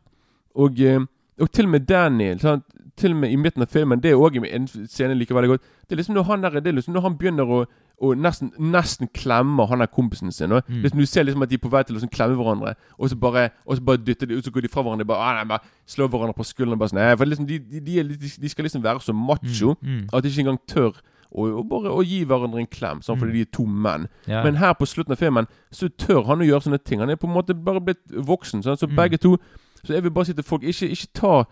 Og, 0.55 0.79
eh, 0.79 0.99
og 1.39 1.51
til 1.51 1.65
og 1.65 1.71
med 1.71 1.85
Daniel 1.87 2.39
sant? 2.39 2.63
Til 2.97 3.11
og 3.11 3.17
med 3.17 3.31
i 3.31 3.35
midten 3.35 3.61
av 3.61 3.69
filmen, 3.69 3.99
det 4.01 4.11
er 4.11 4.15
òg 4.19 4.35
en 4.53 4.67
scene 4.67 5.15
like 5.17 5.33
veldig 5.33 5.47
godt. 5.49 5.61
Det 5.87 5.93
er 5.95 6.01
liksom 6.01 6.15
når 6.15 6.23
han, 6.27 6.41
der, 6.41 6.59
det 6.59 6.67
er 6.67 6.75
liksom 6.77 6.93
når 6.93 7.01
han 7.01 7.17
begynner 7.17 7.45
å 7.47 7.65
å 8.01 8.15
nesten, 8.17 8.49
nesten 8.57 9.07
klemmer 9.13 9.67
han 9.69 9.77
der 9.79 9.85
kompisen 9.85 10.31
sin. 10.33 10.51
Og 10.51 10.63
Mm. 10.67 10.81
liksom 10.81 10.97
Du 10.99 11.05
ser 11.05 11.23
liksom 11.23 11.43
at 11.43 11.49
de 11.49 11.55
er 11.55 11.59
på 11.59 11.69
vei 11.69 11.83
til 11.83 11.95
å 11.95 11.99
liksom 11.99 12.09
klemme 12.09 12.35
hverandre, 12.35 12.73
og 12.97 13.09
så 13.09 13.15
bare 13.15 13.51
Og 13.67 13.77
så 13.77 13.81
bare 13.85 13.97
dytter 13.97 14.25
de, 14.27 14.35
og 14.37 14.43
så 14.43 14.51
går 14.51 14.61
de 14.61 14.67
fra 14.69 14.81
hverandre. 14.81 15.05
Bare, 15.05 15.19
ah, 15.19 15.33
nei, 15.35 15.45
bare 15.45 15.59
slår 15.87 16.09
hverandre 16.09 16.33
på 16.33 16.43
skulderen. 16.43 16.79
Bare 16.79 16.89
sånn, 16.89 16.97
nei, 16.97 17.15
for 17.15 17.25
liksom, 17.25 17.45
de, 17.45 17.59
de, 17.59 17.79
de, 17.79 18.17
de 18.41 18.49
skal 18.49 18.63
liksom 18.65 18.81
være 18.83 18.99
så 19.01 19.13
macho 19.13 19.75
Mm. 19.83 20.01
Mm. 20.01 20.09
at 20.13 20.23
de 20.23 20.29
ikke 20.29 20.39
engang 20.39 20.59
tør 20.67 20.91
å, 21.31 21.59
og, 21.59 21.69
bare 21.69 21.93
å 21.93 22.01
gi 22.03 22.25
hverandre 22.25 22.59
en 22.59 22.65
klem, 22.67 22.99
sånn, 23.01 23.19
fordi 23.19 23.31
Mm. 23.31 23.33
de 23.33 23.41
er 23.41 23.51
to 23.53 23.65
menn. 23.67 24.07
Yeah. 24.27 24.43
Men 24.43 24.55
her 24.55 24.73
på 24.73 24.85
slutten 24.87 25.11
av 25.11 25.17
filmen 25.19 25.45
så 25.71 25.87
tør 25.87 26.25
han 26.25 26.39
å 26.39 26.43
gjøre 26.49 26.63
sånne 26.63 26.83
ting. 26.83 26.99
Han 26.99 27.09
er 27.11 27.15
på 27.17 27.27
en 27.27 27.33
måte 27.35 27.53
bare 27.53 27.79
blitt 27.79 28.01
voksen. 28.09 28.63
Sånn, 28.63 28.77
så 28.77 28.87
Mm. 28.89 28.95
begge 28.95 29.17
to 29.21 29.37
Så 29.83 29.93
jeg 29.93 30.03
vil 30.03 30.11
bare 30.11 30.25
si 30.25 30.33
til 30.33 30.43
folk 30.43 30.61
ikke, 30.61 30.89
ikke 30.91 31.07
ta 31.13 31.45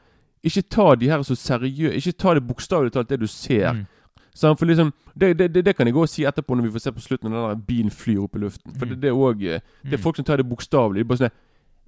Ikke 0.43 0.61
ta 0.71 0.95
de 0.95 1.09
her 1.09 1.21
så 1.27 1.35
seriøst 1.35 1.95
Ikke 1.99 2.11
ta 2.17 2.33
det 2.33 2.47
bokstavelig 2.47 2.91
talt, 2.93 3.09
det 3.09 3.19
du 3.19 3.27
ser. 3.27 3.73
Mm. 3.73 3.85
Sånn, 4.35 4.55
for 4.57 4.65
liksom 4.69 4.93
det, 5.19 5.33
det, 5.37 5.49
det, 5.53 5.65
det 5.65 5.75
kan 5.75 5.85
jeg 5.87 5.93
gå 5.93 6.01
og 6.05 6.07
si 6.09 6.23
etterpå 6.23 6.55
når 6.55 6.63
vi 6.63 6.71
får 6.71 6.79
se 6.85 6.91
på 6.95 7.01
slutten 7.03 7.31
når 7.31 7.41
den 7.41 7.49
der 7.49 7.65
bilen 7.67 7.91
flyr 7.91 8.21
opp 8.23 8.35
i 8.35 8.39
luften. 8.39 8.71
For 8.77 8.85
Mm. 8.85 8.89
det, 8.89 9.01
det 9.01 9.09
er 9.09 9.13
òg 9.17 9.39
Det 9.39 9.93
er 9.93 9.97
Mm. 9.97 10.03
folk 10.03 10.15
som 10.15 10.25
tar 10.25 10.37
det 10.37 10.45
bokstavelig. 10.49 11.03
De 11.03 11.07
bare 11.09 11.17
sånn 11.17 11.31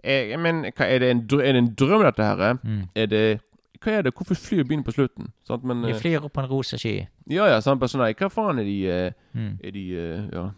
eh, 0.03 0.35
Men 0.37 0.63
hva, 0.65 0.85
er, 0.89 0.99
det 0.99 1.09
en 1.11 1.27
drøm, 1.27 1.39
er 1.45 1.51
det 1.53 1.61
en 1.63 1.75
drøm, 1.75 2.03
dette 2.03 2.23
her? 2.23 2.41
eh? 2.41 2.53
Mm. 2.65 2.83
Er 2.95 3.05
det 3.05 3.39
Hva 3.81 3.91
er 3.97 4.01
det? 4.03 4.13
Hvorfor 4.13 4.35
flyr 4.35 4.63
bilen 4.67 4.83
på 4.83 4.91
slutten? 4.93 5.31
Sant? 5.47 5.63
Men 5.63 5.81
Vi 5.85 5.91
eh, 5.91 5.97
flyr 6.01 6.25
opp 6.25 6.33
på 6.33 6.41
en 6.43 6.49
rosa 6.49 6.77
sky. 6.77 7.07
Ja 7.29 7.45
ja, 7.47 7.59
sant? 7.61 7.81
Sånn 7.81 8.01
Hva 8.03 8.29
faen 8.29 8.59
er 8.59 8.63
de 8.63 8.85
eh, 8.89 9.11
Mm. 9.33 9.57
Er 9.63 9.71
de 9.71 9.85
eh, 9.95 10.27
Ja. 10.33 10.49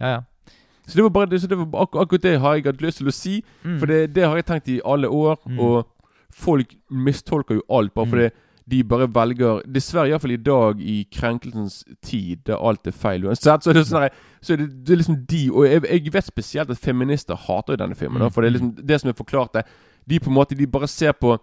Ja, 0.00 0.06
ja. 0.06 0.20
Så 0.86 0.96
det 0.96 1.02
var 1.04 1.10
bare 1.10 1.38
så 1.38 1.46
det 1.46 1.58
var 1.58 1.82
ak 1.82 1.92
akkurat 1.94 2.22
det 2.22 2.40
har 2.40 2.54
jeg 2.56 2.64
hatt 2.64 2.80
lyst 2.82 2.98
til 2.98 3.06
å 3.06 3.12
si. 3.14 3.44
Mm. 3.64 3.78
For 3.78 3.86
det, 3.86 4.14
det 4.14 4.24
har 4.26 4.34
jeg 4.36 4.46
tenkt 4.46 4.68
i 4.68 4.80
alle 4.84 5.06
år, 5.08 5.38
og 5.58 5.86
folk 6.32 6.74
mistolker 6.90 7.54
jo 7.54 7.62
alt 7.70 7.94
bare 7.94 8.06
Mm. 8.06 8.10
fordi 8.10 8.30
de 8.70 8.82
bare 8.84 9.06
velger 9.14 9.62
Dessverre 9.66 10.08
iallfall 10.08 10.30
i 10.32 10.36
dag, 10.36 10.80
i 10.80 11.04
krenkelsens 11.12 11.84
tid, 12.02 12.44
der 12.46 12.56
alt 12.56 12.86
er 12.86 12.92
feil 12.92 13.24
uansett, 13.26 13.62
så 13.62 13.70
er 13.70 13.74
det 13.74 13.86
sånn 13.86 14.08
Så 14.40 14.52
er 14.52 14.56
det, 14.56 14.84
det 14.84 14.92
er 14.92 14.96
liksom 15.02 15.26
de 15.26 15.50
Og 15.50 15.64
jeg, 15.66 15.82
jeg 16.04 16.12
vet 16.12 16.24
spesielt 16.24 16.70
at 16.70 16.78
feminister 16.78 17.34
hater 17.36 17.76
denne 17.76 17.94
filmen. 17.94 18.22
Mm. 18.22 18.30
for 18.32 18.40
det 18.42 18.48
er 18.48 18.58
liksom 18.58 18.86
det 18.86 19.00
som 19.00 19.08
er 19.10 19.14
forklart 19.14 19.52
det. 19.54 19.64
De 20.08 20.18
på 20.20 20.30
en 20.30 20.34
måte 20.36 20.56
De 20.56 20.66
bare 20.66 20.86
ser 20.88 21.12
på 21.12 21.38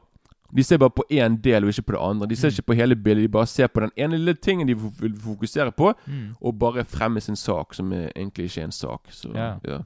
De 0.55 0.63
ser 0.63 0.77
bare 0.77 0.89
på 0.89 1.03
én 1.11 1.35
del 1.41 1.63
og 1.63 1.69
ikke 1.69 1.83
på 1.85 1.91
det 1.91 2.01
andre. 2.01 2.27
De 2.27 2.35
ser 2.35 2.47
Mm. 2.49 2.53
ikke 2.53 2.65
på 2.65 2.75
hele 2.75 2.95
bildet. 2.95 3.21
De 3.23 3.27
bare 3.27 3.45
ser 3.45 3.67
på 3.67 3.81
den 3.81 3.91
ene 3.97 4.17
lille 4.17 4.33
tingen 4.33 4.67
de 4.67 4.73
vil 4.75 5.13
fokusere 5.15 5.71
på, 5.71 5.93
Mm. 6.07 6.35
og 6.41 6.57
bare 6.59 6.83
fremme 6.85 7.21
sin 7.21 7.35
sak, 7.35 7.73
som 7.75 7.91
egentlig 7.93 8.45
ikke 8.49 8.61
er 8.61 8.63
en 8.65 8.71
sak. 8.71 8.99
Så, 9.11 9.29
Ja. 9.35 9.53
ja. 9.67 9.77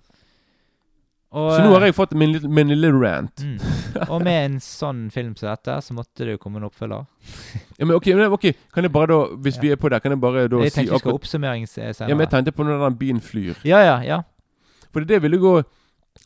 Og, 1.34 1.48
så 1.56 1.64
nå 1.66 1.72
har 1.74 1.88
jeg 1.88 1.96
fått 1.98 2.12
min, 2.14 2.36
min 2.54 2.70
lille 2.70 2.92
rant. 2.94 3.42
mm. 3.42 4.04
Og 4.08 4.20
med 4.22 4.36
en 4.46 4.58
sånn 4.62 5.08
film 5.14 5.32
som 5.40 5.48
dette, 5.50 5.80
så 5.82 5.96
måtte 5.98 6.28
det 6.28 6.36
jo 6.36 6.42
komme 6.44 6.60
en 6.62 6.68
oppfølger. 6.70 7.08
Ja, 7.80 7.88
men 7.88 7.96
ok, 7.98 8.08
men 8.14 8.30
ok, 8.36 8.46
Kan 8.74 8.86
jeg 8.86 8.92
bare 8.94 9.08
da 9.10 9.18
Hvis 9.42 9.56
Ja. 9.58 9.62
vi 9.62 9.72
er 9.74 9.80
på 9.82 9.90
der, 9.90 10.00
kan 10.00 10.12
jeg 10.14 10.22
bare 10.22 10.44
da 10.48 10.60
Jeg 10.62 10.72
si 10.72 10.76
tenkte 10.78 10.94
vi 10.94 11.00
skal 11.00 11.10
akkurat 11.10 11.20
oppsummering 11.22 11.66
senere. 11.68 12.10
Ja, 12.10 12.14
men 12.16 12.28
jeg 12.28 12.30
tenkte 12.36 12.52
på 12.54 12.64
når 12.68 12.84
den 12.86 12.98
byen 13.02 13.22
flyr. 13.22 13.56
ja, 13.66 13.80
ja, 13.82 13.96
ja. 14.06 14.20
For 14.94 15.00
det 15.02 15.10
det 15.10 15.22
ville 15.26 15.38
gå 15.42 15.64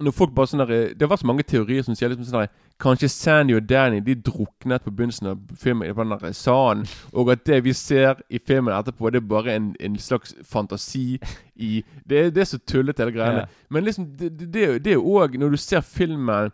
Når 0.03 0.11
folk 0.11 0.33
bare 0.35 0.47
sånn 0.51 0.59
der 0.67 0.73
Det 0.93 1.01
har 1.01 1.13
vært 1.13 1.23
så 1.23 1.29
mange 1.31 1.43
teorier 1.47 1.83
som 1.87 1.95
sier 1.95 2.09
liksom 2.11 2.27
sånn 2.27 2.43
der 2.43 2.51
Kanskje 2.79 3.07
Sandy 3.09 3.55
og 3.57 3.69
Danny 3.69 3.99
de 4.05 4.13
druknet 4.21 4.83
på 4.85 4.91
begynnelsen 4.91 5.27
av 5.31 5.37
filmen 5.57 5.95
på 5.95 6.03
den 6.03 6.33
sanden, 6.33 6.85
og 7.11 7.31
at 7.31 7.45
det 7.45 7.63
vi 7.65 7.73
ser 7.73 8.19
i 8.29 8.37
filmen 8.37 8.73
etterpå, 8.73 9.09
det 9.09 9.23
er 9.23 9.27
bare 9.27 9.55
en, 9.55 9.75
en 9.79 9.97
slags 9.97 10.35
fantasi 10.45 11.19
i 11.55 11.83
Det, 12.09 12.35
det 12.35 12.41
er 12.41 12.45
så 12.45 12.59
tullete, 12.59 13.01
hele 13.01 13.11
greiene. 13.15 13.37
Yeah. 13.37 13.47
Men 13.69 13.83
liksom, 13.83 14.05
det, 14.19 14.87
er 14.87 14.93
jo- 14.93 15.03
òg 15.17 15.37
Når 15.39 15.49
du 15.49 15.57
ser 15.57 15.81
filmen 15.81 16.51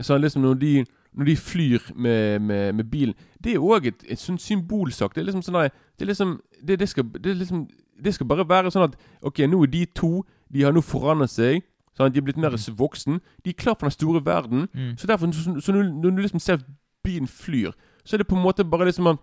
Sånn 0.00 0.20
liksom 0.22 0.42
når 0.42 0.54
de 0.54 0.84
Når 1.14 1.24
de 1.24 1.36
flyr 1.36 1.78
med, 1.94 2.40
med, 2.40 2.72
med 2.74 2.84
bilen 2.90 3.14
Det 3.44 3.54
er 3.54 3.58
òg 3.62 3.86
et, 3.86 4.04
et 4.08 4.18
sånn 4.18 4.38
symbolsak. 4.38 5.14
Det 5.14 5.20
er 5.22 5.24
liksom 5.28 5.42
sånn 5.42 5.54
der, 5.60 5.70
Det 5.98 6.02
er 6.06 6.06
liksom 6.10 6.40
det, 6.62 6.78
det, 6.78 6.88
skal, 6.88 7.04
det 7.04 7.30
er 7.30 7.34
liksom 7.34 7.68
Det 8.04 8.14
skal 8.14 8.26
bare 8.26 8.48
være 8.48 8.70
sånn 8.70 8.88
at 8.88 8.96
Ok, 9.22 9.38
nå 9.50 9.62
er 9.62 9.66
de 9.70 9.84
to 9.94 10.24
De 10.50 10.62
har 10.62 10.72
nå 10.72 10.80
forandret 10.80 11.30
seg. 11.30 11.62
Sånn, 11.94 12.10
de 12.12 12.18
er 12.18 12.26
blitt 12.26 12.40
mer 12.40 12.54
voksen. 12.54 13.20
De 13.44 13.52
er 13.52 13.58
klar 13.58 13.76
for 13.78 13.86
den 13.86 13.94
store 13.94 14.22
verden. 14.24 14.66
Mm. 14.74 14.96
Så 14.98 15.06
derfor, 15.06 15.30
så, 15.32 15.60
så 15.62 15.74
når, 15.74 15.92
når 16.02 16.16
du 16.16 16.24
liksom 16.24 16.42
ser 16.42 16.64
Byen 17.04 17.28
flyr, 17.28 17.74
så 18.04 18.16
er 18.16 18.22
det 18.22 18.28
på 18.30 18.36
en 18.36 18.42
måte 18.42 18.64
bare 18.64 18.86
liksom 18.88 19.18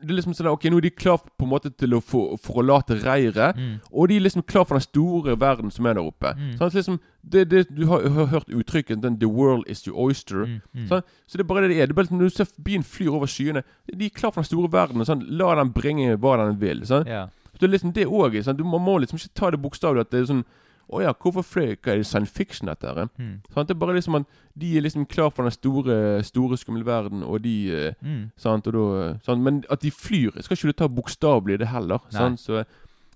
Det 0.00 0.12
er 0.12 0.14
liksom 0.14 0.34
sånn 0.34 0.46
Ok, 0.48 0.64
nå 0.70 0.78
er 0.78 0.86
de 0.86 0.90
klar 0.94 1.18
på 1.18 1.44
en 1.44 1.50
måte 1.50 1.70
til 1.74 1.96
å 1.96 2.00
få, 2.00 2.36
forlate 2.38 3.00
reiret. 3.02 3.56
Mm. 3.58 3.80
Og 3.90 4.08
de 4.08 4.16
er 4.16 4.24
liksom 4.24 4.44
klar 4.46 4.64
for 4.64 4.78
den 4.78 4.84
store 4.86 5.34
verden 5.40 5.72
som 5.74 5.86
er 5.86 5.98
der 5.98 6.06
oppe. 6.06 6.30
Mm. 6.38 6.52
Sånn 6.56 6.70
at 6.70 6.76
liksom 6.78 7.00
det, 7.22 7.42
det, 7.50 7.64
Du 7.74 7.84
har, 7.90 8.06
har 8.06 8.30
hørt 8.30 8.48
uttrykket 8.48 9.02
den, 9.02 9.18
'The 9.18 9.26
world 9.26 9.66
is 9.66 9.82
your 9.86 9.98
oyster'. 9.98 10.46
Mm. 10.46 10.60
Mm. 10.74 10.86
Sånn, 10.88 11.02
så 11.26 11.38
det 11.38 11.44
er 11.44 11.50
bare 11.50 11.66
det 11.66 11.74
det 11.74 11.80
er. 11.82 11.86
Det 11.86 11.96
er 11.96 11.98
bare 11.98 12.06
liksom, 12.06 12.22
Når 12.22 12.30
du 12.30 12.36
ser 12.36 12.54
byen 12.64 12.86
flyr 12.86 13.10
over 13.10 13.26
skyene 13.26 13.64
De 13.90 14.06
er 14.06 14.14
klar 14.14 14.30
for 14.30 14.42
den 14.42 14.50
store 14.52 14.72
verden. 14.72 15.04
Sånn, 15.04 15.26
la 15.26 15.54
den 15.58 15.74
bringe 15.74 16.14
hva 16.16 16.36
den 16.44 16.60
vil. 16.62 16.86
Sånn. 16.86 17.06
Yeah. 17.06 17.28
Så 17.52 17.66
det 17.66 17.68
er 17.68 17.74
liksom 17.74 17.92
det 17.92 18.06
òg. 18.06 18.38
Sånn, 18.46 18.56
du 18.56 18.64
må, 18.64 18.78
må 18.78 19.00
liksom 19.02 19.18
ikke 19.18 19.34
ta 19.34 19.50
det 19.50 19.58
bokstavelig 19.58 20.06
at 20.06 20.14
det 20.14 20.22
er 20.22 20.30
sånn 20.30 20.46
Å 20.88 21.02
ja, 21.02 21.12
hvorfor 21.12 21.42
fløy 21.44 21.74
Hva 21.76 21.92
er 21.92 21.96
det 22.00 22.06
science 22.06 22.32
fiction, 22.32 22.68
dette 22.70 22.86
her? 22.88 23.08
Mm. 23.18 23.42
Sant? 23.52 23.68
det 23.68 23.74
er 23.74 23.78
bare 23.82 23.94
liksom 23.98 24.14
at 24.16 24.26
de 24.56 24.70
er 24.78 24.80
liksom 24.86 25.04
klar 25.06 25.28
for 25.30 25.42
den 25.44 25.52
store, 25.52 26.22
store 26.24 26.56
skumle 26.56 26.84
verden, 26.86 27.22
og 27.22 27.42
de 27.44 27.54
eh, 27.74 27.94
Mm. 28.02 28.30
sant, 28.36 28.66
og 28.66 28.72
da, 28.72 29.18
sant? 29.24 29.42
Men 29.44 29.64
at 29.70 29.80
de 29.82 29.90
flyr, 29.90 30.30
skal 30.42 30.56
ikke 30.56 30.68
du 30.72 30.72
ta 30.72 30.88
bokstavelig 30.88 31.58
det 31.58 31.68
heller. 31.68 31.98
Nei. 32.12 32.18
Sant? 32.18 32.40
Så 32.40 32.64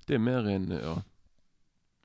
det 0.08 0.14
er 0.14 0.18
mer 0.18 0.46
en 0.48 0.68
Ja. 0.70 0.94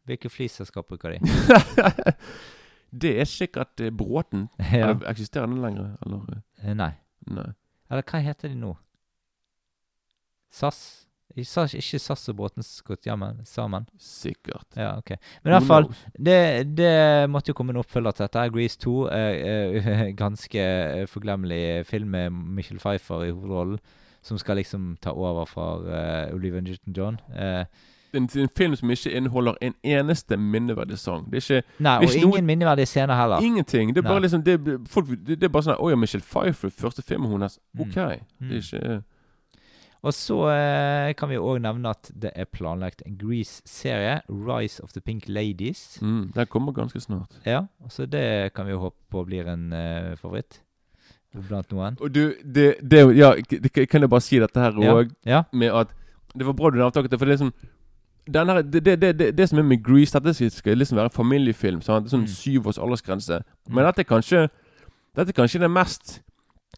Hvilke 0.08 0.30
flyselskap 0.32 0.88
bruker 0.88 1.12
de? 1.18 1.20
det 3.02 3.20
er 3.20 3.26
sikkert 3.28 3.80
eh, 3.84 3.90
Bråten. 3.92 4.48
ja. 4.60 4.90
Eller 4.94 5.10
Eksisterer 5.12 5.46
den 5.48 5.62
lenger? 5.62 5.98
Eller 6.06 6.18
eh, 6.32 6.70
Eh, 6.70 6.74
Nei. 6.74 6.92
Nei. 7.28 7.50
Eller 7.92 8.04
hva 8.08 8.20
heter 8.24 8.48
de 8.50 8.56
nå? 8.56 8.72
SAS? 10.52 11.07
Jeg 11.38 11.46
sa 11.46 11.64
ikke 11.70 12.00
SAS 12.02 12.30
og 12.32 12.36
båten 12.40 12.64
skutt 12.66 13.04
sammen. 13.06 13.42
sammen. 13.46 13.86
Sikkert. 14.02 14.66
Ja, 14.76 14.96
ok. 14.98 15.12
Men 15.44 15.52
i 15.52 15.56
hvert 15.56 15.68
fall, 15.70 15.86
det, 16.18 16.38
det 16.78 17.30
måtte 17.30 17.52
jo 17.52 17.58
komme 17.60 17.76
en 17.76 17.82
oppfølger 17.84 18.12
til 18.18 18.26
dette. 18.26 18.46
Grease 18.56 18.80
2, 18.82 18.96
eh, 19.14 19.76
eh, 19.78 20.14
ganske 20.24 20.64
eh, 20.64 21.06
forglemmelig 21.08 21.86
film 21.86 22.10
med 22.16 22.30
Michelle 22.32 22.80
Pfeiffer 22.82 23.28
i 23.28 23.32
hovedrollen, 23.32 23.78
som 24.26 24.38
skal 24.42 24.58
liksom 24.58 24.96
ta 25.02 25.14
over 25.14 25.46
fra 25.46 25.68
eh, 25.86 26.34
Olivia 26.36 26.62
Newton-John. 26.62 27.22
Eh, 27.38 27.66
En, 28.16 28.24
en 28.40 28.50
film 28.58 28.76
som 28.76 28.90
ikke 28.90 29.12
inneholder 29.12 29.58
en 29.62 29.74
eneste 29.84 30.38
minneverdig 30.40 30.96
sang. 30.98 31.26
Det 31.32 31.38
er 31.38 31.44
ikke 31.60 31.84
nei, 31.84 31.96
og 31.98 32.04
Ikke 32.08 32.22
ingen 32.24 32.46
minneverdige 32.48 32.86
scener 32.88 33.16
heller. 33.20 33.42
ingenting. 33.44 33.90
Det 33.94 33.98
er 34.00 34.08
bare 34.08 34.14
Nei. 34.22 34.22
liksom 34.24 34.44
det, 34.48 34.56
folk, 34.90 35.10
det, 35.10 35.36
det 35.42 35.44
er 35.44 35.52
bare 35.52 35.64
sånn 35.68 35.76
Å 35.84 35.90
ja, 35.92 35.98
Michelle 36.00 36.24
Pfeiffer, 36.24 36.72
første 36.72 37.04
filmen 37.04 37.30
hennes. 37.36 37.60
Mm. 37.76 37.82
OK. 37.84 37.96
Det 38.00 38.22
Mm. 38.40 38.52
er 38.52 38.62
ikke 38.64 39.04
Og 40.04 40.14
så 40.14 40.36
eh, 40.54 41.14
kan 41.18 41.30
vi 41.30 41.36
òg 41.42 41.60
nevne 41.62 41.90
at 41.90 42.12
det 42.14 42.32
er 42.36 42.46
planlagt 42.46 43.02
en 43.06 43.18
Grease-serie, 43.18 44.22
'Rise 44.30 44.84
of 44.84 44.94
the 44.94 45.02
Pink 45.02 45.26
Ladies'. 45.28 45.98
mm, 46.02 46.32
Den 46.36 46.46
kommer 46.48 46.72
ganske 46.72 47.00
snart. 47.02 47.32
Ja, 47.46 47.66
så 47.90 48.06
det 48.06 48.54
kan 48.54 48.66
vi 48.66 48.72
jo 48.72 48.80
håpe 48.80 48.98
på 49.12 49.26
blir 49.26 49.48
en 49.48 49.74
eh, 49.74 50.16
favoritt 50.16 50.62
blant 51.50 51.72
noen. 51.72 51.98
Og 52.02 52.12
du, 52.14 52.34
det, 52.44 52.76
det 52.82 53.16
Ja, 53.18 53.34
kan 53.90 54.02
jeg 54.02 54.10
bare 54.10 54.22
si 54.22 54.40
dette 54.40 54.60
her 54.60 54.72
Ja. 54.82 54.94
òg, 54.94 55.12
Ja. 55.26 55.44
med 55.54 55.72
at 55.74 55.88
Det 56.38 56.46
var 56.46 56.54
bra 56.54 56.70
du 56.70 56.78
nevnte 56.78 56.98
akkurat 57.00 57.10
det, 57.12 57.20
for 57.20 57.26
det 57.26 57.34
er 57.42 57.46
sånn 57.46 57.54
den 58.30 58.48
her, 58.48 58.62
det, 58.62 58.84
det, 59.18 59.38
det, 59.38 59.50
som 59.50 59.58
er 59.60 59.64
med 59.64 59.82
Grease, 59.84 60.12
dette 60.20 60.34
skal- 60.52 60.76
liksom 60.78 60.98
være 60.98 61.06
en 61.06 61.10
familiefilm. 61.10 61.82
Sant? 61.82 62.04
Det 62.06 62.12
sånn 62.12 62.26
Mm. 62.26 62.28
syv 62.28 62.68
års 62.68 62.78
aldersgrense. 62.78 63.42
Mm. 63.70 63.74
Men 63.76 63.86
dette 63.86 64.00
er 64.00 64.04
kanskje 64.04 64.50
Dette 65.16 65.30
er 65.30 65.34
kanskje 65.34 65.60
det 65.60 65.72
mest 65.72 66.20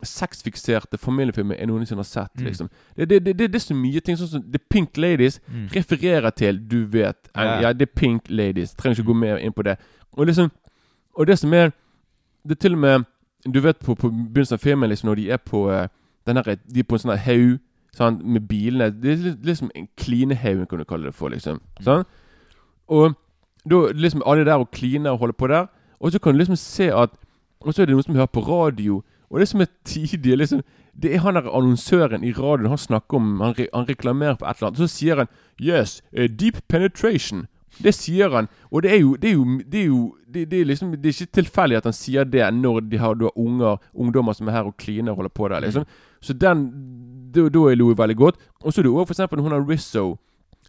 sexfikserte 0.04 0.98
familiefilmer 0.98 1.58
jeg 1.60 1.68
noensinne 1.68 2.00
har 2.00 2.08
sett. 2.08 2.32
Mm. 2.40 2.46
liksom 2.46 2.70
det, 2.98 3.10
det, 3.10 3.20
det, 3.26 3.34
det, 3.40 3.48
det 3.52 3.56
er 3.56 3.60
så 3.60 3.76
mye 3.76 4.00
ting, 4.00 4.18
sånn 4.18 4.28
som 4.32 4.44
The 4.52 4.60
Pink 4.70 4.98
Ladies 4.98 5.40
Mm. 5.50 5.68
refererer 5.76 6.30
til 6.30 6.60
Du 6.70 6.86
vet. 6.86 7.30
Yeah. 7.38 7.62
Ja. 7.62 7.74
The 7.74 7.86
Pink 7.86 8.30
Ladies. 8.30 8.74
Trenger 8.76 9.00
ikke 9.00 9.08
gå 9.08 9.14
mer 9.14 9.38
inn 9.38 9.54
på 9.54 9.64
det. 9.64 9.78
Og 10.14 10.26
liksom 10.28 10.52
Og 11.16 11.28
det 11.28 11.40
som 11.40 11.54
er 11.54 11.72
Det 12.48 12.52
er 12.52 12.56
til 12.62 12.74
og 12.74 12.80
med 12.80 13.04
Du 13.54 13.60
vet 13.62 13.80
på, 13.80 13.96
på 13.96 14.10
begynnelsen 14.10 14.54
av 14.54 14.60
filmen, 14.60 14.90
liksom 14.90 15.08
når 15.10 15.16
de 15.16 15.30
er 15.32 15.38
på 15.38 15.70
eh, 15.72 15.88
den 16.28 16.36
her, 16.38 16.56
De 16.74 16.80
er 16.80 16.84
på 16.84 16.96
en 16.96 17.00
sånn 17.00 17.18
haug 17.18 17.60
sånn, 17.96 18.22
med 18.24 18.48
bilene. 18.48 18.90
Det 18.92 19.12
er 19.12 19.36
liksom 19.44 19.72
en 19.76 19.88
klinehaug, 19.98 20.68
kan 20.70 20.80
du 20.80 20.86
kalle 20.86 21.06
det 21.10 21.16
for. 21.16 21.30
liksom 21.30 21.60
sånn? 21.82 22.04
Og 22.88 23.14
da 23.70 23.80
liksom 23.94 24.22
alle 24.26 24.46
der 24.46 24.60
og 24.62 24.72
kliner 24.72 25.12
og 25.12 25.20
holder 25.20 25.34
på 25.34 25.48
der. 25.48 25.66
Og 26.00 26.12
så 26.12 26.20
kan 26.20 26.34
du 26.34 26.38
liksom 26.40 26.56
se 26.56 26.92
at 26.94 27.10
Og 27.62 27.74
så 27.74 27.82
er 27.82 27.86
det 27.86 27.94
noen 27.96 28.04
som 28.04 28.16
hører 28.16 28.26
på 28.32 28.40
radio. 28.48 29.02
Og 29.32 29.40
det 29.40 29.48
som 29.48 29.62
er 29.62 29.68
tidlig, 29.86 30.38
liksom 30.38 30.62
Det 31.02 31.14
er 31.16 31.20
han 31.20 31.36
der 31.36 31.46
annonsøren 31.56 32.24
i 32.24 32.32
radioen. 32.34 32.68
Han 32.70 32.78
snakker 32.78 33.16
om 33.18 33.40
Han, 33.42 33.54
re, 33.58 33.68
han 33.74 33.86
reklamerer 33.88 34.36
for 34.40 34.48
et 34.50 34.58
eller 34.58 34.68
annet. 34.68 34.80
Og 34.82 34.90
så 34.90 34.98
sier 34.98 35.16
han 35.18 35.28
Yes, 35.62 36.02
eh, 36.14 36.28
deep 36.28 36.58
penetration. 36.68 37.48
Det 37.84 37.94
sier 37.96 38.30
han. 38.34 38.48
Og 38.72 38.82
det 38.84 38.92
er 38.92 39.00
jo 39.00 39.16
Det 39.16 39.30
er 39.30 39.34
jo, 39.34 39.46
det 39.72 39.80
er, 39.82 39.86
jo 39.86 40.16
det, 40.34 40.50
det 40.52 40.62
er 40.62 40.66
liksom 40.66 40.92
Det 40.92 41.06
er 41.06 41.22
ikke 41.24 41.32
tilfeldig 41.42 41.78
at 41.78 41.84
han 41.84 41.94
sier 41.94 42.24
det 42.26 42.54
når 42.54 42.80
de 42.90 42.98
har 42.98 43.14
da 43.16 43.30
unger 43.36 43.78
ungdommer 43.94 44.34
som 44.34 44.48
er 44.48 44.52
her 44.52 44.64
og 44.68 44.78
kliner 44.78 45.12
og 45.12 45.16
holder 45.18 45.30
på 45.30 45.48
der, 45.48 45.60
liksom. 45.60 45.86
Så 46.22 46.34
den 46.34 46.66
Da 47.34 47.48
da 47.50 47.60
lo 47.76 47.90
jeg 47.90 47.98
veldig 47.98 48.18
godt. 48.18 48.36
Og 48.64 48.74
så 48.74 48.82
er 48.82 48.84
det 48.84 48.92
òg 48.92 49.10
eksempel 49.10 49.38
når 49.38 49.44
hun 49.44 49.52
har 49.52 49.70
Rizzo 49.70 50.18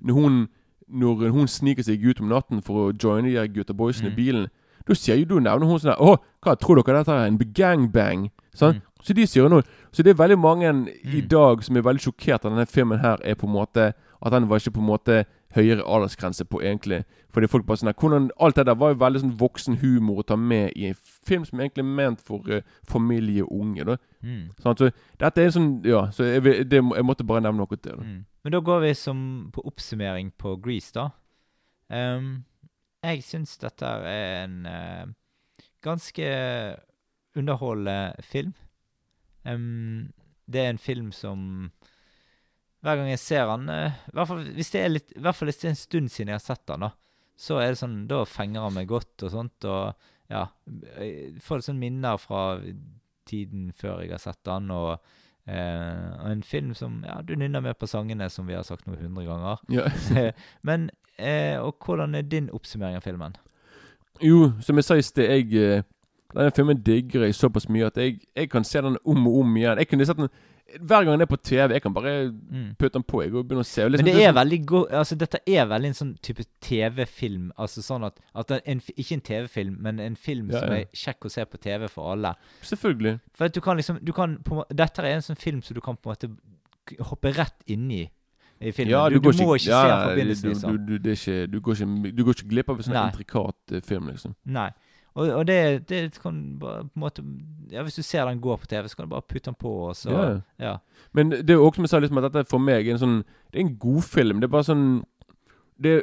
Når 0.03 0.15
hun 0.15 0.49
Når 0.89 1.31
hun 1.31 1.49
sniker 1.49 1.83
seg 1.83 2.05
ut 2.05 2.21
om 2.21 2.29
natten 2.29 2.63
for 2.63 2.91
å 2.91 2.93
joine 3.05 3.31
de 3.31 3.49
gutta 3.49 3.73
boysene 3.73 4.09
i 4.09 4.11
Mm. 4.11 4.17
bilen. 4.17 4.47
Da 4.91 4.95
sier 4.99 5.21
jo 5.23 5.25
du 5.31 5.37
nevner 5.41 5.69
hun 5.71 5.79
sånn 5.79 5.93
her 5.95 6.03
Å, 6.03 6.17
hva 6.43 6.57
tror 6.59 6.81
dere 6.83 6.99
dette 7.05 7.15
er? 7.15 7.29
En 7.31 7.39
gangbang? 7.55 8.25
Sånn? 8.57 8.81
Mm. 8.81 8.87
Så 9.07 9.15
de 9.17 9.25
sier 9.31 9.47
noe. 9.49 9.63
Så 9.95 10.03
det 10.05 10.11
er 10.13 10.19
veldig 10.19 10.37
mange 10.43 10.67
i 11.07 11.21
Mm. 11.23 11.29
dag 11.31 11.63
som 11.65 11.77
er 11.79 11.83
veldig 11.87 12.03
sjokkert 12.05 12.35
at 12.43 12.49
denne 12.51 12.67
filmen 12.69 12.99
her 13.01 13.17
er 13.25 13.35
på 13.39 13.47
en 13.47 13.55
måte 13.55 13.93
At 14.23 14.33
den 14.35 14.49
var 14.51 14.59
ikke 14.61 14.75
på 14.75 14.81
en 14.83 14.91
måte 14.91 15.25
høyere 15.55 15.83
aldersgrense 15.83 16.45
på, 16.45 16.61
egentlig. 16.63 17.05
Fordi 17.33 17.49
folk 17.49 17.65
bare 17.67 17.77
sånn 17.81 17.95
hvordan, 17.95 18.29
Alt 18.39 18.57
det 18.57 18.67
der 18.67 18.75
var 18.75 18.91
jo 18.93 18.99
veldig 19.01 19.21
sånn 19.23 19.33
voksen 19.39 19.79
humor 19.81 20.19
å 20.21 20.27
ta 20.27 20.37
med 20.37 20.73
i 20.77 20.89
en 20.91 20.95
film 21.27 21.45
som 21.47 21.59
egentlig 21.59 21.81
er 21.87 21.89
ment 21.97 22.21
for 22.21 22.43
uh, 22.51 22.61
familie 22.87 23.43
og 23.43 23.53
unge. 23.61 23.85
da 23.85 23.97
Mm. 24.23 24.51
Sånn, 24.61 24.77
så 24.77 24.91
dette 25.19 25.39
er 25.41 25.45
en 25.47 25.53
sånn 25.53 25.85
Ja, 25.85 26.03
så 26.13 26.25
jeg, 26.29 26.43
det, 26.69 26.83
jeg 26.83 27.05
måtte 27.05 27.25
bare 27.27 27.41
nevne 27.41 27.57
noe 27.65 27.77
til. 27.81 27.97
Da. 27.97 28.03
Mm. 28.05 28.25
Men 28.45 28.53
da 28.53 28.61
går 28.61 28.81
vi 28.81 28.93
som 28.95 29.51
på 29.53 29.63
oppsummering 29.65 30.33
på 30.39 30.57
Grease, 30.61 30.93
da. 30.93 31.09
Ehm, 31.91 32.45
jeg 33.01 33.25
syns 33.25 33.57
dette 33.61 33.87
er 33.87 34.45
en 34.45 34.57
uh, 34.69 35.13
ganske 35.85 36.27
underholdende 37.39 38.25
film. 38.27 38.53
Um, 39.45 40.11
det 40.51 40.65
er 40.65 40.75
en 40.75 40.83
film 40.83 41.13
som 41.17 41.71
Hver 42.85 42.99
gang 42.99 43.09
jeg 43.09 43.21
ser 43.23 43.47
den 43.49 43.71
uh, 43.73 44.25
fall 44.29 44.43
hvis 44.53 44.73
det 44.75 44.81
er 44.83 44.91
litt 44.91 45.15
I 45.17 45.23
hvert 45.25 45.39
fall 45.39 45.49
hvis 45.49 45.61
det 45.63 45.69
er 45.69 45.73
en 45.73 45.79
stund 45.81 46.13
siden 46.13 46.33
jeg 46.33 46.41
har 46.41 46.45
sett 46.45 46.67
den, 46.69 46.85
da. 46.85 46.91
Så 47.41 47.57
er 47.57 47.73
det 47.73 47.81
sånn 47.81 48.03
Da 48.11 48.25
fenger 48.29 48.67
han 48.67 48.77
meg 48.77 48.91
godt 48.91 49.25
og 49.25 49.33
sånt. 49.33 49.65
Og 49.65 50.09
ja 50.31 50.45
Jeg 50.99 51.41
får 51.45 51.65
sånn 51.65 51.81
minner 51.81 52.21
fra 52.21 52.61
tiden 53.31 53.71
før 53.77 54.03
jeg 54.03 54.13
har 54.13 54.23
sett 54.23 54.43
den, 54.45 54.73
og 54.75 54.99
Eh, 55.51 56.31
en 56.31 56.43
film 56.43 56.75
som 56.75 57.05
Ja, 57.07 57.21
du 57.23 57.35
nynner 57.35 57.61
med 57.61 57.75
på 57.75 57.87
sangene, 57.87 58.29
som 58.31 58.47
vi 58.47 58.55
har 58.55 58.63
sagt 58.63 58.87
nå 58.87 58.95
hundre 58.95 59.25
ganger. 59.25 59.57
Ja. 59.69 59.89
Men 60.63 60.91
eh, 61.19 61.59
Og 61.59 61.77
hvordan 61.85 62.15
er 62.15 62.23
din 62.23 62.51
oppsummering 62.53 62.97
av 62.97 63.03
filmen? 63.03 63.35
Jo, 64.23 64.53
som 64.61 64.77
jeg 64.77 64.85
sa 64.85 64.95
i 64.95 65.03
sted, 65.03 65.25
jeg 65.31 65.55
eh, 65.55 65.83
Denne 66.35 66.53
filmen 66.55 66.83
digger 66.87 67.25
jeg 67.27 67.35
såpass 67.35 67.67
mye 67.69 67.89
at 67.91 67.97
jeg, 67.99 68.21
jeg 68.37 68.51
kan 68.51 68.65
se 68.65 68.79
den 68.79 68.97
om 69.05 69.27
og 69.27 69.41
om 69.41 69.57
igjen. 69.57 69.79
Jeg 69.79 69.89
kunne 69.91 70.07
sett 70.07 70.21
den 70.21 70.29
hver 70.79 71.05
gang 71.05 71.19
det 71.19 71.25
er 71.27 71.31
på 71.37 71.37
TV. 71.43 71.73
Jeg 71.75 71.83
kan 71.83 71.95
bare 71.95 72.13
Mm. 72.31 72.75
putte 72.79 72.93
den 72.95 73.03
på 73.03 73.23
jeg, 73.23 73.35
og 73.35 73.47
begynne 73.49 73.65
å 73.65 73.67
se. 73.67 73.83
Liksom, 73.89 74.05
Men 74.05 74.15
det 74.15 74.23
er 74.23 74.33
sånn- 74.33 74.37
veldig 74.37 74.67
god 74.67 74.91
Altså, 74.91 75.17
dette 75.19 75.39
er 75.47 75.67
veldig 75.67 75.87
en 75.87 75.95
sånn 75.95 76.13
type 76.23 76.45
TV-film. 76.61 77.53
Altså 77.59 77.83
sånn 77.83 78.05
at, 78.07 78.21
at 78.35 78.51
en, 78.67 78.81
Ikke 78.97 79.13
en 79.13 79.21
TV-film, 79.21 79.77
men 79.81 80.01
en 80.01 80.17
film 80.17 80.51
Ja, 80.51 80.61
som 80.61 80.69
ja. 80.69 80.75
er 80.81 80.85
kjekk 80.95 81.27
å 81.27 81.31
se 81.31 81.45
på 81.45 81.59
TV 81.61 81.89
for 81.89 82.13
alle. 82.13 82.35
Selvfølgelig. 82.63 83.21
For 83.35 83.45
at 83.47 83.53
du 83.55 83.61
kan 83.61 83.77
liksom 83.77 83.99
du 84.05 84.13
kan 84.13 84.39
på, 84.39 84.65
Dette 84.75 84.99
er 85.01 85.15
en 85.17 85.23
sånn 85.23 85.37
film 85.39 85.63
som 85.63 85.75
du 85.75 85.81
kan 85.81 85.97
på 85.97 86.11
en 86.11 86.17
måte 86.17 86.37
hoppe 87.07 87.33
rett 87.37 87.63
inn 87.67 87.91
i. 87.91 88.11
I 88.63 88.73
filmen. 88.73 88.91
Ja, 88.93 89.09
du, 89.09 89.15
du, 89.19 89.21
går 89.21 89.33
må 89.41 89.55
ikke 89.57 89.61
se 89.61 89.71
den 89.71 90.03
fra 90.03 90.15
du, 90.15 90.21
du, 90.21 90.49
Liksom. 90.51 90.87
du, 90.87 90.99
du, 90.99 91.61
går 91.61 91.75
ikke, 91.75 92.13
du 92.17 92.25
går 92.25 92.35
ikke 92.35 92.49
glipp 92.51 92.69
av 92.69 92.77
en 92.77 92.83
sånn 92.83 92.99
intrikat 93.09 93.73
eh, 93.73 93.81
film, 93.81 94.09
liksom. 94.09 94.35
Nei. 94.45 94.71
Og, 95.15 95.29
og 95.29 95.47
det, 95.47 95.89
det 95.89 96.19
kan 96.23 96.59
bare 96.61 96.85
på 96.85 96.91
en 96.97 97.01
måte 97.03 97.23
Ja, 97.73 97.83
Hvis 97.83 97.95
du 97.99 98.03
ser 98.03 98.25
den 98.27 98.41
gå 98.41 98.57
på 98.57 98.67
TV, 98.67 98.89
så 98.89 98.97
kan 98.97 99.05
du 99.07 99.11
bare 99.11 99.23
putte 99.29 99.45
den 99.51 99.55
på, 99.59 99.69
og 99.89 99.97
så 99.97 100.11
Ja. 100.11 100.41
ja. 100.59 100.77
Men 101.13 101.31
det 101.31 101.51
er 101.51 101.55
jo 101.59 101.65
også 101.67 101.75
som 101.81 101.83
jeg 101.85 101.91
sa, 101.91 101.99
liksom, 101.99 102.19
at 102.19 102.33
dette 102.33 102.49
for 102.51 102.59
meg 102.59 102.87
er 102.87 102.93
en 102.95 102.99
sånn 103.03 103.19
Det 103.51 103.59
er 103.61 103.65
en 103.67 103.77
god 103.79 104.03
film. 104.03 104.41
Det 104.41 104.45
er 104.49 104.55
bare 104.55 104.65
sånn 104.71 105.05
Det, 105.81 106.03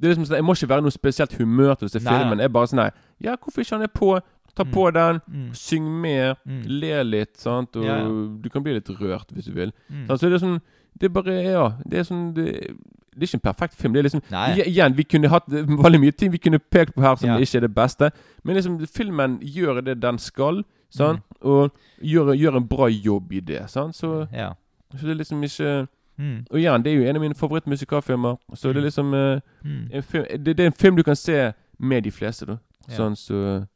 det 0.00 0.08
er 0.08 0.14
liksom 0.14 0.26
sånn 0.26 0.36
Jeg 0.40 0.44
må 0.44 0.52
ikke 0.56 0.68
være 0.68 0.82
noe 0.82 0.90
spesielt 0.94 1.34
humør 1.38 1.74
til 1.78 1.86
å 1.86 1.92
se 1.94 2.00
filmen. 2.00 2.38
Jeg 2.42 2.44
er 2.50 2.54
bare 2.58 2.66
sånn 2.70 2.82
Nei, 2.82 2.90
ja, 3.20 3.36
hvorfor 3.36 3.60
ikke 3.62 3.76
han 3.78 3.82
er 3.86 3.94
på? 3.94 4.20
Ta 4.54 4.62
Mm. 4.64 4.70
på 4.70 4.90
den. 4.94 5.20
Mm. 5.26 5.48
Syng 5.54 5.86
med. 6.00 6.36
Mm. 6.46 6.62
Le 6.68 7.02
litt, 7.04 7.36
sant. 7.42 7.74
Og 7.76 7.82
ja. 7.84 7.96
du 8.06 8.48
kan 8.50 8.62
bli 8.62 8.72
litt 8.76 8.86
rørt 9.00 9.32
hvis 9.34 9.46
du 9.46 9.52
vil. 9.52 9.72
Mm. 9.90 10.06
Så 10.06 10.28
det 10.30 10.34
er 10.34 10.44
sånn 10.46 10.60
Det 10.98 11.08
er 11.08 11.14
bare 11.14 11.42
Ja. 11.42 11.68
Det 11.88 11.98
er 11.98 12.04
sånn 12.06 12.34
det, 12.34 12.76
det 13.14 13.22
er 13.22 13.26
ikke 13.26 13.34
en 13.40 13.52
perfekt 13.52 13.74
film. 13.76 13.92
Det 13.94 14.00
er 14.00 14.08
liksom 14.08 14.22
Nei. 14.30 14.62
Igjen, 14.66 14.96
vi 14.96 15.02
kunne 15.04 15.28
hatt 15.28 15.48
eh, 15.52 15.64
veldig 15.66 16.00
mye 16.00 16.10
ting 16.12 16.32
vi 16.32 16.38
kunne 16.38 16.58
pekt 16.58 16.94
på 16.94 17.00
her 17.02 17.16
som 17.16 17.28
Ja. 17.30 17.36
ikke 17.38 17.56
er 17.56 17.60
det 17.60 17.74
beste. 17.74 18.10
Men 18.44 18.56
liksom 18.56 18.78
filmen 18.86 19.38
gjør 19.40 19.80
det 19.84 20.00
den 20.02 20.18
skal, 20.18 20.64
sant? 20.90 21.20
Mm. 21.40 21.50
og 21.50 21.72
gjør, 22.02 22.34
gjør 22.34 22.56
en 22.56 22.66
bra 22.68 22.86
jobb 22.88 23.32
i 23.32 23.40
det. 23.40 23.70
Sant? 23.70 23.94
Så, 23.96 24.26
Ja. 24.32 24.52
så 24.96 25.00
det 25.06 25.10
er 25.10 25.14
liksom 25.24 25.42
ikke 25.42 25.88
Mm. 26.16 26.46
Og 26.50 26.58
igjen, 26.60 26.82
det 26.84 26.92
er 26.92 26.96
jo 26.96 27.08
en 27.10 27.16
av 27.16 27.22
mine 27.22 27.34
favorittmusikalfilmer. 27.34 28.36
Så 28.54 28.68
det 28.72 28.76
er 28.76 28.80
Mm. 28.80 28.84
liksom 28.84 29.14
eh, 29.14 29.40
Mm. 29.64 29.88
en 29.92 30.02
film, 30.02 30.24
det, 30.44 30.56
det 30.56 30.60
er 30.60 30.66
en 30.66 30.72
film 30.72 30.96
du 30.96 31.02
kan 31.02 31.16
se 31.16 31.52
med 31.78 32.02
de 32.04 32.10
fleste, 32.10 32.46
da. 32.46 32.56
Ja. 32.88 32.94
Sånn 32.96 33.16
så 33.16 33.66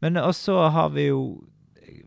Men 0.00 0.14
også 0.16 0.70
har 0.70 0.88
vi 0.88 1.06
jo 1.08 1.42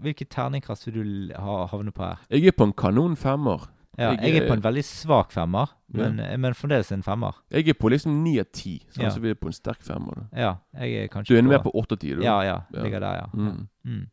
Hvilket 0.02 0.30
terningkast 0.30 0.86
vil 0.88 1.28
du 1.28 1.34
havne 1.38 1.92
på 1.92 2.04
her? 2.04 2.18
Jeg 2.32 2.46
er 2.48 2.52
på 2.52 2.64
en 2.64 2.74
kanon 2.74 3.16
femmer. 3.16 3.68
Ja, 4.00 4.12
Jeg 4.16 4.22
jeg 4.34 4.44
er 4.44 4.48
på 4.48 4.54
en 4.56 4.62
veldig 4.64 4.84
svak 4.88 5.32
femmer, 5.36 5.68
men, 5.92 6.18
Ja. 6.18 6.30
men, 6.32 6.42
men 6.42 6.54
fremdeles 6.54 6.92
en 6.96 7.02
femmer. 7.04 7.36
Jeg 7.52 7.68
er 7.68 7.74
på 7.74 7.90
liksom 7.92 8.24
ni 8.24 8.38
av 8.40 8.46
ti. 8.54 8.78
Sånn, 8.94 9.04
Ja. 9.04 9.10
Så 9.12 9.20
vi 9.20 9.30
er 9.32 9.36
på 9.36 9.48
en 9.52 9.54
sterk 9.58 9.82
femmer. 9.84 10.16
da 10.16 10.40
Ja, 10.40 10.54
jeg 10.80 11.04
er 11.04 11.08
kanskje 11.10 11.28
Du 11.34 11.38
er 11.38 11.42
mer 11.44 11.60
på 11.60 11.72
åtte 11.76 11.94
av 11.98 12.00
ti? 12.00 12.14
Ja, 12.24 12.42
ja. 12.48 12.62
Ligger 12.72 13.00
der, 13.02 13.16
ja. 13.16 13.28
Mm. 13.34 13.68
Mm. 13.86 14.08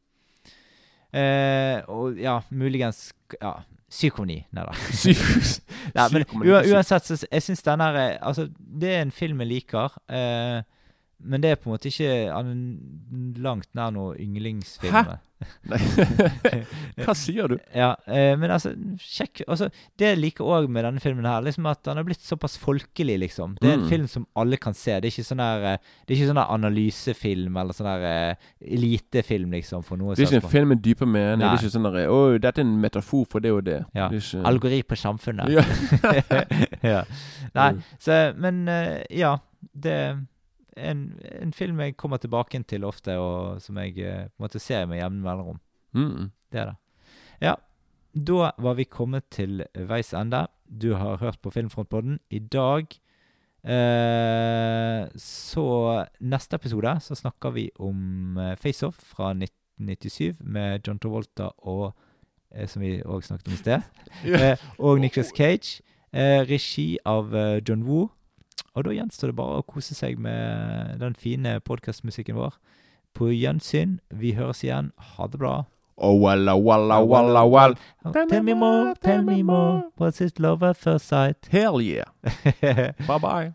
Eh, 1.17 1.81
og 1.89 2.19
ja, 2.21 2.41
muligens 2.51 3.13
Ja, 3.41 3.55
syv 3.89 4.11
komma 4.17 4.27
ni. 4.27 4.47
Nei 4.53 4.65
da. 4.67 4.73
Nei, 5.97 6.09
men 6.13 6.25
uansett, 6.35 7.07
så 7.09 7.17
jeg 7.31 7.43
syns 7.43 7.63
den 7.63 7.81
her 7.81 7.95
er- 7.97 8.19
Altså, 8.23 8.49
det 8.59 8.91
er 8.97 9.03
en 9.03 9.11
film 9.15 9.41
jeg 9.41 9.49
liker. 9.49 9.91
Eh, 10.09 10.63
men 11.25 11.41
det 11.41 11.51
er 11.51 11.57
på 11.57 11.71
en 11.71 11.75
måte 11.77 11.89
ikke 11.89 12.11
han 12.33 13.35
langt 13.41 13.69
nær 13.75 13.91
noe 13.95 14.17
yndlingsfilm. 14.21 14.93
Nei. 14.93 15.79
Hva 17.05 17.13
sier 17.17 17.51
du? 17.53 17.57
Ja, 17.77 17.91
eh, 18.09 18.33
men 18.41 18.49
altså, 18.55 18.71
sjekk 19.03 19.43
altså, 19.45 19.67
Det 20.01 20.07
jeg 20.09 20.17
liker 20.23 20.47
òg 20.49 20.69
med 20.73 20.87
denne 20.87 21.03
filmen, 21.03 21.27
her 21.29 21.43
Liksom 21.45 21.67
at 21.69 21.83
den 21.85 21.99
har 22.01 22.07
blitt 22.09 22.23
såpass 22.25 22.55
folkelig, 22.61 23.19
liksom. 23.21 23.57
Det 23.61 23.69
er 23.69 23.75
en 23.77 23.83
Mm. 23.87 23.89
film 23.91 24.07
som 24.09 24.25
alle 24.37 24.57
kan 24.57 24.73
se. 24.75 24.95
Det 25.01 25.11
er 25.11 25.13
ikke 25.13 25.27
sånn 25.29 25.43
der 25.43 25.67
eh, 25.75 25.79
Det 26.07 26.15
er 26.15 26.17
ikke 26.21 26.29
sånn 26.31 26.41
der 26.41 26.55
analysefilm 26.55 27.57
eller 27.61 27.77
sånn 27.77 27.89
der 27.91 28.07
eh, 28.09 28.47
elitefilm, 28.77 29.53
liksom, 29.59 29.85
for 29.85 30.01
noe 30.01 30.15
Det 30.17 30.25
er 30.25 30.31
ikke 30.39 30.45
en 30.47 30.51
film 30.57 30.69
med 30.73 30.83
dype 30.85 31.07
mening. 31.07 31.41
Det 31.45 31.51
er 31.51 31.61
ikke 31.61 31.75
sånn 31.77 31.91
der, 31.91 31.99
Å, 32.09 32.39
dette 32.41 32.63
er 32.63 32.65
en 32.65 32.81
metafor 32.81 33.27
for 33.29 33.41
det 33.45 33.53
og 33.53 33.65
det. 33.69 33.83
Ja. 33.95 34.09
Det 34.09 34.23
ikke, 34.23 34.41
Algori 34.49 34.81
på 34.89 34.97
samfunnet. 34.97 35.53
Ja. 35.53 35.67
ja. 36.97 37.03
Nei, 37.55 37.73
Mm. 37.77 37.83
så 38.01 38.33
Men 38.41 38.65
ja. 39.11 39.37
Det 39.77 39.99
en, 40.77 41.07
en 41.41 41.53
film 41.57 41.81
jeg 41.81 41.97
kommer 41.97 42.21
tilbake 42.23 42.63
til 42.69 42.85
ofte, 42.85 43.17
og 43.19 43.63
som 43.63 43.79
jeg 43.81 43.97
eh, 43.99 44.27
på 44.29 44.41
en 44.41 44.47
måte 44.47 44.63
ser 44.63 44.87
med 44.87 45.01
jevne 45.01 45.23
mellomrom. 45.25 45.61
Mm. 45.97 46.31
Det 46.53 46.61
er 46.61 46.73
det. 46.73 46.77
Ja. 47.41 47.55
Da 48.17 48.51
var 48.59 48.77
vi 48.79 48.85
kommet 48.89 49.27
til 49.31 49.65
veis 49.75 50.15
ende. 50.17 50.47
Du 50.67 50.95
har 50.95 51.19
hørt 51.21 51.39
på 51.43 51.51
Filmfrontpodden. 51.51 52.19
I 52.31 52.39
dag 52.39 52.87
eh, 53.63 55.09
Så 55.21 55.67
Neste 56.21 56.57
episode 56.57 56.97
så 57.01 57.15
snakker 57.15 57.51
vi 57.51 57.71
om 57.79 58.39
eh, 58.39 58.57
FaceOff 58.57 58.97
fra 59.13 59.35
1997 59.35 60.41
med 60.41 60.81
John 60.87 60.99
Travolta 60.99 61.51
og 61.59 61.93
eh, 62.55 62.67
Som 62.67 62.83
vi 62.83 63.03
òg 63.05 63.23
snakket 63.25 63.49
om 63.49 63.55
i 63.55 63.61
sted. 63.61 63.81
eh, 64.41 64.57
og 64.79 65.01
Nicholas 65.01 65.33
Cage. 65.37 65.83
Eh, 66.13 66.41
regi 66.49 66.97
av 67.05 67.35
John 67.69 67.85
Woo. 67.85 68.09
Og 68.77 68.85
da 68.85 68.93
gjenstår 68.93 69.33
det 69.33 69.39
bare 69.39 69.61
å 69.63 69.67
kose 69.67 69.97
seg 69.97 70.19
med 70.21 70.99
den 71.01 71.17
fine 71.17 71.57
podkastmusikken 71.65 72.37
vår. 72.37 72.59
På 73.17 73.31
gjensyn. 73.33 73.99
Vi 74.13 74.35
høres 74.37 74.61
igjen. 74.67 74.93
Ha 75.17 75.29
det 75.33 75.41
bra. 75.41 75.63
Oh, 75.97 76.13
walla, 76.21 76.53
walla, 76.61 77.01
walla, 77.01 77.47
well. 77.49 77.75
Tell 78.13 78.43
me 78.43 78.53
more, 78.53 78.95
tell 79.01 79.23
me 79.23 79.43
more. 79.43 79.85
What's 79.97 80.21
it 80.21 80.39
love 80.39 80.63
at 80.63 80.77
first 80.77 81.09
sight? 81.09 81.49
Hell 81.51 81.81
yeah. 81.81 82.05
Bye 83.09 83.19
bye. 83.19 83.55